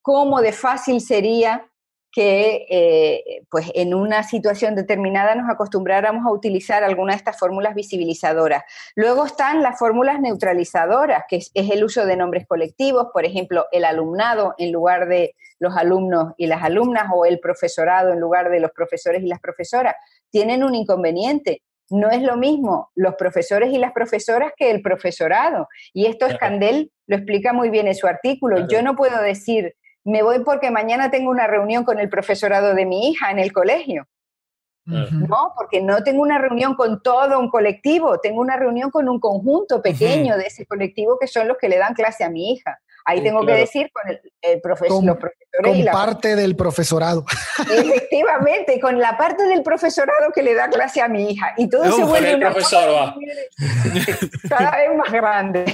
cómo 0.00 0.40
de 0.40 0.52
fácil 0.52 1.02
sería 1.02 1.68
que 2.10 2.66
eh, 2.70 3.42
pues 3.50 3.70
en 3.74 3.94
una 3.94 4.22
situación 4.22 4.74
determinada 4.74 5.34
nos 5.34 5.50
acostumbráramos 5.50 6.24
a 6.26 6.32
utilizar 6.32 6.82
alguna 6.82 7.12
de 7.12 7.18
estas 7.18 7.38
fórmulas 7.38 7.74
visibilizadoras. 7.74 8.62
Luego 8.96 9.26
están 9.26 9.62
las 9.62 9.78
fórmulas 9.78 10.20
neutralizadoras, 10.20 11.24
que 11.28 11.36
es, 11.36 11.50
el 11.54 11.84
uso 11.84 12.06
de 12.06 12.16
nombres 12.16 12.46
colectivos, 12.46 13.08
por 13.12 13.24
ejemplo, 13.24 13.66
el 13.72 13.84
alumnado 13.84 14.54
en 14.58 14.72
lugar 14.72 15.08
de 15.08 15.34
los 15.58 15.76
alumnos 15.76 16.32
y 16.36 16.46
las 16.46 16.62
alumnas 16.62 17.04
o 17.14 17.26
el 17.26 17.40
profesorado 17.40 18.12
en 18.12 18.20
lugar 18.20 18.50
de 18.50 18.60
los 18.60 18.70
profesores 18.70 19.22
y 19.22 19.26
las 19.26 19.40
profesoras. 19.40 19.94
Tienen 20.30 20.64
un 20.64 20.74
inconveniente. 20.74 21.62
No 21.90 22.10
es 22.10 22.22
lo 22.22 22.36
mismo 22.36 22.90
los 22.94 23.14
profesores 23.14 23.72
y 23.72 23.78
las 23.78 23.92
profesoras 23.92 24.52
que 24.56 24.70
el 24.70 24.82
profesorado. 24.82 25.68
Y 25.92 26.06
esto 26.06 26.26
Escandel 26.26 26.90
lo 27.06 27.16
explica 27.16 27.52
muy 27.52 27.70
bien 27.70 27.86
en 27.86 27.94
su 27.94 28.06
artículo. 28.06 28.66
Yo 28.68 28.82
no 28.82 28.94
puedo 28.94 29.20
decir 29.22 29.74
me 30.04 30.22
voy 30.22 30.40
porque 30.44 30.70
mañana 30.70 31.10
tengo 31.10 31.30
una 31.30 31.46
reunión 31.46 31.84
con 31.84 31.98
el 31.98 32.08
profesorado 32.08 32.74
de 32.74 32.86
mi 32.86 33.10
hija 33.10 33.30
en 33.30 33.38
el 33.38 33.52
colegio. 33.52 34.06
No, 34.84 35.52
porque 35.54 35.82
no 35.82 36.02
tengo 36.02 36.22
una 36.22 36.38
reunión 36.38 36.74
con 36.74 37.02
todo 37.02 37.38
un 37.38 37.50
colectivo, 37.50 38.20
tengo 38.20 38.40
una 38.40 38.56
reunión 38.56 38.90
con 38.90 39.06
un 39.06 39.20
conjunto 39.20 39.82
pequeño 39.82 40.38
de 40.38 40.46
ese 40.46 40.64
colectivo 40.64 41.18
que 41.20 41.26
son 41.26 41.46
los 41.46 41.58
que 41.58 41.68
le 41.68 41.76
dan 41.76 41.92
clase 41.92 42.24
a 42.24 42.30
mi 42.30 42.52
hija. 42.52 42.78
Ahí 43.08 43.22
tengo 43.22 43.46
que 43.46 43.52
decir 43.52 43.90
con 43.90 44.02
el, 44.42 44.60
profesor, 44.60 45.02
los 45.02 45.16
profesores. 45.16 45.86
Con 45.86 45.92
parte 45.92 46.36
del 46.36 46.54
profesorado. 46.54 47.24
Efectivamente, 47.58 48.78
con 48.78 48.98
la 48.98 49.16
parte 49.16 49.44
del 49.44 49.62
profesorado 49.62 50.30
que 50.34 50.42
le 50.42 50.52
da 50.52 50.68
clase 50.68 51.00
a 51.00 51.08
mi 51.08 51.30
hija. 51.30 51.54
Y 51.56 51.70
todo 51.70 51.90
se 51.90 52.04
vuelve 52.04 52.34
una 52.34 52.50
profesor, 52.50 53.14
cada 54.46 54.76
vez 54.76 54.94
más 54.94 55.10
grande. 55.10 55.64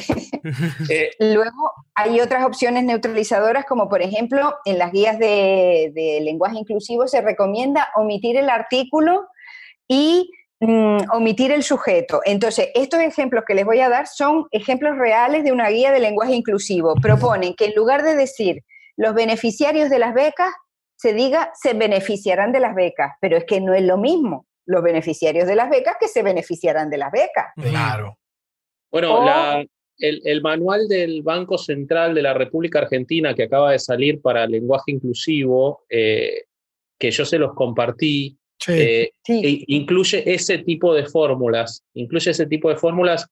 Eh. 0.89 1.11
Luego 1.19 1.73
hay 1.95 2.21
otras 2.21 2.45
opciones 2.45 2.85
neutralizadoras, 2.85 3.65
como 3.65 3.89
por 3.89 4.01
ejemplo 4.01 4.55
en 4.65 4.79
las 4.79 4.93
guías 4.93 5.19
de, 5.19 5.91
de 5.93 6.21
lenguaje 6.23 6.59
inclusivo 6.59 7.09
se 7.09 7.21
recomienda 7.21 7.89
omitir 7.97 8.37
el 8.37 8.51
artículo 8.51 9.27
y 9.89 10.31
Mm, 10.67 11.11
omitir 11.13 11.53
el 11.53 11.63
sujeto. 11.63 12.21
Entonces, 12.25 12.71
estos 12.75 13.01
ejemplos 13.01 13.45
que 13.47 13.55
les 13.55 13.67
voy 13.67 13.81
a 13.81 13.91
dar 13.91 14.07
son 14.07 14.47
ejemplos 14.51 14.97
reales 14.97 15.45
de 15.45 15.53
una 15.53 15.69
guía 15.69 15.93
de 15.93 16.01
lenguaje 16.01 16.35
inclusivo. 16.35 16.95
Proponen 16.95 17.55
que 17.55 17.67
en 17.67 17.75
lugar 17.75 18.03
de 18.03 18.17
decir 18.17 18.63
los 18.97 19.15
beneficiarios 19.15 19.91
de 19.91 19.99
las 19.99 20.15
becas, 20.15 20.55
se 20.97 21.13
diga 21.13 21.51
se 21.61 21.75
beneficiarán 21.75 22.53
de 22.53 22.61
las 22.61 22.75
becas, 22.75 23.13
pero 23.21 23.37
es 23.37 23.45
que 23.45 23.61
no 23.61 23.75
es 23.75 23.83
lo 23.83 23.99
mismo 23.99 24.47
los 24.65 24.83
beneficiarios 24.83 25.47
de 25.47 25.55
las 25.55 25.69
becas 25.69 25.97
que 26.01 26.09
se 26.09 26.23
beneficiarán 26.23 26.89
de 26.89 26.97
las 26.97 27.13
becas. 27.13 27.53
Claro. 27.57 28.17
Bueno, 28.91 29.27
el, 29.99 30.41
manual 30.41 30.89
del 30.89 31.23
Banco 31.23 31.59
Central 31.59 32.15
de 32.15 32.23
la 32.23 32.33
República 32.33 32.79
Argentina 32.79 33.35
que 33.35 33.43
acaba 33.43 33.73
de 33.73 33.79
salir 33.79 34.23
para 34.23 34.47
lenguaje 34.47 34.93
inclusivo, 34.93 35.83
eh, 35.91 36.45
que 36.99 37.11
yo 37.11 37.27
se 37.27 37.39
los 37.39 37.53
compartí, 37.53 38.39
eh, 38.69 39.11
e 39.29 39.65
incluye 39.69 40.23
ese 40.33 40.59
tipo 40.59 40.95
de 40.95 41.05
fórmulas, 41.07 41.83
incluye 41.95 42.31
ese 42.31 42.47
tipo 42.47 42.69
de 42.69 42.77
fórmulas 42.77 43.27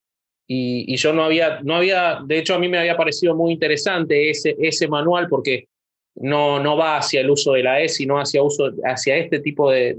y, 0.47 0.95
yo 0.97 1.13
no 1.13 1.25
había, 1.25 1.61
no 1.63 1.77
había, 1.77 2.21
de 2.25 2.39
hecho 2.39 2.55
a 2.55 2.59
mí 2.59 2.69
me 2.69 2.79
había 2.79 2.97
parecido 2.97 3.35
muy 3.35 3.53
interesante 3.53 4.29
ese, 4.31 4.57
ese 4.59 4.89
manual 4.89 5.29
porque 5.29 5.69
no, 6.17 6.61
no 6.61 6.77
va 6.77 6.99
hacia 6.99 7.21
el 7.21 7.31
uso 7.31 7.53
de 7.53 7.63
la 7.63 7.81
E, 7.81 7.89
sino 7.89 8.19
hacia, 8.19 8.43
uso, 8.43 8.71
hacia 8.85 9.17
este 9.17 9.41
tipo 9.41 9.71
de, 9.71 9.95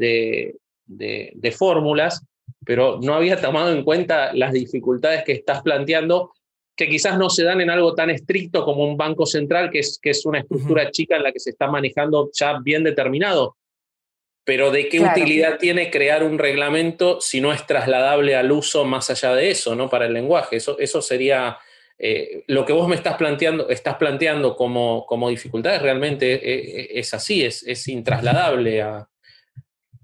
de, 0.85 1.31
de 1.33 1.51
fórmulas, 1.51 2.23
pero 2.65 2.99
no 3.01 3.15
había 3.15 3.41
tomado 3.41 3.71
en 3.71 3.83
cuenta 3.83 4.33
las 4.33 4.53
dificultades 4.53 5.23
que 5.23 5.31
estás 5.31 5.63
planteando 5.63 6.31
que 6.75 6.89
quizás 6.89 7.17
no 7.17 7.29
se 7.29 7.43
dan 7.43 7.61
en 7.61 7.69
algo 7.69 7.93
tan 7.93 8.09
estricto 8.09 8.65
como 8.65 8.83
un 8.83 8.97
banco 8.97 9.25
central, 9.25 9.69
que 9.69 9.79
es, 9.79 9.99
que 10.01 10.09
es 10.09 10.25
una 10.25 10.39
estructura 10.39 10.89
chica 10.91 11.15
en 11.15 11.23
la 11.23 11.31
que 11.31 11.39
se 11.39 11.51
está 11.51 11.67
manejando 11.67 12.31
ya 12.33 12.59
bien 12.59 12.83
determinado. 12.83 13.57
Pero 14.45 14.71
¿de 14.71 14.89
qué 14.89 14.99
utilidad 14.99 15.57
tiene 15.57 15.89
crear 15.89 16.23
un 16.23 16.37
reglamento 16.37 17.21
si 17.21 17.39
no 17.39 17.53
es 17.53 17.65
trasladable 17.65 18.35
al 18.35 18.51
uso 18.51 18.83
más 18.83 19.09
allá 19.09 19.33
de 19.35 19.51
eso, 19.51 19.75
¿no? 19.75 19.89
Para 19.89 20.05
el 20.05 20.13
lenguaje. 20.13 20.57
Eso, 20.57 20.77
eso 20.79 21.01
sería 21.01 21.57
eh, 21.97 22.43
lo 22.47 22.65
que 22.65 22.73
vos 22.73 22.87
me 22.89 22.95
estás 22.95 23.15
planteando, 23.15 23.69
estás 23.69 23.95
planteando 23.95 24.55
como, 24.55 25.05
como 25.05 25.29
dificultades, 25.29 25.81
realmente 25.81 26.33
eh, 26.33 26.81
eh, 26.81 26.87
es, 26.95 27.13
así, 27.13 27.45
es, 27.45 27.63
es 27.63 27.87
intrasladable 27.87 28.81
a, 28.81 29.07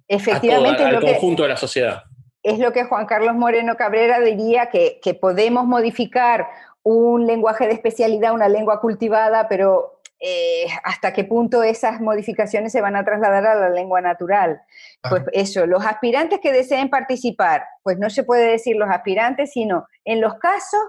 Efectivamente, 0.07 0.83
al 0.83 1.01
conjunto 1.01 1.43
de 1.43 1.49
la 1.49 1.57
sociedad 1.57 2.03
es 2.43 2.59
lo 2.59 2.71
que 2.71 2.85
Juan 2.85 3.05
Carlos 3.05 3.35
Moreno 3.35 3.75
Cabrera 3.75 4.19
diría 4.19 4.69
que, 4.69 5.13
podemos 5.19 5.65
modificar 5.65 6.47
un 6.83 7.27
lenguaje 7.27 7.67
de 7.67 7.73
especialidad, 7.73 8.33
una 8.33 8.47
lengua 8.47 8.79
cultivada, 8.79 9.47
pero 9.49 9.98
eh, 10.21 10.67
hasta 10.83 11.13
qué 11.13 11.23
punto 11.23 11.63
esas 11.63 12.01
modificaciones 12.01 12.71
se 12.73 12.81
van 12.81 12.95
a 12.95 13.05
trasladar 13.05 13.45
a 13.45 13.55
la 13.55 13.69
lengua 13.69 14.01
natural. 14.01 14.61
Pues 15.09 15.23
eso, 15.31 15.65
los 15.65 15.85
aspirantes 15.85 16.39
que 16.41 16.51
deseen 16.51 16.89
participar, 16.89 17.63
pues 17.83 17.97
no 17.97 18.09
se 18.09 18.23
puede 18.23 18.51
decir 18.51 18.75
los 18.75 18.89
aspirantes, 18.89 19.51
sino 19.53 19.87
en 20.03 20.19
los 20.19 20.35
casos 20.35 20.81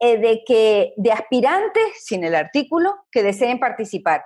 eh, 0.00 0.18
de 0.18 0.42
que 0.46 0.94
de 0.96 1.12
aspirantes, 1.12 1.84
sin 2.04 2.24
el 2.24 2.34
artículo, 2.34 3.06
que 3.10 3.22
deseen 3.22 3.60
participar. 3.60 4.24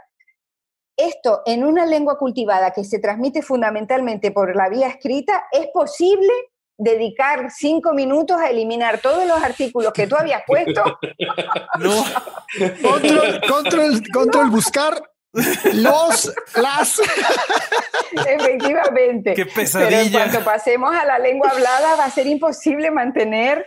Esto 0.96 1.42
en 1.46 1.64
una 1.64 1.84
lengua 1.86 2.18
cultivada 2.18 2.70
que 2.72 2.84
se 2.84 2.98
transmite 2.98 3.42
fundamentalmente 3.42 4.30
por 4.30 4.54
la 4.56 4.68
vía 4.68 4.88
escrita, 4.88 5.46
es 5.52 5.68
posible 5.68 6.32
dedicar 6.78 7.50
cinco 7.50 7.92
minutos 7.92 8.40
a 8.40 8.48
eliminar 8.48 8.98
todos 9.00 9.26
los 9.26 9.42
artículos 9.42 9.92
que 9.92 10.06
tú 10.06 10.16
habías 10.16 10.42
puesto. 10.46 10.82
No. 11.78 12.04
control, 12.82 14.02
control, 14.10 14.50
buscar 14.50 15.00
los, 15.74 16.34
las. 16.56 17.00
Efectivamente. 18.26 19.34
Qué 19.34 19.46
pesadilla. 19.46 19.90
Pero 19.90 20.02
en 20.02 20.12
cuanto 20.12 20.44
pasemos 20.44 20.94
a 20.94 21.04
la 21.04 21.18
lengua 21.18 21.50
hablada, 21.50 21.96
va 21.96 22.06
a 22.06 22.10
ser 22.10 22.26
imposible 22.26 22.90
mantener 22.90 23.66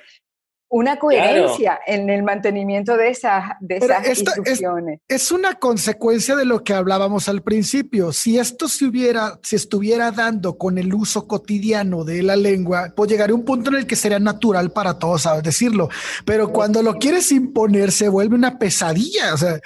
una 0.71 0.97
coherencia 0.97 1.81
en 1.85 2.09
el 2.09 2.23
mantenimiento 2.23 2.95
de 2.95 3.09
esas, 3.09 3.43
de 3.59 3.75
esas 3.75 4.07
instrucciones. 4.07 5.01
Es, 5.05 5.29
una 5.29 5.55
consecuencia 5.55 6.33
de 6.37 6.45
lo 6.45 6.63
que 6.63 6.73
hablábamos 6.73 7.27
al 7.27 7.41
principio. 7.41 8.13
Si 8.13 8.39
esto 8.39 8.69
se 8.69 8.85
hubiera, 8.85 9.37
se 9.43 9.57
estuviera 9.57 10.11
dando 10.11 10.57
con 10.57 10.77
el 10.77 10.93
uso 10.93 11.27
cotidiano 11.27 12.05
de 12.05 12.23
la 12.23 12.37
lengua, 12.37 12.93
pues 12.95 13.11
llegaría 13.11 13.35
un 13.35 13.43
punto 13.43 13.69
en 13.69 13.77
el 13.77 13.85
que 13.85 13.97
sería 13.97 14.19
natural 14.19 14.71
para 14.71 14.97
todos, 14.97 15.23
sabes 15.23 15.43
decirlo. 15.43 15.89
Pero 16.25 16.53
cuando 16.53 16.81
lo 16.81 16.93
quieres 16.93 17.33
imponer, 17.33 17.91
se 17.91 18.07
vuelve 18.07 18.35
una 18.35 18.57
pesadilla. 18.57 19.33
O 19.33 19.37
sea, 19.37 19.59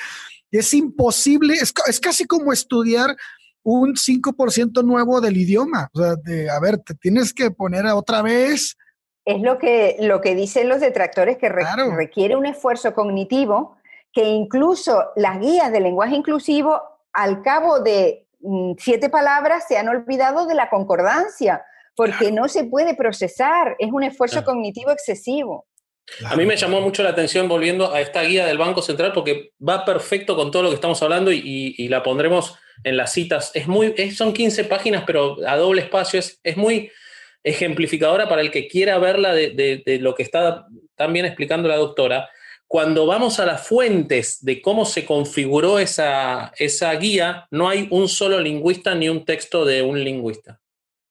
es 0.49 0.73
imposible. 0.73 1.53
Es, 1.53 1.71
es 1.87 1.99
casi 1.99 2.25
como 2.25 2.51
estudiar 2.51 3.15
un 3.61 3.93
5% 3.93 4.83
nuevo 4.83 5.21
del 5.21 5.37
idioma. 5.37 5.87
O 5.93 6.01
sea, 6.01 6.15
de, 6.15 6.49
a 6.49 6.59
ver, 6.59 6.79
te 6.79 6.95
tienes 6.95 7.31
que 7.31 7.51
poner 7.51 7.85
otra 7.85 8.23
vez 8.23 8.75
es 9.25 9.41
lo 9.41 9.57
que, 9.57 9.97
lo 9.99 10.21
que 10.21 10.35
dicen 10.35 10.69
los 10.69 10.79
detractores, 10.79 11.37
que 11.37 11.49
requiere 11.49 12.35
un 12.35 12.45
esfuerzo 12.45 12.93
cognitivo, 12.93 13.77
que 14.13 14.23
incluso 14.23 15.03
las 15.15 15.39
guías 15.39 15.71
de 15.71 15.79
lenguaje 15.79 16.15
inclusivo, 16.15 16.81
al 17.11 17.41
cabo 17.41 17.79
de 17.79 18.27
mm, 18.39 18.73
siete 18.77 19.09
palabras, 19.09 19.65
se 19.67 19.77
han 19.77 19.89
olvidado 19.89 20.45
de 20.45 20.53
la 20.53 20.69
concordancia, 20.69 21.65
porque 21.95 22.31
no 22.31 22.47
se 22.47 22.65
puede 22.65 22.93
procesar, 22.95 23.75
es 23.79 23.91
un 23.91 24.03
esfuerzo 24.03 24.43
cognitivo 24.43 24.91
excesivo. 24.91 25.65
A 26.25 26.35
mí 26.35 26.45
me 26.45 26.55
llamó 26.55 26.81
mucho 26.81 27.01
la 27.01 27.09
atención 27.09 27.47
volviendo 27.47 27.91
a 27.91 27.99
esta 27.99 28.21
guía 28.21 28.45
del 28.45 28.59
Banco 28.59 28.81
Central 28.81 29.11
porque 29.11 29.53
va 29.67 29.85
perfecto 29.85 30.35
con 30.35 30.51
todo 30.51 30.63
lo 30.63 30.69
que 30.69 30.75
estamos 30.75 31.01
hablando 31.01 31.31
y, 31.31 31.87
la 31.87 32.03
pondremos 32.03 32.59
en 32.83 32.97
las 32.97 33.11
citas. 33.11 33.49
Es 33.55 33.67
muy, 33.67 33.95
son 34.11 34.33
15 34.33 34.65
páginas, 34.65 35.03
pero 35.07 35.37
a 35.47 35.57
doble 35.57 35.81
espacio. 35.81 36.19
Es, 36.19 36.39
es 36.43 36.57
muy, 36.57 36.91
ejemplificadora 37.45 38.27
para 38.27 38.41
el 38.41 38.51
que 38.51 38.67
quiera 38.67 38.97
verla 38.97 39.33
de, 39.33 39.99
lo 40.01 40.15
que 40.15 40.23
está 40.23 40.67
también 40.95 41.25
explicando 41.25 41.69
la 41.69 41.77
doctora. 41.77 42.27
Cuando 42.67 43.05
vamos 43.05 43.39
a 43.39 43.45
las 43.45 43.65
fuentes 43.65 44.43
de 44.43 44.61
cómo 44.61 44.85
se 44.85 45.05
configuró 45.05 45.77
esa, 45.77 46.51
esa 46.57 46.91
guía, 46.95 47.47
no 47.51 47.69
hay 47.69 47.87
un 47.91 48.09
solo 48.09 48.39
lingüista 48.39 48.95
ni 48.95 49.07
un 49.07 49.23
texto 49.23 49.63
de 49.63 49.83
un 49.83 50.03
lingüista. 50.03 50.59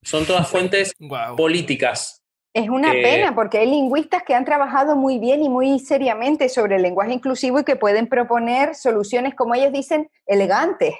Son 0.03 0.25
todas 0.25 0.47
fuentes 0.47 0.93
políticas. 1.37 2.21
Es 2.53 2.69
una 2.69 2.91
pena 2.91 3.33
porque 3.33 3.59
hay 3.59 3.69
lingüistas 3.69 4.23
que 4.23 4.33
han 4.33 4.45
trabajado 4.45 4.95
muy 4.95 5.19
bien 5.19 5.41
y 5.41 5.49
muy 5.49 5.79
seriamente 5.79 6.49
sobre 6.49 6.75
el 6.75 6.81
lenguaje 6.81 7.13
inclusivo 7.13 7.59
y 7.59 7.63
que 7.63 7.75
pueden 7.75 8.07
proponer 8.07 8.75
soluciones, 8.75 9.35
como 9.35 9.55
ellos 9.55 9.71
dicen, 9.71 10.09
elegantes 10.25 10.95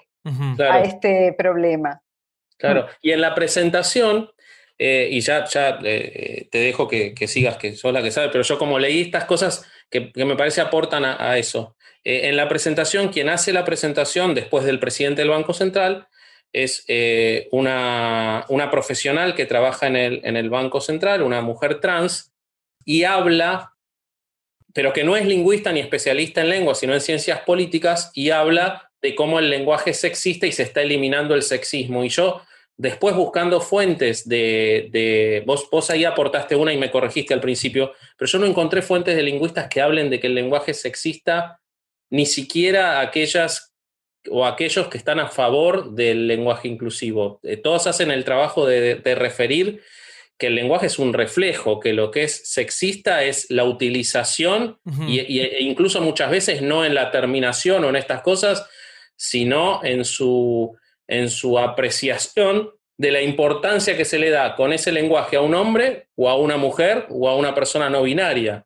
a 0.59 0.79
este 0.79 1.33
problema. 1.37 2.01
Claro, 2.57 2.87
y 3.01 3.11
en 3.11 3.21
la 3.21 3.35
presentación 3.35 4.29
eh, 4.77 5.07
y 5.09 5.21
ya, 5.21 5.45
ya 5.45 5.79
eh, 5.83 6.47
te 6.51 6.57
dejo 6.57 6.87
que, 6.87 7.15
sigas, 7.27 7.57
que 7.57 7.75
sos 7.75 7.93
la 7.93 8.03
que 8.03 8.11
sabe, 8.11 8.29
pero 8.29 8.43
yo 8.43 8.57
como 8.57 8.77
leí 8.77 9.01
estas 9.01 9.25
cosas 9.25 9.65
que, 9.89 10.11
me 10.15 10.35
parece 10.35 10.61
aportan 10.61 11.05
a, 11.05 11.37
eso. 11.37 11.75
Eh, 12.03 12.27
en 12.27 12.35
la 12.35 12.49
presentación, 12.49 13.09
quien 13.09 13.29
hace 13.29 13.53
la 13.53 13.63
presentación 13.63 14.35
después 14.35 14.65
del 14.65 14.79
presidente 14.79 15.21
del 15.21 15.31
Banco 15.31 15.53
Central 15.53 16.07
es 16.51 16.85
una, 17.51 18.45
una, 18.47 18.71
profesional 18.71 19.35
que 19.35 19.45
trabaja 19.45 19.87
en 19.87 19.97
el, 19.97 20.21
en 20.23 20.37
el 20.37 20.49
Banco 20.49 20.79
Central, 20.79 21.21
una 21.21 21.41
mujer 21.41 21.81
trans, 21.81 22.33
y 22.85 23.03
habla, 23.03 23.73
pero 24.73 24.93
que 24.93 25.03
no 25.03 25.17
es 25.17 25.25
lingüista 25.25 25.73
ni 25.73 25.81
especialista 25.81 26.39
en 26.39 26.49
lengua, 26.49 26.73
sino 26.73 26.93
en 26.93 27.01
ciencias 27.01 27.41
políticas, 27.41 28.09
y 28.13 28.29
habla 28.29 28.89
de 29.01 29.15
cómo 29.15 29.39
el 29.39 29.49
lenguaje 29.49 29.93
sexista 29.93 30.47
y 30.47 30.53
se 30.53 30.63
está 30.63 30.81
eliminando 30.81 31.35
el 31.35 31.41
sexismo. 31.41 32.05
Y 32.05 32.09
yo 32.09 32.41
Después 32.77 33.15
buscando 33.15 33.61
fuentes 33.61 34.27
de, 34.27 35.43
vos, 35.45 35.67
vos 35.71 35.89
ahí 35.89 36.03
aportaste 36.03 36.55
una 36.55 36.73
y 36.73 36.77
me 36.77 36.91
corregiste 36.91 37.33
al 37.33 37.39
principio, 37.39 37.93
pero 38.17 38.29
yo 38.29 38.39
no 38.39 38.45
encontré 38.45 38.81
fuentes 38.81 39.15
de 39.15 39.23
lingüistas 39.23 39.69
que 39.69 39.81
hablen 39.81 40.09
de 40.09 40.19
que 40.19 40.27
el 40.27 40.35
lenguaje 40.35 40.73
sexista, 40.73 41.61
ni 42.09 42.25
siquiera 42.25 42.99
aquellas 42.99 43.73
o 44.29 44.45
aquellos 44.45 44.87
que 44.87 44.97
están 44.97 45.19
a 45.19 45.29
favor 45.29 45.91
del 45.93 46.27
lenguaje 46.27 46.67
inclusivo. 46.67 47.39
Eh, 47.43 47.57
todos 47.57 47.87
hacen 47.87 48.11
el 48.11 48.25
trabajo 48.25 48.65
de, 48.65 48.99
referir 49.15 49.81
que 50.37 50.47
el 50.47 50.55
lenguaje 50.55 50.87
es 50.87 50.99
un 50.99 51.13
reflejo, 51.13 51.79
que 51.79 51.93
lo 51.93 52.11
que 52.11 52.23
es 52.23 52.49
sexista 52.49 53.23
es 53.23 53.49
la 53.49 53.63
utilización 53.63 54.79
e 55.07 55.61
incluso 55.61 56.01
muchas 56.01 56.29
veces 56.29 56.61
no 56.61 56.83
en 56.83 56.93
la 56.93 57.09
terminación 57.09 57.85
o 57.85 57.89
en 57.89 57.95
estas 57.95 58.21
cosas, 58.21 58.67
sino 59.15 59.81
en 59.81 60.03
su 60.03 60.75
en 61.07 61.29
su 61.29 61.57
apreciación 61.59 62.71
de 62.97 63.11
la 63.11 63.21
importancia 63.21 63.97
que 63.97 64.05
se 64.05 64.19
le 64.19 64.29
da 64.29 64.55
con 64.55 64.71
ese 64.73 64.91
lenguaje 64.91 65.35
a 65.35 65.41
un 65.41 65.53
hombre 65.53 66.07
o 66.15 66.29
a 66.29 66.37
una 66.37 66.57
mujer 66.57 67.07
o 67.09 67.27
a 67.27 67.35
una 67.35 67.53
persona 67.53 67.89
no 67.89 68.03
binaria. 68.03 68.65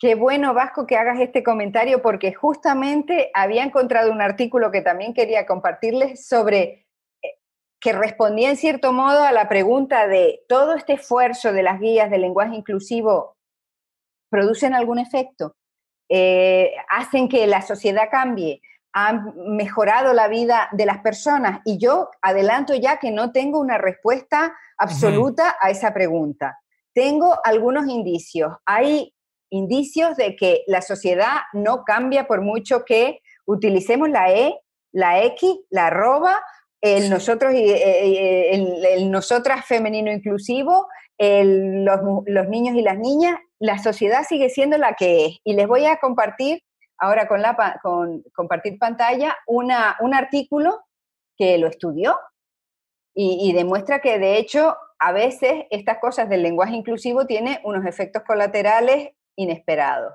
Qué 0.00 0.14
bueno, 0.14 0.54
Vasco, 0.54 0.86
que 0.86 0.96
hagas 0.96 1.20
este 1.20 1.42
comentario 1.42 2.02
porque 2.02 2.32
justamente 2.32 3.30
había 3.34 3.64
encontrado 3.64 4.12
un 4.12 4.20
artículo 4.20 4.70
que 4.70 4.80
también 4.80 5.12
quería 5.12 5.46
compartirles 5.46 6.26
sobre 6.26 6.86
eh, 7.22 7.38
que 7.80 7.92
respondía 7.92 8.50
en 8.50 8.56
cierto 8.56 8.92
modo 8.92 9.24
a 9.24 9.32
la 9.32 9.48
pregunta 9.48 10.06
de 10.06 10.44
todo 10.48 10.74
este 10.74 10.94
esfuerzo 10.94 11.52
de 11.52 11.64
las 11.64 11.80
guías 11.80 12.10
de 12.10 12.18
lenguaje 12.18 12.54
inclusivo 12.54 13.36
producen 14.30 14.74
algún 14.74 14.98
efecto, 14.98 15.56
eh, 16.08 16.74
hacen 16.88 17.28
que 17.28 17.46
la 17.46 17.62
sociedad 17.62 18.08
cambie, 18.10 18.60
han 18.92 19.32
mejorado 19.36 20.12
la 20.12 20.28
vida 20.28 20.68
de 20.72 20.86
las 20.86 20.98
personas? 20.98 21.60
Y 21.64 21.78
yo 21.78 22.10
adelanto 22.22 22.74
ya 22.74 22.98
que 22.98 23.10
no 23.10 23.32
tengo 23.32 23.60
una 23.60 23.78
respuesta 23.78 24.54
absoluta 24.76 25.56
a 25.60 25.70
esa 25.70 25.92
pregunta. 25.92 26.58
Tengo 26.94 27.38
algunos 27.44 27.88
indicios. 27.88 28.54
Hay 28.66 29.14
indicios 29.50 30.16
de 30.16 30.36
que 30.36 30.62
la 30.66 30.82
sociedad 30.82 31.42
no 31.52 31.84
cambia 31.84 32.26
por 32.26 32.42
mucho 32.42 32.84
que 32.84 33.20
utilicemos 33.46 34.08
la 34.10 34.32
E, 34.32 34.58
la 34.92 35.22
X, 35.24 35.58
la 35.70 35.86
arroba, 35.86 36.40
el 36.80 37.10
nosotros 37.10 37.54
y 37.54 37.70
eh, 37.70 38.50
eh, 38.52 38.94
el, 38.94 39.10
nosotras 39.10 39.64
femenino 39.66 40.12
inclusivo, 40.12 40.86
los, 41.18 42.00
los 42.26 42.48
niños 42.48 42.76
y 42.76 42.82
las 42.82 42.96
niñas, 42.98 43.36
la 43.58 43.78
sociedad 43.78 44.22
sigue 44.28 44.50
siendo 44.50 44.78
la 44.78 44.94
que 44.94 45.26
es. 45.26 45.38
Y 45.44 45.54
les 45.54 45.66
voy 45.66 45.86
a 45.86 45.98
compartir 45.98 46.62
ahora 46.98 47.28
con, 47.28 47.42
la, 47.42 47.80
compartir 48.34 48.78
pantalla 48.78 49.36
un 49.46 50.14
artículo 50.14 50.80
que 51.36 51.58
lo 51.58 51.68
estudió 51.68 52.18
y, 53.14 53.52
demuestra 53.52 54.00
que 54.00 54.18
de 54.18 54.36
hecho 54.38 54.76
a 55.00 55.12
veces 55.12 55.64
estas 55.70 55.98
cosas 55.98 56.28
del 56.28 56.42
lenguaje 56.42 56.76
inclusivo 56.76 57.26
tienen 57.26 57.58
unos 57.64 57.84
efectos 57.84 58.22
colaterales 58.24 59.10
inesperados. 59.36 60.14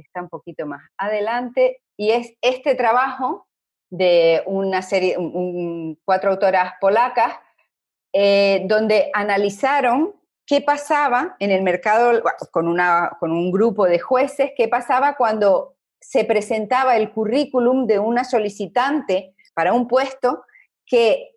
Está 0.00 0.22
un 0.22 0.28
poquito 0.28 0.66
más 0.66 0.82
adelante, 0.98 1.82
y 1.96 2.10
es 2.10 2.32
este 2.40 2.74
trabajo 2.74 3.46
de 3.90 4.42
una 4.46 4.82
serie, 4.82 5.16
cuatro 6.04 6.30
autoras 6.30 6.74
polacas, 6.80 7.34
eh, 8.12 8.62
donde 8.66 9.10
analizaron 9.12 10.14
qué 10.46 10.60
pasaba 10.60 11.36
en 11.38 11.50
el 11.50 11.62
mercado 11.62 12.22
con, 12.50 12.66
una, 12.66 13.16
con 13.20 13.30
un 13.30 13.52
grupo 13.52 13.86
de 13.86 13.98
jueces, 13.98 14.50
qué 14.56 14.66
pasaba 14.66 15.16
cuando 15.16 15.76
se 16.00 16.24
presentaba 16.24 16.96
el 16.96 17.12
currículum 17.12 17.86
de 17.86 17.98
una 17.98 18.24
solicitante 18.24 19.34
para 19.54 19.72
un 19.72 19.86
puesto 19.86 20.44
que 20.86 21.36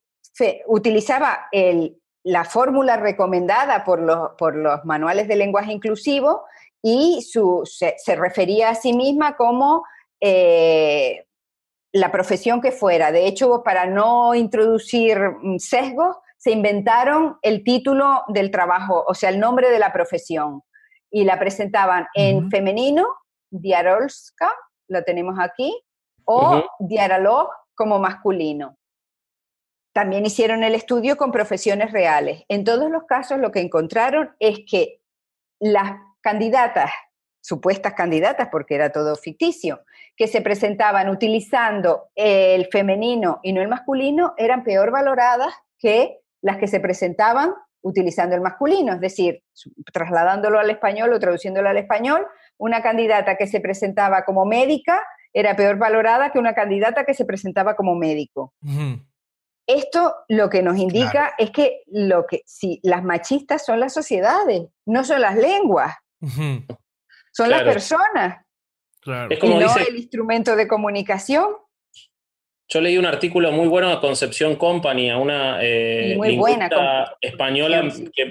utilizaba 0.66 1.47
el, 1.51 2.01
la 2.24 2.45
fórmula 2.45 2.97
recomendada 2.97 3.84
por 3.84 4.01
los, 4.01 4.32
por 4.38 4.55
los 4.55 4.84
manuales 4.86 5.28
de 5.28 5.36
lenguaje 5.36 5.74
inclusivo 5.74 6.45
y 6.84 7.21
su, 7.21 7.63
se, 7.65 8.15
refería 8.15 8.69
a 8.69 8.75
sí 8.75 8.93
misma 8.93 9.38
como 9.38 9.86
eh, 10.19 11.25
la 11.93 12.11
profesión 12.11 12.59
que 12.59 12.73
fuera. 12.73 13.11
De 13.11 13.25
hecho, 13.25 13.63
para 13.63 13.86
no 13.86 14.36
introducir 14.36 15.17
mm, 15.17 15.59
sesgos, 15.59 16.17
se 16.38 16.51
inventaron 16.51 17.38
el 17.41 17.63
título 17.63 18.23
del 18.27 18.51
trabajo, 18.51 19.05
o 19.07 19.13
sea, 19.13 19.29
el 19.29 19.39
nombre 19.39 19.69
de 19.69 19.79
la 19.79 19.93
profesión, 19.93 20.61
y 21.09 21.23
la 21.23 21.39
presentaban 21.39 22.07
en 22.15 22.49
femenino, 22.51 23.07
Diarolska, 23.49 24.51
lo 24.89 25.03
tenemos 25.03 25.36
aquí, 25.39 25.81
o 26.25 26.63
Diaralog 26.79 27.49
como 27.75 27.97
masculino. 27.97 28.77
También 29.93 30.25
hicieron 30.25 30.63
el 30.63 30.75
estudio 30.75 31.15
con 31.15 31.31
profesiones 31.31 31.93
reales. 31.93 32.43
En 32.49 32.65
todos 32.65 32.89
los 32.89 33.03
casos 33.03 33.39
lo 33.39 33.51
que 33.51 33.61
encontraron 33.61 34.36
es 34.39 34.61
que 34.69 34.99
las 35.59 35.93
candidatas, 36.24 36.89
supuestas 37.41 37.93
candidatas, 37.93 38.47
porque 38.51 38.76
era 38.76 38.91
todo 38.91 39.15
ficticio, 39.15 39.82
que 40.15 40.28
se 40.28 40.41
presentaban 40.41 41.09
utilizando 41.09 42.09
el 42.15 42.67
femenino 42.71 43.39
y 43.43 43.53
no 43.53 43.61
el 43.61 43.67
masculino, 43.67 44.34
eran 44.38 44.63
peor 44.63 44.91
valoradas 44.91 45.53
que 45.78 46.21
las 46.41 46.57
que 46.57 46.67
se 46.67 46.80
presentaban 46.80 47.53
utilizando 47.82 48.36
el 48.36 48.41
masculino, 48.41 48.93
es 48.93 49.01
decir, 49.01 49.43
trasladándolo 49.91 50.57
al 50.57 50.69
español 50.69 51.11
o 51.11 51.19
traduciéndolo 51.19 51.67
al 51.67 51.78
español, 51.78 52.26
una 52.57 52.82
candidata 52.82 53.36
que 53.36 53.45
se 53.45 53.59
presentaba 53.59 54.24
como 54.24 54.45
médica 54.45 55.03
era 55.34 55.55
peor 55.55 55.78
valorada 55.78 56.32
que 56.32 56.39
una 56.39 56.53
candidata 56.53 57.03
que 57.03 57.13
se 57.13 57.26
presentaba 57.26 57.76
como 57.76 57.95
médico. 57.95 58.53
Esto 59.67 60.15
lo 60.28 60.49
que 60.49 60.61
nos 60.61 60.78
indica 60.78 61.34
es 61.38 61.51
que 61.51 61.84
lo 61.88 62.26
que 62.28 62.43
si 62.45 62.80
las 62.84 63.03
machistas 63.03 63.65
son 63.65 63.80
las 63.80 63.93
sociedades, 63.93 64.67
no 64.86 65.03
son 65.03 65.21
las 65.21 65.36
lenguas. 65.36 65.95
Son 67.32 67.49
las 67.49 67.63
personas. 67.63 68.45
y 69.05 69.47
no 69.47 69.76
el 69.78 69.97
instrumento 69.97 70.55
de 70.55 70.67
comunicación. 70.67 71.47
Yo 72.70 72.82
leí 72.82 72.97
un 72.97 73.05
artículo 73.05 73.51
muy 73.51 73.68
bueno 73.68 73.89
de 73.89 73.99
Concepción 73.99 74.55
Company, 74.55 75.09
a 75.09 75.18
una 75.18 75.57
eh, 75.61 76.18
española, 77.22 77.84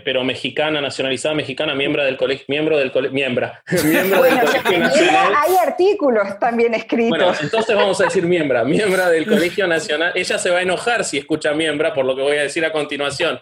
pero 0.05 0.24
mexicana, 0.24 0.80
nacionalizada 0.80 1.35
mexicana, 1.35 1.74
miembro 1.74 2.03
del 2.03 2.16
colegio, 2.16 2.47
miembro 2.49 2.78
del 2.78 2.91
colegio, 2.91 3.14
miembra, 3.14 3.62
miembro 3.85 4.22
del 4.22 4.41
Colegio 4.41 4.78
Nacional. 4.78 5.33
Hay 5.37 5.55
artículos 5.64 6.39
también 6.41 6.74
escritos. 6.74 7.11
Bueno, 7.11 7.35
entonces 7.41 7.76
vamos 7.76 8.01
a 8.01 8.05
decir 8.05 8.24
miembra, 8.24 8.64
miembro 8.64 9.09
del 9.11 9.26
Colegio 9.26 9.66
Nacional. 9.66 10.12
Ella 10.14 10.39
se 10.39 10.51
va 10.51 10.59
a 10.59 10.62
enojar 10.62 11.05
si 11.05 11.18
escucha 11.18 11.53
miembra, 11.53 11.93
por 11.93 12.07
lo 12.07 12.16
que 12.16 12.22
voy 12.22 12.37
a 12.39 12.43
decir 12.43 12.64
a 12.64 12.72
continuación. 12.72 13.39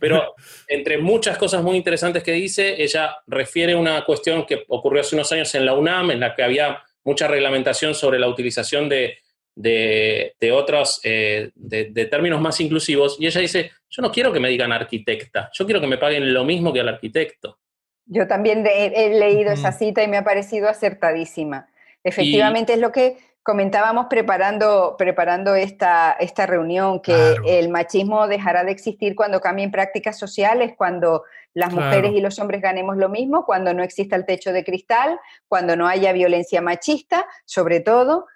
Pero 0.00 0.34
entre 0.66 0.98
muchas 0.98 1.38
cosas 1.38 1.62
muy 1.62 1.76
interesantes 1.76 2.22
que 2.22 2.32
dice, 2.32 2.82
ella 2.82 3.16
refiere 3.26 3.74
una 3.74 4.04
cuestión 4.04 4.44
que 4.44 4.64
ocurrió 4.68 5.00
hace 5.02 5.14
unos 5.14 5.30
años 5.32 5.54
en 5.54 5.64
la 5.64 5.74
UNAM, 5.74 6.10
en 6.10 6.20
la 6.20 6.34
que 6.34 6.42
había 6.42 6.82
mucha 7.04 7.28
reglamentación 7.28 7.94
sobre 7.94 8.18
la 8.18 8.28
utilización 8.28 8.88
de 8.88 9.18
de, 9.56 10.52
otros, 10.52 11.00
eh, 11.02 11.50
de, 11.54 12.06
términos 12.06 12.40
más 12.40 12.60
inclusivos, 12.60 13.16
y 13.18 13.26
ella 13.26 13.40
dice, 13.40 13.72
yo 13.88 14.02
no 14.02 14.12
quiero 14.12 14.32
que 14.32 14.40
me 14.40 14.48
digan 14.48 14.70
arquitecta, 14.70 15.50
yo 15.52 15.64
quiero 15.64 15.80
que 15.80 15.86
me 15.86 15.98
paguen 15.98 16.32
lo 16.32 16.44
mismo 16.44 16.72
que 16.72 16.80
al 16.80 16.88
arquitecto. 16.88 17.58
Yo 18.04 18.28
también 18.28 18.64
he, 18.64 19.18
leído 19.18 19.50
esa 19.50 19.72
cita 19.72 20.02
y 20.04 20.08
me 20.08 20.18
ha 20.18 20.22
parecido 20.22 20.68
acertadísima. 20.68 21.68
Efectivamente 22.04 22.74
es 22.74 22.78
lo 22.78 22.92
que 22.92 23.16
comentábamos 23.42 24.06
preparando, 24.08 24.94
preparando 24.98 25.54
esta, 25.56 26.12
esta 26.20 26.46
reunión, 26.46 27.00
que 27.00 27.36
el 27.46 27.68
machismo 27.68 28.28
dejará 28.28 28.62
de 28.64 28.72
existir 28.72 29.16
cuando 29.16 29.40
cambien 29.40 29.72
prácticas 29.72 30.18
sociales, 30.18 30.74
cuando 30.76 31.24
las 31.54 31.72
mujeres 31.72 32.12
y 32.12 32.20
los 32.20 32.38
hombres 32.38 32.60
ganemos 32.60 32.96
lo 32.96 33.08
mismo, 33.08 33.46
cuando 33.46 33.72
no 33.72 33.82
exista 33.82 34.14
el 34.14 34.26
techo 34.26 34.52
de 34.52 34.62
cristal, 34.62 35.18
cuando 35.48 35.74
no 35.74 35.88
haya 35.88 36.12
violencia 36.12 36.60
machista, 36.60 37.26
sobre 37.44 37.80
todo, 37.80 38.26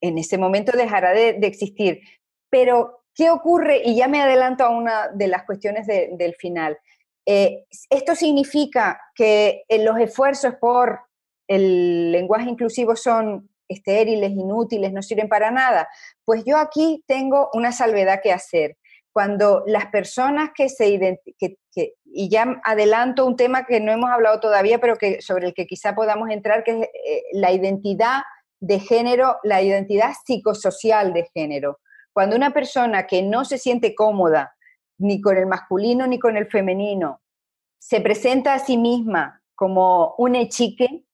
en 0.00 0.18
ese 0.18 0.38
momento 0.38 0.76
dejará 0.76 1.12
de, 1.12 1.38
existir. 1.42 2.00
Pero, 2.50 3.04
¿qué 3.14 3.30
ocurre? 3.30 3.82
Y 3.84 3.96
ya 3.96 4.08
me 4.08 4.22
adelanto 4.22 4.64
a 4.64 4.70
una 4.70 5.08
de 5.08 5.28
las 5.28 5.44
cuestiones 5.44 5.86
del 5.86 6.34
final. 6.36 6.78
Eh, 7.26 7.66
esto 7.90 8.14
significa 8.14 9.00
que 9.14 9.64
eh, 9.68 9.84
los 9.84 9.98
esfuerzos 9.98 10.54
por 10.54 11.00
el 11.46 12.10
lenguaje 12.10 12.48
inclusivo 12.48 12.96
son 12.96 13.50
estériles, 13.68 14.30
inútiles, 14.30 14.92
no 14.92 15.02
sirven 15.02 15.28
para 15.28 15.50
nada. 15.50 15.88
Pues 16.24 16.42
yo 16.46 16.56
aquí 16.56 17.04
tengo 17.06 17.50
una 17.52 17.72
salvedad 17.72 18.20
que 18.22 18.32
hacer. 18.32 18.76
Cuando 19.12 19.62
las 19.66 19.86
personas 19.86 20.50
que 20.54 20.68
se 20.68 21.20
que, 21.38 21.58
y 22.04 22.30
ya 22.30 22.60
adelanto 22.64 23.26
un 23.26 23.36
tema 23.36 23.66
que 23.66 23.80
no 23.80 23.92
hemos 23.92 24.10
hablado 24.10 24.40
todavía, 24.40 24.78
pero 24.78 24.96
que 24.96 25.20
sobre 25.20 25.48
el 25.48 25.54
que 25.54 25.66
quizá 25.66 25.94
podamos 25.94 26.30
entrar, 26.30 26.64
que 26.64 26.70
es 26.70 26.82
eh, 26.82 27.22
la 27.32 27.52
identidad 27.52 28.22
de 28.60 28.80
género, 28.80 29.36
la 29.42 29.62
identidad 29.62 30.12
psicosocial 30.24 31.12
de 31.12 31.28
género. 31.34 31.78
Cuando 32.12 32.36
una 32.36 32.52
persona 32.52 33.06
que 33.06 33.22
no 33.22 33.44
se 33.44 33.58
siente 33.58 33.94
cómoda 33.94 34.54
ni 34.98 35.20
con 35.20 35.36
el 35.36 35.46
masculino 35.46 36.06
ni 36.06 36.18
con 36.18 36.36
el 36.36 36.46
femenino 36.46 37.20
se 37.78 38.00
presenta 38.00 38.54
a 38.54 38.58
sí 38.58 38.76
misma 38.76 39.42
como 39.54 40.14
un 40.18 40.34
echique 40.34 41.04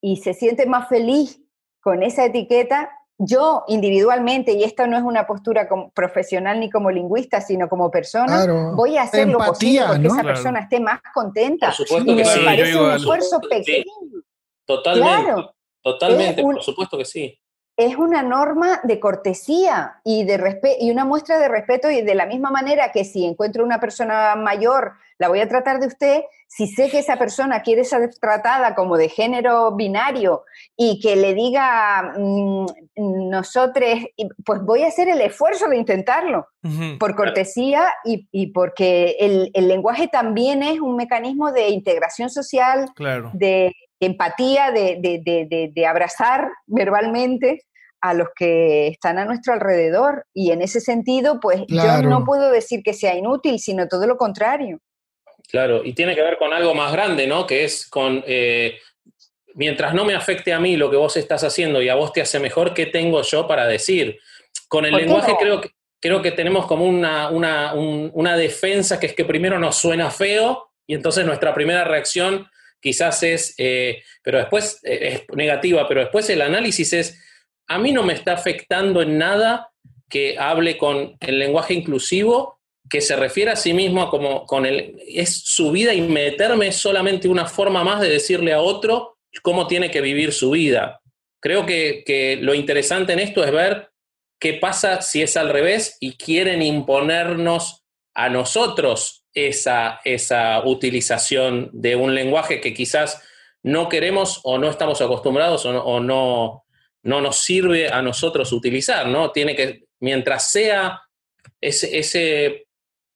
y 0.00 0.16
se 0.16 0.34
siente 0.34 0.66
más 0.66 0.88
feliz 0.88 1.40
con 1.80 2.02
esa 2.02 2.24
etiqueta, 2.24 2.90
yo 3.18 3.64
individualmente, 3.66 4.52
y 4.52 4.62
esto 4.62 4.86
no 4.86 4.96
es 4.96 5.02
una 5.02 5.26
postura 5.26 5.68
como 5.68 5.90
profesional 5.90 6.60
ni 6.60 6.70
como 6.70 6.90
lingüista, 6.90 7.40
sino 7.40 7.68
como 7.68 7.90
persona, 7.90 8.46
voy 8.74 8.96
a 8.96 9.02
hacer 9.02 9.28
lo 9.28 9.38
posible 9.38 9.86
porque 9.86 10.06
esa 10.06 10.22
persona 10.22 10.60
esté 10.60 10.80
más 10.80 11.00
contenta. 11.12 11.72
y 12.04 12.14
me 12.14 12.24
parece 12.44 12.80
un 12.80 12.92
esfuerzo 12.92 13.40
pequeño. 13.40 14.22
Totalmente. 14.64 15.57
Totalmente, 15.82 16.42
por 16.42 16.62
supuesto 16.62 16.98
que 16.98 17.04
sí. 17.04 17.38
Es 17.76 17.96
una 17.96 18.22
norma 18.22 18.80
de 18.82 18.98
cortesía 18.98 20.00
y, 20.04 20.24
de 20.24 20.76
y 20.80 20.90
una 20.90 21.04
muestra 21.04 21.38
de 21.38 21.46
respeto 21.46 21.88
y 21.88 22.02
de 22.02 22.14
la 22.16 22.26
misma 22.26 22.50
manera 22.50 22.90
que 22.90 23.04
si 23.04 23.24
encuentro 23.24 23.64
una 23.64 23.78
persona 23.78 24.34
mayor, 24.34 24.94
la 25.18 25.28
voy 25.28 25.40
a 25.40 25.48
tratar 25.48 25.78
de 25.78 25.86
usted, 25.86 26.22
si 26.48 26.66
sé 26.66 26.88
que 26.90 27.00
esa 27.00 27.16
persona 27.18 27.62
quiere 27.62 27.84
ser 27.84 28.10
tratada 28.20 28.74
como 28.74 28.96
de 28.96 29.08
género 29.08 29.76
binario 29.76 30.44
y 30.76 30.98
que 31.00 31.14
le 31.14 31.34
diga 31.34 32.14
mm, 32.16 32.66
nosotros, 33.28 34.00
pues 34.44 34.62
voy 34.62 34.82
a 34.82 34.88
hacer 34.88 35.08
el 35.08 35.20
esfuerzo 35.20 35.68
de 35.68 35.76
intentarlo, 35.76 36.48
por 36.98 37.14
cortesía 37.14 37.86
y, 38.04 38.46
porque 38.48 39.16
el, 39.20 39.50
el, 39.54 39.68
lenguaje 39.68 40.08
también 40.08 40.62
es 40.62 40.80
un 40.80 40.96
mecanismo 40.96 41.52
de 41.52 41.68
integración 41.68 42.28
social, 42.28 42.90
claro. 42.94 43.30
de 43.34 43.74
empatía, 44.00 44.70
de, 44.70 45.86
abrazar 45.86 46.50
verbalmente 46.66 47.64
a 48.00 48.14
los 48.14 48.28
que 48.36 48.88
están 48.88 49.18
a 49.18 49.24
nuestro 49.24 49.52
alrededor. 49.52 50.24
Y 50.32 50.52
en 50.52 50.62
ese 50.62 50.80
sentido, 50.80 51.40
pues 51.40 51.62
yo 51.68 52.02
no 52.02 52.24
puedo 52.24 52.50
decir 52.50 52.82
que 52.82 52.94
sea 52.94 53.14
inútil, 53.16 53.58
sino 53.58 53.88
todo 53.88 54.06
lo 54.06 54.16
contrario. 54.16 54.78
Claro, 55.50 55.82
y 55.84 55.94
tiene 55.94 56.14
que 56.14 56.22
ver 56.22 56.38
con 56.38 56.52
algo 56.52 56.74
más 56.74 56.92
grande, 56.92 57.26
¿no? 57.26 57.46
Que 57.46 57.64
es 57.64 57.88
con, 57.88 58.22
eh, 58.26 58.78
mientras 59.54 59.94
no 59.94 60.04
me 60.04 60.14
afecte 60.14 60.52
a 60.52 60.60
mí 60.60 60.76
lo 60.76 60.90
que 60.90 60.96
vos 60.96 61.16
estás 61.16 61.42
haciendo 61.42 61.80
y 61.82 61.88
a 61.88 61.94
vos 61.94 62.12
te 62.12 62.20
hace 62.20 62.38
mejor, 62.38 62.74
¿qué 62.74 62.86
tengo 62.86 63.22
yo 63.22 63.46
para 63.48 63.66
decir? 63.66 64.18
Con 64.68 64.84
el 64.84 64.94
lenguaje 64.94 65.34
creo 65.40 65.60
que... 65.60 65.70
creo 66.00 66.22
que 66.22 66.30
tenemos 66.32 66.66
como 66.66 66.84
una, 66.84 67.30
una, 67.30 67.74
un- 67.74 68.10
una 68.14 68.36
defensa 68.36 69.00
que 69.00 69.06
es 69.06 69.14
que 69.14 69.24
primero 69.24 69.58
nos 69.58 69.76
suena 69.76 70.10
feo 70.10 70.68
y 70.86 70.94
entonces 70.94 71.24
nuestra 71.26 71.52
primera 71.54 71.82
reacción 71.82 72.46
quizás 72.80 73.22
es, 73.22 73.54
eh, 73.58 74.02
pero 74.22 74.38
después 74.38 74.80
eh, 74.84 75.24
es 75.28 75.36
negativa, 75.36 75.86
pero 75.88 76.00
después 76.00 76.28
el 76.30 76.42
análisis 76.42 76.92
es, 76.92 77.22
a 77.68 77.78
mí 77.78 77.92
no 77.92 78.02
me 78.02 78.14
está 78.14 78.32
afectando 78.32 79.02
en 79.02 79.18
nada 79.18 79.70
que 80.08 80.38
hable 80.38 80.78
con 80.78 81.16
el 81.20 81.38
lenguaje 81.38 81.74
inclusivo, 81.74 82.58
que 82.88 83.00
se 83.00 83.16
refiere 83.16 83.50
a 83.50 83.56
sí 83.56 83.74
mismo 83.74 84.08
como 84.08 84.46
con 84.46 84.64
el, 84.64 84.96
es 85.06 85.42
su 85.44 85.70
vida 85.70 85.92
y 85.92 86.00
meterme 86.00 86.68
es 86.68 86.76
solamente 86.76 87.28
una 87.28 87.46
forma 87.46 87.84
más 87.84 88.00
de 88.00 88.08
decirle 88.08 88.52
a 88.52 88.60
otro 88.60 89.18
cómo 89.42 89.66
tiene 89.66 89.90
que 89.90 90.00
vivir 90.00 90.32
su 90.32 90.50
vida. 90.50 91.00
Creo 91.40 91.66
que, 91.66 92.02
que 92.06 92.38
lo 92.40 92.54
interesante 92.54 93.12
en 93.12 93.18
esto 93.18 93.44
es 93.44 93.52
ver 93.52 93.90
qué 94.40 94.54
pasa 94.54 95.02
si 95.02 95.22
es 95.22 95.36
al 95.36 95.50
revés 95.50 95.98
y 96.00 96.16
quieren 96.16 96.62
imponernos 96.62 97.84
a 98.14 98.28
nosotros 98.30 99.24
esa, 99.46 100.00
esa 100.04 100.60
utilización 100.64 101.70
de 101.72 101.94
un 101.96 102.14
lenguaje 102.14 102.60
que 102.60 102.74
quizás 102.74 103.22
no 103.62 103.88
queremos 103.88 104.40
o 104.44 104.58
no 104.58 104.68
estamos 104.70 105.00
acostumbrados 105.00 105.64
o 105.66 105.72
no, 105.72 106.00
no, 106.00 106.64
no 107.02 107.20
nos 107.20 107.36
sirve 107.38 107.88
a 107.88 108.02
nosotros 108.02 108.52
utilizar, 108.52 109.06
¿no? 109.06 109.30
Tiene 109.30 109.54
que, 109.54 109.84
mientras 110.00 110.50
sea 110.50 111.00
ese, 111.60 111.98
ese, 111.98 112.66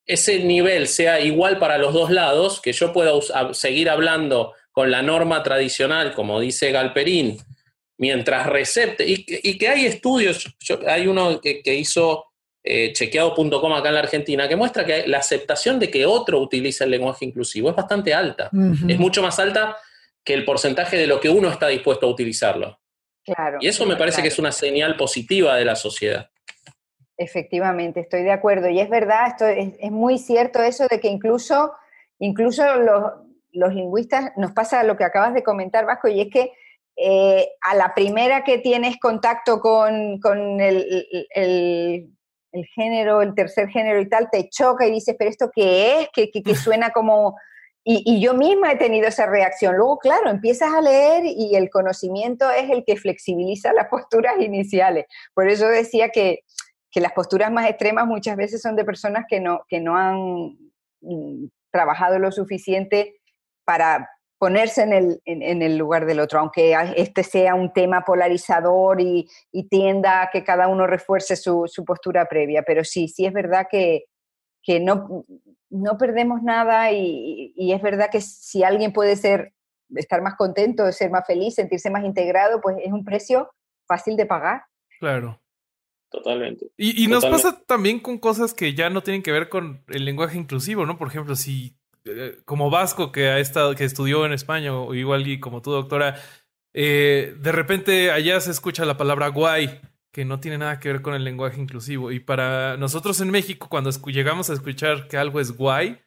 ese 0.05 0.39
nivel 0.39 0.87
sea 0.87 1.19
igual 1.19 1.59
para 1.59 1.77
los 1.77 1.93
dos 1.93 2.09
lados, 2.11 2.61
que 2.61 2.73
yo 2.73 2.91
pueda 2.93 3.11
seguir 3.53 3.89
hablando 3.89 4.53
con 4.71 4.91
la 4.91 5.01
norma 5.01 5.43
tradicional, 5.43 6.13
como 6.13 6.39
dice 6.39 6.71
Galperín, 6.71 7.37
mientras 7.97 8.47
recepte, 8.47 9.05
y, 9.07 9.23
que- 9.57 9.67
hay 9.69 9.85
estudios, 9.85 10.45
hay 10.87 11.07
uno 11.07 11.39
que 11.41 11.73
hizo 11.75 12.25
eh, 12.63 12.93
chequeado.com 12.93 13.73
acá 13.73 13.89
en 13.89 13.95
la 13.95 13.99
Argentina, 14.01 14.47
que 14.47 14.55
muestra 14.55 14.85
que 14.85 15.05
la 15.07 15.17
aceptación 15.17 15.79
de 15.79 15.91
que 15.91 16.05
otro 16.05 16.39
utilice 16.39 16.83
el 16.85 16.91
lenguaje 16.91 17.25
inclusivo 17.25 17.69
es 17.69 17.75
bastante 17.75 18.13
alta. 18.13 18.49
Es 18.87 18.97
mucho 18.97 19.21
más 19.21 19.37
alta 19.39 19.75
que 20.23 20.33
el 20.33 20.45
porcentaje 20.45 20.95
de 20.95 21.07
lo 21.07 21.19
que 21.19 21.29
uno 21.29 21.49
está 21.49 21.67
dispuesto 21.67 22.05
a 22.05 22.09
utilizarlo. 22.09 22.79
Claro. 23.25 23.57
Y 23.61 23.67
eso 23.67 23.85
me 23.85 23.95
parece 23.97 24.21
que 24.21 24.29
es 24.29 24.39
una 24.39 24.51
señal 24.51 24.95
positiva 24.95 25.55
de 25.55 25.65
la 25.65 25.75
sociedad. 25.75 26.29
Efectivamente, 27.17 27.99
estoy 27.99 28.23
de 28.23 28.31
acuerdo. 28.31 28.69
Y 28.69 28.79
es 28.79 28.89
verdad, 28.89 29.27
esto 29.27 29.45
es, 29.45 29.73
es 29.79 29.91
muy 29.91 30.17
cierto 30.17 30.61
eso 30.61 30.87
de 30.89 30.99
que 30.99 31.07
incluso, 31.09 31.73
incluso 32.19 32.63
los, 32.77 33.03
los 33.51 33.73
lingüistas, 33.73 34.31
nos 34.37 34.51
pasa 34.51 34.83
lo 34.83 34.97
que 34.97 35.03
acabas 35.03 35.33
de 35.33 35.43
comentar, 35.43 35.85
Vasco, 35.85 36.07
y 36.07 36.21
es 36.21 36.27
que 36.31 36.51
eh, 36.95 37.49
a 37.61 37.75
la 37.75 37.93
primera 37.93 38.43
que 38.43 38.57
tienes 38.59 38.97
contacto 38.99 39.59
con, 39.59 40.19
con 40.19 40.59
el, 40.61 41.05
el- 41.33 42.09
el 42.53 42.65
género, 42.67 43.21
el 43.21 43.35
tercer 43.35 43.67
género 43.69 43.99
y 43.99 44.07
tal, 44.07 44.29
te 44.31 44.47
choca 44.49 44.87
y 44.87 44.91
dices, 44.91 45.15
pero 45.19 45.29
¿esto 45.29 45.51
qué 45.53 46.01
es? 46.03 46.09
Que, 46.13 46.31
que- 46.31 46.43
que 46.43 46.55
suena 46.55 46.91
como... 46.91 47.37
Y, 47.85 48.01
y 48.05 48.21
yo 48.21 48.33
misma 48.33 48.71
he 48.71 48.77
tenido 48.77 49.07
esa 49.09 49.25
reacción. 49.25 49.75
Luego, 49.75 49.97
claro, 49.99 50.29
empiezas 50.29 50.73
a 50.73 50.79
leer 50.79 51.23
y 51.25 51.55
el 51.57 51.69
conocimiento 51.69 52.49
es 52.49 52.69
el 52.69 52.85
que 52.85 52.95
flexibiliza 52.95 53.73
las 53.73 53.89
posturas 53.89 54.35
iniciales. 54.39 55.05
Por 55.33 55.49
eso 55.49 55.67
decía 55.67 56.07
que, 56.07 56.43
que 56.89 57.01
las 57.01 57.11
posturas 57.11 57.51
más 57.51 57.69
extremas 57.69 58.07
muchas 58.07 58.37
veces 58.37 58.61
son 58.61 58.77
de 58.77 58.85
personas 58.85 59.25
que 59.27 59.41
no, 59.41 59.65
que 59.67 59.81
no 59.81 59.97
han 59.97 60.57
mm, 61.01 61.47
trabajado 61.71 62.19
lo 62.19 62.31
suficiente 62.31 63.15
para 63.65 64.09
ponerse 64.43 64.81
en 64.81 64.91
el, 64.91 65.21
en, 65.23 65.41
en 65.41 65.61
el 65.61 65.77
lugar 65.77 66.05
del 66.05 66.19
otro, 66.19 66.39
aunque 66.39 66.75
a- 66.75 66.91
este 66.97 67.23
sea 67.23 67.55
un 67.55 67.71
tema 67.71 68.01
polarizador 68.01 68.99
y, 68.99 69.29
y 69.53 69.69
tienda 69.69 70.21
a 70.21 70.29
que 70.31 70.43
cada 70.43 70.67
uno 70.67 70.85
refuerce 70.85 71.37
su, 71.37 71.63
su 71.67 71.85
postura 71.85 72.25
previa. 72.25 72.63
Pero 72.67 72.83
sí, 72.83 73.07
sí 73.07 73.25
es 73.25 73.31
verdad 73.31 73.67
que, 73.71 74.05
que 74.61 74.81
no, 74.81 75.23
no 75.69 75.97
perdemos 75.97 76.41
nada 76.43 76.91
y, 76.91 77.53
y 77.55 77.71
es 77.71 77.81
verdad 77.81 78.09
que 78.11 78.19
si 78.19 78.63
alguien 78.65 78.91
puede 78.91 79.15
ser, 79.15 79.53
estar 79.95 80.21
más 80.21 80.35
contento, 80.35 80.91
ser 80.91 81.09
más 81.09 81.25
feliz, 81.25 81.55
sentirse 81.55 81.89
más 81.89 82.03
integrado, 82.03 82.59
pues 82.59 82.75
es 82.83 82.91
un 82.91 83.05
precio 83.05 83.49
fácil 83.87 84.17
de 84.17 84.25
pagar. 84.25 84.63
Claro. 84.99 85.39
Totalmente. 86.09 86.67
Y, 86.77 87.03
y 87.03 87.07
nos 87.07 87.23
Totalmente. 87.23 87.49
pasa 87.49 87.65
también 87.65 87.99
con 88.01 88.17
cosas 88.19 88.53
que 88.53 88.73
ya 88.75 88.89
no 88.89 89.01
tienen 89.03 89.23
que 89.23 89.31
ver 89.31 89.47
con 89.47 89.83
el 89.87 90.03
lenguaje 90.03 90.37
inclusivo, 90.37 90.85
¿no? 90.85 90.97
Por 90.97 91.07
ejemplo, 91.07 91.35
si 91.35 91.77
como 92.45 92.69
Vasco 92.69 93.11
que 93.11 93.27
ha 93.27 93.39
estado, 93.39 93.75
que 93.75 93.85
estudió 93.85 94.25
en 94.25 94.33
España, 94.33 94.75
o 94.75 94.93
igual 94.93 95.27
y 95.27 95.39
como 95.39 95.61
tú, 95.61 95.71
doctora, 95.71 96.15
eh, 96.73 97.35
de 97.39 97.51
repente 97.51 98.11
allá 98.11 98.39
se 98.41 98.51
escucha 98.51 98.85
la 98.85 98.97
palabra 98.97 99.27
guay, 99.29 99.81
que 100.11 100.25
no 100.25 100.39
tiene 100.39 100.57
nada 100.57 100.79
que 100.79 100.91
ver 100.91 101.01
con 101.01 101.13
el 101.13 101.23
lenguaje 101.23 101.61
inclusivo. 101.61 102.11
Y 102.11 102.19
para 102.19 102.77
nosotros 102.77 103.19
en 103.21 103.31
México, 103.31 103.67
cuando 103.69 103.89
llegamos 104.07 104.49
a 104.49 104.53
escuchar 104.53 105.07
que 105.07 105.17
algo 105.17 105.39
es 105.39 105.51
guay, 105.51 105.99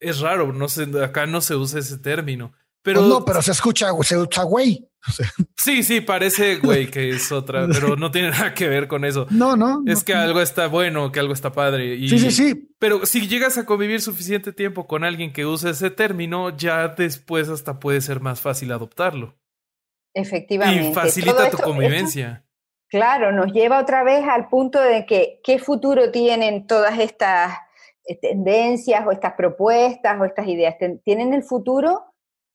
es 0.00 0.20
raro, 0.20 0.52
no 0.52 0.68
sé, 0.68 0.86
acá 1.02 1.26
no 1.26 1.40
se 1.40 1.54
usa 1.56 1.80
ese 1.80 1.98
término. 1.98 2.52
Pero 2.82 3.00
Pues 3.00 3.08
no, 3.10 3.24
pero 3.24 3.40
se 3.42 3.52
escucha, 3.52 3.88
se 4.02 4.14
escucha 4.16 4.42
güey. 4.42 4.88
O 5.08 5.10
sea, 5.12 5.26
sí, 5.56 5.82
sí, 5.82 6.00
parece 6.00 6.56
güey 6.56 6.88
que 6.88 7.10
es 7.10 7.30
otra, 7.32 7.66
pero 7.72 7.96
no 7.96 8.10
tiene 8.10 8.30
nada 8.30 8.54
que 8.54 8.68
ver 8.68 8.86
con 8.88 9.04
eso. 9.04 9.26
no, 9.30 9.56
no. 9.56 9.82
Es 9.86 10.00
no. 10.00 10.04
que 10.04 10.14
algo 10.14 10.40
está 10.40 10.66
bueno, 10.68 11.10
que 11.12 11.20
algo 11.20 11.32
está 11.32 11.52
padre. 11.52 11.94
Y, 11.96 12.08
Sí, 12.08 12.18
sí, 12.18 12.30
sí. 12.30 12.68
Pero 12.78 13.04
si 13.06 13.26
llegas 13.28 13.58
a 13.58 13.66
convivir 13.66 14.00
suficiente 14.00 14.52
tiempo 14.52 14.86
con 14.86 15.04
alguien 15.04 15.32
que 15.32 15.46
usa 15.46 15.70
ese 15.70 15.90
término, 15.90 16.56
ya 16.56 16.88
después 16.88 17.48
hasta 17.48 17.78
puede 17.80 18.00
ser 18.00 18.20
más 18.20 18.40
fácil 18.40 18.70
adoptarlo. 18.72 19.36
Efectivamente. 20.14 20.90
Y 20.90 20.94
facilita 20.94 21.32
Todo 21.36 21.50
tu 21.50 21.56
esto- 21.56 21.68
convivencia. 21.68 22.44
Claro, 22.88 23.32
nos 23.32 23.52
lleva 23.52 23.80
otra 23.80 24.04
vez 24.04 24.22
al 24.28 24.48
punto 24.50 24.78
de 24.78 25.06
que 25.06 25.40
qué 25.42 25.58
futuro 25.58 26.10
tienen 26.10 26.66
todas 26.66 26.98
estas 26.98 27.56
eh, 28.04 28.18
tendencias 28.20 29.06
o 29.06 29.12
estas 29.12 29.32
propuestas 29.32 30.20
o 30.20 30.24
estas 30.26 30.46
ideas. 30.46 30.74
Tienen 31.04 31.32
el 31.32 31.42
futuro 31.42 32.11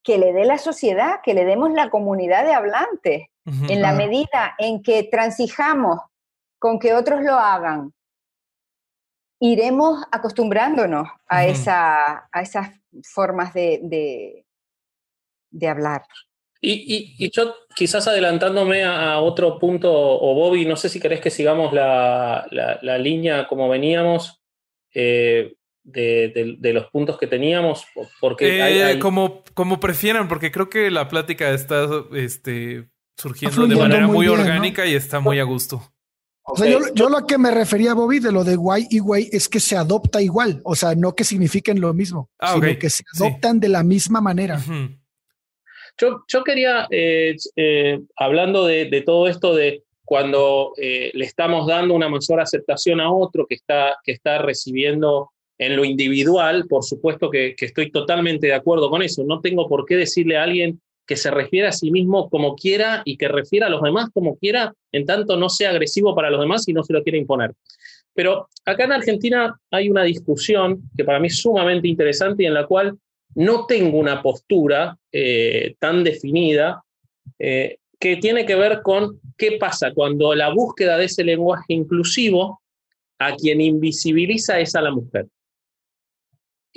que 0.07 0.17
le 0.17 0.31
dé 0.31 0.45
la 0.45 0.57
sociedad, 0.57 1.19
que 1.21 1.33
le 1.33 1.43
demos 1.43 1.69
la 1.73 1.89
comunidad 1.89 2.45
de 2.45 2.53
hablantes. 2.53 3.27
En 3.45 3.81
la 3.81 3.89
Claro. 3.93 3.97
medida 3.97 4.55
en 4.57 4.81
que 4.81 5.03
transijamos 5.03 5.99
con 6.59 6.79
que 6.79 6.93
otros 6.93 7.21
lo 7.23 7.33
hagan, 7.33 7.93
iremos 9.39 10.01
acostumbrándonos 10.11 11.07
a, 11.27 11.45
esa, 11.45 12.29
a 12.31 12.41
esas 12.41 12.69
formas 13.03 13.53
de, 13.53 13.79
de, 13.83 14.45
de 15.51 15.67
hablar. 15.67 16.03
Y, 16.61 16.71
y- 16.73 17.25
y 17.25 17.29
yo 17.29 17.53
quizás 17.75 18.07
adelantándome 18.07 18.83
a, 18.85 19.11
a 19.13 19.19
otro 19.21 19.59
punto, 19.59 19.91
o 19.93 20.33
Bobby, 20.35 20.65
no 20.65 20.75
sé 20.77 20.87
si 20.89 20.99
querés 21.01 21.19
que 21.21 21.29
sigamos 21.29 21.73
la, 21.73 22.47
la- 22.51 22.79
la 22.81 22.97
línea 22.97 23.45
como 23.47 23.67
veníamos 23.69 24.41
eh, 24.93 25.53
de, 25.88 26.27
de- 26.35 26.55
de 26.59 26.73
los 26.73 26.88
puntos 26.91 27.17
que 27.17 27.27
teníamos, 27.27 27.85
porque 28.19 28.57
Eh, 28.57 28.61
hay- 28.61 28.79
hay- 28.81 28.99
Como, 28.99 29.43
como 29.53 29.79
prefieran, 29.79 30.27
porque 30.27 30.51
creo 30.51 30.69
que 30.69 30.91
la 30.91 31.07
plática 31.07 31.51
está 31.51 31.88
este, 32.13 32.89
surgiendo 33.17 33.65
de 33.67 33.75
manera 33.75 34.05
muy 34.05 34.15
muy, 34.17 34.25
bien, 34.27 34.38
¿no? 34.38 34.43
orgánica 34.43 34.85
y 34.85 34.93
está 34.95 35.19
muy 35.21 35.39
a 35.39 35.43
gusto. 35.43 35.81
O 36.49 36.55
sea, 36.55 36.69
yo, 36.69 36.79
yo 36.93 37.09
lo 37.09 37.25
que 37.25 37.38
me 37.38 37.51
refería, 37.51 37.93
Bobby, 37.93 38.19
de 38.19 38.31
lo 38.31 38.43
de 38.43 38.55
guay 38.55 38.85
y 38.89 38.99
güey, 38.99 39.29
es 39.31 39.49
que 39.49 39.59
se 39.59 39.75
adopta 39.77 40.21
igual. 40.21 40.61
O 40.63 40.75
sea, 40.75 40.93
no 40.95 41.13
que 41.15 41.23
signifiquen 41.25 41.79
lo 41.81 41.93
mismo, 41.93 42.29
Ah, 42.39 42.53
sino 42.53 42.79
que 42.79 42.89
se 42.89 43.03
Sí. 43.13 43.23
adoptan 43.25 43.59
de 43.59 43.69
la 43.69 43.83
misma 43.83 44.21
manera. 44.21 44.59
Yo, 45.99 46.23
yo 46.27 46.43
quería, 46.43 46.88
eh, 46.91 47.35
eh, 47.55 47.99
hablando 48.17 48.65
de, 48.65 48.85
de 48.85 49.01
todo 49.01 49.27
esto 49.27 49.55
de 49.55 49.83
cuando 50.05 50.73
eh, 50.77 51.11
le 51.13 51.25
estamos 51.25 51.67
dando 51.67 51.93
una 51.93 52.07
mayor 52.07 52.39
aceptación 52.39 53.01
a 53.01 53.11
otro 53.11 53.45
que 53.47 53.55
está, 53.55 53.95
que 54.03 54.11
está 54.13 54.38
recibiendo 54.38 55.31
en 55.57 55.75
lo 55.75 55.83
individual, 55.83 56.65
por 56.67 56.83
supuesto 56.83 57.29
que, 57.29 57.55
estoy 57.59 57.91
totalmente 57.91 58.47
de 58.47 58.53
acuerdo 58.53 58.89
con 58.89 59.01
eso. 59.01 59.23
No 59.23 59.41
tengo 59.41 59.67
por 59.67 59.85
qué 59.85 59.95
decirle 59.95 60.37
a 60.37 60.43
alguien 60.43 60.81
que 61.05 61.15
se 61.15 61.31
refiere 61.31 61.67
a 61.67 61.71
sí 61.71 61.89
mismo 61.89 62.29
como 62.29 62.55
quiera 62.55 63.01
y 63.05 63.17
que 63.17 63.27
refiera 63.27 63.67
a 63.67 63.69
los 63.69 63.81
demás 63.81 64.09
como 64.13 64.37
quiera, 64.37 64.73
en 64.91 65.05
tanto 65.05 65.37
no 65.37 65.49
sea 65.49 65.69
agresivo 65.69 66.13
para 66.13 66.29
los 66.29 66.41
demás 66.41 66.67
y 66.67 66.73
no 66.73 66.83
se 66.83 66.93
lo 66.93 67.01
quiera 67.01 67.17
imponer. 67.17 67.53
Pero 68.13 68.49
acá 68.65 68.83
en 68.83 68.91
Argentina 68.91 69.57
hay 69.71 69.89
una 69.89 70.03
discusión 70.03 70.81
que 70.97 71.05
para 71.05 71.19
mí 71.19 71.27
es 71.27 71.37
sumamente 71.37 71.87
interesante 71.87 72.43
y 72.43 72.45
en 72.47 72.53
la 72.53 72.65
cual 72.65 72.97
no 73.35 73.65
tengo 73.65 73.97
una 73.97 74.21
postura 74.21 74.97
eh, 75.11 75.75
tan 75.79 76.03
definida 76.03 76.83
eh, 77.39 77.77
que 77.99 78.17
tiene 78.17 78.45
que 78.45 78.55
ver 78.55 78.81
con 78.81 79.19
qué 79.37 79.53
pasa 79.53 79.93
cuando 79.93 80.35
la 80.35 80.49
búsqueda 80.53 80.97
de 80.97 81.05
ese 81.05 81.23
lenguaje 81.23 81.73
inclusivo 81.73 82.61
a 83.19 83.35
quien 83.35 83.61
invisibiliza 83.61 84.59
es 84.59 84.75
a 84.75 84.81
la 84.81 84.91
mujer. 84.91 85.27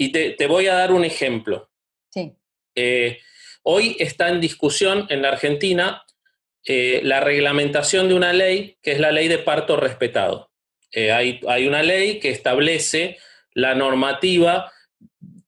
Y 0.01 0.13
te, 0.13 0.31
te 0.31 0.47
voy 0.47 0.67
a 0.67 0.75
dar 0.75 0.93
un 0.93 1.05
ejemplo. 1.05 1.69
Sí. 2.09 2.33
Eh, 2.75 3.19
hoy 3.65 3.97
está 3.99 4.31
en 4.31 4.41
discusión 4.41 5.07
en 5.11 5.21
la 5.21 5.29
Argentina 5.29 6.07
eh, 6.65 7.03
la 7.05 7.21
reglamentación 7.21 8.09
de 8.09 8.15
una 8.15 8.33
ley 8.33 8.79
que 8.81 8.93
es 8.93 8.99
la 8.99 9.13
ley 9.13 9.29
de 9.29 9.37
parto 9.37 9.77
respetado. 9.77 10.51
Eh, 10.91 11.13
hay, 11.13 11.41
hay 11.47 11.69
una 11.69 11.83
ley 11.83 12.19
que 12.19 12.31
establece 12.31 13.19
la 13.53 13.75
normativa 13.75 14.73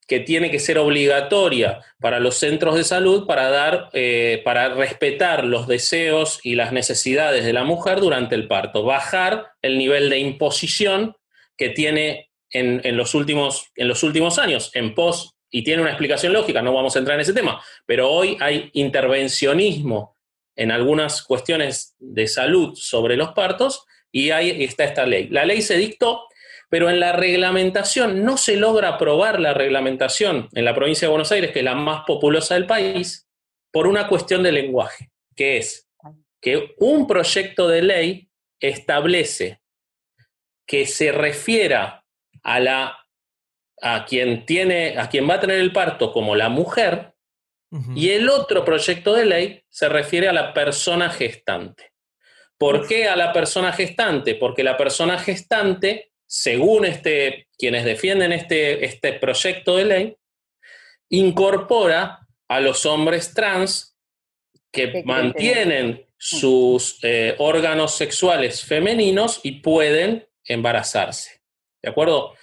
que 0.07 0.21
tiene 0.21 0.51
que 0.51 0.59
ser 0.59 0.77
obligatoria 0.77 1.81
para 1.99 2.21
los 2.21 2.37
centros 2.37 2.77
de 2.77 2.85
salud 2.85 3.27
para 3.27 3.49
dar, 3.49 3.89
eh, 3.95 4.43
para 4.45 4.75
respetar 4.75 5.45
los 5.45 5.67
deseos 5.67 6.41
y 6.43 6.57
las 6.57 6.75
necesidades 6.75 7.47
de 7.47 7.55
la 7.55 7.65
mujer 7.65 8.01
durante 8.01 8.35
el 8.35 8.49
parto, 8.49 8.83
bajar 8.83 9.53
el 9.63 9.79
nivel 9.79 10.11
de 10.11 10.19
imposición 10.19 11.17
que 11.57 11.71
tiene 11.71 12.32
en, 12.53 12.97
los, 12.97 13.15
últimos, 13.15 13.71
en 13.77 13.89
los 13.89 14.03
últimos 14.03 14.39
años, 14.39 14.71
en 14.75 14.95
pos, 14.95 15.35
y 15.51 15.65
tiene 15.65 15.83
una 15.83 15.91
explicación 15.91 16.33
lógica, 16.33 16.63
no 16.63 16.73
vamos 16.73 16.97
a 16.97 16.99
entrar 16.99 17.17
en 17.17 17.21
ese 17.21 17.35
tema, 17.35 17.63
pero 17.87 18.11
hoy 18.11 18.37
hay 18.41 18.71
intervencionismo 18.73 20.17
en 20.57 20.71
algunas 20.71 21.23
cuestiones 21.23 21.95
de 21.99 22.27
salud 22.27 22.75
sobre 22.75 23.17
los 23.17 23.33
partos 23.33 23.85
y 24.11 24.31
ahí 24.31 24.65
está 24.65 24.85
esta 24.85 25.07
ley. 25.07 25.29
La 25.29 25.45
ley 25.45 25.61
se 25.63 25.77
dictó, 25.77 26.27
pero 26.69 26.89
en 26.89 27.01
la 27.01 27.13
reglamentación 27.13 28.25
no 28.25 28.39
se 28.39 28.57
logra 28.57 28.89
aprobar 28.89 29.41
la 29.41 29.53
reglamentación 29.53 30.49
en 30.53 30.65
la 30.65 30.75
provincia 30.75 31.07
de 31.07 31.11
Buenos 31.11 31.33
Aires, 31.33 31.53
que 31.53 31.59
es 31.59 31.65
la 31.65 31.75
más 31.75 32.05
populosa 32.07 32.55
del 32.55 32.67
país, 32.67 33.29
por 33.71 33.87
una 33.87 34.09
cuestión 34.09 34.43
de 34.43 34.53
lenguaje, 34.53 35.11
que 35.37 35.59
es 35.59 35.89
que 36.41 36.75
un 36.79 37.07
proyecto 37.07 37.69
de 37.69 37.83
ley 37.83 38.29
establece 38.61 39.61
que 40.67 40.87
se 40.87 41.13
refiera 41.13 42.02
a 42.43 42.61
la 42.61 42.99
a 43.81 44.05
quien 44.05 44.47
tiene 44.47 44.97
a 44.99 45.09
quien 45.09 45.29
va 45.29 45.35
a 45.35 45.41
tener 45.41 45.59
el 45.59 45.73
parto 45.73 46.13
como 46.13 46.37
la 46.37 46.49
mujer 46.49 47.13
y 47.95 48.11
el 48.11 48.29
otro 48.29 48.67
proyecto 48.67 49.15
de 49.15 49.25
ley 49.25 49.63
se 49.71 49.89
refiere 49.89 50.29
a 50.29 50.35
la 50.35 50.53
persona 50.53 51.09
gestante. 51.09 51.93
¿Por 52.59 52.87
qué 52.87 53.09
a 53.09 53.17
la 53.17 53.33
persona 53.33 53.73
gestante? 53.73 54.35
Porque 54.35 54.63
la 54.63 54.77
persona 54.77 55.19
gestante, 55.19 56.13
según 56.27 56.85
este, 56.85 57.49
quienes 57.57 57.87
defienden 57.87 58.33
este, 58.33 58.85
este 58.85 59.15
proyecto 59.15 59.79
de 59.79 59.85
ley, 59.87 60.17
incorpora 61.09 62.27
a 62.47 62.61
los 62.61 62.85
hombres 62.85 63.33
trans 63.33 63.97
que 64.71 65.03
mantienen 65.05 66.07
sus 66.19 66.99
eh, 67.03 67.35
órganos 67.39 67.95
sexuales 67.95 68.63
femeninos 68.63 69.41
y 69.43 69.61
pueden 69.61 70.29
embarazarse. 70.45 71.42
¿De 71.83 71.91
acuerdo? 71.91 72.35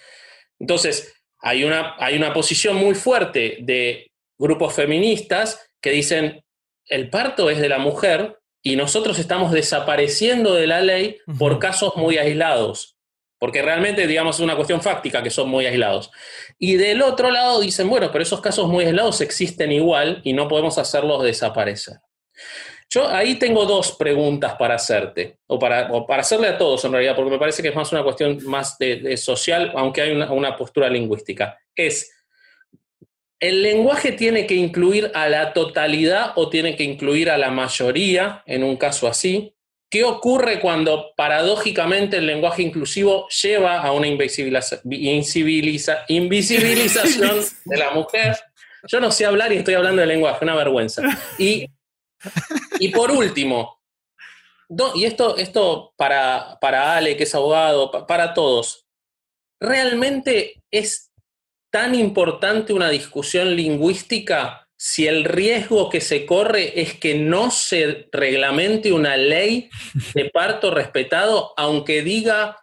Entonces, 0.59 1.13
hay 1.39 1.63
una, 1.63 1.95
hay 1.97 2.17
una 2.17 2.33
posición 2.33 2.75
muy 2.75 2.95
fuerte 2.95 3.57
de 3.61 4.11
grupos 4.37 4.73
feministas 4.73 5.71
que 5.81 5.91
dicen, 5.91 6.43
el 6.85 7.09
parto 7.09 7.49
es 7.49 7.59
de 7.59 7.69
la 7.69 7.79
mujer 7.79 8.39
y 8.61 8.75
nosotros 8.75 9.19
estamos 9.19 9.51
desapareciendo 9.51 10.53
de 10.53 10.67
la 10.67 10.81
ley 10.81 11.17
por 11.37 11.59
casos 11.59 11.95
muy 11.95 12.17
aislados, 12.17 12.97
porque 13.37 13.61
realmente, 13.61 14.05
digamos, 14.05 14.35
es 14.35 14.41
una 14.41 14.55
cuestión 14.55 14.81
fáctica 14.81 15.23
que 15.23 15.29
son 15.29 15.49
muy 15.49 15.65
aislados. 15.65 16.11
Y 16.57 16.75
del 16.75 17.01
otro 17.01 17.31
lado 17.31 17.61
dicen, 17.61 17.89
bueno, 17.89 18.11
pero 18.11 18.23
esos 18.23 18.41
casos 18.41 18.67
muy 18.67 18.83
aislados 18.83 19.21
existen 19.21 19.71
igual 19.71 20.21
y 20.25 20.33
no 20.33 20.49
podemos 20.49 20.77
hacerlos 20.77 21.23
desaparecer. 21.23 21.99
Yo 22.91 23.07
ahí 23.07 23.35
tengo 23.35 23.65
dos 23.65 23.91
preguntas 23.91 24.55
para 24.55 24.73
hacerte, 24.75 25.37
o 25.45 25.59
para, 25.59 25.87
para 26.07 26.21
hacerle 26.21 26.47
a 26.47 26.57
todos 26.57 26.83
en 26.85 26.93
realidad, 26.93 27.15
porque 27.15 27.29
me 27.29 27.37
parece 27.37 27.61
que 27.61 27.67
es 27.67 27.75
más 27.75 27.91
una 27.91 28.03
cuestión 28.03 28.39
más 28.45 28.79
de, 28.79 29.15
social, 29.15 29.71
aunque 29.75 30.01
hay 30.01 30.11
una, 30.11 30.31
una, 30.31 30.57
postura 30.57 30.89
lingüística. 30.89 31.59
Es, 31.75 32.11
¿el 33.39 33.61
lenguaje 33.61 34.13
tiene 34.13 34.47
que 34.47 34.55
incluir 34.55 35.11
a 35.13 35.29
la 35.29 35.53
totalidad 35.53 36.31
o 36.35 36.49
tiene 36.49 36.75
que 36.75 36.83
incluir 36.83 37.29
a 37.29 37.37
la 37.37 37.51
mayoría 37.51 38.41
en 38.47 38.63
un 38.63 38.75
caso 38.75 39.07
así? 39.07 39.53
¿Qué 39.91 40.03
ocurre 40.03 40.59
cuando 40.59 41.13
paradójicamente 41.15 42.17
el 42.17 42.25
lenguaje 42.25 42.63
inclusivo 42.63 43.27
lleva 43.29 43.81
a 43.81 43.91
una 43.91 44.07
invisibilización 44.07 45.99
de 47.65 47.77
la 47.77 47.91
mujer? 47.91 48.35
Yo 48.87 48.99
no 48.99 49.11
sé 49.11 49.25
hablar 49.25 49.53
y 49.53 49.57
estoy 49.57 49.75
hablando 49.75 50.01
de 50.01 50.07
lenguaje, 50.07 50.43
una 50.43 50.55
vergüenza. 50.55 51.03
Y 51.37 51.67
y 52.79 52.89
por 52.89 53.11
último, 53.11 53.79
y 54.95 55.05
esto, 55.05 55.37
esto 55.37 55.93
para, 55.97 56.57
para 56.61 56.95
Ale, 56.95 57.17
que 57.17 57.23
es 57.23 57.33
abogado, 57.33 58.05
para 58.05 58.33
todos, 58.33 58.85
¿realmente 59.59 60.61
es 60.71 61.11
tan 61.71 61.95
importante 61.95 62.73
una 62.73 62.89
discusión 62.89 63.55
lingüística 63.55 64.67
si 64.75 65.07
el 65.07 65.25
riesgo 65.25 65.89
que 65.89 66.01
se 66.01 66.25
corre 66.25 66.81
es 66.81 66.93
que 66.93 67.15
no 67.15 67.51
se 67.51 68.07
reglamente 68.11 68.93
una 68.93 69.17
ley 69.17 69.69
de 70.13 70.29
parto 70.29 70.71
respetado, 70.71 71.53
aunque 71.57 72.01
diga 72.01 72.57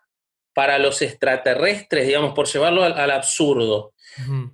para 0.54 0.78
los 0.78 1.02
extraterrestres, 1.02 2.06
digamos, 2.06 2.32
por 2.32 2.46
llevarlo 2.46 2.84
al, 2.84 3.10
absurdo? 3.10 3.92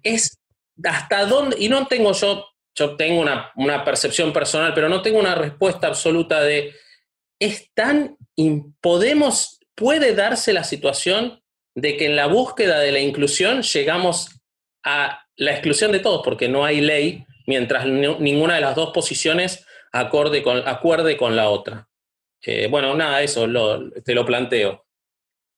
Es 0.02 0.40
hasta 0.82 1.24
dónde, 1.26 1.56
y 1.60 1.68
no 1.68 1.86
tengo 1.86 2.12
yo 2.12 2.51
yo 2.74 2.96
tengo 2.96 3.20
una, 3.20 3.84
percepción 3.84 4.32
personal, 4.32 4.72
pero 4.74 4.88
no 4.88 5.02
tengo 5.02 5.18
una 5.18 5.34
respuesta 5.34 5.86
absoluta 5.86 6.42
de, 6.42 6.74
¿es 7.38 7.70
tan, 7.74 8.16
podemos, 8.80 9.60
puede 9.74 10.14
darse 10.14 10.52
la 10.52 10.64
situación 10.64 11.42
de 11.74 11.96
que 11.96 12.06
en 12.06 12.16
la 12.16 12.26
búsqueda 12.26 12.80
de 12.80 12.92
la 12.92 13.00
inclusión 13.00 13.62
llegamos 13.62 14.40
a 14.84 15.26
la 15.36 15.52
exclusión 15.52 15.92
de 15.92 16.00
todos, 16.00 16.22
porque 16.24 16.48
no 16.48 16.64
hay 16.64 16.80
ley 16.80 17.24
mientras 17.46 17.86
ninguna 17.86 18.54
de 18.54 18.60
las 18.60 18.74
dos 18.74 18.90
posiciones 18.92 19.66
acorde 19.92 20.42
acuerde 20.66 21.16
con 21.16 21.36
la 21.36 21.48
otra. 21.48 21.88
Eh, 22.44 22.66
bueno, 22.70 22.94
nada, 22.94 23.22
eso 23.22 23.46
te 24.04 24.14
lo 24.14 24.26
planteo. 24.26 24.81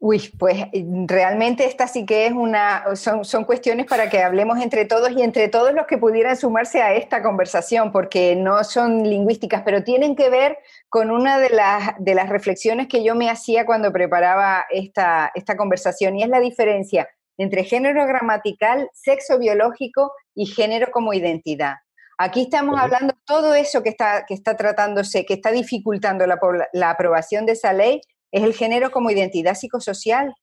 Uy, 0.07 0.31
pues 0.39 0.67
eh, 0.75 0.85
realmente 1.07 1.65
esta 1.65 1.89
sí 1.89 2.05
que 2.05 2.27
es 2.27 2.33
una, 2.33 2.85
son, 2.95 3.25
son, 3.25 3.47
cuestiones 3.47 3.87
para 3.87 4.11
que 4.11 4.23
hablemos 4.23 4.61
entre 4.61 4.85
todos 4.85 5.11
y 5.13 5.23
entre 5.23 5.49
todos 5.49 5.73
los 5.73 5.87
que 5.87 5.97
pudieran 5.97 6.37
sumarse 6.37 6.83
a 6.83 6.93
esta 6.93 7.23
conversación, 7.23 7.91
porque 7.91 8.37
no 8.37 8.63
son 8.65 9.03
lingüísticas, 9.03 9.63
pero 9.65 9.83
tienen 9.83 10.15
que 10.15 10.29
ver 10.29 10.59
con 10.91 11.11
una 11.11 11.39
de 11.39 11.49
las, 11.49 11.95
de 12.01 12.15
las 12.15 12.29
reflexiones 12.29 12.87
que 12.87 13.03
yo 13.03 13.15
me 13.15 13.31
hacía 13.31 13.65
cuando 13.65 13.95
preparaba 13.95 14.67
esta, 14.69 15.33
esta 15.35 15.57
conversación, 15.57 16.19
y 16.19 16.23
es 16.23 16.29
la 16.29 16.41
diferencia 16.41 17.09
entre 17.39 17.65
género 17.65 18.07
gramatical, 18.07 18.91
sexo 18.93 19.39
biológico 19.39 20.13
y 20.35 20.45
género 20.45 20.89
como 20.93 21.15
identidad. 21.15 21.77
Aquí 22.19 22.43
estamos 22.43 22.79
hablando 22.79 23.15
todo 23.25 23.55
eso 23.55 23.83
que 23.83 23.89
está, 23.89 24.27
que 24.27 24.35
está 24.35 24.55
tratándose, 24.55 25.25
que 25.25 25.33
está 25.33 25.51
dificultando 25.51 26.27
la, 26.27 26.39
la 26.75 26.91
aprobación 26.91 27.47
de 27.47 27.53
esa 27.53 27.73
ley, 27.73 28.03
es 28.35 28.43
el 28.43 28.53
género 28.53 28.91
como 28.91 29.13
identidad 29.13 29.55
psicosocial. 29.55 30.35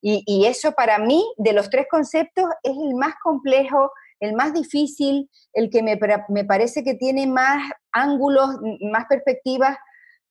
Y, 0.00 0.44
eso 0.46 0.72
para 0.72 0.98
mí, 0.98 1.24
de 1.38 1.52
los 1.54 1.70
tres 1.70 1.86
conceptos, 1.90 2.44
es 2.62 2.72
el 2.72 2.94
más 2.94 3.14
complejo, 3.20 3.90
el 4.20 4.34
más 4.34 4.52
difícil, 4.52 5.28
el 5.54 5.70
que 5.70 5.82
me, 5.82 5.96
parece 6.44 6.84
que 6.84 6.94
tiene 6.94 7.26
más 7.26 7.72
ángulos, 7.90 8.50
más 8.92 9.06
perspectivas. 9.08 9.76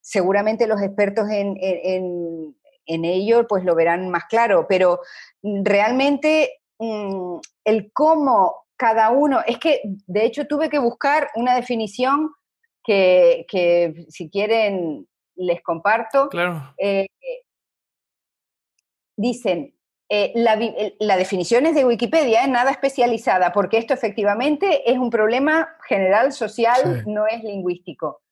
Seguramente 0.00 0.68
los 0.68 0.80
expertos 0.80 1.28
en, 1.30 2.54
ello 2.86 3.46
pues 3.46 3.64
lo 3.64 3.74
verán 3.74 4.08
más 4.08 4.24
claro, 4.26 4.66
pero 4.68 5.00
realmente 5.42 6.60
mm, 6.78 7.38
el 7.64 7.92
cómo 7.92 8.54
cada 8.76 9.10
uno, 9.10 9.40
es 9.44 9.58
que 9.58 9.82
de 10.06 10.24
hecho 10.24 10.46
tuve 10.46 10.70
que 10.70 10.78
buscar 10.78 11.28
una 11.34 11.56
definición 11.56 12.30
que, 12.84 13.44
que 13.50 14.06
si 14.08 14.30
quieren 14.30 15.07
les 15.38 15.62
comparto. 15.62 16.28
Claro. 16.28 16.74
Eh, 16.76 17.06
dicen, 19.16 19.74
eh, 20.10 20.32
la, 20.34 21.16
definición 21.16 21.66
es 21.66 21.74
de 21.74 21.84
Wikipedia, 21.84 22.44
¿eh? 22.44 22.48
nada 22.48 22.70
especializada, 22.70 23.52
porque 23.52 23.76
esto 23.76 23.92
efectivamente 23.92 24.90
es 24.90 24.96
un 24.96 25.10
problema 25.10 25.68
general, 25.86 26.32
social, 26.32 27.04
no 27.06 27.26
es 27.26 27.42
lingüístico. 27.44 28.22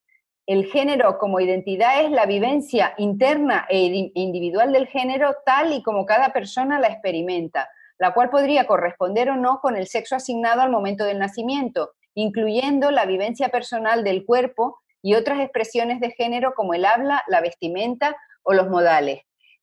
El 0.46 0.66
género 0.66 1.18
como 1.18 1.40
identidad 1.40 2.02
es 2.02 2.10
la 2.10 2.24
vivencia 2.24 2.94
interna 2.96 3.66
e 3.68 4.10
individual 4.14 4.72
del 4.72 4.86
género 4.86 5.34
tal 5.44 5.72
y 5.72 5.82
como 5.82 6.06
cada 6.06 6.32
persona 6.32 6.80
la 6.80 6.86
experimenta, 6.86 7.68
la 7.98 8.14
cual 8.14 8.30
podría 8.30 8.66
corresponder 8.66 9.28
o 9.30 9.36
no 9.36 9.60
con 9.60 9.76
el 9.76 9.86
sexo 9.86 10.16
asignado 10.16 10.62
al 10.62 10.70
momento 10.70 11.04
del 11.04 11.18
nacimiento, 11.18 11.90
incluyendo 12.14 12.90
la 12.90 13.04
vivencia 13.04 13.50
personal 13.50 14.02
del 14.02 14.24
cuerpo 14.24 14.78
y 15.06 15.14
otras 15.14 15.38
expresiones 15.38 16.00
de 16.00 16.10
género 16.10 16.52
como 16.56 16.74
el 16.74 16.84
habla, 16.84 17.22
la 17.28 17.40
vestimenta 17.40 18.16
o 18.42 18.54
los 18.54 18.68
modales. 18.68 19.20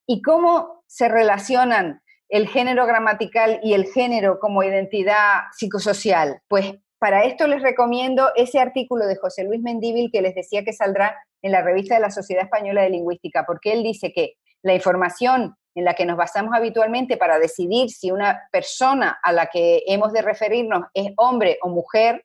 ¿Y 0.07 0.21
cómo 0.21 0.85
se 0.87 1.09
relacionan 1.09 2.01
el 2.29 2.47
género 2.47 2.85
gramatical 2.85 3.59
y 3.61 3.73
el 3.73 3.87
género 3.87 4.39
como 4.39 4.63
identidad 4.63 5.41
psicosocial? 5.51 6.39
Pues 6.47 6.75
para 6.97 7.25
esto 7.25 7.45
les 7.47 7.61
recomiendo 7.61 8.29
ese 8.37 8.61
artículo 8.61 9.05
de 9.05 9.17
José 9.17 9.43
Luis 9.43 9.61
Mendíbil 9.61 10.11
que 10.13 10.21
les 10.21 10.33
decía 10.33 10.63
que 10.63 10.71
saldrá 10.71 11.17
en 11.41 11.51
la 11.51 11.61
revista 11.61 11.95
de 11.95 11.99
la 11.99 12.11
Sociedad 12.11 12.45
Española 12.45 12.81
de 12.81 12.91
Lingüística, 12.91 13.43
porque 13.45 13.73
él 13.73 13.83
dice 13.83 14.13
que 14.13 14.35
la 14.61 14.73
información 14.73 15.57
en 15.75 15.83
la 15.83 15.93
que 15.93 16.05
nos 16.05 16.15
basamos 16.15 16.53
habitualmente 16.55 17.17
para 17.17 17.37
decidir 17.37 17.89
si 17.89 18.11
una 18.11 18.47
persona 18.49 19.19
a 19.21 19.33
la 19.33 19.47
que 19.47 19.83
hemos 19.87 20.13
de 20.13 20.21
referirnos 20.21 20.85
es 20.93 21.11
hombre 21.17 21.57
o 21.61 21.67
mujer, 21.67 22.23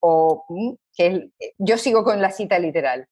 o 0.00 0.44
mm, 0.48 0.72
que 0.96 1.30
yo 1.58 1.78
sigo 1.78 2.04
con 2.04 2.20
la 2.20 2.30
cita 2.30 2.58
literal, 2.58 3.08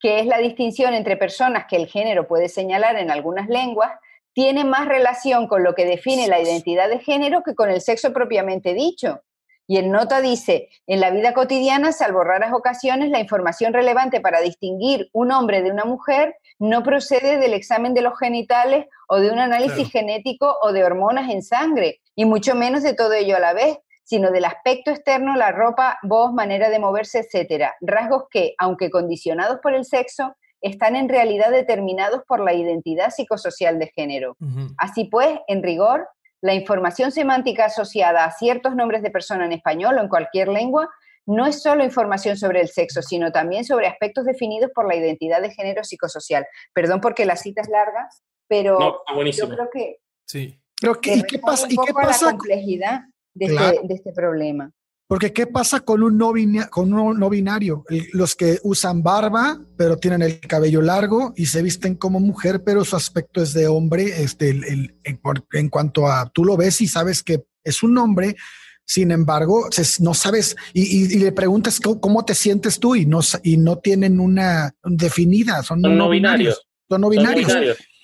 que 0.00 0.20
es 0.20 0.26
la 0.26 0.38
distinción 0.38 0.94
entre 0.94 1.16
personas 1.16 1.66
que 1.68 1.76
el 1.76 1.86
género 1.86 2.26
puede 2.28 2.48
señalar 2.48 2.96
en 2.96 3.10
algunas 3.10 3.48
lenguas, 3.48 3.92
tiene 4.32 4.64
más 4.64 4.86
relación 4.86 5.48
con 5.48 5.64
lo 5.64 5.74
que 5.74 5.86
define 5.86 6.28
la 6.28 6.40
identidad 6.40 6.90
de 6.90 6.98
género 6.98 7.42
que 7.42 7.54
con 7.54 7.70
el 7.70 7.80
sexo 7.80 8.12
propiamente 8.12 8.74
dicho. 8.74 9.22
Y 9.68 9.78
en 9.78 9.90
nota 9.90 10.20
dice, 10.20 10.68
en 10.86 11.00
la 11.00 11.10
vida 11.10 11.32
cotidiana, 11.34 11.90
salvo 11.90 12.22
raras 12.22 12.52
ocasiones, 12.52 13.10
la 13.10 13.18
información 13.18 13.72
relevante 13.72 14.20
para 14.20 14.40
distinguir 14.40 15.08
un 15.12 15.32
hombre 15.32 15.62
de 15.62 15.72
una 15.72 15.84
mujer 15.84 16.36
no 16.58 16.82
procede 16.82 17.38
del 17.38 17.52
examen 17.52 17.92
de 17.92 18.02
los 18.02 18.16
genitales 18.18 18.86
o 19.08 19.18
de 19.18 19.30
un 19.30 19.38
análisis 19.38 19.90
genético 19.90 20.56
o 20.62 20.72
de 20.72 20.84
hormonas 20.84 21.30
en 21.30 21.42
sangre, 21.42 22.00
y 22.14 22.26
mucho 22.26 22.54
menos 22.54 22.82
de 22.82 22.94
todo 22.94 23.12
ello 23.14 23.36
a 23.36 23.40
la 23.40 23.54
vez, 23.54 23.78
sino 24.06 24.30
del 24.30 24.44
aspecto 24.44 24.92
externo, 24.92 25.34
la 25.34 25.50
ropa, 25.50 25.98
voz, 26.04 26.32
manera 26.32 26.70
de 26.70 26.78
moverse, 26.78 27.18
etcétera. 27.18 27.74
Rasgos 27.80 28.26
que, 28.30 28.54
aunque 28.56 28.88
condicionados 28.88 29.58
por 29.60 29.74
el 29.74 29.84
sexo, 29.84 30.36
están 30.60 30.94
en 30.94 31.08
realidad 31.08 31.50
determinados 31.50 32.22
por 32.26 32.38
la 32.38 32.54
identidad 32.54 33.10
psicosocial 33.10 33.80
de 33.80 33.88
género. 33.88 34.36
Así 34.78 35.06
pues, 35.06 35.40
en 35.48 35.60
rigor, 35.60 36.08
la 36.40 36.54
información 36.54 37.10
semántica 37.10 37.64
asociada 37.64 38.24
a 38.24 38.30
ciertos 38.30 38.76
nombres 38.76 39.02
de 39.02 39.10
persona 39.10 39.44
en 39.44 39.52
español 39.52 39.98
o 39.98 40.00
en 40.00 40.08
cualquier 40.08 40.48
lengua 40.48 40.88
no 41.26 41.44
es 41.44 41.60
solo 41.60 41.82
información 41.82 42.36
sobre 42.36 42.60
el 42.60 42.68
sexo, 42.68 43.02
sino 43.02 43.32
también 43.32 43.64
sobre 43.64 43.88
aspectos 43.88 44.24
definidos 44.24 44.70
por 44.72 44.86
la 44.86 44.94
identidad 44.94 45.42
de 45.42 45.50
género 45.50 45.82
psicosocial. 45.82 46.46
Perdón 46.72 47.00
porque 47.00 47.26
la 47.26 47.34
cita 47.34 47.62
es 47.62 47.68
larga, 47.68 48.08
pero 48.46 49.02
yo 49.32 49.48
creo 49.48 49.68
que... 49.72 49.98
Sí. 50.24 50.60
Creo 50.76 51.00
que, 51.00 51.14
¿y 51.14 51.22
qué 51.24 51.38
pasa? 51.40 51.66
¿y 51.68 51.76
qué 51.76 51.92
pasa? 51.92 52.26
la 52.26 52.30
complejidad 52.32 53.00
este, 53.38 53.86
de, 53.86 53.94
este, 53.94 54.12
problema. 54.12 54.70
Porque 55.08 55.32
¿qué 55.32 55.46
pasa 55.46 55.80
con 55.80 56.02
un 56.02 56.18
no, 56.18 56.32
con 56.70 56.92
un 56.92 57.18
no 57.18 57.30
binario? 57.30 57.84
los 58.12 58.34
que 58.34 58.58
usan 58.64 59.02
barba, 59.02 59.60
pero 59.76 59.98
tienen 59.98 60.22
el 60.22 60.40
cabello 60.40 60.82
largo 60.82 61.32
y 61.36 61.46
se 61.46 61.62
visten 61.62 61.94
como 61.94 62.18
mujer, 62.18 62.64
pero 62.64 62.84
su 62.84 62.96
aspecto 62.96 63.40
es 63.40 63.52
de 63.52 63.68
hombre. 63.68 64.22
Este, 64.22 64.50
el, 64.50 64.96
en, 65.04 65.68
cuanto 65.68 66.08
a 66.08 66.28
tú 66.30 66.44
lo 66.44 66.56
ves 66.56 66.80
y 66.80 66.88
sabes 66.88 67.22
que 67.22 67.44
es 67.62 67.82
un 67.84 67.96
hombre, 67.98 68.36
sin 68.84 69.10
embargo, 69.10 69.68
no 70.00 70.14
sabes 70.14 70.56
y, 70.72 71.18
le 71.18 71.32
preguntas 71.32 71.80
cómo, 71.80 72.24
te 72.24 72.34
sientes 72.34 72.78
tú 72.78 72.96
y 72.96 73.06
no, 73.06 73.20
y 73.42 73.56
no 73.56 73.78
tienen 73.78 74.18
una 74.18 74.74
definida. 74.84 75.62
Son, 75.62 75.80
no, 75.82 76.08
binarios. 76.08 76.66
Son 76.88 77.00
no 77.00 77.08
binarios. 77.08 77.52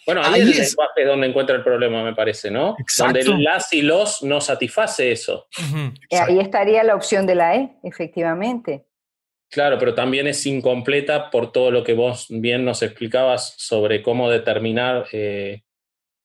Bueno, 0.07 0.23
ahí, 0.25 0.43
es 0.43 0.59
el 0.59 0.65
lenguaje 0.65 1.05
donde 1.05 1.27
encuentra 1.29 1.57
el 1.57 1.63
problema, 1.63 2.03
me 2.03 2.15
parece, 2.15 2.51
¿no? 2.51 2.75
Exacto. 2.79 3.21
Donde 3.21 3.39
el 3.39 3.45
las 3.45 3.73
y 3.73 3.83
los 3.83 4.23
no 4.23 4.41
satisface 4.41 5.13
eso. 5.13 5.47
Eh, 6.11 6.19
ahí 6.19 6.41
estaría 6.41 6.83
la 6.83 6.95
opción 6.95 7.27
de 7.27 7.35
la 7.35 7.57
E, 7.57 7.77
efectivamente. 7.85 8.87
Claro, 9.51 9.79
pero 9.79 9.95
también 9.95 10.27
es 10.27 10.45
incompleta 10.47 11.31
por 11.31 11.53
todo 11.53 11.71
lo 11.71 11.85
que 11.85 11.93
vos 11.93 12.27
bien 12.31 12.65
nos 12.65 12.83
explicabas 12.83 13.55
sobre 13.59 14.03
cómo 14.03 14.31
determinar, 14.31 15.07
eh, 15.13 15.63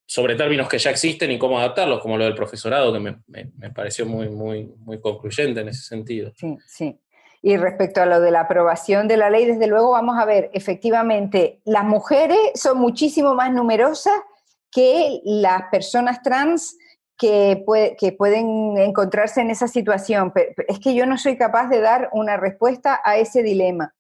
sobre 0.06 0.36
términos 0.36 0.70
que 0.70 0.78
ya 0.78 0.90
existen 0.90 1.32
y 1.32 1.38
cómo 1.38 1.60
adaptarlos, 1.60 2.00
como 2.00 2.18
lo 2.18 2.24
del 2.24 2.36
profesorado, 2.36 2.94
que 2.94 3.00
me, 3.00 3.18
me 3.28 3.70
pareció 3.72 4.06
muy, 4.06 4.30
muy, 4.30 4.72
muy 4.78 5.00
concluyente 5.02 5.60
en 5.60 5.68
ese 5.68 5.84
sentido. 5.84 6.32
Sí, 6.36 6.58
sí. 6.66 7.00
Y 7.42 7.56
respecto 7.58 8.02
a 8.02 8.06
lo 8.06 8.20
de 8.20 8.32
la 8.32 8.42
aprobación 8.42 9.08
de 9.08 9.18
la 9.18 9.30
ley, 9.30 9.46
desde 9.46 9.68
luego 9.68 9.92
vamos 9.92 10.18
a 10.18 10.26
ver, 10.26 10.50
efectivamente, 10.54 11.60
las 11.66 11.84
mujeres 11.84 12.38
son 12.56 12.80
muchísimo 12.80 13.36
más 13.36 13.52
numerosas 13.54 14.20
que 14.72 15.22
las 15.24 15.64
personas 15.72 16.22
trans 16.22 16.78
que, 17.18 17.64
que 18.00 18.12
pueden 18.12 18.78
encontrarse 18.78 19.42
en 19.42 19.52
esa 19.52 19.68
situación. 19.68 20.32
Pero 20.32 20.52
es 20.68 20.80
que 20.80 20.94
yo 20.94 21.06
no 21.06 21.18
soy 21.18 21.38
capaz 21.38 21.68
de 21.70 21.80
dar 21.80 22.10
una 22.12 22.38
respuesta 22.38 23.00
a 23.04 23.18
ese 23.18 23.44
dilema. 23.44 23.94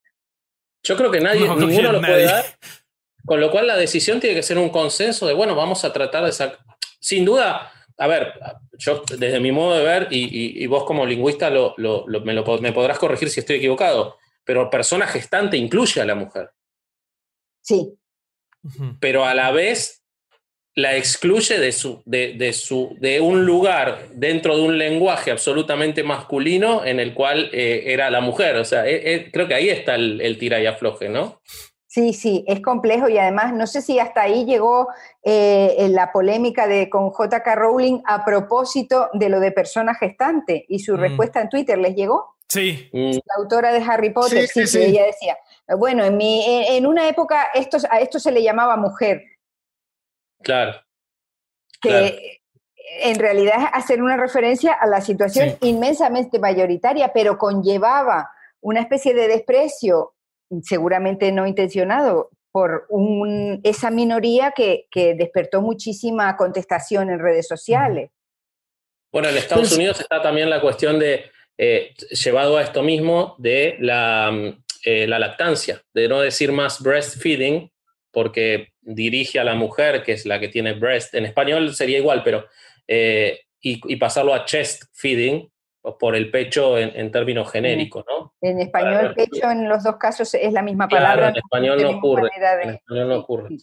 Yo 0.84 0.96
creo 0.96 1.12
que 1.12 1.20
nadie, 1.20 1.48
ninguno 1.48 1.92
lo 1.92 2.02
puede 2.02 2.26
dar. 2.26 2.46
Con 3.26 3.42
lo 3.42 3.52
cual 3.52 3.68
la 3.68 3.76
decisión 3.76 4.20
tiene 4.20 4.36
que 4.36 4.44
ser 4.44 4.58
un 4.58 4.70
consenso 4.70 5.28
de, 5.28 5.34
bueno, 5.34 5.54
vamos 5.54 5.84
a 5.84 5.92
tratar 5.92 6.26
de 6.26 6.32
sacar... 6.32 6.60
Sin 7.00 7.26
duda, 7.26 7.72
a 7.98 8.08
ver, 8.08 8.34
yo 8.78 9.04
desde 9.18 9.39
mi 9.39 9.52
modo 9.52 9.76
de 9.76 9.84
ver, 9.84 10.08
y, 10.12 10.66
vos 10.68 10.84
como 10.84 11.06
lingüista 11.06 11.50
lo, 11.50 11.76
me, 11.78 12.34
lo, 12.34 12.58
me 12.60 12.74
podrás 12.74 13.00
corregir 13.00 13.30
si 13.30 13.39
estoy 13.39 13.58
equivocado, 13.58 14.18
pero 14.43 14.70
persona 14.70 15.08
gestante 15.08 15.58
incluye 15.58 16.00
a 16.02 16.06
la 16.06 16.16
mujer. 16.16 16.52
Sí. 17.62 17.93
Pero 19.00 19.26
a 19.26 19.34
la 19.34 19.52
vez 19.52 20.04
la 20.76 20.95
excluye 20.95 21.58
de, 21.58 21.72
su, 21.72 22.04
de, 22.06 22.54
su, 22.54 22.95
de 23.00 23.20
un 23.20 23.45
lugar 23.45 24.10
dentro 24.14 24.56
de 24.56 24.62
un 24.62 24.78
lenguaje 24.78 25.32
absolutamente 25.32 26.04
masculino 26.04 26.86
en 26.86 27.00
el 27.00 27.16
cual 27.16 27.50
eh, 27.52 27.86
era 27.88 28.12
la 28.12 28.22
mujer. 28.22 28.58
O 28.58 28.66
sea, 28.66 28.88
eh, 28.88 29.02
eh, 29.04 29.30
creo 29.34 29.48
que 29.48 29.56
ahí 29.56 29.70
está 29.70 29.95
el, 29.95 30.22
el 30.22 30.38
tira 30.38 30.62
y 30.62 30.68
afloje, 30.68 31.10
¿no? 31.10 31.41
Sí, 31.88 32.12
sí, 32.12 32.44
es 32.48 32.60
complejo 32.60 33.08
y 33.08 33.18
además 33.18 33.54
no 33.54 33.66
sé 33.66 33.82
si 33.82 33.98
hasta 33.98 34.22
ahí 34.22 34.44
llegó 34.46 34.90
eh, 35.24 35.88
la 35.90 36.12
polémica 36.12 36.68
de, 36.68 36.90
con 36.90 37.12
JK 37.12 37.48
Rowling 37.56 38.02
a 38.06 38.26
propósito 38.26 39.10
de 39.14 39.30
lo 39.30 39.40
de 39.40 39.54
persona 39.54 39.96
gestante 39.96 40.66
y 40.68 40.80
su 40.80 40.96
mm. 40.96 41.00
respuesta 41.00 41.42
en 41.42 41.50
Twitter, 41.50 41.78
¿les 41.78 41.96
llegó? 41.96 42.36
Sí. 42.50 42.90
La 42.92 43.36
autora 43.38 43.72
de 43.72 43.80
Harry 43.80 44.10
Potter, 44.10 44.48
sí, 44.48 44.68
sí, 44.68 44.84
ella 44.84 45.06
decía, 45.06 45.38
bueno, 45.78 46.04
en, 46.04 46.18
mi, 46.18 46.44
en, 46.46 46.86
una 46.86 47.08
época 47.08 47.50
esto, 47.54 47.78
a 47.90 48.02
esto 48.02 48.20
se 48.20 48.32
le 48.32 48.44
llamaba 48.44 48.76
mujer. 48.76 49.24
Claro. 50.42 50.74
Que 51.82 52.42
en 53.02 53.20
realidad 53.20 53.56
es 53.64 53.70
hacer 53.74 54.02
una 54.02 54.18
referencia 54.18 54.74
a 54.74 54.88
la 54.88 55.02
situación 55.02 55.58
inmensamente 55.62 56.40
mayoritaria, 56.40 57.12
pero 57.14 57.38
conllevaba 57.38 58.30
una 58.62 58.82
especie 58.82 59.14
de 59.14 59.28
desprecio 59.28 60.16
seguramente 60.64 61.32
no 61.32 61.48
intencionado, 61.48 62.30
por 62.52 62.88
esa 63.64 63.91
minoría 63.91 64.52
que, 64.52 64.88
despertó 65.16 65.62
muchísima 65.62 66.36
contestación 66.36 67.10
en 67.12 67.20
redes 67.20 67.48
sociales. 67.48 68.10
Bueno, 69.12 69.30
en 69.30 69.38
Estados 69.38 69.74
Unidos 69.74 70.00
está 70.00 70.22
también 70.22 70.50
la 70.50 70.60
cuestión 70.60 70.98
de, 70.98 71.30
eh, 71.58 71.93
llevado 72.24 72.58
a 72.58 72.64
esto 72.64 72.82
mismo, 72.82 73.36
de 73.38 73.78
la, 73.80 74.32
mm, 74.32 74.64
eh, 74.86 75.08
la 75.08 75.20
lactancia, 75.20 75.84
de 75.93 76.08
no 76.08 76.22
decir 76.22 76.52
más 76.52 76.82
breastfeeding, 76.82 77.72
porque 78.12 78.70
dirige 78.82 79.39
a 79.39 79.43
la 79.43 79.54
mujer, 79.54 80.02
que 80.02 80.14
es 80.14 80.26
la 80.26 80.39
que 80.39 80.48
tiene 80.48 80.74
breast, 80.74 81.14
en 81.14 81.26
español 81.26 81.76
sería 81.76 82.00
igual, 82.00 82.24
pero, 82.24 82.48
eh, 82.88 83.41
y, 83.62 83.80
y, 83.86 83.95
pasarlo 83.98 84.34
a 84.34 84.45
chest 84.45 84.84
feeding, 84.93 85.48
por 86.00 86.16
el 86.16 86.32
pecho 86.32 86.78
en, 86.78 87.12
términos 87.12 87.52
genéricos, 87.52 88.04
¿no? 88.08 88.34
En 88.42 88.60
español, 88.60 89.14
pecho 89.16 89.50
en 89.50 89.70
los 89.70 89.84
dos 89.84 89.98
casos 89.98 90.34
es 90.34 90.52
la 90.52 90.62
misma 90.62 90.88
palabra. 90.88 91.30
en 91.30 91.38
español 91.38 91.82
no 91.82 91.90
ocurre. 91.92 92.30
En 92.64 92.70
español 92.72 93.10
no 93.10 93.18
ocurre. 93.20 93.58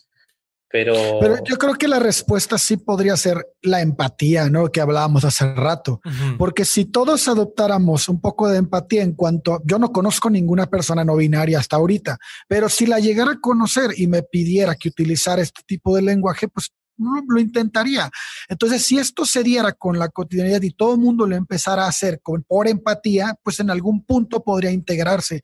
Pero... 0.69 0.95
Pero 1.21 1.37
yo 1.45 1.57
creo 1.57 1.75
que 1.75 1.87
la 1.87 2.01
respuesta 2.01 2.59
sí 2.59 2.77
podría 2.77 3.17
ser 3.17 3.47
la 3.63 3.81
empatía, 3.81 4.51
¿no? 4.51 4.73
Que 4.73 4.81
hablábamos 4.81 5.25
hace 5.25 5.55
rato. 5.55 6.01
Porque 6.37 6.65
si 6.65 6.87
todos 6.87 7.29
adoptáramos 7.29 8.09
un 8.09 8.21
poco 8.21 8.49
de 8.49 8.59
empatía 8.59 9.03
en 9.03 9.15
cuanto, 9.15 9.61
yo 9.65 9.79
no 9.79 9.93
conozco 9.93 10.31
ninguna 10.31 10.67
persona 10.67 11.05
no 11.05 11.17
binaria 11.17 11.61
hasta 11.61 11.77
ahorita, 11.77 12.19
pero 12.49 12.69
si 12.69 12.87
la 12.87 12.99
llegara 12.99 13.33
a 13.33 13.41
conocer 13.41 13.91
y 13.97 14.09
me 14.09 14.23
pidiera 14.23 14.75
que 14.75 14.89
utilizara 14.89 15.43
este 15.43 15.63
tipo 15.65 15.95
de 15.95 16.03
lenguaje, 16.03 16.49
pues 16.49 16.73
lo 16.97 17.41
intentaría. 17.41 18.11
Entonces, 18.49 18.85
si 18.85 18.99
esto 18.99 19.25
se 19.25 19.43
diera 19.43 19.73
con 19.73 19.99
la 19.99 20.09
cotidianidad 20.09 20.63
y 20.63 20.71
todo 20.71 20.95
el 20.95 21.01
mundo 21.01 21.27
lo 21.27 21.37
empezara 21.37 21.85
a 21.85 21.89
hacer 21.89 22.21
con, 22.23 22.43
por 22.43 22.69
empatía, 22.69 23.37
pues 23.43 23.61
en 23.61 23.71
algún 23.71 24.05
punto 24.05 24.43
podría 24.43 24.71
integrarse. 24.71 25.43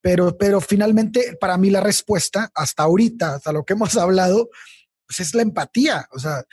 Pero, 0.00 0.36
pero 0.38 0.60
finalmente, 0.60 1.36
para 1.40 1.58
mí 1.58 1.70
la 1.70 1.80
respuesta, 1.80 2.50
hasta 2.54 2.84
ahorita, 2.84 3.34
hasta 3.34 3.52
lo 3.52 3.64
que 3.64 3.74
hemos 3.74 3.96
hablado, 3.96 4.50
pues 5.06 5.20
es 5.20 5.34
la 5.34 5.42
empatía. 5.42 6.06
O 6.12 6.18
sea, 6.18 6.44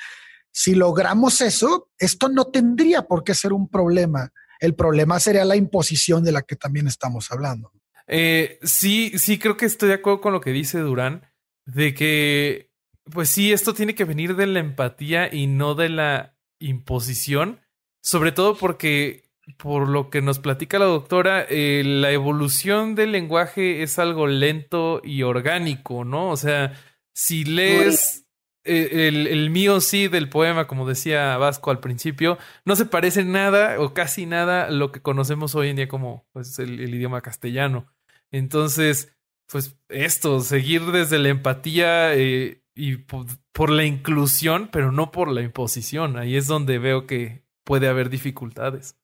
si 0.51 0.75
logramos 0.75 1.41
eso, 1.41 1.91
esto 1.97 2.29
no 2.29 2.45
tendría 2.45 3.03
por 3.03 3.23
qué 3.23 3.33
ser 3.33 3.53
un 3.53 3.69
problema. 3.69 4.31
El 4.59 4.75
problema 4.75 5.19
sería 5.19 5.45
la 5.45 5.55
imposición 5.55 6.23
de 6.23 6.31
la 6.31 6.41
que 6.41 6.55
también 6.55 6.87
estamos 6.87 7.31
hablando. 7.31 7.71
Eh, 8.07 8.57
sí, 8.63 9.13
sí, 9.17 9.37
creo 9.37 9.57
que 9.57 9.65
estoy 9.65 9.89
de 9.89 9.95
acuerdo 9.95 10.21
con 10.21 10.33
lo 10.33 10.41
que 10.41 10.51
dice 10.51 10.79
Durán, 10.79 11.29
de 11.65 11.93
que 11.93 12.66
pues 13.11 13.29
sí, 13.29 13.51
esto 13.51 13.73
tiene 13.73 13.95
que 13.95 14.05
venir 14.05 14.35
de 14.35 14.47
la 14.47 14.59
empatía 14.59 15.33
y 15.33 15.47
no 15.47 15.75
de 15.75 15.89
la 15.89 16.35
imposición, 16.59 17.61
sobre 18.01 18.31
todo 18.31 18.57
porque, 18.57 19.23
por 19.57 19.87
lo 19.87 20.09
que 20.09 20.21
nos 20.21 20.39
platica 20.39 20.79
la 20.79 20.85
doctora, 20.85 21.45
eh, 21.49 21.83
la 21.85 22.11
evolución 22.11 22.95
del 22.95 23.11
lenguaje 23.11 23.83
es 23.83 23.99
algo 23.99 24.27
lento 24.27 25.01
y 25.03 25.23
orgánico, 25.23 26.03
¿no? 26.03 26.29
O 26.29 26.37
sea, 26.37 26.73
si 27.13 27.45
lees 27.45 28.25
eh, 28.63 29.07
el, 29.07 29.27
el, 29.27 29.49
mío 29.49 29.79
sí 29.79 30.07
del 30.07 30.29
poema, 30.29 30.67
como 30.67 30.87
decía 30.87 31.37
Vasco 31.37 31.71
al 31.71 31.79
principio, 31.79 32.37
no 32.65 32.75
se 32.75 32.85
parece 32.85 33.23
nada 33.23 33.79
o 33.79 33.93
casi 33.93 34.25
nada 34.25 34.65
a 34.65 34.71
lo 34.71 34.91
que 34.91 35.01
conocemos 35.01 35.55
hoy 35.55 35.69
en 35.69 35.77
día 35.77 35.87
como 35.87 36.27
pues, 36.33 36.59
el, 36.59 36.79
el 36.79 36.93
idioma 36.93 37.21
castellano. 37.21 37.87
Entonces, 38.31 39.17
pues 39.47 39.77
esto, 39.89 40.41
seguir 40.41 40.83
desde 40.91 41.19
la 41.19 41.29
empatía 41.29 42.13
eh, 42.15 42.61
y 42.77 42.97
por, 42.97 43.71
la 43.71 43.83
inclusión, 43.83 44.69
pero 44.71 44.91
no 44.91 45.11
por 45.11 45.31
la 45.31 45.41
imposición. 45.41 46.17
Ahí 46.17 46.37
es 46.37 46.47
donde 46.47 46.77
veo 46.77 47.07
que 47.07 47.41
puede 47.63 47.87
haber 47.87 48.09
dificultades. 48.09 48.95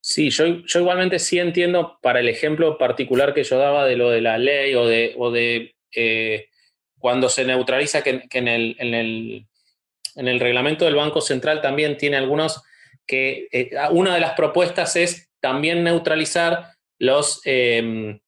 Sí, 0.00 0.30
yo, 0.30 0.46
igualmente 0.46 1.18
sí 1.18 1.38
entiendo 1.38 1.98
para 2.00 2.20
el 2.20 2.28
ejemplo 2.28 2.78
particular 2.78 3.34
que 3.34 3.44
yo 3.44 3.58
daba 3.58 3.84
de 3.84 3.96
lo 3.96 4.10
de 4.10 4.22
la 4.22 4.38
ley 4.38 4.74
o 4.74 4.86
de, 4.86 5.14
o 5.18 5.30
de 5.30 5.74
eh, 5.94 6.48
cuando 6.98 7.28
se 7.28 7.44
neutraliza 7.44 8.02
que, 8.02 8.26
en, 8.30 8.48
el, 8.48 8.76
en, 8.78 8.94
el, 8.94 9.46
en 10.16 10.28
el 10.28 10.40
reglamento 10.40 10.84
del 10.86 10.94
Banco 10.94 11.20
Central 11.20 11.60
también 11.60 11.96
tiene 11.98 12.16
algunos 12.16 12.62
que 13.06 13.48
eh, 13.52 13.70
una 13.90 14.14
de 14.14 14.20
las 14.20 14.32
propuestas 14.32 14.96
es 14.96 15.30
también 15.40 15.84
neutralizar 15.84 16.72
los, 16.98 17.40
em, 17.44 18.20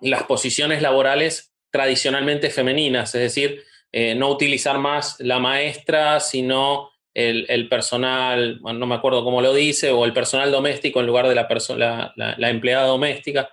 las 0.00 0.24
posiciones 0.24 0.82
laborales 0.82 1.52
tradicionalmente 1.70 2.50
femeninas, 2.50 3.14
es 3.14 3.20
decir, 3.20 3.64
eh, 3.92 4.14
no 4.14 4.30
utilizar 4.30 4.78
más 4.78 5.16
la 5.20 5.38
maestra, 5.38 6.20
sino 6.20 6.90
el, 7.12 7.68
personal, 7.68 8.60
no 8.62 8.86
me 8.86 8.94
acuerdo 8.94 9.24
cómo 9.24 9.42
lo 9.42 9.52
dice, 9.52 9.90
o 9.90 10.04
el 10.04 10.12
personal 10.12 10.52
doméstico 10.52 11.00
en 11.00 11.06
lugar 11.06 11.28
de 11.28 11.34
la, 11.34 11.48
persona, 11.48 12.12
la, 12.16 12.50
empleada 12.50 12.86
doméstica. 12.86 13.50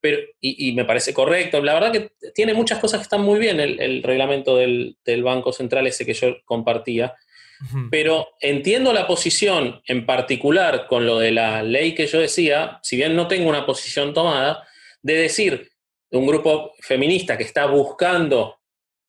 Pero, 0.00 0.18
y, 0.40 0.72
me 0.72 0.84
parece 0.84 1.12
correcto. 1.12 1.60
La 1.62 1.74
verdad 1.74 1.92
que 1.92 2.12
tiene 2.34 2.54
muchas 2.54 2.78
cosas 2.78 3.00
que 3.00 3.04
están 3.04 3.22
muy 3.22 3.38
bien 3.38 3.60
el, 3.60 4.02
reglamento 4.02 4.56
del, 4.56 4.96
del, 5.04 5.22
Banco 5.22 5.52
Central, 5.52 5.86
ese 5.86 6.06
que 6.06 6.14
yo 6.14 6.36
compartía. 6.44 7.14
Pero 7.92 8.30
entiendo 8.40 8.92
la 8.92 9.06
posición 9.06 9.82
en 9.86 10.04
particular 10.04 10.88
con 10.88 11.06
lo 11.06 11.20
de 11.20 11.30
la 11.30 11.62
ley 11.62 11.94
que 11.94 12.08
yo 12.08 12.18
decía, 12.18 12.80
si 12.82 12.96
bien 12.96 13.14
no 13.14 13.28
tengo 13.28 13.48
una 13.48 13.64
posición 13.64 14.12
tomada, 14.12 14.66
de 15.00 15.14
decir 15.14 15.70
un 16.10 16.26
grupo 16.26 16.72
feminista 16.80 17.36
que 17.38 17.44
está 17.44 17.66
buscando, 17.66 18.61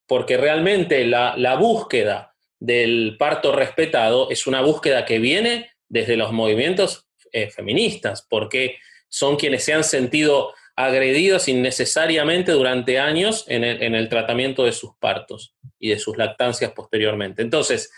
porque 0.07 0.37
realmente 0.37 1.05
la, 1.05 1.35
la 1.37 1.55
búsqueda 1.55 2.33
del 2.59 3.15
parto 3.17 3.51
respetado 3.51 4.29
es 4.29 4.47
una 4.47 4.61
búsqueda 4.61 5.05
que 5.05 5.19
viene 5.19 5.71
desde 5.89 6.15
los 6.17 6.31
movimientos 6.31 7.07
eh, 7.31 7.49
feministas, 7.49 8.25
porque 8.29 8.77
son 9.09 9.35
quienes 9.35 9.63
se 9.63 9.73
han 9.73 9.83
sentido 9.83 10.53
agredidos 10.75 11.47
innecesariamente 11.47 12.51
durante 12.51 12.99
años 12.99 13.45
en 13.47 13.63
el, 13.63 13.83
en 13.83 13.95
el, 13.95 14.09
tratamiento 14.09 14.65
de 14.65 14.71
sus 14.71 14.95
partos 14.99 15.55
y 15.77 15.89
de 15.89 15.99
sus 15.99 16.17
lactancias 16.17 16.71
posteriormente. 16.71 17.41
Entonces, 17.41 17.91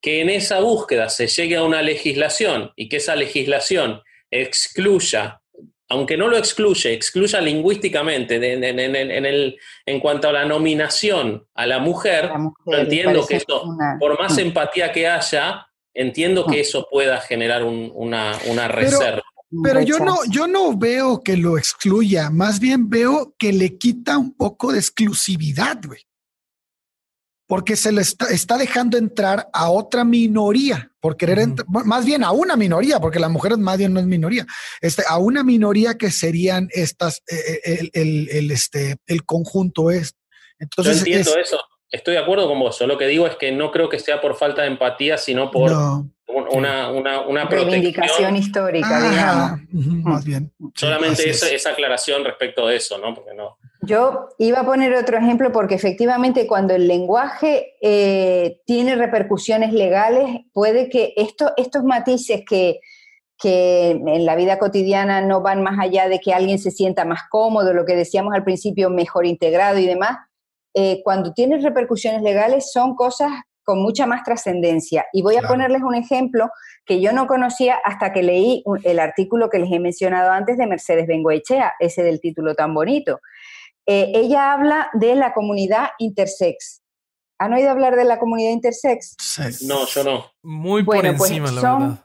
que 0.00 0.20
en 0.20 0.30
esa 0.30 0.60
búsqueda 0.60 1.08
se 1.08 1.28
llegue 1.28 1.56
a 1.56 1.62
una 1.62 1.82
legislación 1.82 2.72
y 2.74 2.88
que 2.88 2.96
esa 2.96 3.16
legislación 3.16 4.02
excluya, 4.30 5.40
aunque 5.88 6.16
no 6.16 6.28
lo 6.28 6.36
excluye, 6.36 6.92
excluya 6.92 7.40
lingüísticamente 7.40 8.36
en, 8.36 9.26
el, 9.26 9.58
en 9.84 10.00
cuanto 10.00 10.28
a 10.28 10.32
la 10.32 10.44
nominación 10.44 11.46
a 11.54 11.66
la 11.66 11.78
mujer, 11.78 12.30
entiendo 12.66 13.26
que 13.26 13.36
eso, 13.36 13.62
por 14.00 14.18
más 14.18 14.36
empatía 14.38 14.92
que 14.92 15.06
haya, 15.06 15.66
entiendo 15.94 16.46
que 16.46 16.60
eso 16.60 16.88
pueda 16.90 17.20
generar 17.20 17.62
una, 17.64 18.68
reserva. 18.68 19.22
Pero 19.62 19.80
yo 19.80 20.00
no, 20.00 20.16
yo 20.28 20.48
no 20.48 20.76
veo 20.76 21.22
que 21.22 21.36
lo 21.36 21.56
excluya, 21.56 22.30
más 22.30 22.58
bien 22.58 22.90
veo 22.90 23.34
que 23.38 23.52
le 23.52 23.78
quita 23.78 24.18
un 24.18 24.36
poco 24.36 24.72
de 24.72 24.78
exclusividad, 24.78 25.78
güey 25.86 26.00
porque 27.46 27.76
se 27.76 27.92
le 27.92 28.02
está, 28.02 28.56
dejando 28.58 28.98
entrar 28.98 29.48
a 29.52 29.70
otra 29.70 30.04
minoría, 30.04 30.90
por 31.00 31.16
querer 31.16 31.38
más 31.68 32.04
bien 32.04 32.24
a 32.24 32.32
una 32.32 32.56
minoría, 32.56 32.98
porque 32.98 33.20
las 33.20 33.30
mujeres 33.30 33.58
más 33.58 33.78
bien 33.78 33.92
no 33.92 34.00
es 34.00 34.06
minoría, 34.06 34.46
este, 34.80 35.02
a 35.08 35.18
una 35.18 35.44
minoría 35.44 35.94
que 35.94 36.10
serían 36.10 36.68
estas, 36.72 37.22
eh, 37.30 37.60
eh, 37.64 37.90
el, 37.92 38.50
este, 38.50 38.96
el 39.06 39.24
conjunto 39.24 39.90
es. 39.90 40.14
Entonces, 40.58 40.96
Yo 40.96 40.98
entiendo 41.00 41.38
eso, 41.38 41.60
estoy 41.90 42.14
de 42.14 42.20
acuerdo 42.20 42.48
con 42.48 42.58
vos, 42.58 42.80
lo 42.80 42.98
que 42.98 43.06
digo 43.06 43.26
es 43.26 43.36
que 43.36 43.52
no 43.52 43.70
creo 43.70 43.88
que 43.88 44.00
sea 44.00 44.20
por 44.20 44.36
falta 44.36 44.62
de 44.62 44.68
empatía, 44.68 45.16
sino 45.16 45.50
por 45.50 45.70
una, 46.28 46.90
una, 46.90 47.20
una 47.26 47.44
reivindicación 47.44 48.36
histórica, 48.36 49.10
digamos. 49.10 49.60
Más 49.72 50.24
bien. 50.24 50.52
Solamente 50.74 51.28
esa, 51.30 51.48
esa, 51.50 51.70
aclaración 51.70 52.24
respecto 52.24 52.66
de 52.66 52.76
eso, 52.76 52.98
¿no? 52.98 53.14
Porque 53.14 53.34
no. 53.34 53.56
Yo 53.82 54.28
iba 54.38 54.60
a 54.60 54.66
poner 54.66 54.94
otro 54.94 55.16
ejemplo 55.16 55.52
porque 55.52 55.76
efectivamente 55.76 56.46
cuando 56.46 56.74
el 56.74 56.88
lenguaje 56.88 57.76
eh, 57.80 58.60
tiene 58.66 58.96
repercusiones 58.96 59.72
legales, 59.72 60.40
puede 60.52 60.88
que 60.88 61.14
esto, 61.16 61.52
estos 61.56 61.84
matices 61.84 62.42
que, 62.48 62.80
que 63.38 63.90
en 63.90 64.26
la 64.26 64.34
vida 64.34 64.58
cotidiana 64.58 65.20
no 65.20 65.42
van 65.42 65.62
más 65.62 65.78
allá 65.78 66.08
de 66.08 66.18
que 66.18 66.34
alguien 66.34 66.58
se 66.58 66.72
sienta 66.72 67.04
más 67.04 67.20
cómodo, 67.30 67.72
lo 67.72 67.84
que 67.84 67.94
decíamos 67.94 68.34
al 68.34 68.44
principio, 68.44 68.90
mejor 68.90 69.26
integrado 69.26 69.78
y 69.78 69.86
demás, 69.86 70.16
eh, 70.74 71.02
cuando 71.04 71.32
tienen 71.32 71.62
repercusiones 71.62 72.22
legales 72.22 72.72
son 72.72 72.96
cosas 72.96 73.30
con 73.66 73.82
mucha 73.82 74.06
más 74.06 74.22
trascendencia. 74.22 75.06
Y 75.12 75.22
voy 75.22 75.36
a 75.36 75.42
ponerles 75.42 75.82
un 75.82 75.96
ejemplo 75.96 76.48
que 76.86 77.00
yo 77.00 77.12
no 77.12 77.26
conocía 77.26 77.76
hasta 77.84 78.12
que 78.12 78.22
leí 78.22 78.62
el 78.84 79.00
artículo 79.00 79.50
que 79.50 79.58
les 79.58 79.72
he 79.72 79.80
mencionado 79.80 80.30
antes 80.30 80.56
de 80.56 80.68
Mercedes 80.68 81.08
Bengoechea, 81.08 81.74
ese 81.80 82.04
del 82.04 82.20
título 82.20 82.54
tan 82.54 82.72
bonito. 82.72 83.18
Eh, 83.84 84.12
ella 84.14 84.52
habla 84.52 84.88
de 84.92 85.16
la 85.16 85.34
comunidad 85.34 85.88
intersex. 85.98 86.82
¿Han 87.38 87.54
oído 87.54 87.70
hablar 87.70 87.96
de 87.96 88.04
la 88.04 88.20
comunidad 88.20 88.52
intersex? 88.52 89.16
No, 89.66 89.84
yo 89.86 90.04
no. 90.04 90.26
Muy 90.42 90.84
por 90.84 91.00
pues 91.00 91.30
encima, 91.30 91.50
la 91.50 91.60
verdad. 91.60 91.98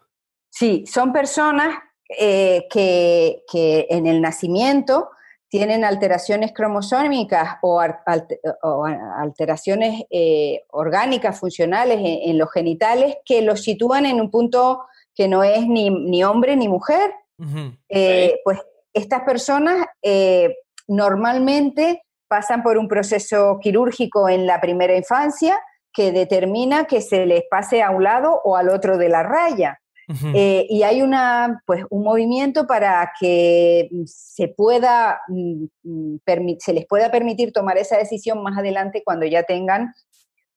Sí, 0.50 0.84
son 0.88 1.14
personas 1.14 1.76
eh, 2.20 2.68
que, 2.72 3.44
en 3.90 4.08
el 4.08 4.20
nacimiento 4.20 5.12
tienen 5.52 5.84
alteraciones 5.84 6.54
cromosómicas 6.54 7.58
o, 7.62 7.82
alteraciones 7.82 10.04
eh, 10.10 10.64
orgánicas, 10.70 11.38
funcionales 11.38 12.00
en, 12.02 12.38
los 12.38 12.50
genitales 12.54 13.18
que 13.26 13.42
los 13.42 13.62
sitúan 13.62 14.06
en 14.06 14.22
un 14.22 14.32
punto 14.32 14.86
que 15.14 15.28
no 15.28 15.44
es 15.44 15.68
ni, 15.68 16.24
hombre 16.24 16.56
ni 16.56 16.70
mujer. 16.70 17.12
Pues 18.46 18.60
estas 18.94 19.24
personas 19.24 19.86
normalmente 20.88 22.02
pasan 22.30 22.64
por 22.64 22.78
un 22.78 22.88
proceso 22.88 23.60
quirúrgico 23.62 24.30
en 24.30 24.48
la 24.48 24.62
primera 24.62 24.96
infancia 24.96 25.60
que 25.92 26.14
determina 26.14 26.86
que 26.86 27.02
se 27.02 27.26
les 27.26 27.44
pase 27.50 27.84
a 27.84 27.92
un 27.92 28.04
lado 28.04 28.40
o 28.46 28.56
al 28.56 28.70
otro 28.70 28.98
de 28.98 29.10
la 29.10 29.22
raya. 29.22 29.82
Eh, 30.34 30.66
y 30.70 30.84
hay 30.84 31.02
una, 31.02 31.62
pues, 31.66 31.84
un 31.90 32.04
movimiento 32.04 32.68
para 32.68 33.12
que 33.20 33.90
se, 34.06 34.50
pueda, 34.50 35.22
mm, 35.28 35.66
mm, 35.84 36.18
se 36.60 36.74
les 36.74 36.86
pueda 36.86 37.12
permitir 37.12 37.52
tomar 37.54 37.78
esa 37.78 37.98
decisión 37.98 38.44
más 38.44 38.58
adelante 38.58 39.04
cuando 39.06 39.26
ya 39.26 39.44
tengan 39.44 39.94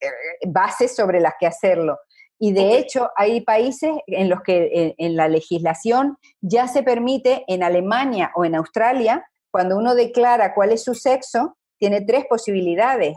eh, 0.01 0.07
bases 0.47 0.95
sobre 0.95 1.21
las 1.21 1.35
que 1.39 1.47
hacerlo. 1.47 1.99
Y 2.39 2.53
de 2.53 2.77
hecho, 2.77 3.11
hay 3.17 3.43
países 3.43 3.93
en 4.07 4.29
los 4.29 4.43
que 4.43 4.95
en, 4.99 5.17
la 5.17 5.29
legislación 5.29 6.19
ya 6.41 6.67
se 6.67 6.83
permite, 6.83 7.45
en 7.47 7.63
Alemania 7.63 8.33
o 8.35 8.45
en 8.45 8.57
Australia, 8.57 9.25
cuando 9.53 9.79
uno 9.79 9.95
declara 9.95 10.53
cuál 10.53 10.73
es 10.73 10.83
su 10.83 10.95
sexo, 10.95 11.57
tiene 11.79 12.01
tres 12.01 12.25
posibilidades. 12.29 13.15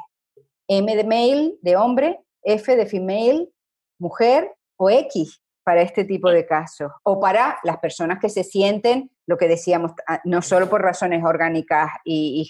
M 0.68 0.96
de 0.96 1.04
male, 1.04 1.56
de 1.62 1.76
hombre, 1.76 2.20
F 2.44 2.76
de 2.76 2.86
female, 2.86 3.50
mujer 3.98 4.56
o 4.78 4.90
X 4.92 5.42
para 5.68 5.82
este 5.82 6.06
tipo 6.06 6.30
de 6.30 6.46
casos. 6.46 6.94
O 7.04 7.20
para 7.20 7.58
las 7.66 7.80
personas 7.80 8.20
que 8.22 8.30
se 8.30 8.46
sienten, 8.46 9.12
lo 9.26 9.38
que 9.38 9.50
decíamos, 9.50 9.92
ah, 10.08 10.22
no 10.24 10.42
solo 10.42 10.70
por 10.70 10.82
razones 10.82 11.26
orgánicas 11.26 11.90
y, 12.06 12.50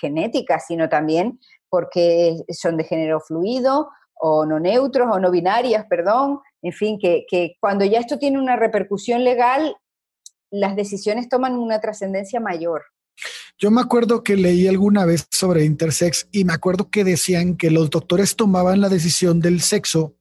genéticas, 0.00 0.64
sino 0.66 0.88
también 0.88 1.38
porque 1.68 2.34
son 2.48 2.76
de 2.76 2.82
género 2.82 3.20
fluido 3.20 3.88
o 4.14 4.46
no 4.46 4.58
neutros 4.58 5.06
o 5.12 5.20
no 5.20 5.30
binarias, 5.30 5.86
perdón. 5.88 6.40
En 6.60 6.72
fin, 6.72 6.98
que, 6.98 7.24
que 7.30 7.54
cuando 7.60 7.84
ya 7.84 8.00
esto 8.00 8.18
tiene 8.18 8.40
una 8.40 8.56
repercusión 8.56 9.22
legal, 9.22 9.76
las 10.50 10.74
decisiones 10.74 11.28
toman 11.28 11.56
una 11.56 11.80
trascendencia 11.80 12.40
mayor. 12.40 12.82
Yo 13.58 13.70
me 13.70 13.80
acuerdo 13.80 14.24
que 14.24 14.34
leí 14.34 14.66
alguna 14.66 15.04
vez 15.04 15.28
sobre 15.30 15.64
intersex 15.64 16.26
y 16.32 16.44
me 16.44 16.54
acuerdo 16.54 16.90
que 16.90 17.04
decían 17.04 17.56
que 17.56 17.70
los 17.70 17.90
doctores 17.90 18.34
tomaban 18.34 18.80
la 18.80 18.88
decisión 18.88 19.38
del 19.38 19.60
sexo 19.60 20.16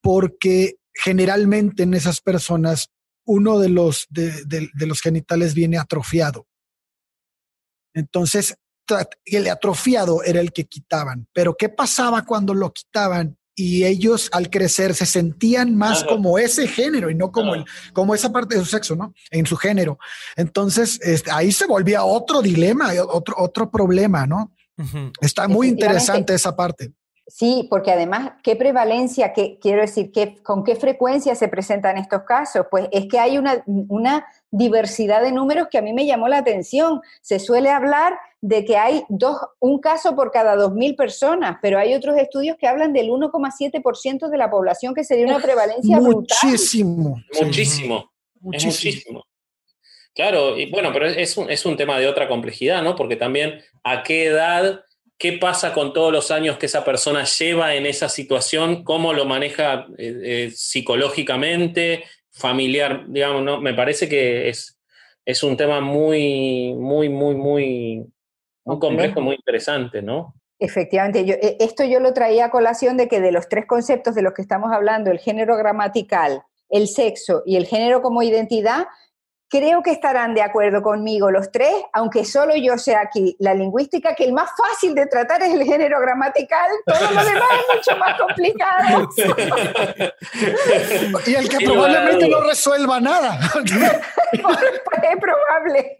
porque 0.00 0.77
generalmente 0.98 1.84
en 1.84 1.94
esas 1.94 2.20
personas 2.20 2.90
uno 3.24 3.58
de 3.58 3.68
los, 3.68 4.06
de, 4.10 4.70
los 4.74 5.00
genitales 5.00 5.54
viene 5.54 5.78
atrofiado. 5.78 6.46
Entonces, 7.94 8.56
el 9.24 9.48
atrofiado 9.48 10.22
era 10.22 10.40
el 10.40 10.52
que 10.52 10.64
quitaban. 10.64 11.28
Pero 11.34 11.54
¿qué 11.56 11.68
pasaba 11.68 12.24
cuando 12.24 12.54
lo 12.54 12.72
quitaban? 12.72 13.36
y 13.60 13.84
ellos 13.84 14.28
al 14.30 14.50
crecer 14.50 14.94
se 14.94 15.04
sentían 15.04 15.74
más 15.74 16.04
como 16.04 16.38
ese 16.38 16.68
género 16.68 17.10
y 17.10 17.16
no 17.16 17.32
como, 17.32 17.56
el, 17.56 17.64
como 17.92 18.14
esa 18.14 18.30
parte 18.30 18.54
de 18.54 18.60
su 18.60 18.70
sexo, 18.70 18.94
¿no? 18.94 19.12
En 19.32 19.46
su 19.46 19.56
género. 19.56 19.98
Entonces, 20.36 21.00
este, 21.02 21.32
ahí 21.32 21.50
se 21.50 21.66
volvía 21.66 22.04
otro 22.04 22.40
dilema, 22.40 22.92
otro, 23.08 23.34
otro 23.36 23.68
problema, 23.68 24.28
¿no? 24.28 24.54
Está 25.20 25.48
muy 25.48 25.66
interesante 25.66 26.34
esa 26.34 26.54
parte. 26.54 26.92
Sí, 27.30 27.66
porque 27.68 27.92
además, 27.92 28.32
¿qué 28.42 28.56
prevalencia, 28.56 29.34
qué, 29.34 29.58
quiero 29.60 29.82
decir, 29.82 30.10
qué, 30.12 30.36
con 30.42 30.64
qué 30.64 30.76
frecuencia 30.76 31.34
se 31.34 31.48
presentan 31.48 31.98
estos 31.98 32.22
casos? 32.22 32.66
Pues 32.70 32.88
es 32.90 33.06
que 33.06 33.18
hay 33.18 33.36
una, 33.36 33.62
una 33.66 34.26
diversidad 34.50 35.20
de 35.20 35.30
números 35.30 35.68
que 35.70 35.76
a 35.76 35.82
mí 35.82 35.92
me 35.92 36.06
llamó 36.06 36.28
la 36.28 36.38
atención. 36.38 37.02
Se 37.20 37.38
suele 37.38 37.68
hablar 37.68 38.18
de 38.40 38.64
que 38.64 38.78
hay 38.78 39.04
dos, 39.10 39.36
un 39.60 39.78
caso 39.78 40.16
por 40.16 40.30
cada 40.30 40.56
2.000 40.56 40.96
personas, 40.96 41.58
pero 41.60 41.78
hay 41.78 41.92
otros 41.92 42.16
estudios 42.16 42.56
que 42.56 42.66
hablan 42.66 42.94
del 42.94 43.10
1,7% 43.10 44.30
de 44.30 44.38
la 44.38 44.50
población, 44.50 44.94
que 44.94 45.04
sería 45.04 45.26
una 45.26 45.38
prevalencia 45.38 46.00
muchísimo, 46.00 47.22
Muchísimo. 47.42 48.10
Muchísimo. 48.40 49.26
Claro, 50.14 50.58
y 50.58 50.70
bueno, 50.70 50.92
pero 50.92 51.06
es 51.06 51.36
un, 51.36 51.50
es 51.50 51.66
un 51.66 51.76
tema 51.76 51.98
de 51.98 52.08
otra 52.08 52.26
complejidad, 52.26 52.82
¿no? 52.82 52.96
Porque 52.96 53.16
también 53.16 53.60
a 53.84 54.02
qué 54.02 54.26
edad 54.26 54.80
qué 55.18 55.32
pasa 55.32 55.74
con 55.74 55.92
todos 55.92 56.12
los 56.12 56.30
años 56.30 56.58
que 56.58 56.66
esa 56.66 56.84
persona 56.84 57.24
lleva 57.24 57.74
en 57.74 57.86
esa 57.86 58.08
situación, 58.08 58.84
cómo 58.84 59.12
lo 59.12 59.24
maneja 59.24 59.86
eh, 59.98 60.20
eh, 60.22 60.50
psicológicamente, 60.54 62.04
familiar, 62.30 63.04
digamos, 63.08 63.42
¿no? 63.42 63.60
Me 63.60 63.74
parece 63.74 64.08
que 64.08 64.48
es, 64.48 64.78
es 65.24 65.42
un 65.42 65.56
tema 65.56 65.80
muy, 65.80 66.72
muy, 66.74 67.08
muy, 67.08 67.34
muy, 67.34 68.06
muy 68.64 68.78
complejo, 68.78 69.20
muy 69.20 69.34
interesante, 69.34 70.00
¿no? 70.00 70.34
Efectivamente, 70.60 71.24
yo, 71.24 71.34
e, 71.34 71.56
esto 71.60 71.84
yo 71.84 71.98
lo 71.98 72.12
traía 72.12 72.46
a 72.46 72.50
colación 72.50 72.96
de 72.96 73.08
que 73.08 73.20
de 73.20 73.32
los 73.32 73.48
tres 73.48 73.66
conceptos 73.66 74.14
de 74.14 74.22
los 74.22 74.34
que 74.34 74.42
estamos 74.42 74.72
hablando, 74.72 75.10
el 75.10 75.18
género 75.18 75.56
gramatical, 75.56 76.42
el 76.70 76.86
sexo 76.86 77.42
y 77.44 77.56
el 77.56 77.66
género 77.66 78.02
como 78.02 78.22
identidad, 78.22 78.86
creo 79.48 79.82
que 79.82 79.90
estarán 79.90 80.34
de 80.34 80.42
acuerdo 80.42 80.82
conmigo 80.82 81.30
los 81.30 81.50
tres, 81.50 81.72
aunque 81.92 82.24
solo 82.24 82.54
yo 82.56 82.76
sea 82.78 83.00
aquí 83.00 83.36
la 83.38 83.54
lingüística, 83.54 84.14
que 84.14 84.24
el 84.24 84.32
más 84.32 84.50
fácil 84.56 84.94
de 84.94 85.06
tratar 85.06 85.42
es 85.42 85.52
el 85.52 85.64
género 85.64 86.00
gramatical, 86.00 86.70
todo 86.86 87.00
lo 87.00 87.24
demás 87.24 87.48
es 87.52 87.76
mucho 87.76 87.96
más 87.98 88.20
complicado. 88.20 89.08
y 91.26 91.34
el 91.34 91.48
que 91.48 91.64
probablemente 91.64 92.28
no 92.28 92.40
resuelva 92.42 93.00
nada. 93.00 93.38
es 94.32 95.16
probable. 95.20 95.96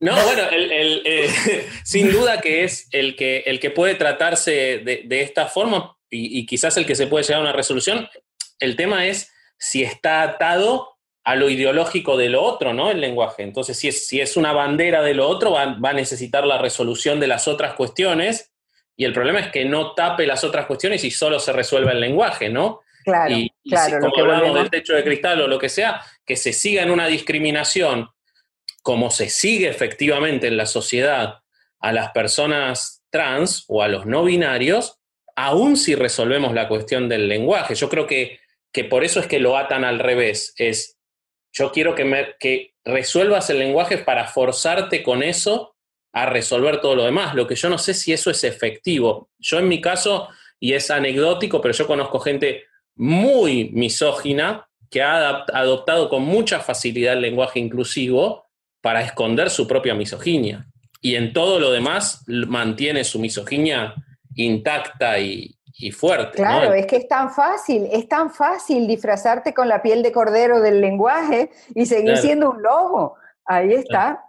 No, 0.00 0.12
bueno, 0.22 0.42
eh, 0.52 1.66
sin 1.84 2.12
duda 2.12 2.40
que 2.40 2.64
es 2.64 2.88
el 2.92 3.16
que, 3.16 3.44
el 3.46 3.58
que 3.58 3.70
puede 3.70 3.94
tratarse 3.94 4.78
de, 4.78 5.20
esta 5.22 5.46
forma 5.46 5.96
y, 6.10 6.46
quizás 6.46 6.76
el 6.76 6.86
que 6.86 6.94
se 6.94 7.06
puede 7.06 7.24
llegar 7.24 7.40
a 7.40 7.44
una 7.44 7.52
resolución. 7.52 8.08
El 8.60 8.76
tema 8.76 9.06
es 9.06 9.32
si 9.58 9.82
está 9.82 10.22
atado 10.22 10.93
a 11.24 11.36
lo 11.36 11.48
ideológico 11.48 12.18
de 12.18 12.28
lo 12.28 12.42
otro, 12.42 12.74
¿no? 12.74 12.90
El 12.90 13.00
lenguaje. 13.00 13.42
Entonces, 13.42 13.78
si 13.78 13.88
es, 13.88 14.06
si 14.06 14.20
es 14.20 14.36
una 14.36 14.52
bandera 14.52 15.02
de 15.02 15.14
lo 15.14 15.26
otro, 15.26 15.52
va, 15.52 15.62
a 15.82 15.92
necesitar 15.94 16.46
la 16.46 16.58
resolución 16.58 17.18
de 17.18 17.26
las 17.26 17.48
otras 17.48 17.74
cuestiones. 17.74 18.52
Y 18.94 19.06
el 19.06 19.14
problema 19.14 19.40
es 19.40 19.50
que 19.50 19.64
no 19.64 19.94
tape 19.94 20.26
las 20.26 20.44
otras 20.44 20.66
cuestiones 20.66 21.02
y 21.02 21.10
solo 21.10 21.40
se 21.40 21.52
resuelva 21.52 21.92
el 21.92 22.00
lenguaje, 22.00 22.50
¿no? 22.50 22.82
Claro, 23.04 23.34
y, 23.34 23.50
claro. 23.68 24.00
como 24.00 24.22
hablamos 24.22 24.54
del 24.54 24.70
techo 24.70 24.94
de 24.94 25.02
cristal 25.02 25.40
o 25.40 25.48
lo 25.48 25.58
que 25.58 25.68
sea, 25.68 26.00
que 26.24 26.36
se 26.36 26.52
siga 26.52 26.82
en 26.82 26.90
una 26.90 27.06
discriminación 27.06 28.08
como 28.82 29.10
se 29.10 29.30
sigue 29.30 29.68
efectivamente 29.68 30.46
en 30.46 30.58
la 30.58 30.66
sociedad 30.66 31.40
a 31.80 31.92
las 31.92 32.10
personas 32.10 33.02
trans 33.10 33.64
o 33.68 33.82
a 33.82 33.88
los 33.88 34.04
no 34.04 34.24
binarios, 34.24 34.98
aún 35.36 35.76
si 35.76 35.94
resolvemos 35.94 36.52
la 36.52 36.68
cuestión 36.68 37.08
del 37.08 37.28
lenguaje. 37.28 37.74
Yo 37.74 37.88
creo 37.88 38.06
que, 38.06 38.40
que 38.72 38.84
por 38.84 39.04
eso 39.04 39.20
es 39.20 39.26
que 39.26 39.38
lo 39.38 39.56
atan 39.56 39.84
al 39.84 39.98
revés. 39.98 40.52
Es, 40.56 40.93
yo 41.54 41.70
quiero 41.70 41.94
que, 41.94 42.74
resuelvas 42.84 43.48
el 43.48 43.60
lenguaje 43.60 43.96
para 43.98 44.26
forzarte 44.26 45.02
con 45.02 45.22
eso 45.22 45.74
a 46.12 46.26
resolver 46.26 46.80
todo 46.80 46.96
lo 46.96 47.04
demás. 47.04 47.34
Lo 47.34 47.46
que 47.46 47.54
yo 47.54 47.70
no 47.70 47.78
sé 47.78 47.94
si 47.94 48.12
eso 48.12 48.30
es 48.30 48.44
efectivo. 48.44 49.30
Yo 49.38 49.58
en 49.58 49.68
mi 49.68 49.80
caso, 49.80 50.28
y 50.60 50.74
es 50.74 50.90
anecdótico, 50.90 51.62
pero 51.62 51.72
yo 51.72 51.86
conozco 51.86 52.20
gente 52.20 52.64
muy 52.96 53.70
misógina 53.70 54.68
que 54.90 55.02
ha 55.02 55.44
adoptado 55.54 56.10
con 56.10 56.24
mucha 56.24 56.60
facilidad 56.60 57.14
el 57.14 57.22
lenguaje 57.22 57.58
inclusivo 57.58 58.50
para 58.82 59.00
esconder 59.00 59.48
su 59.48 59.66
propia 59.66 59.94
misoginia. 59.94 60.66
Y 61.00 61.14
en 61.14 61.32
todo 61.32 61.58
lo 61.58 61.70
demás 61.70 62.22
mantiene 62.26 63.04
su 63.04 63.18
misoginia 63.18 63.94
intacta 64.34 65.18
y, 65.20 65.53
fuerte. 65.92 66.36
Claro, 66.36 66.72
es 66.72 66.86
que 66.86 66.96
es 66.96 67.08
tan 67.08 67.32
fácil, 67.32 67.88
es 67.90 68.08
tan 68.08 68.30
fácil 68.30 68.86
disfrazarte 68.86 69.52
con 69.52 69.68
la 69.68 69.82
piel 69.82 70.02
de 70.02 70.12
cordero 70.12 70.60
del 70.60 70.80
lenguaje 70.80 71.50
y 71.74 71.86
seguir 71.86 72.16
siendo 72.18 72.50
un 72.50 72.62
lobo. 72.62 73.16
Ahí 73.44 73.74
está. 73.74 74.24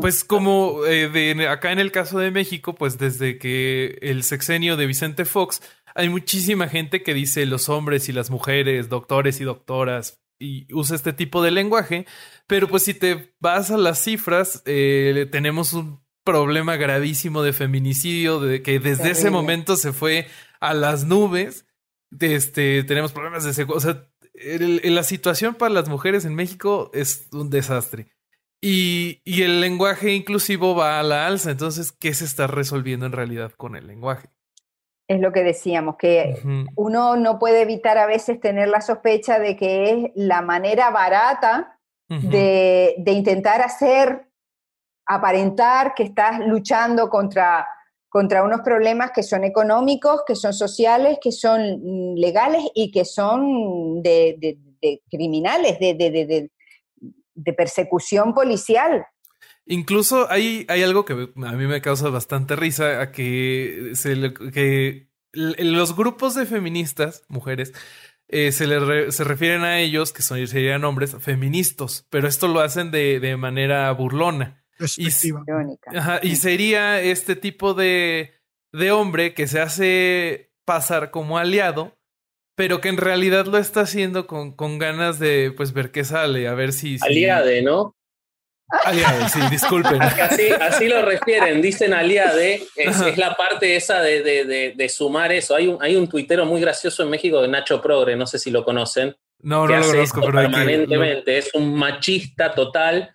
Pues 0.00 0.24
como 0.24 0.84
eh, 0.86 1.08
de, 1.08 1.48
acá 1.48 1.70
en 1.72 1.78
el 1.78 1.92
caso 1.92 2.18
de 2.18 2.30
México, 2.30 2.74
pues 2.74 2.98
desde 2.98 3.38
que 3.38 3.98
el 4.00 4.22
sexenio 4.22 4.76
de 4.76 4.86
Vicente 4.86 5.24
Fox, 5.24 5.62
hay 5.94 6.08
muchísima 6.08 6.68
gente 6.68 7.02
que 7.02 7.14
dice 7.14 7.44
los 7.46 7.68
hombres 7.68 8.08
y 8.08 8.12
las 8.12 8.30
mujeres, 8.30 8.88
doctores 8.88 9.40
y 9.40 9.44
doctoras, 9.44 10.20
y 10.38 10.66
usa 10.74 10.96
este 10.96 11.12
tipo 11.12 11.42
de 11.42 11.50
lenguaje, 11.50 12.06
pero 12.46 12.68
pues 12.68 12.82
si 12.84 12.94
te 12.94 13.34
vas 13.38 13.70
a 13.70 13.76
las 13.76 14.02
cifras, 14.02 14.62
eh, 14.66 15.28
tenemos 15.30 15.72
un 15.74 16.02
problema 16.24 16.76
gravísimo 16.76 17.42
de 17.42 17.52
feminicidio, 17.52 18.40
de 18.40 18.62
que 18.62 18.78
desde 18.78 19.10
ese 19.10 19.30
momento 19.30 19.76
se 19.76 19.92
fue 19.92 20.26
a 20.60 20.74
las 20.74 21.04
nubes. 21.04 21.66
Este, 22.20 22.84
tenemos 22.84 23.12
problemas 23.12 23.44
de 23.44 23.64
O 23.68 23.80
sea, 23.80 24.06
la 24.34 25.02
situación 25.02 25.54
para 25.54 25.74
las 25.74 25.88
mujeres 25.88 26.24
en 26.24 26.34
México 26.34 26.90
es 26.94 27.28
un 27.32 27.50
desastre. 27.50 28.08
Y, 28.60 29.20
y, 29.24 29.42
el 29.42 29.60
lenguaje 29.60 30.12
inclusivo 30.12 30.76
va 30.76 31.00
a 31.00 31.02
la 31.02 31.26
alza. 31.26 31.50
Entonces, 31.50 31.90
¿qué 31.90 32.14
se 32.14 32.24
está 32.24 32.46
resolviendo 32.46 33.06
en 33.06 33.12
realidad 33.12 33.50
con 33.56 33.74
el 33.74 33.88
lenguaje? 33.88 34.28
Es 35.08 35.20
lo 35.20 35.32
que 35.32 35.42
decíamos, 35.42 35.96
que 35.96 36.40
uno 36.76 37.16
no 37.16 37.38
puede 37.38 37.62
evitar 37.62 37.98
a 37.98 38.06
veces 38.06 38.40
tener 38.40 38.68
la 38.68 38.80
sospecha 38.80 39.38
de 39.38 39.56
que 39.56 39.90
es 39.90 40.10
la 40.14 40.42
manera 40.42 40.90
barata 40.90 41.80
de, 42.08 42.94
intentar 43.06 43.62
hacer, 43.62 44.28
aparentar 45.14 45.94
que 45.94 46.04
estás 46.04 46.40
luchando 46.40 47.08
contra, 47.08 47.66
contra 48.08 48.42
unos 48.42 48.60
problemas 48.60 49.10
que 49.12 49.22
son 49.22 49.44
económicos, 49.44 50.22
que 50.26 50.36
son 50.36 50.52
sociales, 50.52 51.18
que 51.20 51.32
son 51.32 51.60
mm, 51.60 52.14
legales 52.16 52.62
y 52.74 52.90
que 52.90 53.04
son 53.04 54.02
de, 54.02 54.58
criminales, 55.10 55.78
de, 55.78 56.50
de 57.34 57.52
persecución 57.52 58.34
policial. 58.34 59.06
Incluso 59.66 60.30
hay, 60.30 60.66
hay 60.68 60.82
algo 60.82 61.04
que 61.04 61.12
a 61.12 61.52
mí 61.52 61.66
me 61.66 61.80
causa 61.80 62.08
bastante 62.08 62.56
risa, 62.56 63.00
a 63.00 63.12
que, 63.12 63.92
se 63.94 64.34
que 64.52 65.08
los 65.32 65.96
grupos 65.96 66.34
de 66.34 66.46
feministas, 66.46 67.24
mujeres, 67.28 67.72
eh, 68.28 68.50
se, 68.50 68.66
le 68.66 69.12
se 69.12 69.24
refieren 69.24 69.62
a 69.62 69.78
ellos, 69.80 70.12
que 70.12 70.22
son, 70.22 70.44
serían 70.48 70.84
hombres, 70.84 71.16
feministas, 71.20 72.06
pero 72.10 72.26
esto 72.26 72.48
lo 72.48 72.60
hacen 72.60 72.90
de, 72.90 73.20
de 73.20 73.36
manera 73.36 73.90
burlona. 73.92 74.61
Y, 74.96 75.08
y 76.22 76.36
sería 76.36 77.00
este 77.00 77.36
tipo 77.36 77.74
de, 77.74 78.32
de 78.72 78.90
hombre 78.90 79.34
que 79.34 79.46
se 79.46 79.60
hace 79.60 80.52
pasar 80.64 81.10
como 81.10 81.38
aliado, 81.38 81.96
pero 82.54 82.80
que 82.80 82.88
en 82.88 82.96
realidad 82.96 83.46
lo 83.46 83.58
está 83.58 83.82
haciendo 83.82 84.26
con, 84.26 84.54
con 84.54 84.78
ganas 84.78 85.18
de 85.18 85.52
pues 85.56 85.72
ver 85.72 85.90
qué 85.90 86.04
sale, 86.04 86.48
a 86.48 86.54
ver 86.54 86.72
si... 86.72 86.98
Aliade, 87.00 87.62
¿no? 87.62 87.96
Aliade, 88.84 89.28
sí, 89.28 89.40
disculpen. 89.50 90.00
Así, 90.02 90.48
así 90.58 90.88
lo 90.88 91.02
refieren, 91.02 91.60
dicen 91.60 91.92
aliade, 91.92 92.62
es, 92.74 93.00
es 93.02 93.18
la 93.18 93.36
parte 93.36 93.76
esa 93.76 94.00
de, 94.00 94.22
de, 94.22 94.72
de, 94.74 94.88
sumar 94.88 95.30
eso. 95.30 95.54
Hay 95.54 95.68
un, 95.68 95.82
hay 95.82 95.94
un 95.94 96.08
tuitero 96.08 96.46
muy 96.46 96.58
gracioso 96.58 97.02
en 97.02 97.10
México 97.10 97.42
de 97.42 97.48
Nacho 97.48 97.82
Progre, 97.82 98.16
no 98.16 98.26
sé 98.26 98.38
si 98.38 98.50
lo 98.50 98.64
conocen. 98.64 99.14
No, 99.40 99.66
no 99.66 99.76
lo 99.76 99.86
conozco, 99.86 100.20
pero 100.22 100.32
permanentemente. 100.32 101.36
Es 101.36 101.50
un 101.52 101.74
machista 101.74 102.54
total 102.54 103.12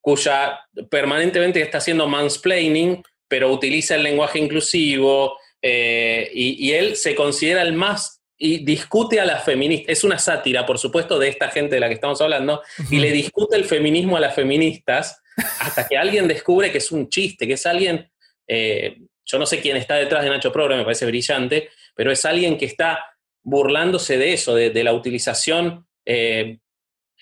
cuya 0.00 0.60
permanentemente 0.90 1.60
está 1.60 1.78
haciendo 1.78 2.08
mansplaining, 2.08 3.02
pero 3.28 3.52
utiliza 3.52 3.94
el 3.94 4.02
lenguaje 4.02 4.38
inclusivo 4.38 5.38
eh, 5.62 6.30
y, 6.32 6.68
y 6.68 6.72
él 6.72 6.96
se 6.96 7.14
considera 7.14 7.62
el 7.62 7.72
más 7.72 8.20
y 8.42 8.64
discute 8.64 9.20
a 9.20 9.26
las 9.26 9.44
feministas, 9.44 9.98
es 9.98 10.02
una 10.02 10.18
sátira, 10.18 10.64
por 10.64 10.78
supuesto, 10.78 11.18
de 11.18 11.28
esta 11.28 11.50
gente 11.50 11.74
de 11.74 11.80
la 11.80 11.88
que 11.88 11.94
estamos 11.94 12.22
hablando, 12.22 12.62
y 12.90 12.98
le 12.98 13.12
discute 13.12 13.54
el 13.54 13.66
feminismo 13.66 14.16
a 14.16 14.20
las 14.20 14.34
feministas 14.34 15.20
hasta 15.60 15.86
que 15.86 15.98
alguien 15.98 16.26
descubre 16.26 16.72
que 16.72 16.78
es 16.78 16.90
un 16.90 17.10
chiste, 17.10 17.46
que 17.46 17.52
es 17.52 17.66
alguien, 17.66 18.10
eh, 18.48 18.96
yo 19.26 19.38
no 19.38 19.44
sé 19.44 19.60
quién 19.60 19.76
está 19.76 19.96
detrás 19.96 20.24
de 20.24 20.30
Nacho 20.30 20.50
Progre, 20.50 20.76
me 20.76 20.84
parece 20.84 21.04
brillante, 21.04 21.68
pero 21.94 22.10
es 22.10 22.24
alguien 22.24 22.56
que 22.56 22.64
está 22.64 23.04
burlándose 23.42 24.16
de 24.16 24.32
eso, 24.32 24.54
de, 24.54 24.84
la 24.84 24.94
utilización 24.94 25.86
eh, 26.06 26.58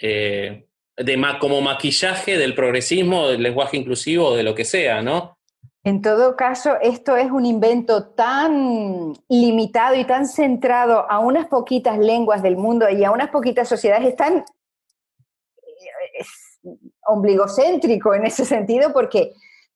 eh, 0.00 0.66
de 0.98 1.22
como 1.40 1.60
maquillaje 1.60 2.36
del 2.36 2.54
progresismo, 2.54 3.28
del 3.28 3.42
lenguaje 3.42 3.76
inclusivo, 3.76 4.34
de 4.34 4.42
lo 4.42 4.54
que 4.54 4.64
sea, 4.64 5.00
¿no? 5.00 5.38
En 5.84 6.02
todo 6.02 6.36
caso, 6.36 6.76
esto 6.82 7.16
es 7.16 7.30
un 7.30 7.46
invento 7.46 8.08
tan 8.08 9.14
limitado 9.28 9.94
y 9.94 10.04
tan 10.04 10.26
centrado 10.26 11.10
a 11.10 11.20
unas 11.20 11.46
poquitas 11.46 11.98
lenguas 11.98 12.42
del 12.42 12.56
mundo 12.56 12.90
y 12.90 13.04
a 13.04 13.10
unas 13.10 13.30
poquitas 13.30 13.68
sociedades, 13.68 14.08
es 14.08 14.16
tan 14.16 14.44
ombligocéntrico 17.06 18.12
en 18.14 18.26
ese 18.26 18.44
sentido 18.44 18.92
porque 18.92 19.32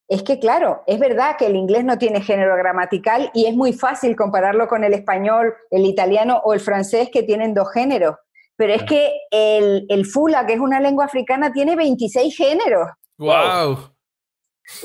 es 0.09 0.23
que, 0.23 0.39
claro, 0.39 0.82
es 0.86 0.99
verdad 0.99 1.36
que 1.39 1.47
el 1.47 1.57
inglés 1.57 1.85
no 1.85 1.97
tiene 1.97 2.20
género 2.20 2.57
gramatical 2.57 3.31
y 3.32 3.47
es 3.47 3.55
muy 3.55 3.73
fácil 3.73 4.15
compararlo 4.16 4.69
con 4.69 4.85
el 4.85 4.93
español, 4.93 5.55
el 5.70 5.86
italiano 5.86 6.43
o 6.44 6.53
el 6.53 6.61
francés 6.61 7.09
que 7.11 7.23
tienen 7.23 7.55
dos 7.55 7.73
géneros. 7.73 8.16
Pero 8.63 8.75
es 8.75 8.85
que 8.85 9.13
el, 9.33 9.87
el 9.89 10.07
fula, 10.07 10.47
que 10.47 10.53
es 10.53 10.61
una 10.61 10.79
lengua 10.79 11.07
africana, 11.07 11.53
tiene 11.53 11.75
26 11.75 12.37
géneros. 12.37 12.91
¡Wow! 13.19 13.91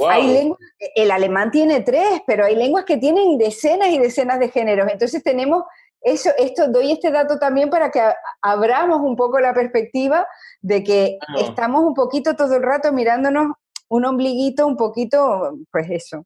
Hay 0.09 0.51
el 0.95 1.11
alemán 1.11 1.51
tiene 1.51 1.81
tres, 1.81 2.21
pero 2.25 2.45
hay 2.45 2.55
lenguas 2.55 2.85
que 2.85 2.97
tienen 2.97 3.37
decenas 3.37 3.89
y 3.89 3.99
decenas 3.99 4.39
de 4.39 4.49
géneros. 4.49 4.91
Entonces 4.91 5.21
tenemos 5.21 5.61
eso, 6.01 6.31
esto, 6.39 6.69
doy 6.69 6.91
este 6.91 7.11
dato 7.11 7.37
también 7.37 7.69
para 7.69 7.91
que 7.91 8.01
abramos 8.41 9.01
un 9.01 9.15
poco 9.15 9.39
la 9.39 9.53
perspectiva 9.53 10.25
de 10.61 10.83
que 10.83 11.19
estamos 11.37 11.83
un 11.83 11.93
poquito 11.93 12.35
todo 12.35 12.55
el 12.55 12.63
rato 12.63 12.91
mirándonos 12.91 13.57
un 13.89 14.05
ombliguito, 14.05 14.65
un 14.65 14.75
poquito, 14.75 15.53
pues 15.71 15.85
eso. 15.91 16.25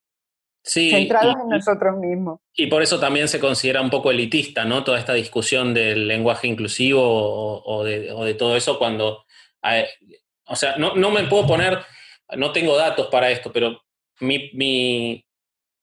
Centrados 0.64 1.36
en 1.42 1.50
nosotros 1.50 1.98
mismos. 1.98 2.40
Y 2.54 2.68
por 2.68 2.82
eso 2.82 3.00
también 3.00 3.28
se 3.28 3.40
considera 3.40 3.82
un 3.82 3.90
poco 3.90 4.12
elitista, 4.12 4.66
¿no? 4.66 4.84
Toda 4.84 5.00
esta 5.00 5.14
discusión 5.14 5.74
del 5.74 6.08
lenguaje 6.08 6.48
inclusivo 6.48 7.02
o, 7.64 7.84
de, 7.84 8.34
todo 8.36 8.56
eso 8.56 8.78
cuando... 8.78 9.26
Eh, 9.64 9.88
o 10.46 10.56
sea, 10.56 10.76
no, 10.78 10.94
me 11.12 11.24
puedo 11.26 11.48
poner, 11.48 11.80
no 12.36 12.52
tengo 12.52 12.76
datos 12.76 13.08
para 13.08 13.32
esto, 13.32 13.52
pero 13.52 13.82
mi, 14.20 14.52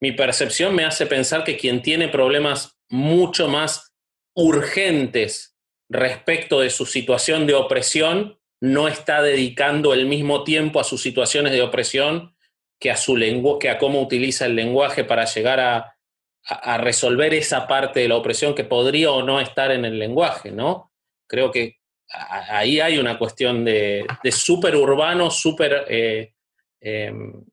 mi 0.00 0.12
percepción 0.12 0.74
me 0.74 0.84
hace 0.84 1.06
pensar 1.06 1.44
que 1.44 1.56
quien 1.56 1.82
tiene 1.82 2.09
problemas 2.09 2.78
mucho 2.88 3.48
más 3.48 3.94
urgentes 4.34 5.56
respecto 5.88 6.60
de 6.60 6.70
su 6.70 6.86
situación 6.86 7.46
de 7.46 7.55
opresión 7.55 8.38
no 8.60 8.88
está 8.88 9.22
dedicando 9.22 9.94
el 9.94 10.06
mismo 10.06 10.44
tiempo 10.44 10.80
a 10.80 10.84
sus 10.84 11.02
situaciones 11.02 11.52
de 11.52 11.62
opresión 11.62 12.34
que 12.78 12.90
a 12.90 12.96
su 12.96 13.16
lengua, 13.16 13.59
que 13.59 13.70
a 13.70 13.78
cómo 13.78 14.00
utiliza 14.00 14.46
el 14.46 14.55
lenguaje 14.55 15.05
para 15.05 15.24
llegar 15.24 15.60
a, 15.60 15.94
resolver 16.78 17.34
esa 17.34 17.66
parte 17.66 18.00
de 18.00 18.09
la 18.09 18.16
opresión 18.16 18.55
que 18.55 18.64
podría 18.64 19.10
o 19.10 19.22
no 19.22 19.38
estar 19.38 19.70
en 19.70 19.84
el 19.84 19.98
lenguaje, 19.98 20.50
¿no? 20.50 20.92
Creo 21.26 21.50
que 21.50 21.76
ahí 22.09 22.80
hay 22.80 22.96
una 22.96 23.18
cuestión 23.18 23.66
de, 23.66 24.06
de 24.22 24.32
súper 24.32 24.74
urbano, 24.74 25.30
súper 25.30 25.84
eh, 25.90 26.32
em, 26.80 27.44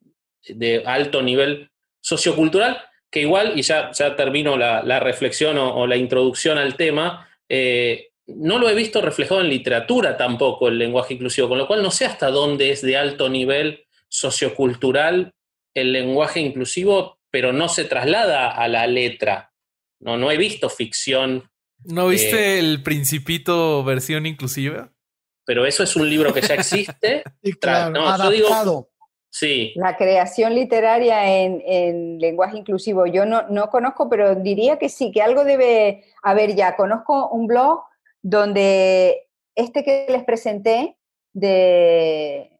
de 0.48 0.82
alto 0.86 1.20
nivel 1.20 1.70
sociocultural, 2.00 2.80
que 3.10 3.20
igual, 3.20 3.58
y 3.58 3.62
ya, 3.62 3.90
ya 3.92 4.16
termino 4.16 4.56
la, 4.56 5.00
reflexión 5.00 5.58
o, 5.58 5.86
la 5.86 5.96
introducción 5.96 6.56
al 6.56 6.76
tema, 6.76 7.28
eh, 7.48 8.12
no 8.26 8.58
lo 8.58 8.68
he 8.68 8.74
visto 8.74 9.00
reflejado 9.00 9.40
en 9.40 9.48
literatura 9.48 10.16
tampoco 10.16 10.68
el 10.68 10.78
lenguaje 10.78 11.14
inclusivo, 11.14 11.48
con 11.48 11.58
lo 11.58 11.66
cual 11.66 11.82
no 11.82 11.90
sé 11.90 12.06
hasta 12.06 12.30
dónde 12.30 12.70
es 12.70 12.82
de 12.82 12.96
alto 12.96 13.28
nivel 13.28 13.85
sociocultural 14.16 15.34
el 15.74 15.92
lenguaje 15.92 16.40
inclusivo, 16.40 17.18
pero 17.30 17.52
no 17.52 17.68
se 17.68 17.84
traslada 17.84 18.50
a 18.50 18.66
la 18.66 18.86
letra. 18.86 19.52
No, 20.00 20.16
no 20.16 20.30
he 20.30 20.38
visto 20.38 20.70
ficción. 20.70 21.50
¿No 21.84 22.08
viste 22.08 22.54
eh, 22.54 22.58
el 22.58 22.82
Principito 22.82 23.84
versión 23.84 24.24
inclusiva? 24.24 24.90
Pero 25.44 25.66
eso 25.66 25.82
es 25.82 25.94
un 25.96 26.08
libro 26.08 26.32
que 26.32 26.40
ya 26.40 26.54
existe. 26.62 27.22
adaptado. 27.62 28.88
sí. 29.28 29.72
La 29.76 29.96
creación 29.96 30.54
literaria 30.54 31.42
en, 31.42 32.18
lenguaje 32.18 32.56
inclusivo. 32.56 33.06
Yo 33.06 33.26
no, 33.26 33.46
no 33.50 33.68
conozco, 33.68 34.08
pero 34.08 34.34
diría 34.34 34.78
que 34.78 34.88
sí, 34.88 35.12
que 35.12 35.20
algo 35.20 35.44
debe 35.44 36.04
haber 36.22 36.54
ya. 36.56 36.74
Conozco 36.74 37.28
un 37.28 37.46
blog 37.46 37.82
donde 38.22 39.26
este 39.54 39.84
que 39.84 40.06
les 40.08 40.24
presenté 40.24 40.96
de, 41.36 42.50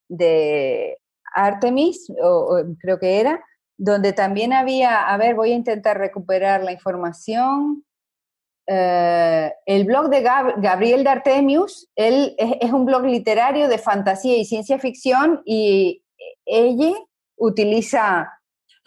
Artemis, 1.36 2.10
o, 2.22 2.62
creo 2.80 2.98
que 2.98 3.20
era, 3.20 3.44
donde 3.76 4.12
también 4.12 4.52
había, 4.52 5.02
a 5.02 5.16
ver, 5.16 5.34
voy 5.34 5.52
a 5.52 5.56
intentar 5.56 5.98
recuperar 5.98 6.62
la 6.62 6.72
información. 6.72 7.84
Eh, 8.66 9.52
el 9.66 9.84
blog 9.84 10.08
de 10.08 10.22
Gabriel 10.22 11.04
de 11.04 11.10
Artemius, 11.10 11.88
él 11.94 12.34
es, 12.38 12.72
un 12.72 12.84
blog 12.84 13.04
literario 13.04 13.68
de 13.68 13.78
fantasía 13.78 14.36
y 14.36 14.44
ciencia 14.44 14.78
ficción 14.78 15.42
y 15.44 16.02
ella 16.44 16.92
utiliza 17.36 18.36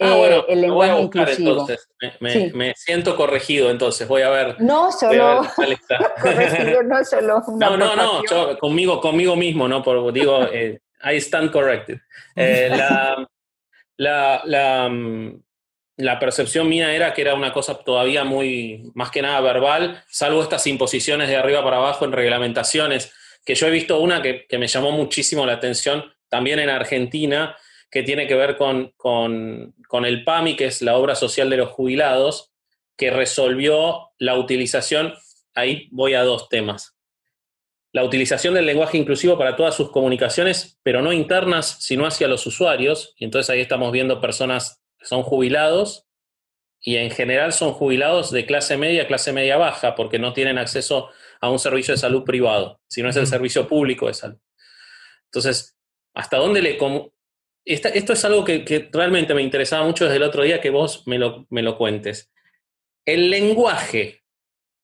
Ah, 0.02 0.16
bueno, 0.16 0.44
el 0.48 0.62
lenguaje 0.62 0.92
voy 0.92 0.98
a 0.98 1.02
buscar, 1.02 1.30
Entonces. 1.30 1.88
Me, 2.20 2.74
siento 2.74 3.14
corregido, 3.16 3.70
entonces 3.70 4.08
voy 4.08 4.22
a 4.22 4.30
ver. 4.30 4.56
No 4.58 4.90
solo 4.90 5.42
corregido, 6.22 6.82
no 6.84 7.04
solo 7.04 7.42
No, 7.58 7.76
no, 7.76 7.94
no, 7.94 8.22
yo, 8.24 8.58
conmigo, 8.58 8.98
conmigo 8.98 9.36
mismo, 9.36 9.68
¿no? 9.68 9.82
Por, 9.82 10.10
digo, 10.10 10.44
eh, 10.44 10.80
I 11.02 11.16
stand 11.20 11.50
corrected. 11.50 12.00
Eh, 12.36 12.68
la, 12.70 13.28
la, 13.96 14.42
la, 14.44 14.88
mm, 14.88 15.42
la, 15.96 16.18
percepción 16.18 16.68
mía 16.68 16.94
era 16.94 17.12
que 17.12 17.22
era 17.22 17.34
una 17.34 17.52
cosa 17.52 17.78
todavía 17.78 18.24
muy, 18.24 18.90
más 18.94 19.10
que 19.10 19.22
nada 19.22 19.40
verbal, 19.40 20.02
salvo 20.08 20.42
estas 20.42 20.66
imposiciones 20.66 21.28
de 21.28 21.36
arriba 21.36 21.62
para 21.62 21.78
abajo 21.78 22.04
en 22.04 22.12
reglamentaciones, 22.12 23.12
que 23.44 23.54
yo 23.54 23.66
he 23.66 23.70
visto 23.70 24.00
una 24.00 24.22
que, 24.22 24.46
que 24.46 24.58
me 24.58 24.66
llamó 24.66 24.92
muchísimo 24.92 25.46
la 25.46 25.54
atención 25.54 26.12
también 26.28 26.60
en 26.60 26.70
Argentina, 26.70 27.56
que 27.90 28.02
tiene 28.02 28.26
que 28.26 28.36
ver 28.36 28.56
con, 28.56 28.92
con, 28.96 30.04
el 30.04 30.24
PAMI, 30.24 30.56
que 30.56 30.66
es 30.66 30.80
la 30.80 30.96
obra 30.96 31.14
social 31.14 31.50
de 31.50 31.56
los 31.56 31.70
jubilados, 31.70 32.52
que 32.96 33.10
resolvió 33.10 34.12
la 34.18 34.36
utilización, 34.36 35.14
ahí 35.54 35.88
voy 35.90 36.14
a 36.14 36.22
dos 36.22 36.48
temas. 36.48 36.96
La 37.92 38.04
utilización 38.04 38.54
del 38.54 38.66
lenguaje 38.66 38.98
inclusivo 38.98 39.36
para 39.36 39.56
todas 39.56 39.74
sus 39.74 39.90
comunicaciones, 39.90 40.78
pero 40.82 41.02
no 41.02 41.12
internas, 41.12 41.76
sino 41.80 42.06
hacia 42.06 42.28
los 42.28 42.46
usuarios. 42.46 43.14
Y 43.16 43.24
entonces 43.24 43.50
ahí 43.50 43.60
estamos 43.60 43.90
viendo 43.90 44.20
personas 44.20 44.80
que 44.98 45.06
son 45.06 45.22
jubilados 45.22 46.06
y 46.80 46.96
en 46.96 47.10
general 47.10 47.52
son 47.52 47.72
jubilados 47.72 48.30
de 48.30 48.46
clase 48.46 48.76
media, 48.76 49.06
clase 49.06 49.32
media 49.32 49.56
baja, 49.56 49.94
porque 49.94 50.18
no 50.18 50.32
tienen 50.32 50.56
acceso 50.56 51.10
a 51.40 51.50
un 51.50 51.58
servicio 51.58 51.92
de 51.92 51.98
salud 51.98 52.24
privado, 52.24 52.80
sino 52.88 53.08
es 53.08 53.16
el 53.16 53.26
servicio 53.26 53.68
público 53.68 54.06
de 54.06 54.14
salud. 54.14 54.38
Entonces, 55.26 55.76
¿hasta 56.14 56.38
dónde 56.38 56.62
le, 56.62 56.78
esto 57.64 58.12
es 58.12 58.24
algo 58.24 58.44
que, 58.44 58.88
realmente 58.92 59.34
me 59.34 59.42
interesaba 59.42 59.86
mucho 59.86 60.04
desde 60.04 60.16
el 60.16 60.22
otro 60.22 60.42
día 60.42 60.60
que 60.60 60.70
vos 60.70 61.06
me 61.06 61.18
lo, 61.18 61.46
me 61.50 61.62
lo 61.62 61.76
cuentes. 61.76 62.32
El 63.04 63.30
lenguaje, 63.30 64.22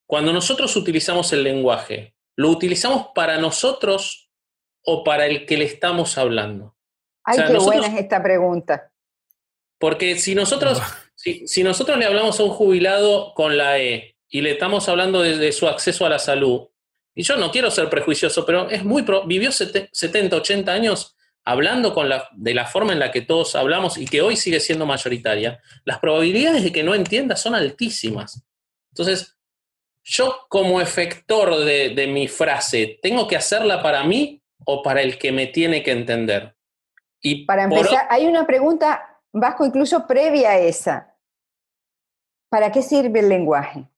cuando 0.07 0.33
nosotros 0.33 0.75
utilizamos 0.77 1.33
el 1.33 1.43
lenguaje, 1.43 2.15
¿lo 2.37 2.51
utilizamos 2.51 3.09
para 3.15 3.39
nosotros 3.39 4.31
o 4.83 5.03
para 5.03 5.27
el 5.27 5.47
que 5.47 5.57
le 5.57 5.65
estamos 5.65 6.17
hablando? 6.17 6.77
Ay, 7.25 7.39
qué 7.47 7.59
buena 7.59 7.89
es 7.89 7.99
esta 7.99 8.23
pregunta. 8.23 8.93
Porque 9.79 10.17
si 10.19 10.35
nosotros, 10.35 10.81
si, 11.15 11.65
nosotros 11.65 11.99
le 11.99 12.07
hablamos 12.07 12.39
a 12.39 12.45
un 12.45 12.51
jubilado 12.51 13.35
con 13.35 13.57
la 13.57 13.79
E 13.79 14.17
y 14.29 14.41
le 14.41 14.53
estamos 14.53 14.89
hablando 14.89 15.23
de, 15.23 15.53
su 15.53 15.67
acceso 15.67 16.07
a 16.07 16.09
la 16.09 16.19
salud, 16.19 16.69
y 17.15 17.23
yo 17.23 17.37
no 17.37 17.51
quiero 17.51 17.71
ser 17.71 17.89
prejuicioso, 17.89 18.45
pero 18.45 18.69
es 18.69 18.85
muy 18.85 19.05
vivió 19.27 19.51
70, 19.51 20.37
80 20.37 20.73
años 20.73 21.17
hablando 21.45 21.95
con 21.95 22.09
la, 22.09 22.29
de 22.33 22.55
la 22.55 22.67
forma 22.67 22.93
en 22.93 22.99
la 22.99 23.11
que 23.11 23.23
todos 23.23 23.55
hablamos 23.55 23.97
y 23.97 24.07
que 24.07 24.21
hoy 24.21 24.37
sigue 24.37 24.61
siendo 24.61 24.85
mayoritaria, 24.85 25.61
las 25.85 25.99
probabilidades 25.99 26.65
de 26.65 26.73
que 26.73 26.83
no 26.83 26.95
entienda 26.95 27.37
son 27.37 27.55
altísimas. 27.55 28.45
Entonces, 28.91 29.36
yo 30.07 30.47
como 30.49 30.81
efector 30.81 31.65
de, 31.65 32.07
mi 32.07 32.29
frase, 32.29 32.99
¿tengo 33.03 33.27
que 33.27 33.37
hacerla 33.37 33.83
para 33.83 34.05
mí 34.05 34.41
o 34.65 34.83
para 34.83 35.03
el 35.03 35.19
que 35.19 35.33
me 35.33 35.49
tiene 35.49 35.83
que 35.83 35.91
entender? 35.91 36.57
Y 37.21 37.45
para 37.45 37.65
empezar, 37.65 38.07
hay 38.09 38.27
una 38.27 38.47
pregunta, 38.47 39.21
Vasco, 39.33 39.67
incluso 39.67 40.07
previa 40.07 40.51
a 40.51 40.59
esa. 40.59 41.17
¿Para 42.49 42.71
qué 42.71 42.83
sirve 42.83 43.19
el 43.19 43.29
lenguaje? 43.29 43.89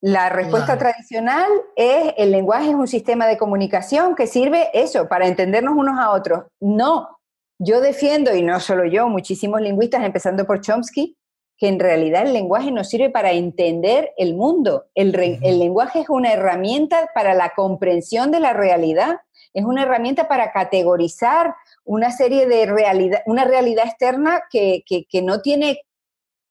La 0.00 0.28
respuesta 0.28 0.78
tradicional 0.78 1.50
es 1.74 2.14
el 2.16 2.30
lenguaje 2.30 2.68
es 2.68 2.74
un 2.74 2.86
sistema 2.86 3.26
de 3.26 3.36
comunicación 3.36 4.14
que 4.14 4.28
sirve 4.28 4.70
eso, 4.72 5.08
para 5.08 5.26
entendernos 5.26 5.74
unos 5.74 5.98
a 5.98 6.10
otros. 6.10 6.44
No, 6.60 7.18
yo 7.58 7.80
defiendo, 7.80 8.32
y 8.36 8.42
no 8.42 8.60
solo 8.60 8.84
yo, 8.84 9.08
muchísimos 9.08 9.60
lingüistas, 9.60 10.04
empezando 10.04 10.46
por 10.46 10.60
Chomsky, 10.60 11.16
que 11.58 11.68
en 11.68 11.80
realidad 11.80 12.22
el 12.26 12.32
lenguaje 12.32 12.70
nos 12.70 12.88
sirve 12.88 13.10
para 13.10 13.32
entender 13.32 14.12
el 14.16 14.34
mundo. 14.34 14.86
El, 14.94 15.14
el 15.42 15.58
lenguaje 15.58 16.00
es 16.00 16.08
una 16.08 16.32
herramienta 16.32 17.10
para 17.14 17.34
la 17.34 17.52
comprensión 17.56 18.30
de 18.30 18.40
la 18.40 18.52
realidad, 18.52 19.20
es 19.54 19.64
una 19.64 19.82
herramienta 19.82 20.28
para 20.28 20.52
categorizar 20.52 21.54
una 21.84 22.10
serie 22.10 22.46
de 22.46 22.66
realidad, 22.66 23.22
una 23.26 23.44
realidad 23.44 23.86
externa 23.86 24.42
que, 24.50 24.82
que, 24.86 25.06
que 25.08 25.22
no 25.22 25.40
tiene 25.40 25.80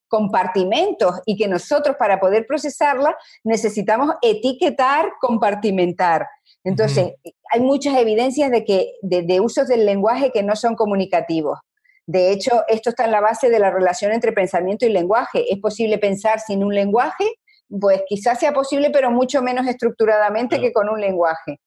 compartimentos 0.08 1.22
y 1.26 1.36
que 1.36 1.48
nosotros 1.48 1.98
para 1.98 2.20
poder 2.20 2.48
procesarla 2.48 3.16
necesitamos 3.44 4.16
etiquetar, 4.22 5.12
compartimentar. 5.20 6.28
Entonces, 6.64 7.14
hay 7.52 7.62
muchas 7.62 7.98
evidencias 7.98 8.50
de 8.50 8.66
que 8.66 8.94
de, 9.02 9.40
usos 9.40 9.68
del 9.68 9.86
lenguaje 9.86 10.32
que 10.32 10.42
no 10.42 10.56
son 10.56 10.76
comunicativos. 10.76 11.60
De 12.08 12.32
hecho, 12.32 12.64
esto 12.68 12.90
está 12.90 13.06
en 13.06 13.12
la 13.12 13.22
base 13.22 13.50
de 13.50 13.60
la 13.60 13.72
relación 13.72 14.12
entre 14.12 14.32
pensamiento 14.32 14.86
y 14.86 14.90
lenguaje. 14.90 15.52
¿Es 15.52 15.60
posible 15.60 15.98
pensar 15.98 16.40
sin 16.40 16.64
un 16.64 16.74
lenguaje? 16.74 17.26
Pues 17.68 18.04
quizás 18.08 18.40
sea 18.40 18.54
posible, 18.54 18.92
pero 18.92 19.10
mucho 19.10 19.42
menos 19.42 19.68
estructuradamente 19.68 20.60
que 20.60 20.72
con 20.72 20.88
un 20.90 21.02
lenguaje. 21.02 21.60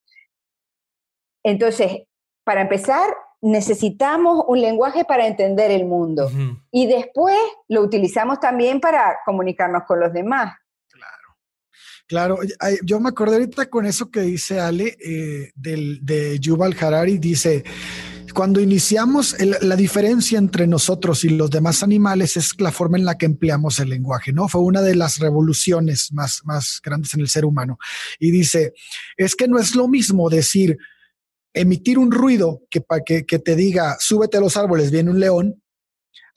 Entonces, 1.43 2.03
para 2.45 2.63
empezar, 2.63 3.09
necesitamos 3.41 4.45
un 4.49 4.61
lenguaje 4.61 5.05
para 5.05 5.27
entender 5.27 5.71
el 5.71 5.85
mundo 5.85 6.31
y 6.73 6.87
después 6.87 7.37
lo 7.69 7.83
utilizamos 7.83 8.41
también 8.41 8.81
para 8.81 9.19
comunicarnos 9.25 9.85
con 9.87 10.01
los 10.01 10.13
demás. 10.13 10.55
Claro, 10.89 12.37
claro. 12.37 12.39
Yo 12.85 13.01
me 13.01 13.11
acordé 13.11 13.37
ahorita 13.37 13.71
con 13.71 13.87
eso 13.87 14.11
que 14.11 14.21
dice 14.21 14.61
Ale 14.61 14.97
eh, 15.05 15.53
del, 15.55 16.05
de 16.05 16.39
Yuval 16.41 16.77
Harari, 16.81 17.19
dice, 17.19 17.63
cuando 18.35 18.61
iniciamos 18.61 19.37
la 19.41 19.77
diferencia 19.77 20.39
entre 20.39 20.67
nosotros 20.67 21.25
y 21.25 21.31
los 21.31 21.51
demás 21.51 21.83
animales 21.83 22.37
es 22.37 22.61
la 22.61 22.73
forma 22.73 22.99
en 22.99 23.05
la 23.05 23.17
que 23.17 23.27
empleamos 23.27 23.79
el 23.81 23.91
lenguaje, 23.91 24.33
¿no? 24.33 24.49
Fue 24.49 24.61
una 24.61 24.83
de 24.83 24.95
las 24.95 25.19
revoluciones 25.19 26.13
más, 26.13 26.43
más 26.45 26.81
grandes 26.83 27.15
en 27.15 27.21
el 27.21 27.29
ser 27.29 27.45
humano. 27.45 27.79
Y 28.19 28.31
dice, 28.31 28.75
es 29.17 29.35
que 29.35 29.49
no 29.49 29.59
es 29.59 29.75
lo 29.75 29.89
mismo 29.89 30.31
decir, 30.31 30.79
emitir 31.53 31.99
un 31.99 32.11
ruido 32.11 32.63
que, 32.71 32.83
que, 33.05 33.25
que 33.25 33.39
te 33.39 33.57
diga, 33.57 33.97
súbete 34.01 34.37
a 34.37 34.41
los 34.41 34.57
árboles, 34.57 34.91
viene 34.91 35.11
un 35.11 35.21
león, 35.21 35.63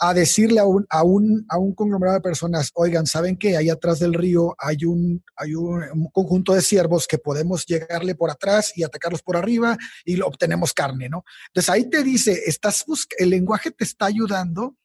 a 0.04 0.16
decirle 0.16 0.60
a 0.60 0.66
un, 0.66 0.84
a 0.90 1.04
un, 1.04 1.46
a 1.48 1.60
un 1.60 1.76
conglomerado 1.76 2.18
de 2.18 2.24
personas, 2.24 2.72
oigan, 2.74 3.06
¿saben 3.06 3.38
que 3.38 3.56
ahí 3.56 3.70
atrás 3.70 4.00
del 4.00 4.16
río 4.16 4.56
hay 4.58 4.84
un, 4.84 5.24
hay 5.36 5.54
un, 5.54 6.10
conjunto 6.12 6.56
de 6.56 6.64
ciervos 6.64 7.06
que 7.06 7.20
podemos 7.20 7.68
llegarle 7.68 8.16
por 8.16 8.32
atrás 8.32 8.76
y 8.76 8.84
atacarlos 8.84 9.22
por 9.22 9.38
arriba 9.38 9.78
y 10.04 10.20
obtenemos 10.20 10.74
carne, 10.74 11.08
¿no? 11.08 11.24
Entonces 11.50 11.70
ahí 11.70 11.88
te 11.88 12.02
dice, 12.02 12.42
estás 12.48 12.84
el 13.20 13.30
lenguaje 13.30 13.70
te 13.70 13.84
está 13.84 14.08
ayudando 14.08 14.76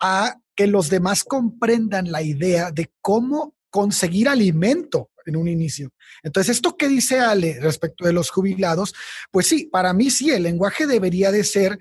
a 0.00 0.40
que 0.56 0.66
los 0.66 0.88
demás 0.88 1.24
comprendan 1.24 2.10
la 2.10 2.22
idea 2.22 2.70
de 2.70 2.90
cómo 3.02 3.54
conseguir 3.68 4.30
alimento 4.30 5.10
en 5.26 5.36
un 5.36 5.46
inicio. 5.46 5.90
Entonces, 6.22 6.56
esto 6.56 6.76
que 6.78 6.88
dice 6.88 7.20
Ale 7.20 7.58
respecto 7.60 8.06
de 8.06 8.14
los 8.14 8.30
jubilados, 8.30 8.94
pues 9.30 9.46
sí, 9.46 9.66
para 9.66 9.92
mí 9.92 10.08
sí, 10.10 10.30
el 10.30 10.44
lenguaje 10.44 10.86
debería 10.86 11.30
de 11.30 11.44
ser 11.44 11.78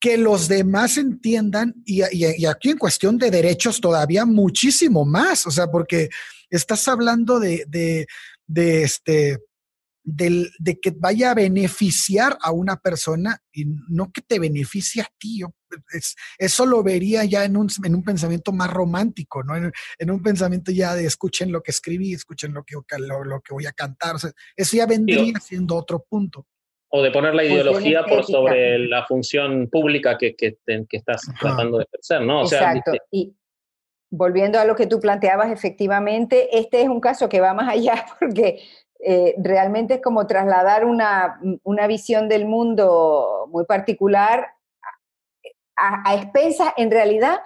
que 0.00 0.16
los 0.16 0.48
demás 0.48 0.96
entiendan 0.96 1.74
y, 1.84 2.02
aquí 2.46 2.70
en 2.70 2.78
cuestión 2.78 3.18
de 3.18 3.30
derechos 3.30 3.80
todavía 3.80 4.24
muchísimo 4.24 5.04
más, 5.04 5.46
o 5.46 5.50
sea, 5.50 5.70
porque 5.70 6.08
estás 6.48 6.88
hablando 6.88 7.38
de, 7.38 7.64
de, 7.68 8.06
de 8.46 8.82
este, 8.82 9.38
de 10.02 10.80
que 10.80 10.90
vaya 10.90 11.30
a 11.30 11.34
beneficiar 11.34 12.36
a 12.40 12.50
una 12.50 12.76
persona 12.76 13.38
y 13.52 13.66
no 13.88 14.10
que 14.10 14.22
te 14.22 14.38
beneficie 14.38 15.02
a 15.02 15.08
ti. 15.18 15.42
eso 16.38 16.66
lo 16.66 16.82
vería 16.82 17.24
ya 17.24 17.44
en 17.44 17.56
un, 17.56 17.68
en 17.84 17.94
un 17.94 18.02
pensamiento 18.02 18.52
más 18.52 18.70
romántico, 18.70 19.42
¿no? 19.44 19.54
En, 19.56 20.10
un 20.10 20.22
pensamiento 20.22 20.72
ya 20.72 20.94
de 20.94 21.04
escuchen 21.04 21.52
lo 21.52 21.62
que 21.62 21.70
escribí, 21.70 22.14
escuchen 22.14 22.54
lo 22.54 22.64
que, 22.64 22.76
lo, 22.98 23.40
que 23.40 23.52
voy 23.52 23.66
a 23.66 23.72
cantar. 23.72 24.16
eso 24.56 24.76
ya 24.76 24.86
vendría 24.86 25.38
siendo 25.40 25.76
otro 25.76 26.02
punto. 26.08 26.46
O 26.90 27.02
de 27.02 27.10
poner 27.10 27.34
la 27.34 27.44
ideología 27.44 28.04
por 28.04 28.24
sobre 28.24 28.78
la 28.80 29.06
función 29.06 29.68
pública 29.70 30.18
que, 30.18 30.34
que, 30.34 30.56
estás 30.90 31.22
tratando 31.40 31.78
de 31.78 31.84
ejercer, 31.84 32.22
¿no? 32.22 32.42
Exacto. 32.42 32.92
y 33.12 33.32
volviendo 34.10 34.58
a 34.58 34.64
lo 34.64 34.74
que 34.74 34.86
tú 34.86 34.98
planteabas, 35.00 35.52
efectivamente, 35.52 36.58
este 36.58 36.82
es 36.82 36.88
un 36.88 37.00
caso 37.00 37.28
que 37.28 37.40
va 37.40 37.54
más 37.54 37.68
allá 37.68 38.04
porque 38.18 38.60
eh, 38.98 39.34
realmente 39.38 39.94
es 39.94 40.02
como 40.02 40.26
trasladar 40.26 40.84
una, 40.84 41.38
visión 41.86 42.28
del 42.28 42.46
mundo 42.46 43.48
muy 43.50 43.64
particular 43.64 44.48
a, 45.76 46.10
a 46.10 46.14
expensas, 46.16 46.72
en 46.76 46.90
realidad, 46.90 47.40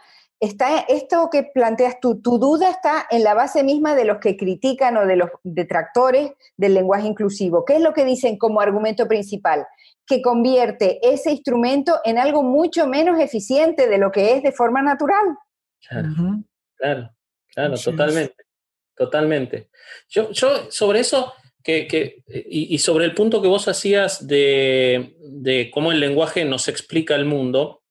está 0.44 0.80
esto 0.80 1.28
que 1.30 1.42
planteas 1.42 1.98
tú, 2.00 2.20
tu 2.20 2.38
duda 2.38 2.70
está 2.70 3.06
en 3.10 3.24
la 3.24 3.34
base 3.34 3.62
misma 3.62 3.94
de 3.94 4.04
los 4.04 4.18
que 4.18 4.36
critican 4.36 4.96
o 4.96 5.06
de 5.06 5.16
los 5.16 5.30
detractores 5.42 6.32
del 6.56 6.74
lenguaje 6.74 7.06
inclusivo. 7.06 7.64
¿Qué 7.64 7.76
es 7.76 7.80
lo 7.80 7.92
que 7.92 8.04
dicen 8.04 8.38
como 8.38 8.60
argumento 8.60 9.08
principal? 9.08 9.66
Que 10.06 10.22
convierte 10.22 10.98
ese 11.02 11.30
instrumento 11.30 12.00
en 12.04 12.18
algo 12.18 12.42
mucho 12.42 12.86
menos 12.86 13.18
eficiente 13.20 13.88
de 13.88 13.98
lo 13.98 14.10
que 14.10 14.34
es 14.34 14.42
de 14.42 14.52
forma 14.52 14.82
natural. 14.82 15.36
Claro, 15.88 16.08
claro, 16.76 17.10
claro, 17.48 17.74
totalmente, 17.76 18.44
totalmente. 18.94 19.68
Yo, 20.08 20.30
yo 20.30 20.70
sobre 20.70 21.00
eso 21.00 21.32
que, 21.64 22.22
y, 22.28 22.78
sobre 22.78 23.06
el 23.06 23.14
punto 23.14 23.40
que 23.40 23.48
vos 23.48 23.68
hacías 23.68 24.26
de, 24.26 25.70
cómo 25.72 25.92
el 25.92 26.00
lenguaje 26.00 26.44
nos 26.44 26.68
explica 26.68 27.16
el 27.16 27.24
mundo, 27.24 27.83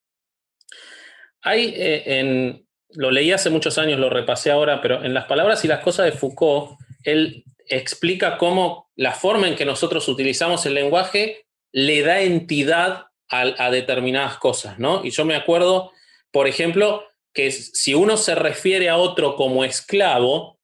hay 1.44 1.74
eh, 1.76 2.64
lo 2.90 3.10
leí 3.10 3.32
hace 3.32 3.50
muchos 3.50 3.78
años, 3.78 4.00
lo 4.00 4.10
repasé 4.10 4.50
ahora, 4.50 4.80
pero 4.80 5.04
en 5.04 5.14
las 5.14 5.26
palabras 5.26 5.64
y 5.64 5.68
las 5.68 5.80
cosas 5.80 6.06
de 6.06 6.12
Foucault, 6.12 6.78
él 7.02 7.44
explica 7.68 8.38
cómo 8.38 8.90
la 8.96 9.12
forma 9.12 9.48
en 9.48 9.56
que 9.56 9.64
nosotros 9.64 10.08
utilizamos 10.08 10.64
el 10.66 10.74
lenguaje 10.74 11.46
le 11.72 12.02
da 12.02 12.20
entidad 12.20 13.06
a, 13.28 13.40
a 13.58 13.70
determinadas 13.70 14.38
cosas, 14.38 14.78
¿no? 14.78 15.04
Y 15.04 15.10
yo 15.10 15.24
me 15.24 15.34
acuerdo, 15.34 15.92
por 16.30 16.46
ejemplo, 16.46 17.04
que 17.32 17.50
si 17.50 17.94
uno 17.94 18.16
se 18.16 18.34
refiere 18.34 18.88
a 18.88 18.96
otro 18.96 19.34
como 19.34 19.64
esclavo, 19.64 20.60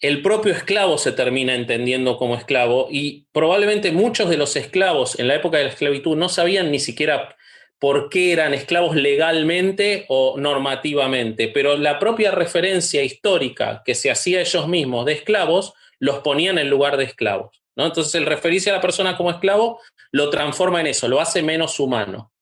el 0.00 0.22
propio 0.22 0.52
esclavo 0.52 0.96
se 0.96 1.10
termina 1.10 1.54
entendiendo 1.54 2.16
como 2.16 2.36
esclavo 2.36 2.86
y 2.88 3.26
probablemente 3.32 3.90
muchos 3.90 4.30
de 4.30 4.36
los 4.36 4.54
esclavos 4.54 5.18
en 5.18 5.26
la 5.26 5.34
época 5.34 5.58
de 5.58 5.64
la 5.64 5.70
esclavitud 5.70 6.16
no 6.16 6.28
sabían 6.28 6.70
ni 6.70 6.78
siquiera 6.78 7.36
por 7.78 8.08
qué 8.08 8.32
eran 8.32 8.54
esclavos 8.54 8.96
legalmente 8.96 10.04
o 10.08 10.36
normativamente, 10.38 11.48
pero 11.48 11.76
la 11.76 11.98
propia 11.98 12.30
referencia 12.30 13.02
histórica 13.02 13.82
que 13.84 13.94
se 13.94 14.10
hacía 14.10 14.40
ellos 14.40 14.68
mismos 14.68 15.06
de 15.06 15.12
esclavos 15.12 15.74
los 15.98 16.18
ponían 16.20 16.58
en 16.58 16.70
lugar 16.70 16.96
de 16.96 17.04
esclavos. 17.04 17.62
¿no? 17.76 17.86
Entonces 17.86 18.14
el 18.16 18.26
referirse 18.26 18.70
a 18.70 18.74
la 18.74 18.80
persona 18.80 19.16
como 19.16 19.30
esclavo 19.30 19.80
lo 20.10 20.30
transforma 20.30 20.80
en 20.80 20.88
eso, 20.88 21.06
lo 21.08 21.20
hace 21.20 21.42
menos 21.42 21.78
humano. 21.78 22.32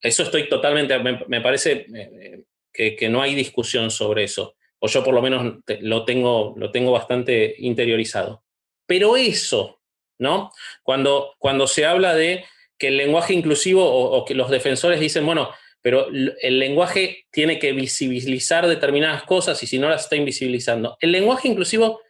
Eso 0.00 0.22
estoy 0.22 0.48
totalmente, 0.48 0.98
me, 0.98 1.40
parece 1.40 1.86
eh, 1.94 2.42
que, 2.72 2.94
que 2.94 3.08
no 3.08 3.20
hay 3.20 3.34
discusión 3.34 3.90
sobre 3.90 4.24
eso 4.24 4.54
o 4.80 4.88
yo 4.88 5.04
por 5.04 5.14
lo 5.14 5.22
menos 5.22 5.58
lo 5.80 6.04
tengo, 6.04 6.54
lo 6.56 6.70
tengo 6.70 6.92
bastante 6.92 7.54
interiorizado. 7.58 8.44
Pero 8.86 9.16
eso, 9.16 9.80
¿no? 10.18 10.50
Cuando, 10.82 11.34
cuando 11.38 11.66
se 11.66 11.84
habla 11.84 12.14
de 12.14 12.44
que 12.78 12.88
el 12.88 12.96
lenguaje 12.96 13.34
inclusivo 13.34 13.84
o, 13.84 14.24
que 14.24 14.34
los 14.34 14.50
defensores 14.50 15.00
dicen, 15.00 15.26
bueno, 15.26 15.50
pero 15.82 16.08
el 16.08 16.58
lenguaje 16.58 17.26
tiene 17.30 17.58
que 17.58 17.72
visibilizar 17.72 18.66
determinadas 18.66 19.22
cosas 19.24 19.62
y 19.62 19.66
si 19.66 19.78
no 19.78 19.88
las 19.88 20.04
está 20.04 20.16
invisibilizando. 20.16 20.96
El 21.00 21.12
lenguaje 21.12 21.48
inclusivo 21.48 22.00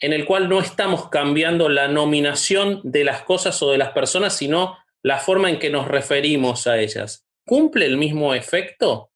en 0.00 0.12
el 0.12 0.24
cual 0.26 0.48
no 0.48 0.60
estamos 0.60 1.08
cambiando 1.08 1.68
la 1.68 1.88
nominación 1.88 2.80
de 2.82 3.04
las 3.04 3.22
cosas 3.22 3.62
o 3.62 3.70
de 3.70 3.78
las 3.78 3.90
personas, 3.90 4.36
sino 4.36 4.76
la 5.02 5.18
forma 5.18 5.50
en 5.50 5.58
que 5.58 5.70
nos 5.70 5.88
referimos 5.88 6.66
a 6.66 6.78
ellas. 6.78 7.26
¿Cumple 7.46 7.86
el 7.86 7.96
mismo 7.96 8.34
efecto? 8.34 8.92
O 8.92 9.10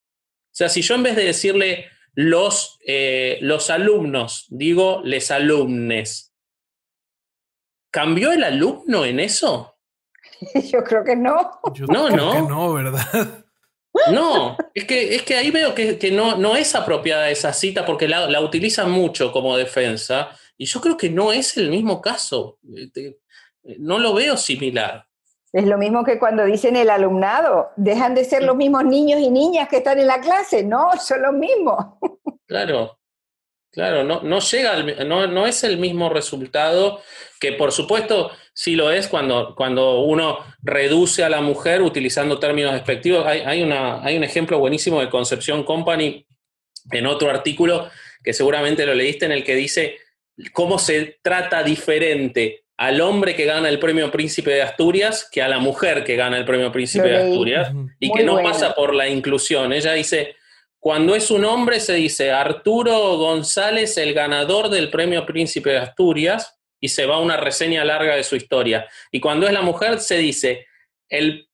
sea, 0.50 0.68
si 0.68 0.82
yo 0.82 0.94
en 0.94 1.02
vez 1.02 1.16
de 1.16 1.24
decirle 1.24 1.88
los, 2.14 2.78
eh, 2.86 3.38
los 3.42 3.70
alumnos, 3.70 4.46
digo, 4.48 5.02
les 5.04 5.30
alumnes. 5.30 6.34
¿Cambió 7.90 8.32
el 8.32 8.44
alumno 8.44 9.04
en 9.04 9.20
eso? 9.20 9.77
Yo 10.70 10.84
creo 10.84 11.04
que 11.04 11.16
no. 11.16 11.60
no, 11.88 12.10
no. 12.10 12.48
no, 12.48 12.72
¿verdad? 12.72 13.44
No, 14.12 14.56
es 14.74 14.84
que, 14.84 15.16
es 15.16 15.22
que 15.22 15.34
ahí 15.34 15.50
veo 15.50 15.74
que, 15.74 15.98
que 15.98 16.12
no, 16.12 16.36
no, 16.36 16.54
es 16.54 16.76
apropiada 16.76 17.30
esa 17.30 17.52
cita 17.52 17.84
porque 17.84 18.06
la, 18.06 18.30
la 18.30 18.40
utilizan 18.40 18.92
mucho 18.92 19.32
como 19.32 19.56
defensa 19.56 20.28
y 20.56 20.66
yo 20.66 20.80
creo 20.80 20.96
que 20.96 21.10
no 21.10 21.32
es 21.32 21.56
el 21.56 21.70
mismo 21.70 22.00
caso. 22.00 22.58
Este, 22.76 23.18
no 23.78 23.98
lo 23.98 24.14
veo 24.14 24.36
similar. 24.36 25.06
Es 25.52 25.64
lo 25.64 25.78
mismo 25.78 26.04
que 26.04 26.18
cuando 26.18 26.44
dicen 26.44 26.76
el 26.76 26.90
alumnado, 26.90 27.70
dejan 27.76 28.14
de 28.14 28.24
ser 28.24 28.42
los 28.42 28.56
mismos 28.56 28.84
niños 28.84 29.20
y 29.20 29.30
niñas 29.30 29.68
que 29.68 29.78
están 29.78 29.98
en 29.98 30.06
la 30.06 30.20
clase, 30.20 30.62
no, 30.62 30.90
son 31.00 31.22
los 31.22 31.32
mismos. 31.32 31.76
Claro, 32.46 32.98
claro, 33.78 34.02
no, 34.02 34.22
no 34.24 34.40
llega, 34.40 34.82
no, 35.04 35.28
no, 35.28 35.46
es 35.46 35.62
el 35.62 35.78
mismo 35.78 36.08
resultado 36.08 37.00
que 37.38 37.52
por 37.52 37.70
supuesto 37.70 38.32
sí 38.52 38.74
lo 38.74 38.90
es 38.90 39.06
cuando, 39.06 39.54
cuando 39.54 40.00
uno 40.00 40.40
reduce 40.62 41.22
a 41.22 41.28
la 41.28 41.40
mujer 41.40 41.80
utilizando 41.82 42.40
términos 42.40 42.72
despectivos. 42.72 43.24
Hay, 43.24 43.42
hay, 43.46 43.62
una, 43.62 44.02
hay 44.02 44.16
un 44.16 44.24
ejemplo 44.24 44.58
buenísimo 44.58 45.00
de 45.00 45.08
Concepción 45.08 45.62
Company 45.62 46.26
en 46.90 47.06
otro 47.06 47.30
artículo 47.30 47.88
que 48.24 48.32
seguramente 48.32 48.84
lo 48.84 48.94
leíste 48.94 49.26
en 49.26 49.32
el 49.32 49.44
que 49.44 49.54
dice 49.54 49.98
cómo 50.52 50.80
se 50.80 51.20
trata 51.22 51.62
diferente 51.62 52.64
al 52.78 53.00
hombre 53.00 53.36
que 53.36 53.44
gana 53.44 53.68
el 53.68 53.78
premio 53.78 54.10
Príncipe 54.10 54.50
de 54.50 54.62
Asturias 54.62 55.28
que 55.30 55.40
a 55.40 55.46
la 55.46 55.60
mujer 55.60 56.02
que 56.02 56.16
gana 56.16 56.36
el 56.36 56.44
premio 56.44 56.72
Príncipe 56.72 57.10
de 57.10 57.16
Asturias 57.18 57.70
y 58.00 58.10
que 58.10 58.24
no 58.24 58.42
pasa 58.42 58.74
por 58.74 58.92
la 58.92 59.08
inclusión. 59.08 59.72
Ella 59.72 59.92
dice, 59.92 60.34
cuando 60.80 61.14
es 61.14 61.30
un 61.30 61.44
hombre 61.44 61.80
se 61.80 61.94
dice 61.94 62.30
Arturo 62.30 63.16
González, 63.16 63.96
el 63.98 64.14
ganador 64.14 64.68
del 64.68 64.90
premio 64.90 65.26
Príncipe 65.26 65.70
de 65.70 65.78
Asturias, 65.78 66.58
y 66.80 66.88
se 66.88 67.06
va 67.06 67.18
una 67.18 67.36
reseña 67.36 67.84
larga 67.84 68.14
de 68.14 68.22
su 68.22 68.36
historia. 68.36 68.86
Y 69.10 69.20
cuando 69.20 69.46
es 69.46 69.52
la 69.52 69.62
mujer 69.62 69.98
se 70.00 70.18
dice, 70.18 70.66
el 71.08 71.48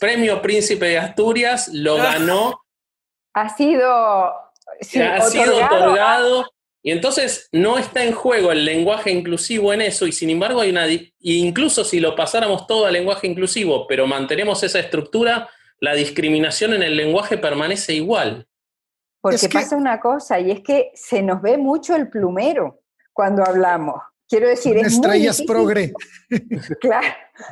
premio 0.00 0.42
Príncipe 0.42 0.86
de 0.86 0.98
Asturias 0.98 1.68
lo 1.72 1.94
ah. 1.94 2.12
ganó. 2.12 2.60
Ha 3.34 3.48
sido, 3.50 3.84
ha 3.84 5.20
sido 5.22 5.64
otorgado 5.64 6.46
y 6.86 6.92
entonces 6.92 7.48
no 7.50 7.78
está 7.78 8.04
en 8.04 8.12
juego 8.12 8.52
el 8.52 8.64
lenguaje 8.64 9.10
inclusivo 9.10 9.72
en 9.72 9.80
eso, 9.80 10.06
y 10.06 10.12
sin 10.12 10.30
embargo 10.30 10.60
hay 10.60 10.70
una, 10.70 10.86
incluso 11.18 11.82
si 11.82 11.98
lo 11.98 12.14
pasáramos 12.14 12.68
todo 12.68 12.86
al 12.86 12.92
lenguaje 12.92 13.26
inclusivo, 13.26 13.88
pero 13.88 14.06
mantenemos 14.06 14.62
esa 14.62 14.78
estructura, 14.78 15.50
la 15.80 15.94
discriminación 15.94 16.74
en 16.74 16.84
el 16.84 16.96
lenguaje 16.96 17.38
permanece 17.38 17.94
igual. 17.94 18.46
Porque 19.30 19.48
pasa 19.48 19.76
una 19.76 20.00
cosa, 20.00 20.38
y 20.38 20.50
es 20.50 20.60
que 20.60 20.90
se 20.94 21.22
nos 21.22 21.42
ve 21.42 21.58
mucho 21.58 21.96
el 21.96 22.08
plumero 22.08 22.80
cuando 23.12 23.44
hablamos. 23.44 24.02
Quiero 24.28 24.48
decir, 24.48 24.76
es 24.76 24.94
estrellas 24.94 25.42
progre. 25.42 25.92
Claro, 26.80 27.06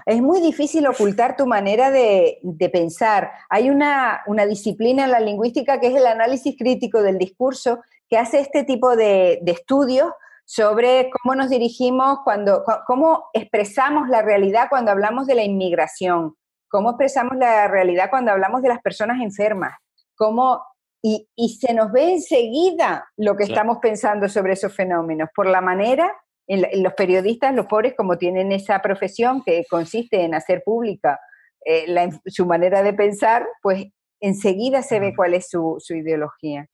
es 0.07 0.21
muy 0.21 0.41
difícil 0.41 0.87
ocultar 0.89 1.37
tu 1.37 1.47
manera 1.47 1.91
de, 1.91 2.41
pensar. 2.73 3.31
Hay 3.49 3.71
una, 3.71 4.23
una, 4.27 4.47
disciplina 4.47 5.05
en 5.05 5.13
la 5.13 5.21
lingüística 5.21 5.79
que 5.79 5.89
es 5.89 5.95
el 5.95 6.07
análisis 6.07 6.57
crítico 6.59 7.03
del 7.03 7.19
discurso, 7.19 7.81
que 8.09 8.19
hace 8.19 8.41
este 8.41 8.65
tipo 8.65 8.97
de, 8.97 9.41
estudios 9.47 10.11
sobre 10.45 11.11
cómo 11.11 11.35
nos 11.35 11.49
dirigimos 11.49 12.19
cuando, 12.25 12.65
cómo 12.87 13.31
expresamos 13.33 14.09
la 14.09 14.23
realidad 14.23 14.67
cuando 14.69 14.91
hablamos 14.91 15.27
de 15.27 15.37
la 15.37 15.45
inmigración, 15.45 16.37
cómo 16.69 16.91
expresamos 16.91 17.37
la 17.37 17.69
realidad 17.69 18.11
cuando 18.11 18.33
hablamos 18.33 18.63
de 18.63 18.69
las 18.69 18.83
personas 18.83 19.23
enfermas, 19.23 19.75
cómo 20.17 20.63
y, 21.07 21.29
y 21.37 21.51
se 21.59 21.75
nos 21.75 21.93
ve 21.93 22.15
enseguida 22.15 23.07
lo 23.19 23.33
que 23.37 23.45
Claro. 23.45 23.53
estamos 23.61 23.79
pensando 23.83 24.27
sobre 24.27 24.55
esos 24.55 24.73
fenómenos, 24.75 25.29
por 25.37 25.47
la 25.47 25.61
manera 25.61 26.11
en, 26.47 26.63
la- 26.63 26.69
en 26.73 26.83
los 26.83 26.95
periodistas, 26.95 27.55
los 27.55 27.67
pobres, 27.67 27.93
como 27.95 28.17
tienen 28.17 28.53
esa 28.53 28.81
profesión 28.81 29.43
que 29.45 29.65
consiste 29.69 30.23
en 30.23 30.35
hacer 30.35 30.63
pública 30.65 31.21
eh, 31.67 31.85
la- 31.89 32.09
su 32.27 32.47
manera 32.47 32.83
de 32.83 32.95
pensar, 32.95 33.47
pues 33.63 33.85
enseguida 34.21 34.83
se 34.83 34.99
ve 34.99 35.13
cuál 35.15 35.35
es 35.35 35.49
su, 35.51 35.77
su 35.79 35.95
ideología. 35.95 36.67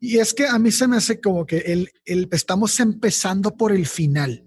Y 0.00 0.18
es 0.18 0.34
que 0.34 0.46
a 0.46 0.58
mí 0.58 0.70
se 0.70 0.86
me 0.86 0.98
hace 0.98 1.18
como 1.18 1.46
que 1.46 1.56
el, 1.58 1.88
el- 2.04 2.28
estamos 2.32 2.78
empezando 2.80 3.56
por 3.56 3.72
el 3.72 3.86
final. 3.86 4.44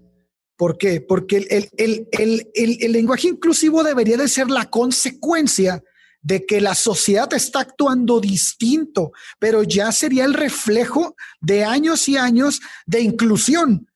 ¿Por 0.56 0.78
qué? 0.78 1.00
Porque 1.00 1.38
el, 1.38 1.46
el- 1.50 1.68
el- 1.78 2.08
el- 2.12 2.50
el- 2.54 2.78
el 2.84 2.92
lenguaje 2.92 3.26
inclusivo 3.28 3.82
debería 3.82 4.16
de 4.16 4.28
ser 4.28 4.50
la 4.50 4.66
consecuencia 4.66 5.82
de 6.22 6.44
que 6.44 6.60
la 6.60 6.74
sociedad 6.74 7.32
está 7.32 7.60
actuando 7.60 8.20
distinto, 8.20 9.12
pero 9.38 9.62
ya 9.62 9.90
sería 9.92 10.24
el 10.24 10.34
reflejo 10.34 11.14
de 11.40 11.64
años 11.64 12.08
y 12.08 12.16
años 12.16 12.60
de 12.86 13.00
inclusión. 13.00 13.86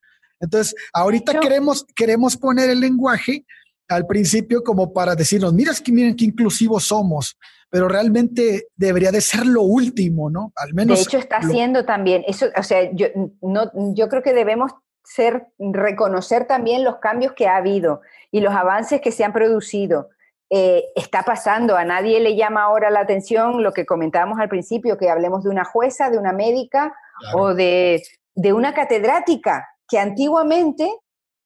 Entonces, 0.41 0.75
ahorita 0.93 1.39
queremos, 1.41 1.85
queremos 1.95 2.37
poner 2.37 2.71
el 2.71 2.81
lenguaje 2.81 3.45
al 3.89 4.07
principio 4.07 4.63
como 4.63 4.93
para 4.93 5.15
decirnos, 5.15 5.53
mira, 5.53 5.73
es 5.73 5.81
que 5.81 5.93
miren 5.93 6.17
qué 6.17 6.25
inclusivos 6.25 6.85
somos, 6.85 7.37
pero 7.69 7.89
realmente 7.89 8.69
debería 8.77 9.13
de 9.13 9.21
ser 9.21 9.47
lo 9.47 9.63
último, 9.63 10.31
¿no? 10.31 10.53
Al 10.57 10.73
menos 10.75 10.99
De 10.99 11.03
hecho, 11.05 11.19
está 11.19 11.41
lo- 11.41 11.49
haciendo 11.49 11.85
también, 11.85 12.25
eso, 12.27 12.47
o 12.57 12.63
sea, 12.63 12.91
yo, 12.95 13.07
no, 13.43 13.71
yo 13.95 14.09
creo 14.09 14.23
que 14.23 14.33
debemos 14.33 14.73
ser, 15.05 15.49
reconocer 15.59 16.47
también 16.47 16.83
los 16.85 16.97
cambios 16.97 17.35
que 17.35 17.47
ha 17.47 17.57
habido 17.57 18.01
y 18.31 18.41
los 18.41 18.55
avances 18.55 19.01
que 19.03 19.13
se 19.13 19.23
han 19.25 19.33
producido. 19.35 20.09
Eh, 20.57 20.85
está 20.95 21.23
pasando, 21.25 21.77
a 21.77 21.85
nadie 21.85 22.21
le 22.21 22.37
llama 22.37 22.63
ahora 22.63 22.89
la 22.89 23.01
atención 23.01 23.63
lo 23.63 23.73
que 23.73 23.85
comentábamos 23.85 24.39
al 24.39 24.49
principio, 24.49 24.97
que 24.97 25.11
hablemos 25.11 25.43
de 25.43 25.51
una 25.51 25.65
jueza, 25.65 26.11
de 26.11 26.19
una 26.19 26.33
médica 26.33 26.95
Claro. 27.19 27.39
o 27.39 27.55
de, 27.55 28.03
de 28.37 28.53
una 28.53 28.73
catedrática, 28.73 29.67
que 29.89 29.99
antiguamente 29.99 30.85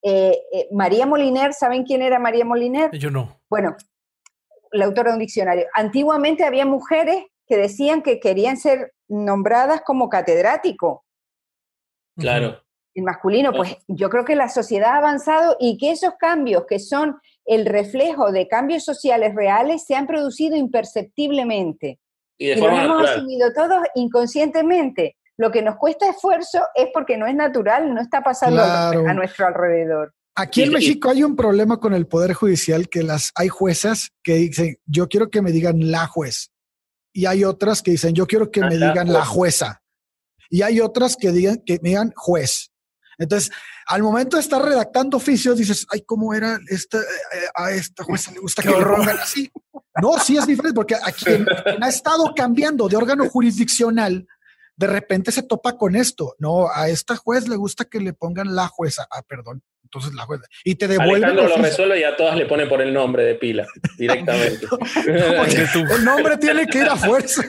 eh, 0.02 0.38
eh, 0.52 0.68
María 0.72 1.06
Moliner, 1.06 1.54
¿saben 1.54 1.84
quién 1.84 2.02
era 2.02 2.18
María 2.18 2.44
Moliner? 2.44 2.90
Yo 2.98 3.10
no. 3.10 3.40
bueno, 3.48 3.76
la 4.72 4.84
autora 4.84 5.10
de 5.10 5.14
un 5.16 5.20
diccionario. 5.20 5.66
Antiguamente 5.74 6.44
había 6.44 6.66
mujeres 6.66 7.24
que 7.46 7.56
decían 7.56 8.02
que 8.02 8.20
querían 8.20 8.58
ser 8.58 8.92
nombradas 9.08 9.80
como 9.86 10.08
catedrático 10.10 11.04
Claro. 12.16 12.62
en 12.94 13.04
masculino. 13.04 13.52
Pues 13.52 13.76
yo 13.88 14.10
creo 14.10 14.24
que 14.24 14.36
la 14.36 14.48
sociedad 14.48 14.92
ha 14.94 14.98
avanzado 14.98 15.56
y 15.58 15.78
que 15.78 15.92
esos 15.92 16.14
cambios 16.18 16.66
que 16.66 16.78
son 16.78 17.18
el 17.48 17.66
reflejo 17.66 18.30
de 18.30 18.46
cambios 18.46 18.84
sociales 18.84 19.34
reales 19.34 19.84
se 19.86 19.94
han 19.96 20.06
producido 20.06 20.56
imperceptiblemente. 20.56 21.98
Y 22.38 22.46
de 22.48 22.52
y 22.52 22.56
los 22.56 22.64
forma 22.64 22.84
hemos 22.84 22.96
natural. 22.98 23.16
asumido 23.18 23.52
todos 23.52 23.82
inconscientemente. 23.94 25.16
Lo 25.36 25.50
que 25.50 25.62
nos 25.62 25.76
cuesta 25.76 26.08
esfuerzo 26.08 26.60
es 26.74 26.88
porque 26.92 27.16
no 27.16 27.26
es 27.26 27.34
natural, 27.34 27.92
no 27.94 28.00
está 28.00 28.22
pasando 28.22 28.60
a- 28.62 28.90
Claro. 28.92 29.08
a 29.08 29.14
nuestro 29.14 29.46
alrededor. 29.46 30.12
Aquí 30.36 30.62
en 30.62 30.72
México 30.72 31.10
hay 31.10 31.24
un 31.24 31.34
problema 31.34 31.80
con 31.80 31.94
el 31.94 32.06
poder 32.06 32.32
judicial 32.32 32.88
que 32.88 33.02
las 33.02 33.32
hay 33.34 33.48
juezas 33.48 34.10
que 34.22 34.34
dicen, 34.34 34.76
yo 34.86 35.08
quiero 35.08 35.30
que 35.30 35.42
me 35.42 35.50
digan 35.50 35.90
la 35.90 36.06
juez. 36.06 36.50
Y 37.12 37.26
hay 37.26 37.42
otras 37.44 37.82
que 37.82 37.92
dicen, 37.92 38.14
yo 38.14 38.26
quiero 38.26 38.50
que 38.52 38.60
Ah, 38.62 38.68
me 38.68 38.76
la 38.76 38.90
digan 38.90 39.12
la 39.12 39.24
jueza. 39.24 39.66
jueza. 39.66 39.82
Y 40.50 40.62
hay 40.62 40.80
otras 40.80 41.16
que 41.16 41.32
digan 41.32 41.60
que 41.66 41.80
me 41.82 41.88
digan 41.90 42.12
juez. 42.14 42.70
Entonces, 43.18 43.50
al 43.86 44.02
momento 44.02 44.36
de 44.36 44.42
estar 44.42 44.62
redactando 44.62 45.16
oficios, 45.16 45.58
dices, 45.58 45.86
ay, 45.92 46.02
¿cómo 46.06 46.32
era 46.32 46.58
esta, 46.68 46.98
eh, 46.98 47.02
a 47.54 47.70
esta 47.72 48.04
jueza 48.04 48.30
le 48.30 48.38
gusta 48.38 48.62
Qué 48.62 48.68
que 48.68 48.74
horror. 48.74 48.98
pongan 48.98 49.18
así? 49.18 49.50
No, 50.00 50.18
sí 50.18 50.36
es 50.36 50.46
diferente, 50.46 50.74
porque 50.74 50.94
a 50.94 51.10
quien, 51.10 51.44
quien 51.44 51.82
ha 51.82 51.88
estado 51.88 52.32
cambiando 52.34 52.88
de 52.88 52.96
órgano 52.96 53.28
jurisdiccional, 53.28 54.26
de 54.78 54.86
repente 54.86 55.32
se 55.32 55.42
topa 55.42 55.76
con 55.76 55.96
esto. 55.96 56.34
No, 56.38 56.68
a 56.72 56.88
esta 56.88 57.16
juez 57.16 57.48
le 57.48 57.56
gusta 57.56 57.84
que 57.84 58.00
le 58.00 58.12
pongan 58.14 58.54
la 58.54 58.68
jueza. 58.68 59.06
Ah, 59.10 59.22
perdón. 59.26 59.62
Entonces 59.82 60.12
la 60.14 60.24
jueza. 60.24 60.44
Y 60.64 60.74
te 60.76 60.86
devuelve. 60.86 61.16
Alejandro 61.26 61.44
el 61.44 61.50
lo 61.50 61.56
resuelve 61.56 62.00
y 62.00 62.04
a 62.04 62.14
todas 62.16 62.36
le 62.36 62.46
pone 62.46 62.66
por 62.66 62.80
el 62.82 62.92
nombre 62.94 63.24
de 63.24 63.34
pila 63.34 63.66
directamente. 63.98 64.66
El 65.06 66.04
nombre 66.04 66.36
tiene 66.36 66.66
que 66.66 66.78
ir 66.78 66.88
a 66.88 66.96
fuerza. 66.96 67.42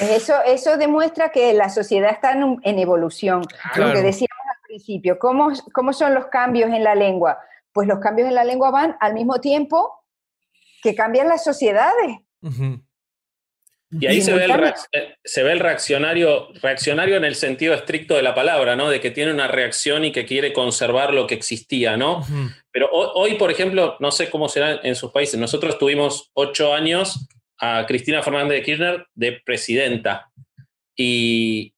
Eso, 0.00 0.34
eso 0.46 0.76
demuestra 0.76 1.30
que 1.32 1.52
la 1.52 1.68
sociedad 1.68 2.10
está 2.12 2.32
en, 2.32 2.44
un- 2.44 2.60
en 2.64 2.78
evolución. 2.78 3.42
Claro. 3.72 3.88
Lo 3.90 3.94
que 3.94 4.02
decíamos 4.02 4.38
al 4.54 4.62
principio, 4.68 5.18
¿cómo, 5.18 5.50
¿cómo 5.72 5.92
son 5.92 6.14
los 6.14 6.26
cambios 6.26 6.70
en 6.70 6.84
la 6.84 6.94
lengua? 6.94 7.38
Pues 7.72 7.88
los 7.88 7.98
cambios 8.00 8.28
en 8.28 8.34
la 8.34 8.44
lengua 8.44 8.70
van 8.70 8.96
al 9.00 9.14
mismo 9.14 9.40
tiempo 9.40 10.04
que 10.82 10.94
cambian 10.94 11.28
las 11.28 11.42
sociedades. 11.44 12.18
Y 14.00 14.06
ahí 14.06 14.22
se 14.22 14.32
ve, 14.32 14.44
el 14.44 14.50
eh, 14.92 15.16
se 15.22 15.42
ve 15.42 15.52
el 15.52 15.60
reaccionario, 15.60 16.48
reaccionario 16.62 17.16
en 17.16 17.24
el 17.24 17.34
sentido 17.34 17.74
estricto 17.74 18.14
de 18.14 18.22
la 18.22 18.34
palabra, 18.34 18.74
¿no? 18.74 18.88
De 18.88 19.00
que 19.00 19.10
tiene 19.10 19.32
una 19.32 19.48
reacción 19.48 20.04
y 20.04 20.12
que 20.12 20.24
quiere 20.24 20.52
conservar 20.52 21.12
lo 21.12 21.26
que 21.26 21.34
existía, 21.34 21.96
¿no? 21.98 22.24
Pero 22.70 22.88
hoy, 22.90 23.08
hoy, 23.14 23.34
por 23.38 23.50
ejemplo, 23.50 23.96
no 24.00 24.10
sé 24.10 24.30
cómo 24.30 24.48
será 24.48 24.80
en 24.82 24.96
sus 24.96 25.12
países. 25.12 25.38
Nosotros 25.38 25.78
tuvimos 25.78 26.30
ocho 26.32 26.72
años 26.72 27.28
a 27.58 27.84
Cristina 27.86 28.22
Fernández 28.22 28.58
de 28.58 28.62
Kirchner 28.62 29.06
de 29.14 29.40
presidenta. 29.44 30.30
Y 30.96 31.74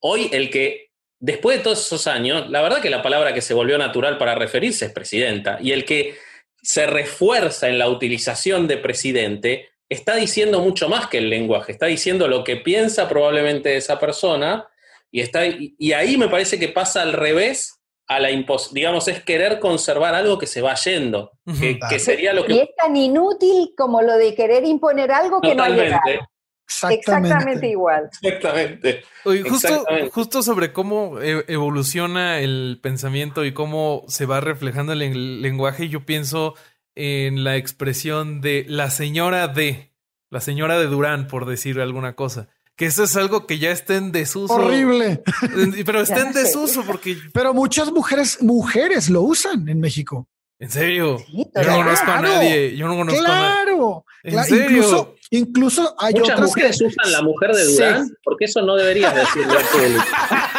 hoy 0.00 0.28
el 0.32 0.50
que, 0.50 0.90
después 1.18 1.58
de 1.58 1.64
todos 1.64 1.84
esos 1.84 2.06
años, 2.06 2.48
la 2.48 2.62
verdad 2.62 2.80
que 2.80 2.90
la 2.90 3.02
palabra 3.02 3.34
que 3.34 3.42
se 3.42 3.54
volvió 3.54 3.76
natural 3.76 4.18
para 4.18 4.34
referirse 4.34 4.86
es 4.86 4.92
presidenta. 4.92 5.58
Y 5.60 5.72
el 5.72 5.84
que 5.84 6.16
se 6.62 6.86
refuerza 6.86 7.68
en 7.68 7.78
la 7.78 7.88
utilización 7.88 8.66
de 8.66 8.78
presidente 8.78 9.70
está 9.88 10.16
diciendo 10.16 10.60
mucho 10.60 10.88
más 10.88 11.06
que 11.08 11.18
el 11.18 11.30
lenguaje, 11.30 11.72
está 11.72 11.86
diciendo 11.86 12.28
lo 12.28 12.42
que 12.44 12.56
piensa 12.56 13.08
probablemente 13.08 13.76
esa 13.76 13.98
persona. 14.00 14.66
Y, 15.10 15.20
está, 15.20 15.46
y, 15.46 15.74
y 15.78 15.92
ahí 15.92 16.16
me 16.16 16.28
parece 16.28 16.58
que 16.58 16.68
pasa 16.68 17.02
al 17.02 17.12
revés 17.12 17.80
a 18.08 18.20
la 18.20 18.30
impos 18.30 18.72
digamos, 18.72 19.08
es 19.08 19.22
querer 19.24 19.58
conservar 19.58 20.14
algo 20.14 20.38
que 20.38 20.46
se 20.46 20.62
va 20.62 20.74
yendo, 20.76 21.32
que, 21.60 21.78
Claro. 21.78 21.92
que 21.92 21.98
sería 21.98 22.32
lo 22.32 22.42
Y 22.42 22.46
que... 22.46 22.62
es 22.62 22.68
tan 22.76 22.96
inútil 22.96 23.70
como 23.76 24.00
lo 24.02 24.16
de 24.16 24.34
querer 24.34 24.64
imponer 24.64 25.10
algo 25.10 25.40
que 25.40 25.54
no 25.56 25.64
ha 25.64 25.68
llegado. 25.70 26.00
Totalmente, 26.02 26.94
Exactamente 26.94 27.68
igual. 27.68 28.08
exactamente. 28.22 29.02
Oye, 29.24 29.42
justo, 29.42 29.68
Exactamente. 29.68 30.10
justo 30.10 30.42
sobre 30.42 30.72
cómo 30.72 31.20
e- 31.20 31.44
evoluciona 31.48 32.40
el 32.40 32.78
pensamiento 32.82 33.44
y 33.44 33.52
cómo 33.52 34.04
se 34.08 34.26
va 34.26 34.40
reflejando 34.40 34.92
el 34.92 35.42
lenguaje, 35.42 35.88
yo 35.88 36.04
pienso 36.04 36.54
en 36.96 37.44
la 37.44 37.56
expresión 37.56 38.40
de 38.40 38.64
la 38.68 38.90
señora 38.90 39.46
de, 39.48 39.92
la 40.30 40.40
señora 40.40 40.78
de 40.80 40.86
Durán, 40.86 41.28
por 41.28 41.46
decir 41.46 41.78
alguna 41.80 42.14
cosa. 42.14 42.48
Que 42.74 42.86
eso 42.86 43.04
es 43.04 43.16
algo 43.16 43.46
que 43.46 43.58
ya 43.58 43.70
está 43.70 43.94
en 43.96 44.12
desuso. 44.12 44.52
Horrible. 44.54 45.22
Pero 45.86 46.00
está 46.00 46.20
en 46.26 46.32
desuso 46.32 46.82
porque, 46.84 47.16
Pero 47.32 47.54
muchas 47.54 47.90
mujeres, 47.92 48.42
mujeres 48.42 49.08
lo 49.08 49.22
usan 49.22 49.68
en 49.68 49.80
México. 49.80 50.28
en 50.58 50.70
serio, 50.70 51.18
Sí, 51.18 51.46
yo 51.54 51.62
no 51.70 51.76
conozco 51.76 52.10
a 52.10 52.18
Claro. 52.18 52.22
nadie. 52.34 52.76
Yo 52.76 52.86
no 52.88 52.96
conozco 52.96 53.24
a 53.24 53.28
nadie. 53.28 53.62
Claro. 53.64 54.04
¿En 54.24 54.32
Claro, 54.32 54.48
serio? 54.48 54.66
Incluso, 54.70 55.14
incluso 55.30 55.94
hay 55.98 56.14
Muchas 56.14 56.34
otras 56.34 56.48
mujeres 56.48 56.78
que 56.78 56.84
usan 56.86 57.12
la 57.12 57.22
mujer 57.22 57.52
de 57.54 57.64
Durán, 57.64 58.10
porque 58.24 58.44
eso 58.46 58.60
no 58.62 58.74
deberías 58.74 59.14
decirlo. 59.14 59.54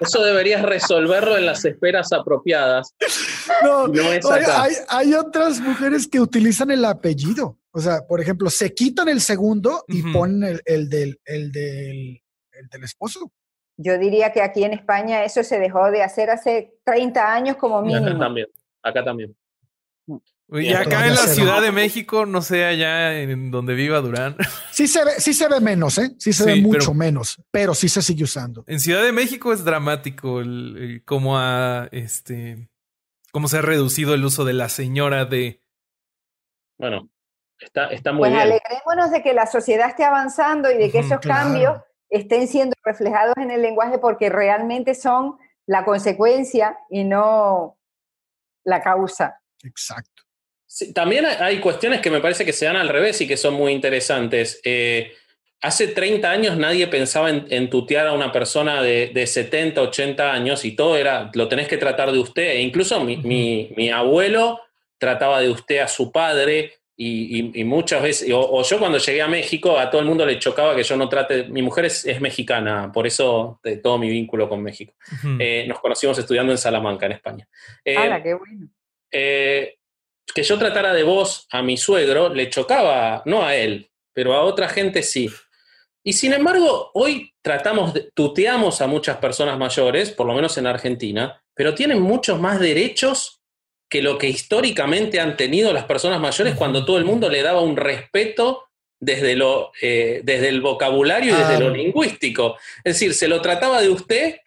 Eso 0.00 0.22
deberías 0.22 0.62
resolverlo 0.62 1.36
en 1.36 1.46
las 1.46 1.64
esferas 1.64 2.12
apropiadas. 2.12 2.94
No, 3.62 3.88
No 3.88 4.12
es 4.12 4.24
oye, 4.24 4.44
acá. 4.44 4.62
hay, 4.62 4.74
hay 4.88 5.14
otras 5.14 5.60
mujeres 5.60 6.06
que 6.08 6.20
utilizan 6.20 6.70
el 6.70 6.84
apellido. 6.84 7.58
O 7.70 7.80
sea, 7.80 8.06
por 8.06 8.20
ejemplo, 8.20 8.48
se 8.50 8.72
quitan 8.74 9.08
el 9.08 9.20
segundo 9.20 9.84
y 9.88 10.02
ponen 10.12 10.44
el, 10.44 10.62
el 10.64 10.88
del, 10.88 11.20
el, 11.24 11.52
del, 11.52 12.22
el 12.52 12.68
del 12.70 12.84
esposo. 12.84 13.30
Yo 13.78 13.98
diría 13.98 14.32
que 14.32 14.40
aquí 14.40 14.64
en 14.64 14.72
España 14.72 15.24
eso 15.24 15.42
se 15.44 15.58
dejó 15.58 15.90
de 15.90 16.02
hacer 16.02 16.30
hace 16.30 16.78
30 16.84 17.32
años 17.34 17.56
como 17.56 17.84
Y 17.86 17.92
acá 17.92 18.00
mínimo. 18.00 18.18
también. 18.18 18.46
Acá 18.82 19.04
también. 19.04 19.36
Y 20.48 20.70
Ya, 20.70 20.80
acá 20.82 21.06
en 21.08 21.14
la 21.14 21.26
Ciudad 21.26 21.56
da. 21.56 21.60
de 21.62 21.72
México, 21.72 22.24
no 22.24 22.40
sé, 22.40 22.64
allá 22.64 23.20
en 23.20 23.50
donde 23.50 23.74
viva 23.74 24.00
Durán. 24.00 24.36
Sí 24.70 24.86
se 24.86 25.04
ve, 25.04 25.12
sí 25.18 25.32
se 25.34 25.48
ve 25.48 25.58
menos, 25.60 25.98
¿eh? 25.98 26.12
Sí 26.18 26.32
se 26.32 26.44
Sí, 26.44 26.48
ve 26.50 26.54
pero- 26.56 26.68
mucho 26.68 26.94
menos, 26.94 27.42
pero 27.50 27.74
sí 27.74 27.88
se 27.88 28.00
sigue 28.02 28.24
usando. 28.24 28.62
En 28.68 28.78
Ciudad 28.78 29.02
de 29.02 29.10
México 29.12 29.52
es 29.52 29.64
dramático 29.64 30.40
el, 30.40 30.76
el 30.78 31.04
cómo 31.04 31.38
ha 31.38 31.88
este 31.92 32.68
cómo 33.32 33.48
se 33.48 33.58
ha 33.58 33.62
reducido 33.62 34.14
el 34.14 34.24
uso 34.24 34.44
de 34.44 34.52
la 34.52 34.68
señora 34.68 35.24
de 35.24 35.62
Bueno, 36.78 37.08
está, 37.58 37.86
está 37.90 38.12
muy 38.12 38.20
Pues 38.20 38.32
bien. 38.32 38.42
alegrémonos 38.42 39.10
de 39.10 39.22
que 39.22 39.34
la 39.34 39.46
sociedad 39.46 39.88
esté 39.88 40.04
avanzando 40.04 40.70
y 40.70 40.76
de 40.78 40.90
que 40.92 41.00
esos 41.00 41.18
claro. 41.20 41.42
cambios 41.42 41.76
estén 42.08 42.46
siendo 42.48 42.76
reflejados 42.84 43.34
en 43.38 43.50
el 43.50 43.62
lenguaje 43.62 43.98
porque 43.98 44.28
realmente 44.30 44.94
son 44.94 45.38
la 45.66 45.84
consecuencia 45.84 46.78
y 46.88 47.02
no 47.04 47.78
la 48.64 48.80
causa. 48.82 49.40
Exacto. 49.64 50.22
Sí, 50.66 50.92
también 50.92 51.24
hay- 51.26 51.58
cuestiones 51.60 52.00
que 52.00 52.10
me 52.10 52.20
parece 52.20 52.44
que 52.44 52.52
se 52.52 52.66
dan 52.66 52.76
al 52.76 52.88
revés 52.88 53.20
y 53.20 53.26
que 53.28 53.36
son 53.36 53.54
muy 53.54 53.72
interesantes. 53.72 54.60
Eh, 54.64 55.12
hace 55.60 55.88
30 55.88 56.30
años 56.30 56.56
nadie 56.58 56.86
pensaba 56.88 57.30
en, 57.30 57.46
en 57.50 57.70
tutear 57.70 58.06
a 58.08 58.12
una 58.12 58.30
persona 58.32 58.82
de, 58.82 59.10
de 59.14 59.26
70, 59.26 59.80
80 59.80 60.32
años 60.32 60.64
y 60.64 60.72
todo 60.76 60.96
era, 60.96 61.30
lo 61.34 61.48
tenés 61.48 61.68
que 61.68 61.76
tratar 61.78 62.12
de 62.12 62.18
usted. 62.18 62.50
E 62.50 62.60
incluso 62.60 63.02
mi, 63.02 63.16
mi- 63.18 63.70
mi 63.76 63.90
abuelo 63.90 64.60
trataba 64.98 65.40
de 65.40 65.48
usted 65.50 65.78
a 65.78 65.88
su 65.88 66.10
padre. 66.12 66.72
y, 66.98 67.62
muchas 67.64 68.02
veces, 68.02 68.30
o, 68.34 68.62
yo 68.62 68.78
cuando 68.78 68.96
llegué 68.96 69.20
a 69.20 69.28
México, 69.28 69.78
a 69.78 69.90
todo 69.90 70.00
el 70.00 70.06
mundo 70.06 70.24
le 70.24 70.38
chocaba 70.38 70.74
que 70.74 70.82
yo 70.82 70.96
no 70.96 71.08
trate, 71.10 71.44
mi 71.44 71.60
mujer 71.60 71.84
es, 71.84 72.20
mexicana, 72.22 72.90
por 72.90 73.06
eso 73.06 73.60
de 73.62 73.76
todo 73.76 73.98
mi 73.98 74.08
vínculo 74.08 74.48
con 74.48 74.62
México. 74.62 74.94
Eh, 75.38 75.66
nos 75.68 75.78
conocimos 75.80 76.18
estudiando 76.18 76.52
en 76.52 76.58
Salamanca, 76.58 77.04
en 77.04 77.12
España. 77.12 77.46
Eh, 77.84 77.96
qué 78.22 78.32
bueno! 78.34 78.68
Eh, 79.12 79.74
que 80.34 80.42
yo 80.42 80.58
tratara 80.58 80.92
de 80.92 81.02
vos 81.02 81.46
a 81.50 81.62
mi 81.62 81.76
suegro 81.76 82.28
le 82.32 82.50
chocaba, 82.50 83.22
no 83.26 83.44
a 83.44 83.54
él, 83.56 83.90
pero 84.12 84.34
a 84.34 84.42
otra 84.42 84.68
gente 84.68 85.02
sí. 85.02 85.30
Y 86.02 86.12
sin 86.12 86.32
embargo, 86.32 86.90
hoy 86.94 87.34
tratamos, 87.42 87.94
de, 87.94 88.10
tuteamos 88.14 88.80
a 88.80 88.86
muchas 88.86 89.16
personas 89.16 89.58
mayores, 89.58 90.10
por 90.10 90.26
lo 90.26 90.34
menos 90.34 90.56
en 90.58 90.66
Argentina, 90.66 91.42
pero 91.54 91.74
tienen 91.74 92.00
muchos 92.00 92.38
más 92.38 92.60
derechos 92.60 93.40
que 93.88 94.02
lo 94.02 94.18
que 94.18 94.28
históricamente 94.28 95.20
han 95.20 95.36
tenido 95.36 95.72
las 95.72 95.84
personas 95.84 96.20
mayores 96.20 96.54
cuando 96.56 96.84
todo 96.84 96.98
el 96.98 97.04
mundo 97.04 97.28
le 97.28 97.42
daba 97.42 97.60
un 97.60 97.76
respeto 97.76 98.66
desde, 99.00 99.36
lo, 99.36 99.72
eh, 99.80 100.20
desde 100.24 100.48
el 100.48 100.60
vocabulario 100.60 101.34
y 101.34 101.36
desde 101.36 101.60
lo 101.60 101.70
lingüístico. 101.70 102.56
Es 102.78 102.94
decir, 102.94 103.14
se 103.14 103.28
lo 103.28 103.40
trataba 103.40 103.80
de 103.80 103.90
usted 103.90 104.40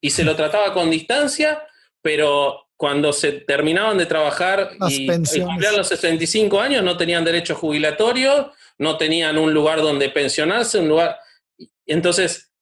y 0.00 0.10
se 0.10 0.24
lo 0.24 0.36
trataba 0.36 0.72
con 0.72 0.90
distancia, 0.90 1.66
pero 2.02 2.63
cuando 2.76 3.12
se 3.12 3.32
terminaban 3.32 3.98
de 3.98 4.06
trabajar 4.06 4.70
y, 4.88 5.06
cumplían 5.06 5.76
los 5.76 5.88
65 5.88 6.60
años 6.60 6.82
no 6.82 6.96
tenían 6.96 7.24
derecho 7.24 7.54
jubilatorio, 7.54 8.52
no 8.78 8.96
tenían 8.96 9.38
un 9.38 9.54
lugar 9.54 9.80
donde 9.80 10.10
pensionarse, 10.10 10.80
un 10.80 10.88
lugar... 10.88 11.18
Entonces, 11.86 12.52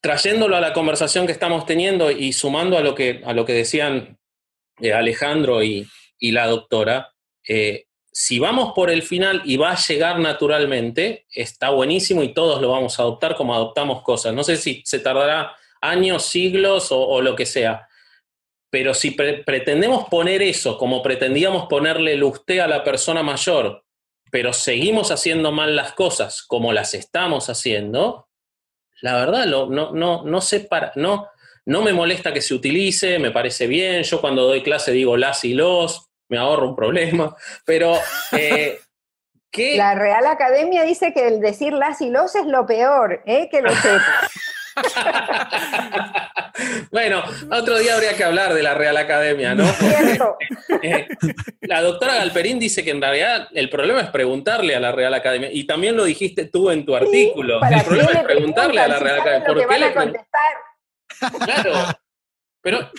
trayéndolo 0.00 0.56
a 0.56 0.60
la 0.60 0.72
conversación 0.72 1.26
que 1.26 1.32
estamos 1.32 1.64
teniendo 1.66 2.10
y 2.10 2.32
sumando 2.32 2.76
a 2.76 2.80
lo 2.80 2.94
que, 2.94 3.22
a 3.24 3.32
lo 3.32 3.44
que 3.44 3.52
decían 3.52 4.18
eh, 4.80 4.92
Alejandro 4.92 5.62
y, 5.62 5.88
la 6.20 6.46
doctora, 6.46 7.12
eh, 7.48 7.86
si 8.12 8.38
vamos 8.38 8.72
por 8.74 8.90
el 8.90 9.02
final 9.02 9.42
y 9.44 9.56
va 9.56 9.72
a 9.72 9.76
llegar 9.76 10.20
naturalmente, 10.20 11.26
está 11.34 11.70
buenísimo 11.70 12.22
y 12.22 12.32
todos 12.32 12.60
lo 12.60 12.70
vamos 12.70 12.98
a 12.98 13.02
adoptar 13.02 13.34
como 13.34 13.54
adoptamos 13.54 14.02
cosas. 14.02 14.32
No 14.32 14.44
sé 14.44 14.56
si 14.56 14.82
se 14.84 15.00
tardará 15.00 15.56
años, 15.80 16.26
siglos 16.26 16.88
o, 16.90 17.20
lo 17.20 17.34
que 17.34 17.46
sea. 17.46 17.88
Pero 18.72 18.94
si 18.94 19.10
pretendemos 19.10 20.08
poner 20.08 20.40
eso 20.40 20.78
como 20.78 21.02
pretendíamos 21.02 21.66
ponerle 21.68 22.14
el 22.14 22.24
usted 22.24 22.60
a 22.60 22.66
la 22.66 22.82
persona 22.82 23.22
mayor, 23.22 23.84
pero 24.30 24.54
seguimos 24.54 25.10
haciendo 25.10 25.52
mal 25.52 25.76
las 25.76 25.92
cosas 25.92 26.42
como 26.42 26.72
las 26.72 26.94
estamos 26.94 27.50
haciendo, 27.50 28.28
la 29.02 29.14
verdad 29.16 29.44
no, 29.44 29.66
no, 29.68 30.22
no, 30.24 30.40
sé 30.40 30.60
para, 30.60 30.90
no, 30.96 31.28
no 31.66 31.82
me 31.82 31.92
molesta 31.92 32.32
que 32.32 32.40
se 32.40 32.54
utilice, 32.54 33.18
me 33.18 33.30
parece 33.30 33.66
bien. 33.66 34.04
Yo 34.04 34.22
cuando 34.22 34.44
doy 34.44 34.62
clase 34.62 34.90
digo 34.90 35.18
las 35.18 35.44
y 35.44 35.52
los, 35.52 36.08
me 36.30 36.38
ahorro 36.38 36.70
un 36.70 36.76
problema. 36.76 37.36
Pero. 37.66 37.98
Eh, 38.32 38.80
La 39.54 39.94
Real 39.94 40.26
Academia 40.26 40.82
dice 40.82 41.12
que 41.12 41.28
el 41.28 41.40
decir 41.40 41.74
las 41.74 42.00
y 42.00 42.08
los 42.08 42.34
es 42.36 42.46
lo 42.46 42.64
peor, 42.64 43.22
¿eh? 43.26 43.50
que 43.50 43.60
lo 43.60 43.68
sepas. 43.68 44.30
bueno, 46.90 47.22
otro 47.50 47.78
día 47.78 47.94
habría 47.94 48.14
que 48.14 48.24
hablar 48.24 48.54
de 48.54 48.62
la 48.62 48.74
Real 48.74 48.96
Academia, 48.96 49.54
¿no? 49.54 49.66
Cierto. 49.72 50.36
Eh, 50.82 51.06
la 51.60 51.80
doctora 51.82 52.16
Galperín 52.16 52.58
dice 52.58 52.82
que 52.82 52.90
en 52.90 53.00
realidad 53.00 53.46
el 53.52 53.68
problema 53.70 54.00
es 54.00 54.10
preguntarle 54.10 54.74
a 54.74 54.80
la 54.80 54.90
Real 54.90 55.14
Academia. 55.14 55.48
Y 55.52 55.64
también 55.64 55.96
lo 55.96 56.04
dijiste 56.04 56.46
tú 56.46 56.70
en 56.70 56.84
tu 56.84 56.96
artículo. 56.96 57.60
el 57.62 57.84
problema 57.84 58.10
es 58.10 58.24
preguntarle 58.24 58.80
a 58.80 58.88
la 58.88 58.98
Real 58.98 59.20
Academia. 59.20 59.46
¿Por 59.46 59.68
qué 59.68 59.78
le 59.78 59.94
contestar? 59.94 60.54
Claro. 61.44 61.72
Pero, 62.62 62.90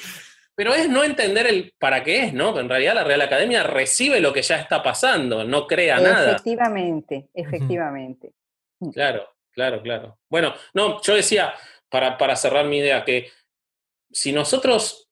pero 0.56 0.74
es 0.74 0.88
no 0.88 1.04
entender 1.04 1.48
el 1.48 1.74
para 1.80 2.04
qué 2.04 2.26
es, 2.26 2.34
¿no? 2.34 2.58
En 2.58 2.70
realidad 2.70 2.96
la 2.96 3.04
Real 3.04 3.22
Academia 3.22 3.64
recibe 3.64 4.20
lo 4.20 4.32
que 4.32 4.44
ya 4.44 4.60
está 4.60 4.84
pasando, 4.84 5.44
no 5.44 5.68
crea 5.68 6.00
nada. 6.00 6.32
Efectivamente, 6.32 7.28
efectivamente. 7.34 8.32
Claro, 8.94 9.33
claro, 9.54 9.82
claro. 9.82 10.20
Bueno, 10.30 10.54
no, 10.74 11.02
yo 11.02 11.16
decía, 11.16 11.54
para, 11.90 12.18
para 12.18 12.36
cerrar 12.36 12.66
mi 12.66 12.78
idea, 12.80 13.04
que 13.06 13.32
si 14.12 14.32
nosotros 14.32 15.10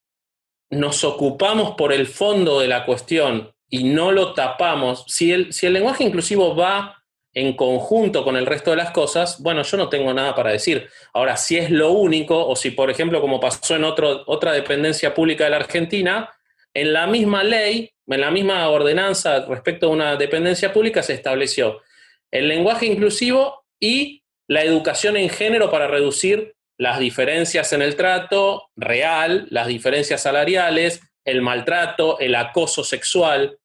nos 0.69 1.03
ocupamos 1.03 1.75
por 1.75 1.93
el 1.93 2.07
fondo 2.07 2.59
de 2.59 2.67
la 2.67 2.85
cuestión 2.85 3.53
y 3.69 3.83
no 3.83 4.11
lo 4.11 4.33
tapamos, 4.33 5.05
si 5.07 5.31
el, 5.31 5.53
si 5.53 5.65
el 5.65 5.73
lenguaje 5.73 6.03
inclusivo 6.03 6.55
va 6.55 7.03
en 7.33 7.55
conjunto 7.55 8.23
con 8.23 8.35
el 8.35 8.45
resto 8.45 8.71
de 8.71 8.77
las 8.77 8.91
cosas, 8.91 9.41
bueno, 9.41 9.63
yo 9.63 9.77
no 9.77 9.87
tengo 9.87 10.13
nada 10.13 10.35
para 10.35 10.51
decir. 10.51 10.89
Ahora, 11.13 11.37
si 11.37 11.57
es 11.57 11.71
lo 11.71 11.91
único, 11.91 12.45
o 12.45 12.55
si, 12.55 12.71
por 12.71 12.89
ejemplo, 12.89 13.21
como 13.21 13.39
pasó 13.39 13.75
en 13.75 13.85
otro, 13.85 14.23
otra 14.27 14.51
dependencia 14.51 15.13
pública 15.13 15.45
de 15.45 15.51
la 15.51 15.57
Argentina, 15.57 16.29
en 16.73 16.93
la 16.93 17.07
misma 17.07 17.43
ley, 17.43 17.91
en 18.07 18.21
la 18.21 18.31
misma 18.31 18.67
ordenanza 18.69 19.45
respecto 19.45 19.87
a 19.87 19.89
una 19.89 20.15
dependencia 20.15 20.73
pública 20.73 21.03
se 21.03 21.13
estableció 21.13 21.81
el 22.31 22.47
lenguaje 22.47 22.85
inclusivo 22.85 23.65
y 23.79 24.20
la 24.51 24.63
educación 24.63 25.15
en 25.15 25.29
género 25.29 25.71
para 25.71 25.87
reducir 25.87 26.57
las 26.77 26.99
diferencias 26.99 27.71
en 27.71 27.81
el 27.81 27.95
trato 27.95 28.67
real, 28.75 29.47
las 29.49 29.65
diferencias 29.65 30.21
salariales, 30.21 31.01
el 31.23 31.41
maltrato, 31.41 32.19
el 32.19 32.35
acoso 32.35 32.83
sexual. 32.83 33.57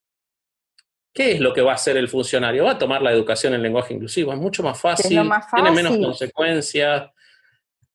¿Qué 1.12 1.32
es 1.32 1.40
lo 1.40 1.52
que 1.52 1.60
va 1.60 1.72
a 1.72 1.74
hacer 1.74 1.96
el 1.96 2.08
funcionario? 2.08 2.66
Va 2.66 2.72
a 2.72 2.78
tomar 2.78 3.02
la 3.02 3.10
educación 3.10 3.52
en 3.54 3.62
lenguaje 3.62 3.94
inclusivo. 3.94 4.32
Es 4.32 4.38
mucho 4.38 4.62
más 4.62 4.80
fácil, 4.80 5.08
tiene 5.08 5.70
menos 5.72 5.98
consecuencias. 5.98 7.10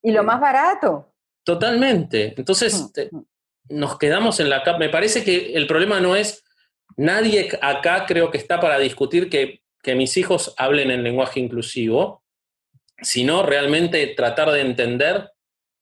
Y 0.04 0.12
lo 0.12 0.26
más 0.26 0.42
barato. 0.42 1.14
Totalmente. 1.46 2.34
Entonces, 2.36 2.92
mm, 2.94 3.16
mm. 3.16 3.26
nos 3.70 3.98
quedamos 3.98 4.42
en 4.42 4.50
la 4.50 4.64
capa. 4.64 4.80
Me 4.80 4.90
parece 4.90 5.24
que 5.24 5.54
el 5.54 5.66
problema 5.66 6.02
no 6.02 6.18
es, 6.18 6.44
nadie 6.98 7.58
acá 7.62 8.06
creo 8.06 8.32
que 8.32 8.38
está 8.38 8.60
para 8.60 8.80
discutir 8.80 9.30
que, 9.30 9.62
que 9.82 9.96
mis 9.96 10.18
hijos 10.18 10.54
hablen 10.58 10.92
en 10.92 11.04
lenguaje 11.04 11.40
inclusivo, 11.40 12.22
sino 13.02 13.44
realmente 13.44 14.08
tratar 14.08 14.52
de 14.52 14.62
entender 14.62 15.32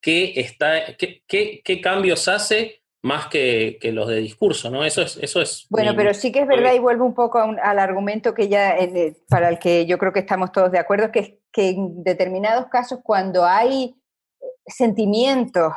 qué, 0.02 0.34
está, 0.38 0.96
qué, 0.98 1.24
qué, 1.28 1.62
qué 1.64 1.82
cambios 1.82 2.28
hace 2.28 2.80
más 3.02 3.28
que, 3.28 3.80
los 3.94 4.08
de 4.08 4.18
discurso, 4.18 4.70
¿no? 4.70 4.84
Eso 4.84 5.02
es... 5.02 5.18
Eso 5.18 5.41
es 5.41 5.68
bueno, 5.70 5.94
pero 5.96 6.14
sí 6.14 6.32
que 6.32 6.41
es 6.41 6.48
verdad 6.48 6.74
y 6.74 6.80
vuelvo 6.80 7.06
un 7.06 7.14
poco 7.14 7.40
al 7.40 7.80
argumento 7.80 8.34
que 8.34 8.50
ya, 8.50 8.78
eh, 8.78 9.16
para 9.30 9.50
el 9.50 9.60
que 9.60 9.86
yo 9.86 9.98
creo 9.98 10.12
que 10.12 10.20
estamos 10.20 10.52
todos 10.52 10.72
de 10.72 10.80
acuerdo, 10.80 11.12
que 11.12 11.20
es 11.20 11.34
que 11.52 11.70
en 11.70 12.04
determinados 12.04 12.68
casos 12.68 13.00
cuando 13.02 13.46
hay 13.46 13.96
eh, 14.41 14.46
sentimientos 14.68 15.74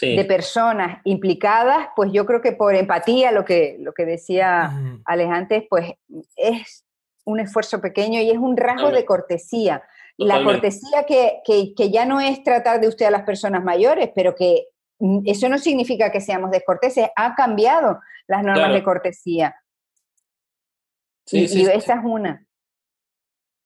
de 0.00 0.24
personas 0.24 1.00
implicadas, 1.02 1.88
pues 1.96 2.12
yo 2.12 2.24
creo 2.24 2.40
que 2.40 2.52
por 2.52 2.76
empatía, 2.76 3.32
lo 3.32 3.44
que, 3.44 3.76
lo 3.80 3.92
que 3.92 4.06
decía 4.06 4.72
Alejandro, 5.04 5.64
pues 5.68 5.94
es 6.36 6.84
un 7.24 7.40
esfuerzo 7.40 7.80
pequeño 7.80 8.20
y 8.20 8.30
es 8.30 8.38
un 8.38 8.56
rasgo 8.56 8.92
de 8.92 9.04
cortesía. 9.04 9.82
La 10.26 10.42
cortesía 10.44 11.04
que, 11.06 11.40
que, 11.44 11.74
que, 11.74 11.90
ya 11.90 12.04
no 12.04 12.20
es 12.20 12.42
tratar 12.42 12.80
de 12.80 12.88
usted 12.88 13.06
a 13.06 13.10
las 13.10 13.22
personas 13.22 13.64
mayores, 13.64 14.10
pero 14.14 14.34
que 14.34 14.66
Mm, 15.00 15.20
eso 15.24 15.48
no 15.48 15.58
significa 15.58 16.12
que 16.12 16.20
seamos 16.20 16.50
descorteses, 16.50 17.08
ha 17.16 17.34
cambiado 17.34 18.00
las 18.28 18.44
normas 18.44 18.72
de 18.72 18.82
cortesía. 18.82 19.56
y, 21.32 21.44
esa 21.44 21.94
es 21.94 22.00
una. 22.04 22.46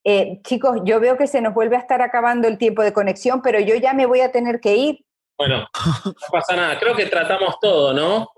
Eh, 0.04 0.40
chicos, 0.42 0.80
yo 0.84 1.00
veo 1.00 1.16
que 1.16 1.26
se 1.26 1.40
nos 1.40 1.54
vuelve 1.54 1.76
a 1.76 1.80
estar 1.80 2.02
acabando 2.02 2.46
el 2.46 2.58
tiempo 2.58 2.82
de 2.82 2.92
conexión, 2.92 3.42
pero 3.42 3.58
yo 3.58 3.74
ya 3.74 3.94
me 3.94 4.06
voy 4.06 4.20
a 4.20 4.30
tener 4.30 4.60
que 4.60 4.76
ir. 4.76 5.04
Bueno, 5.36 5.66
no 6.04 6.14
pasa 6.30 6.54
nada. 6.54 6.78
Creo 6.78 6.94
que 6.94 7.06
tratamos 7.06 7.58
todo, 7.60 7.92
¿no? 7.92 8.28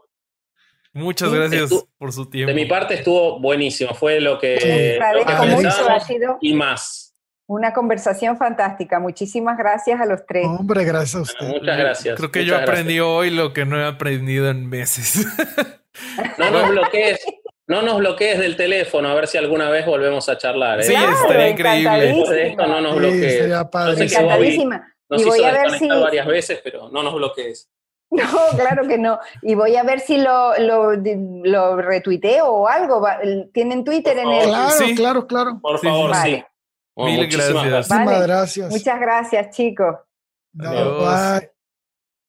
Muchas 0.92 1.30
gracias 1.30 1.70
por 1.98 2.12
su 2.12 2.30
tiempo. 2.30 2.48
De 2.48 2.54
mi 2.54 2.64
parte 2.64 2.94
estuvo 2.94 3.38
buenísimo. 3.38 3.92
Fue 3.94 4.18
lo 4.20 4.38
que, 4.38 4.98
lo 6.18 6.38
y 6.40 6.54
más. 6.54 7.05
Una 7.48 7.72
conversación 7.72 8.36
fantástica. 8.36 8.98
Muchísimas 8.98 9.56
gracias 9.56 10.00
a 10.00 10.06
los 10.06 10.26
tres. 10.26 10.46
Hombre, 10.46 10.84
gracias 10.84 11.14
a 11.14 11.20
usted. 11.20 11.46
Muchas 11.46 11.78
gracias. 11.78 12.16
Creo 12.16 12.32
que 12.32 12.44
yo 12.44 12.56
aprendí 12.56 12.98
hoy 12.98 13.30
lo 13.30 13.52
que 13.52 13.64
no 13.64 13.80
he 13.80 13.86
aprendido 13.86 14.50
en 14.50 14.68
meses. 14.68 15.26
No 16.38 16.50
nos 16.50 16.68
bloquees, 16.68 17.24
no 17.66 17.82
nos 17.82 17.98
bloquees 17.98 18.38
del 18.38 18.56
teléfono, 18.56 19.08
a 19.08 19.14
ver 19.14 19.26
si 19.26 19.38
alguna 19.38 19.70
vez 19.70 19.86
volvemos 19.86 20.28
a 20.28 20.38
charlar. 20.38 20.80
¿eh? 20.80 20.84
Sí, 20.84 20.94
estaría 20.94 21.48
increíble. 21.48 22.48
Esto 22.48 22.66
no 22.66 22.80
nos 22.80 22.96
bloquees. 22.96 23.44
Sí, 23.44 24.02
encantadísima. 24.02 24.94
y 25.10 25.24
voy 25.24 25.42
a 25.42 25.52
ver 25.52 25.70
si 25.72 25.88
varias 25.88 26.26
veces, 26.26 26.60
pero 26.62 26.88
no 26.90 27.02
nos 27.02 27.14
bloquees. 27.14 27.68
No, 28.08 28.22
claro 28.56 28.86
que 28.86 28.98
no. 28.98 29.18
Y 29.42 29.56
voy 29.56 29.74
a 29.74 29.82
ver 29.82 29.98
si 29.98 30.16
lo, 30.16 30.56
lo, 30.58 30.92
lo 30.94 31.76
retuiteo 31.76 32.46
o 32.46 32.68
algo. 32.68 33.04
¿Tienen 33.52 33.82
Twitter 33.82 34.16
en 34.16 34.28
el...? 34.28 34.44
Claro, 34.44 34.70
sí. 34.70 34.94
claro, 34.94 35.26
claro. 35.26 35.58
Por 35.60 35.80
favor, 35.80 36.14
sí. 36.22 36.42
Mil 36.96 37.26
gracias. 37.26 37.88
gracias. 37.88 38.70
Muchas 38.70 39.00
gracias, 39.00 39.54
chicos. 39.54 39.96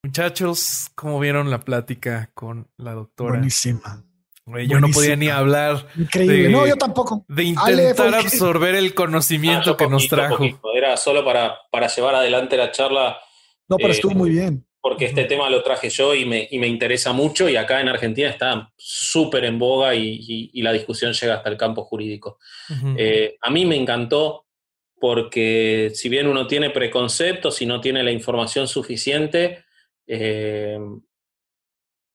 Muchachos, 0.04 0.92
¿cómo 0.96 1.20
vieron 1.20 1.50
la 1.50 1.60
plática 1.60 2.30
con 2.34 2.68
la 2.78 2.94
doctora? 2.94 3.32
Buenísima. 3.32 4.04
yo 4.68 4.80
no 4.80 4.90
podía 4.90 5.16
ni 5.16 5.30
hablar. 5.30 5.88
Increíble. 5.98 6.50
no, 6.50 6.68
yo 6.68 6.76
tampoco. 6.76 7.26
De 7.30 7.44
intentar 7.44 8.14
absorber 8.16 8.76
el 8.76 8.94
conocimiento 8.94 9.78
que 9.78 9.88
nos 9.88 10.08
trajo. 10.08 10.44
Era 10.76 10.98
solo 10.98 11.24
para, 11.24 11.58
para 11.72 11.88
llevar 11.88 12.16
adelante 12.16 12.58
la 12.58 12.72
charla. 12.72 13.18
No, 13.70 13.78
pero 13.78 13.92
estuvo 13.92 14.14
muy 14.14 14.32
bien. 14.32 14.66
porque 14.82 15.06
este 15.06 15.26
tema 15.26 15.50
lo 15.50 15.62
traje 15.62 15.90
yo 15.90 16.14
y 16.16 16.26
me, 16.26 16.48
y 16.50 16.60
me 16.60 16.68
interesa 16.68 17.12
mucho 17.12 17.50
y 17.50 17.58
acá 17.58 17.82
en 17.82 17.90
Argentina 17.90 18.30
está 18.30 18.72
súper 18.78 19.44
en 19.44 19.60
boga 19.60 19.94
y, 19.96 20.50
y, 20.54 20.62
la 20.62 20.72
discusión 20.72 21.12
llega 21.12 21.36
hasta 21.36 21.50
el 21.50 21.58
campo 21.58 21.84
jurídico. 21.84 22.40
Eh, 22.98 23.38
a 23.42 23.50
mí 23.50 23.66
me 23.66 23.76
encantó 23.76 24.47
porque 25.00 25.92
si 25.94 26.10
bien 26.10 26.28
uno 26.28 26.48
tiene 26.48 26.70
preconceptos 26.70 27.62
y 27.62 27.66
no 27.66 27.82
tiene 27.82 28.04
la 28.04 28.12
información 28.12 28.68
suficiente, 28.68 29.64
eh, 30.08 30.80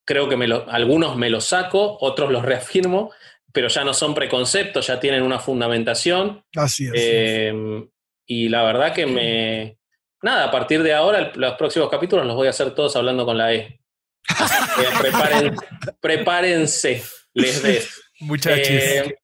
creo 0.04 0.28
que 0.28 0.36
me 0.36 0.46
algunos 0.68 1.16
me 1.16 1.30
los 1.30 1.44
saco, 1.44 1.98
otros 2.00 2.30
los 2.30 2.42
reafirmo, 2.44 3.12
pero 3.52 3.68
ya 3.68 3.84
no 3.84 3.94
son 3.94 4.14
preconceptos, 4.14 4.86
ya 4.86 4.98
tienen 4.98 5.22
una 5.22 5.38
fundamentación. 5.38 6.44
Así 6.56 6.86
es. 6.86 6.92
Eh, 6.94 7.86
y 8.26 8.48
la 8.48 8.62
verdad 8.62 8.94
que 8.94 9.06
me... 9.06 9.78
Nada, 10.22 10.44
a 10.44 10.50
partir 10.50 10.82
de 10.82 10.94
ahora, 10.94 11.32
los 11.34 11.54
próximos 11.54 11.90
capítulos 11.90 12.24
los 12.24 12.36
voy 12.36 12.46
a 12.46 12.50
hacer 12.50 12.74
todos 12.74 12.94
hablando 12.94 13.26
con 13.26 13.36
la 13.36 13.52
E. 13.52 13.80
prepárense, 16.00 17.02
les 17.34 17.60
des. 17.60 18.00
Muchachos. 18.20 18.68
Eh, 18.68 19.16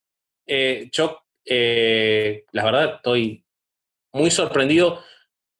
eh, 0.44 0.88
yo, 0.90 1.24
la 1.44 2.64
verdad, 2.64 2.96
estoy 2.96 3.44
muy 4.12 4.30
sorprendido, 4.30 5.02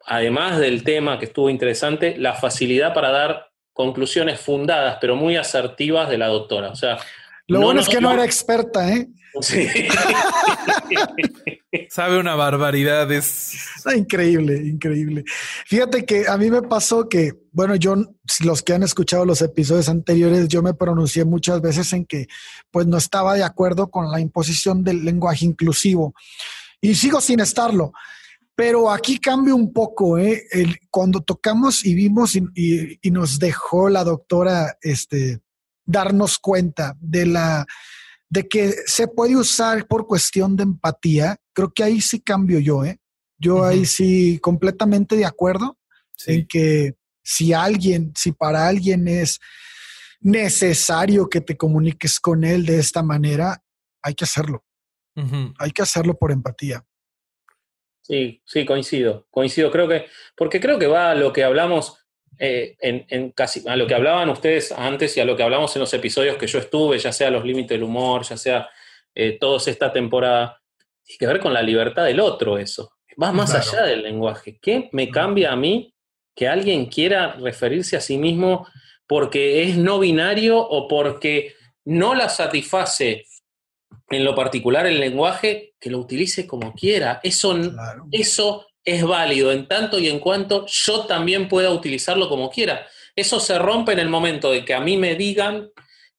además 0.04 0.58
del 0.58 0.84
tema 0.84 1.18
que 1.18 1.26
estuvo 1.26 1.50
interesante, 1.50 2.16
la 2.16 2.34
facilidad 2.34 2.94
para 2.94 3.10
dar 3.10 3.48
conclusiones 3.72 4.40
fundadas, 4.40 4.98
pero 5.00 5.16
muy 5.16 5.36
asertivas 5.36 6.08
de 6.08 6.18
la 6.18 6.26
doctora. 6.26 6.70
O 6.70 6.76
sea, 6.76 6.98
lo 7.46 7.60
bueno 7.60 7.80
es 7.80 7.88
que 7.88 8.00
no 8.00 8.12
era 8.12 8.24
experta, 8.24 8.92
¿eh? 8.92 9.08
Sí. 9.40 9.68
Sabe 11.90 12.18
una 12.18 12.34
barbaridad, 12.34 13.10
es 13.12 13.54
increíble, 13.94 14.56
increíble. 14.56 15.24
Fíjate 15.66 16.04
que 16.04 16.26
a 16.28 16.36
mí 16.36 16.50
me 16.50 16.62
pasó 16.62 17.08
que, 17.08 17.32
bueno, 17.52 17.76
yo, 17.76 17.96
los 18.44 18.62
que 18.62 18.72
han 18.72 18.82
escuchado 18.82 19.24
los 19.24 19.42
episodios 19.42 19.88
anteriores, 19.88 20.48
yo 20.48 20.62
me 20.62 20.74
pronuncié 20.74 21.24
muchas 21.24 21.60
veces 21.60 21.92
en 21.92 22.04
que 22.04 22.26
pues 22.70 22.86
no 22.86 22.98
estaba 22.98 23.34
de 23.34 23.44
acuerdo 23.44 23.90
con 23.90 24.10
la 24.10 24.20
imposición 24.20 24.82
del 24.82 25.04
lenguaje 25.04 25.44
inclusivo 25.44 26.14
y 26.80 26.94
sigo 26.94 27.20
sin 27.20 27.40
estarlo. 27.40 27.92
Pero 28.58 28.90
aquí 28.90 29.20
cambia 29.20 29.54
un 29.54 29.72
poco, 29.72 30.18
¿eh? 30.18 30.42
cuando 30.90 31.20
tocamos 31.20 31.84
y 31.84 31.94
vimos 31.94 32.34
y, 32.34 32.98
nos 33.08 33.38
dejó 33.38 33.88
la 33.88 34.02
doctora 34.02 34.76
este, 34.82 35.38
darnos 35.86 36.40
cuenta 36.40 36.96
de 36.98 37.26
la 37.26 37.64
de 38.28 38.48
que 38.48 38.74
se 38.84 39.06
puede 39.06 39.36
usar 39.36 39.86
por 39.86 40.08
cuestión 40.08 40.56
de 40.56 40.64
empatía, 40.64 41.36
creo 41.52 41.72
que 41.72 41.84
ahí 41.84 42.00
sí 42.00 42.18
cambio 42.18 42.58
yo, 42.58 42.84
¿eh? 42.84 42.98
Yo 43.38 43.64
ahí 43.64 43.86
sí 43.86 44.40
completamente 44.40 45.14
de 45.14 45.24
acuerdo 45.24 45.78
en 46.26 46.44
que 46.48 46.96
si 47.22 47.52
alguien, 47.52 48.12
si 48.16 48.32
para 48.32 48.66
alguien 48.66 49.06
es 49.06 49.38
necesario 50.18 51.28
que 51.28 51.40
te 51.40 51.56
comuniques 51.56 52.18
con 52.18 52.42
él 52.42 52.66
de 52.66 52.80
esta 52.80 53.04
manera, 53.04 53.62
hay 54.02 54.14
que 54.14 54.24
hacerlo. 54.24 54.64
Hay 55.60 55.70
que 55.70 55.82
hacerlo 55.82 56.18
por 56.18 56.32
empatía. 56.32 56.84
Sí, 58.08 58.40
sí, 58.46 58.64
coincido, 58.64 59.26
coincido. 59.30 59.70
Creo 59.70 59.86
que, 59.86 60.06
porque 60.34 60.60
creo 60.60 60.78
que 60.78 60.86
va 60.86 61.10
a 61.10 61.14
lo 61.14 61.30
que 61.30 61.44
hablamos 61.44 62.06
eh, 62.38 62.76
en, 62.80 63.32
casi, 63.32 63.68
a 63.68 63.76
lo 63.76 63.86
que 63.86 63.94
hablaban 63.94 64.30
ustedes 64.30 64.72
antes 64.72 65.14
y 65.16 65.20
a 65.20 65.26
lo 65.26 65.36
que 65.36 65.42
hablamos 65.42 65.76
en 65.76 65.80
los 65.80 65.92
episodios 65.92 66.38
que 66.38 66.46
yo 66.46 66.58
estuve, 66.58 66.98
ya 66.98 67.12
sea 67.12 67.30
los 67.30 67.44
límites 67.44 67.70
del 67.70 67.82
humor, 67.82 68.22
ya 68.22 68.38
sea 68.38 68.70
eh, 69.14 69.36
todos 69.38 69.68
esta 69.68 69.92
temporada, 69.92 70.58
tiene 71.04 71.18
que 71.18 71.26
ver 71.26 71.40
con 71.40 71.52
la 71.52 71.60
libertad 71.60 72.06
del 72.06 72.20
otro 72.20 72.56
eso. 72.56 72.92
Va 73.22 73.30
más 73.30 73.54
allá 73.54 73.82
del 73.82 74.02
lenguaje. 74.02 74.58
¿Qué 74.62 74.88
me 74.92 75.10
cambia 75.10 75.52
a 75.52 75.56
mí 75.56 75.94
que 76.34 76.48
alguien 76.48 76.86
quiera 76.86 77.34
referirse 77.34 77.96
a 77.96 78.00
sí 78.00 78.16
mismo 78.16 78.66
porque 79.06 79.64
es 79.64 79.76
no 79.76 79.98
binario 79.98 80.58
o 80.58 80.88
porque 80.88 81.54
no 81.84 82.14
la 82.14 82.30
satisface 82.30 83.26
en 84.10 84.24
lo 84.24 84.34
particular 84.34 84.86
el 84.86 85.00
lenguaje, 85.00 85.74
que 85.78 85.90
lo 85.90 85.98
utilice 85.98 86.46
como 86.46 86.72
quiera. 86.74 87.20
Eso, 87.22 87.58
eso 88.10 88.66
es 88.84 89.04
válido 89.04 89.52
en 89.52 89.68
tanto 89.68 89.98
y 89.98 90.08
en 90.08 90.18
cuanto 90.18 90.66
yo 90.66 91.06
también 91.06 91.48
pueda 91.48 91.70
utilizarlo 91.70 92.28
como 92.28 92.50
quiera. 92.50 92.86
Eso 93.14 93.40
se 93.40 93.58
rompe 93.58 93.92
en 93.92 93.98
el 93.98 94.08
momento 94.08 94.50
de 94.50 94.64
que 94.64 94.74
a 94.74 94.80
mí 94.80 94.96
me 94.96 95.14
digan 95.14 95.70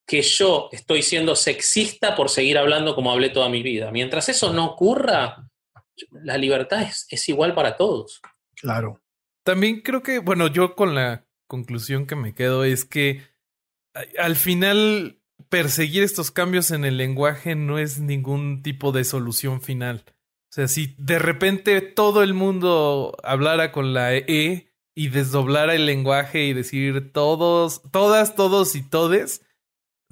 que 0.06 0.22
yo 0.22 0.70
estoy 0.72 1.02
siendo 1.02 1.36
sexista 1.36 2.16
por 2.16 2.30
seguir 2.30 2.58
hablando 2.58 2.96
como 2.96 3.12
hablé 3.12 3.30
toda 3.30 3.50
mi 3.50 3.64
vida. 3.64 3.92
Mientras 3.92 4.30
eso 4.30 4.52
no 4.54 4.66
ocurra, 4.66 5.50
la 6.24 6.38
libertad 6.38 6.82
es, 6.82 7.06
es 7.10 7.30
igual 7.30 7.54
para 7.54 7.78
todos. 7.78 8.22
Claro. 8.56 9.02
También 9.44 9.82
creo 9.82 10.04
que, 10.04 10.20
bueno, 10.20 10.48
yo 10.48 10.76
con 10.76 10.96
la 10.96 11.26
conclusión 11.48 12.06
que 12.06 12.16
me 12.16 12.34
quedo 12.34 12.64
es 12.64 12.86
que 12.86 13.22
al 14.18 14.36
final 14.36 15.19
perseguir 15.50 16.04
estos 16.04 16.32
cambios 16.32 16.72
en 16.72 16.86
el 16.86 16.98
lenguaje 16.98 17.56
no 17.56 17.80
es 17.80 18.00
ningún 18.00 18.62
tipo 18.62 18.92
de 18.92 19.04
solución 19.04 19.62
final. 19.62 20.06
O 20.50 20.54
sea, 20.54 20.68
si 20.68 20.96
de 20.98 21.20
repente 21.20 21.82
todo 21.82 22.24
el 22.24 22.34
mundo 22.34 23.16
hablara 23.24 23.72
con 23.72 23.94
la 23.94 24.16
E 24.16 24.72
y 24.96 25.08
desdoblara 25.10 25.76
el 25.76 25.86
lenguaje 25.86 26.46
y 26.46 26.54
decir 26.54 27.12
todos, 27.12 27.82
todas, 27.92 28.36
todos 28.36 28.76
y 28.76 28.82
todes, 28.82 29.46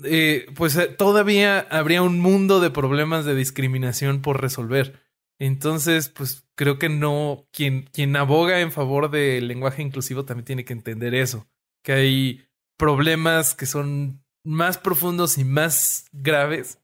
eh, 0.04 0.46
pues 0.56 0.76
eh, 0.76 0.88
todavía 0.88 1.60
habría 1.72 2.04
un 2.04 2.20
mundo 2.20 2.60
de 2.60 2.70
problemas 2.70 3.26
de 3.26 3.36
discriminación 3.36 4.22
por 4.22 4.42
resolver. 4.42 5.02
Entonces, 5.40 6.10
pues 6.10 6.48
creo 6.56 6.80
que 6.80 6.90
no, 6.90 7.48
quien, 7.52 7.84
quien 7.92 8.16
aboga 8.16 8.60
en 8.62 8.72
favor 8.72 9.10
del 9.12 9.48
lenguaje 9.48 9.82
inclusivo 9.82 10.26
también 10.26 10.46
tiene 10.46 10.66
que 10.66 10.74
entender 10.74 11.14
eso, 11.16 11.48
que 11.84 11.94
hay 11.94 12.48
problemas 12.78 13.56
que 13.56 13.66
son 13.66 14.24
más 14.48 14.78
profundos 14.78 15.38
y 15.38 15.44
más 15.44 16.06
graves 16.14 16.80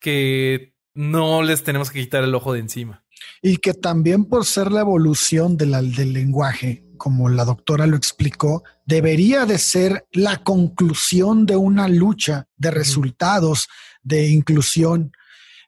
que 0.00 0.74
no 0.94 1.42
les 1.42 1.62
tenemos 1.62 1.90
que 1.90 2.00
quitar 2.00 2.24
el 2.24 2.34
ojo 2.34 2.54
de 2.54 2.60
encima. 2.60 3.04
Y 3.42 3.58
que 3.58 3.74
también 3.74 4.24
por 4.24 4.46
ser 4.46 4.72
la 4.72 4.80
evolución 4.80 5.58
del 5.58 6.12
lenguaje, 6.12 6.86
como 6.96 7.28
la 7.28 7.44
doctora 7.44 7.86
lo 7.86 7.96
explicó, 7.96 8.64
debería 8.86 9.44
de 9.44 9.58
ser 9.58 10.06
la 10.12 10.42
conclusión 10.42 11.44
de 11.44 11.56
una 11.56 11.88
lucha 11.88 12.48
de 12.56 12.70
resultados 12.70 13.68
de 14.02 14.28
inclusión, 14.28 15.12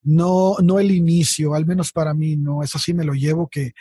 no, 0.02 0.56
no 0.62 0.78
el 0.78 0.90
inicio, 0.90 1.54
al 1.54 1.66
menos 1.66 1.92
para 1.92 2.14
mí, 2.14 2.36
no, 2.36 2.62
eso 2.62 2.78
sí 2.78 2.94
me 2.94 3.04
lo 3.04 3.12
llevo 3.12 3.48
que 3.48 3.72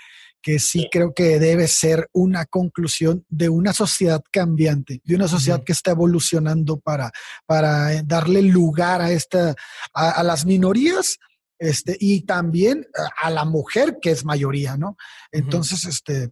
que 0.45 0.59
sí 0.59 0.87
creo 0.91 1.11
que 1.11 1.39
debe 1.39 1.67
ser 1.67 2.07
una 2.13 2.45
conclusión 2.45 3.25
de 3.29 3.49
una 3.49 3.73
sociedad 3.73 4.21
cambiante, 4.31 5.01
de 5.03 5.15
una 5.15 5.27
sociedad 5.27 5.63
que 5.63 5.71
está 5.71 5.89
evolucionando 5.89 6.77
para, 6.77 7.11
para 7.47 7.95
eh, 7.95 8.03
darle 8.05 8.43
lugar 8.43 9.01
a, 9.01 9.11
esta, 9.11 9.55
a, 9.91 10.21
las 10.21 10.45
minorías 10.45 11.17
este, 11.57 11.97
y 11.99 12.27
también 12.27 12.85
a 13.23 13.31
la 13.31 13.43
mujer 13.43 13.97
que 13.99 14.11
es 14.11 14.23
mayoría, 14.23 14.77
¿no? 14.77 14.97
Entonces, 15.31 15.83
este... 15.85 16.29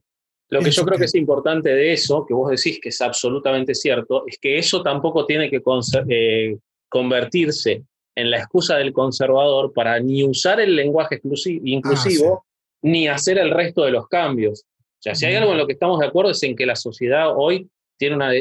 Lo 0.49 0.59
que 0.59 0.69
yo 0.69 0.85
creo 0.85 0.99
que... 0.99 1.05
es 1.05 1.15
importante 1.15 1.69
de 1.69 1.93
eso, 1.93 2.23
que 2.27 2.35
vos 2.35 2.51
decís 2.51 2.79
que 2.79 2.89
es 2.89 3.01
absolutamente 3.01 3.73
cierto, 3.73 4.25
es 4.27 4.37
que 4.37 4.59
eso 4.59 4.83
tampoco 4.83 5.25
tiene 5.25 5.49
que 5.49 5.59
eh, 6.07 6.59
convertirse 6.87 7.83
en 8.15 8.29
la 8.29 8.37
excusa 8.37 8.77
del 8.77 8.93
conservador 8.93 9.73
para 9.73 9.99
ni 9.99 10.23
usar 10.23 10.59
el 10.59 10.75
lenguaje 10.75 11.19
inclusivo, 11.63 12.45
ah, 12.45 12.52
ni 12.83 13.07
hacer 13.07 13.39
el 13.39 13.49
resto 13.49 13.83
de 13.83 13.91
los 13.91 14.07
cambios. 14.07 14.65
O 14.65 15.01
sea, 15.01 15.15
si 15.15 15.25
hay 15.25 15.35
algo 15.35 15.53
en 15.53 15.57
lo 15.57 15.65
que 15.65 15.73
estamos 15.73 15.99
de 15.99 16.05
acuerdo 16.05 16.31
es 16.31 16.43
en 16.43 16.55
que 16.55 16.65
la 16.65 16.75
sociedad 16.75 17.33
hoy 17.35 17.69
tiene, 17.97 18.15
una 18.15 18.31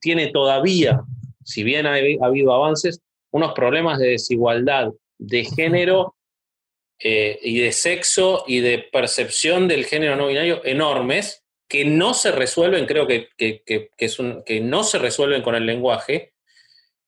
tiene 0.00 0.28
todavía, 0.28 1.02
si 1.44 1.62
bien 1.62 1.86
ha, 1.86 1.94
habido 1.94 2.52
avances, 2.52 3.00
unos 3.30 3.52
problemas 3.52 3.98
de 3.98 4.08
desigualdad 4.08 4.92
de 5.18 5.44
género 5.44 6.16
eh, 6.98 7.38
y 7.42 7.60
de 7.60 7.72
sexo 7.72 8.44
y 8.46 8.60
de 8.60 8.78
percepción 8.78 9.68
del 9.68 9.84
género 9.84 10.16
no 10.16 10.26
binario 10.26 10.64
enormes 10.64 11.44
que 11.68 11.84
no 11.84 12.14
se 12.14 12.32
resuelven, 12.32 12.86
creo 12.86 13.06
que, 13.06 13.28
que, 13.36 13.90
es 13.96 14.18
un, 14.18 14.42
que 14.44 14.60
no 14.60 14.82
se 14.82 14.98
resuelven 14.98 15.42
con 15.42 15.54
el 15.54 15.66
lenguaje, 15.66 16.32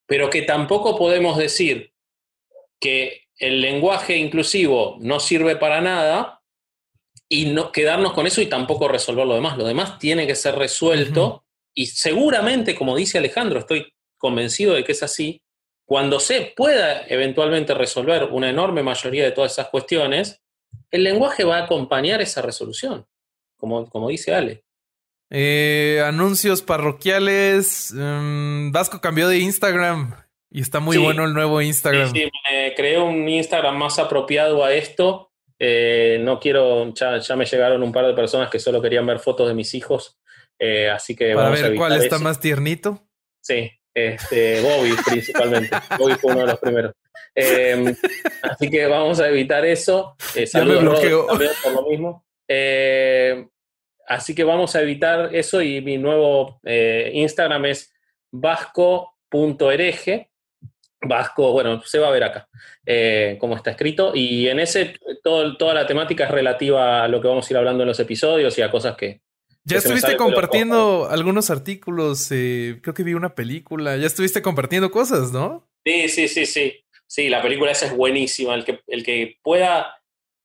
pero 0.07 0.31
que 0.31 0.43
tampoco 0.43 0.97
podemos 0.97 1.37
decir 1.37 1.93
que 2.79 3.23
el 3.39 3.61
lenguaje 3.61 4.17
inclusivo 4.17 4.99
no 5.01 5.19
sirve 5.19 5.57
para 5.57 5.81
nada 5.81 6.42
y 7.33 7.47
no 7.47 7.73
quedarnos 7.73 8.13
con 8.13 8.27
eso 8.27 8.43
y 8.43 8.47
tampoco 8.47 8.89
resolver 8.89 9.27
lo 9.27 9.35
demás. 9.35 9.57
Lo 9.57 9.65
demás 9.65 9.99
tiene 9.99 10.27
que 10.27 10.35
ser 10.35 10.55
resuelto 10.55 11.47
y 11.75 11.87
seguramente, 11.87 12.75
como 12.75 12.95
dice 12.95 13.17
Alejandro, 13.17 13.59
estoy 13.59 13.91
convencido 14.19 14.75
de 14.75 14.85
que 14.85 14.93
es 14.93 15.03
así, 15.03 15.41
cuando 15.87 16.21
se 16.21 16.53
pueda 16.55 17.07
eventualmente 17.07 17.73
resolver 17.73 18.25
una 18.25 18.51
enorme 18.51 18.83
mayoría 18.83 19.25
de 19.25 19.31
todas 19.31 19.53
esas 19.53 19.69
cuestiones, 19.69 20.43
el 20.91 21.05
lenguaje 21.05 21.45
va 21.45 21.57
a 21.57 21.65
acompañar 21.65 22.21
esa 22.21 22.43
resolución, 22.43 23.07
como, 23.57 23.89
como 23.89 24.11
dice 24.11 24.35
Ale. 24.35 24.63
Eh, 25.31 26.03
anuncios 26.05 26.61
parroquiales. 26.61 27.95
Mm, 27.97 28.73
Vasco 28.73 29.01
cambió 29.01 29.27
de 29.29 29.39
Instagram 29.39 30.15
y 30.51 30.61
está 30.61 30.81
muy 30.81 30.99
bueno 30.99 31.25
el 31.25 31.33
nuevo 31.33 31.63
Instagram. 31.63 32.13
Sí, 32.13 32.31
me 32.51 32.75
creé 32.75 32.99
un 32.99 33.27
Instagram 33.27 33.79
más 33.79 33.99
apropiado 33.99 34.63
a 34.63 34.75
esto. 34.75 35.32
Eh, 35.65 36.19
no 36.21 36.41
quiero, 36.41 36.93
ya, 36.93 37.37
me 37.37 37.45
llegaron 37.45 37.85
un 37.85 37.93
par 37.93 38.05
de 38.07 38.15
personas 38.15 38.51
que 38.51 38.59
solo 38.59 38.83
querían 38.83 39.07
ver 39.07 39.21
fotos 39.21 39.47
de 39.47 39.55
mis 39.55 39.73
hijos. 39.75 40.19
Eh, 40.59 40.91
así 40.91 41.15
que 41.15 41.35
Para 41.35 41.51
vamos 41.51 41.63
a 41.63 41.69
ver 41.69 41.77
cuál 41.77 41.93
está 42.03 42.17
eso. 42.17 42.25
más 42.25 42.41
tiernito. 42.41 43.01
Sí, 43.41 43.71
este, 43.95 44.61
Bobby 44.61 44.91
principalmente. 45.07 45.71
Bobby 45.99 46.15
fue 46.15 46.33
uno 46.33 46.41
de 46.41 46.47
los 46.49 46.59
primeros. 46.59 46.93
Eh, 47.35 47.95
así 48.43 48.69
que 48.69 48.87
vamos 48.87 49.21
a 49.21 49.29
evitar 49.29 49.65
eso. 49.65 50.17
Eh, 50.35 50.39
Ya 50.39 50.41
me 50.41 50.47
saludos, 50.47 50.83
bloqueó. 50.83 51.27
también 51.27 51.51
por 51.63 51.73
lo 51.75 51.83
mismo. 51.89 52.27
Eh, 52.49 53.47
así 54.09 54.35
que 54.35 54.43
vamos 54.43 54.75
a 54.75 54.83
evitar 54.83 55.33
eso 55.33 55.63
y 55.63 55.81
mi 55.81 55.97
nuevo 55.97 56.61
Instagram 56.65 57.67
es 57.67 57.93
vasco.hereje. 58.33 60.31
Vasco, 61.05 61.53
bueno, 61.53 61.83
se 61.85 61.99
va 61.99 62.09
a 62.09 62.13
ver 62.13 62.25
acá 62.25 62.49
eh, 62.87 63.37
cómo 63.41 63.57
está 63.57 63.71
escrito. 63.73 64.13
Y 64.15 64.49
en 64.49 64.61
ese, 64.61 64.95
todo- 65.23 65.57
toda 65.57 65.75
la 65.75 65.87
temática 65.87 66.25
es 66.25 66.31
relativa 66.31 67.05
a 67.05 67.09
lo 67.09 67.21
que 67.21 67.29
vamos 67.29 67.49
a 67.49 67.53
ir 67.53 67.57
hablando 67.57 67.83
en 67.83 67.89
los 67.89 68.01
episodios 68.01 68.57
y 68.59 68.63
a 68.63 68.71
cosas 68.71 68.97
que, 68.97 69.21
Ya 69.65 69.75
que 69.75 69.79
estuviste 69.79 70.17
compartiendo 70.17 71.09
algunos 71.11 71.51
artículos, 71.51 72.29
eh, 72.31 72.79
creo 72.83 72.95
que 72.95 73.03
vi 73.03 73.15
una 73.15 73.35
película, 73.35 73.97
ya 73.97 74.07
estuviste 74.07 74.43
compartiendo 74.43 74.91
cosas, 74.91 75.33
¿no? 75.33 75.69
Sí, 75.85 76.09
sí, 76.09 76.29
sí, 76.29 76.47
sí. 76.47 76.79
Sí, 77.07 77.29
la 77.29 77.43
película 77.43 77.73
esa 77.73 77.87
es 77.87 77.97
buenísima. 77.97 78.55
El 78.55 78.65
que, 78.65 78.81
el 78.87 79.05
que 79.05 79.37
pueda, 79.43 79.97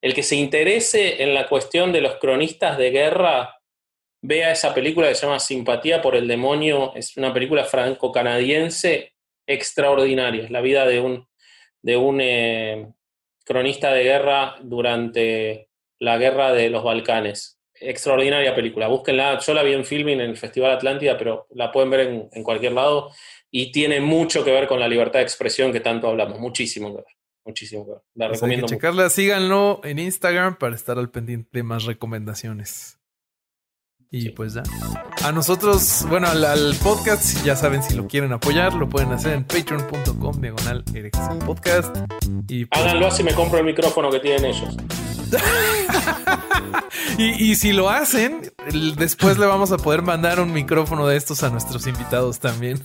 el 0.02 0.14
que 0.14 0.24
se 0.24 0.36
interese 0.36 1.24
en 1.24 1.34
la 1.34 1.48
cuestión 1.48 1.94
de 1.94 2.02
los 2.02 2.16
cronistas 2.16 2.78
de 2.78 2.90
guerra, 2.92 3.54
vea 4.22 4.52
esa 4.52 4.74
película 4.74 5.08
que 5.08 5.16
se 5.16 5.26
llama 5.26 5.40
Simpatía 5.40 6.02
por 6.02 6.16
el 6.16 6.28
Demonio. 6.28 6.92
Es 6.96 7.16
una 7.16 7.34
película 7.34 7.64
franco-canadiense 7.64 9.14
extraordinaria. 9.48 10.44
Es 10.44 10.52
la 10.52 10.62
vida 10.62 10.86
de 10.86 11.00
un, 11.00 11.28
de 11.82 11.98
un 11.98 12.20
eh, 12.22 12.88
cronista 13.46 13.92
de 13.94 14.04
guerra 14.04 14.58
durante 14.62 15.70
la 16.00 16.18
guerra 16.18 16.54
de 16.54 16.70
los 16.70 16.84
Balcanes. 16.84 17.60
Extraordinaria 17.80 18.54
película. 18.56 18.88
Búsquenla. 18.88 19.40
Yo 19.40 19.54
la 19.54 19.64
vi 19.64 19.74
en 19.74 19.86
filming 19.86 20.20
en 20.20 20.30
el 20.32 20.38
Festival 20.38 20.72
Atlántida, 20.72 21.18
pero 21.18 21.48
la 21.52 21.72
pueden 21.72 21.90
ver 21.90 22.00
en, 22.02 22.30
en 22.32 22.44
cualquier 22.44 22.74
lado 22.74 23.12
y 23.50 23.72
tiene 23.72 24.02
mucho 24.02 24.44
que 24.44 24.52
ver 24.52 24.68
con 24.68 24.80
la 24.80 24.88
libertad 24.88 25.20
de 25.20 25.24
expresión 25.24 25.72
que 25.72 25.80
tanto 25.80 26.08
hablamos, 26.08 26.40
muchísimo 26.40 26.90
que 26.90 26.98
ver, 26.98 27.16
muchísimo 27.46 27.86
que 27.86 27.92
ver. 27.92 28.02
La 28.16 28.28
Pues 28.28 28.44
hay 28.44 28.52
que 28.52 28.58
recomiendo 28.58 28.68
mucho. 28.68 28.76
checarla, 28.76 29.10
síganlo 29.10 29.80
en 29.84 30.00
Instagram 30.00 30.58
para 30.58 30.76
estar 30.76 30.98
al 30.98 31.12
pendiente 31.12 31.50
de 31.54 31.64
más 31.64 31.86
recomendaciones. 31.86 32.97
Y 34.10 34.22
Sí. 34.22 34.30
pues 34.30 34.54
ya. 34.54 34.64
A 35.24 35.32
nosotros, 35.32 36.06
bueno, 36.08 36.28
al, 36.28 36.44
al 36.46 36.76
podcast, 36.82 37.44
ya 37.44 37.56
saben, 37.56 37.84
si 37.84 37.94
lo 37.94 38.08
quieren 38.08 38.32
apoyar, 38.32 38.74
lo 38.74 38.88
pueden 38.88 39.12
hacer 39.12 39.34
en 39.34 39.44
patreon.com 39.44 40.40
diagonal 40.40 40.84
podcast. 41.46 41.96
Y, 42.48 42.66
pues, 42.66 42.82
Háganlo 42.82 43.08
así 43.08 43.24
me 43.24 43.34
compro 43.34 43.60
el 43.60 43.66
micrófono 43.66 44.10
que 44.10 44.20
tienen 44.20 44.46
ellos. 44.46 44.78
y, 47.18 47.52
y 47.52 47.56
si 47.56 47.74
lo 47.74 47.90
hacen, 47.90 48.54
después 48.98 49.38
le 49.38 49.46
vamos 49.46 49.72
a 49.72 49.78
poder 49.78 50.02
mandar 50.02 50.40
un 50.40 50.54
micrófono 50.54 51.06
de 51.08 51.18
estos 51.18 51.44
a 51.44 51.50
nuestros 51.50 51.86
invitados 51.88 52.40
también. 52.40 52.82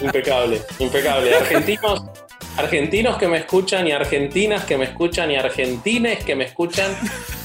Impecable, 0.00 0.60
impecable. 0.78 1.34
Argentinos, 1.36 2.04
argentinos 2.56 3.16
que 3.18 3.28
me 3.28 3.38
escuchan 3.38 3.86
y 3.86 3.92
argentinas 3.92 4.64
que 4.64 4.76
me 4.78 4.84
escuchan 4.86 5.30
y 5.30 5.36
argentines 5.36 6.24
que 6.24 6.34
me 6.34 6.44
escuchan, 6.44 6.90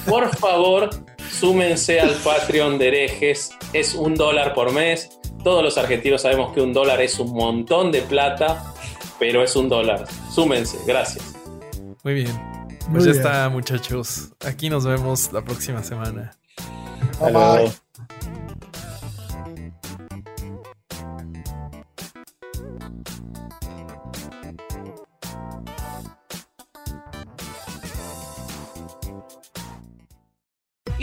por 0.08 0.36
favor, 0.38 0.90
súmense 1.32 2.00
al 2.00 2.12
Patreon 2.16 2.78
de 2.78 2.88
herejes. 2.90 3.52
Es 3.74 3.94
un 3.96 4.16
dólar 4.16 4.54
por 4.54 4.72
mes. 4.72 5.10
Todos 5.44 5.64
los 5.64 5.78
argentinos 5.78 6.22
sabemos 6.22 6.54
que 6.54 6.62
un 6.62 6.72
dólar 6.74 7.02
es 7.02 7.18
un 7.20 7.34
montón 7.34 7.92
de 7.92 8.02
plata, 8.02 8.74
pero 9.20 9.44
es 9.44 9.56
un 9.56 9.70
dólar. 9.70 10.06
Súmense, 10.34 10.78
gracias. 10.86 11.36
Muy 12.04 12.14
bien. 12.16 12.32
Muy 12.88 13.00
Pues 13.00 13.06
ya 13.06 13.12
bien. 13.12 13.26
está, 13.26 13.50
muchachos. 13.50 14.30
Aquí 14.46 14.70
nos 14.70 14.86
vemos 14.86 15.32
la 15.34 15.42
próxima 15.44 15.84
semana. 15.84 16.32
Hasta 17.12 17.26
Bye, 17.26 17.34
luego. 17.34 17.58
bye. 17.70 17.81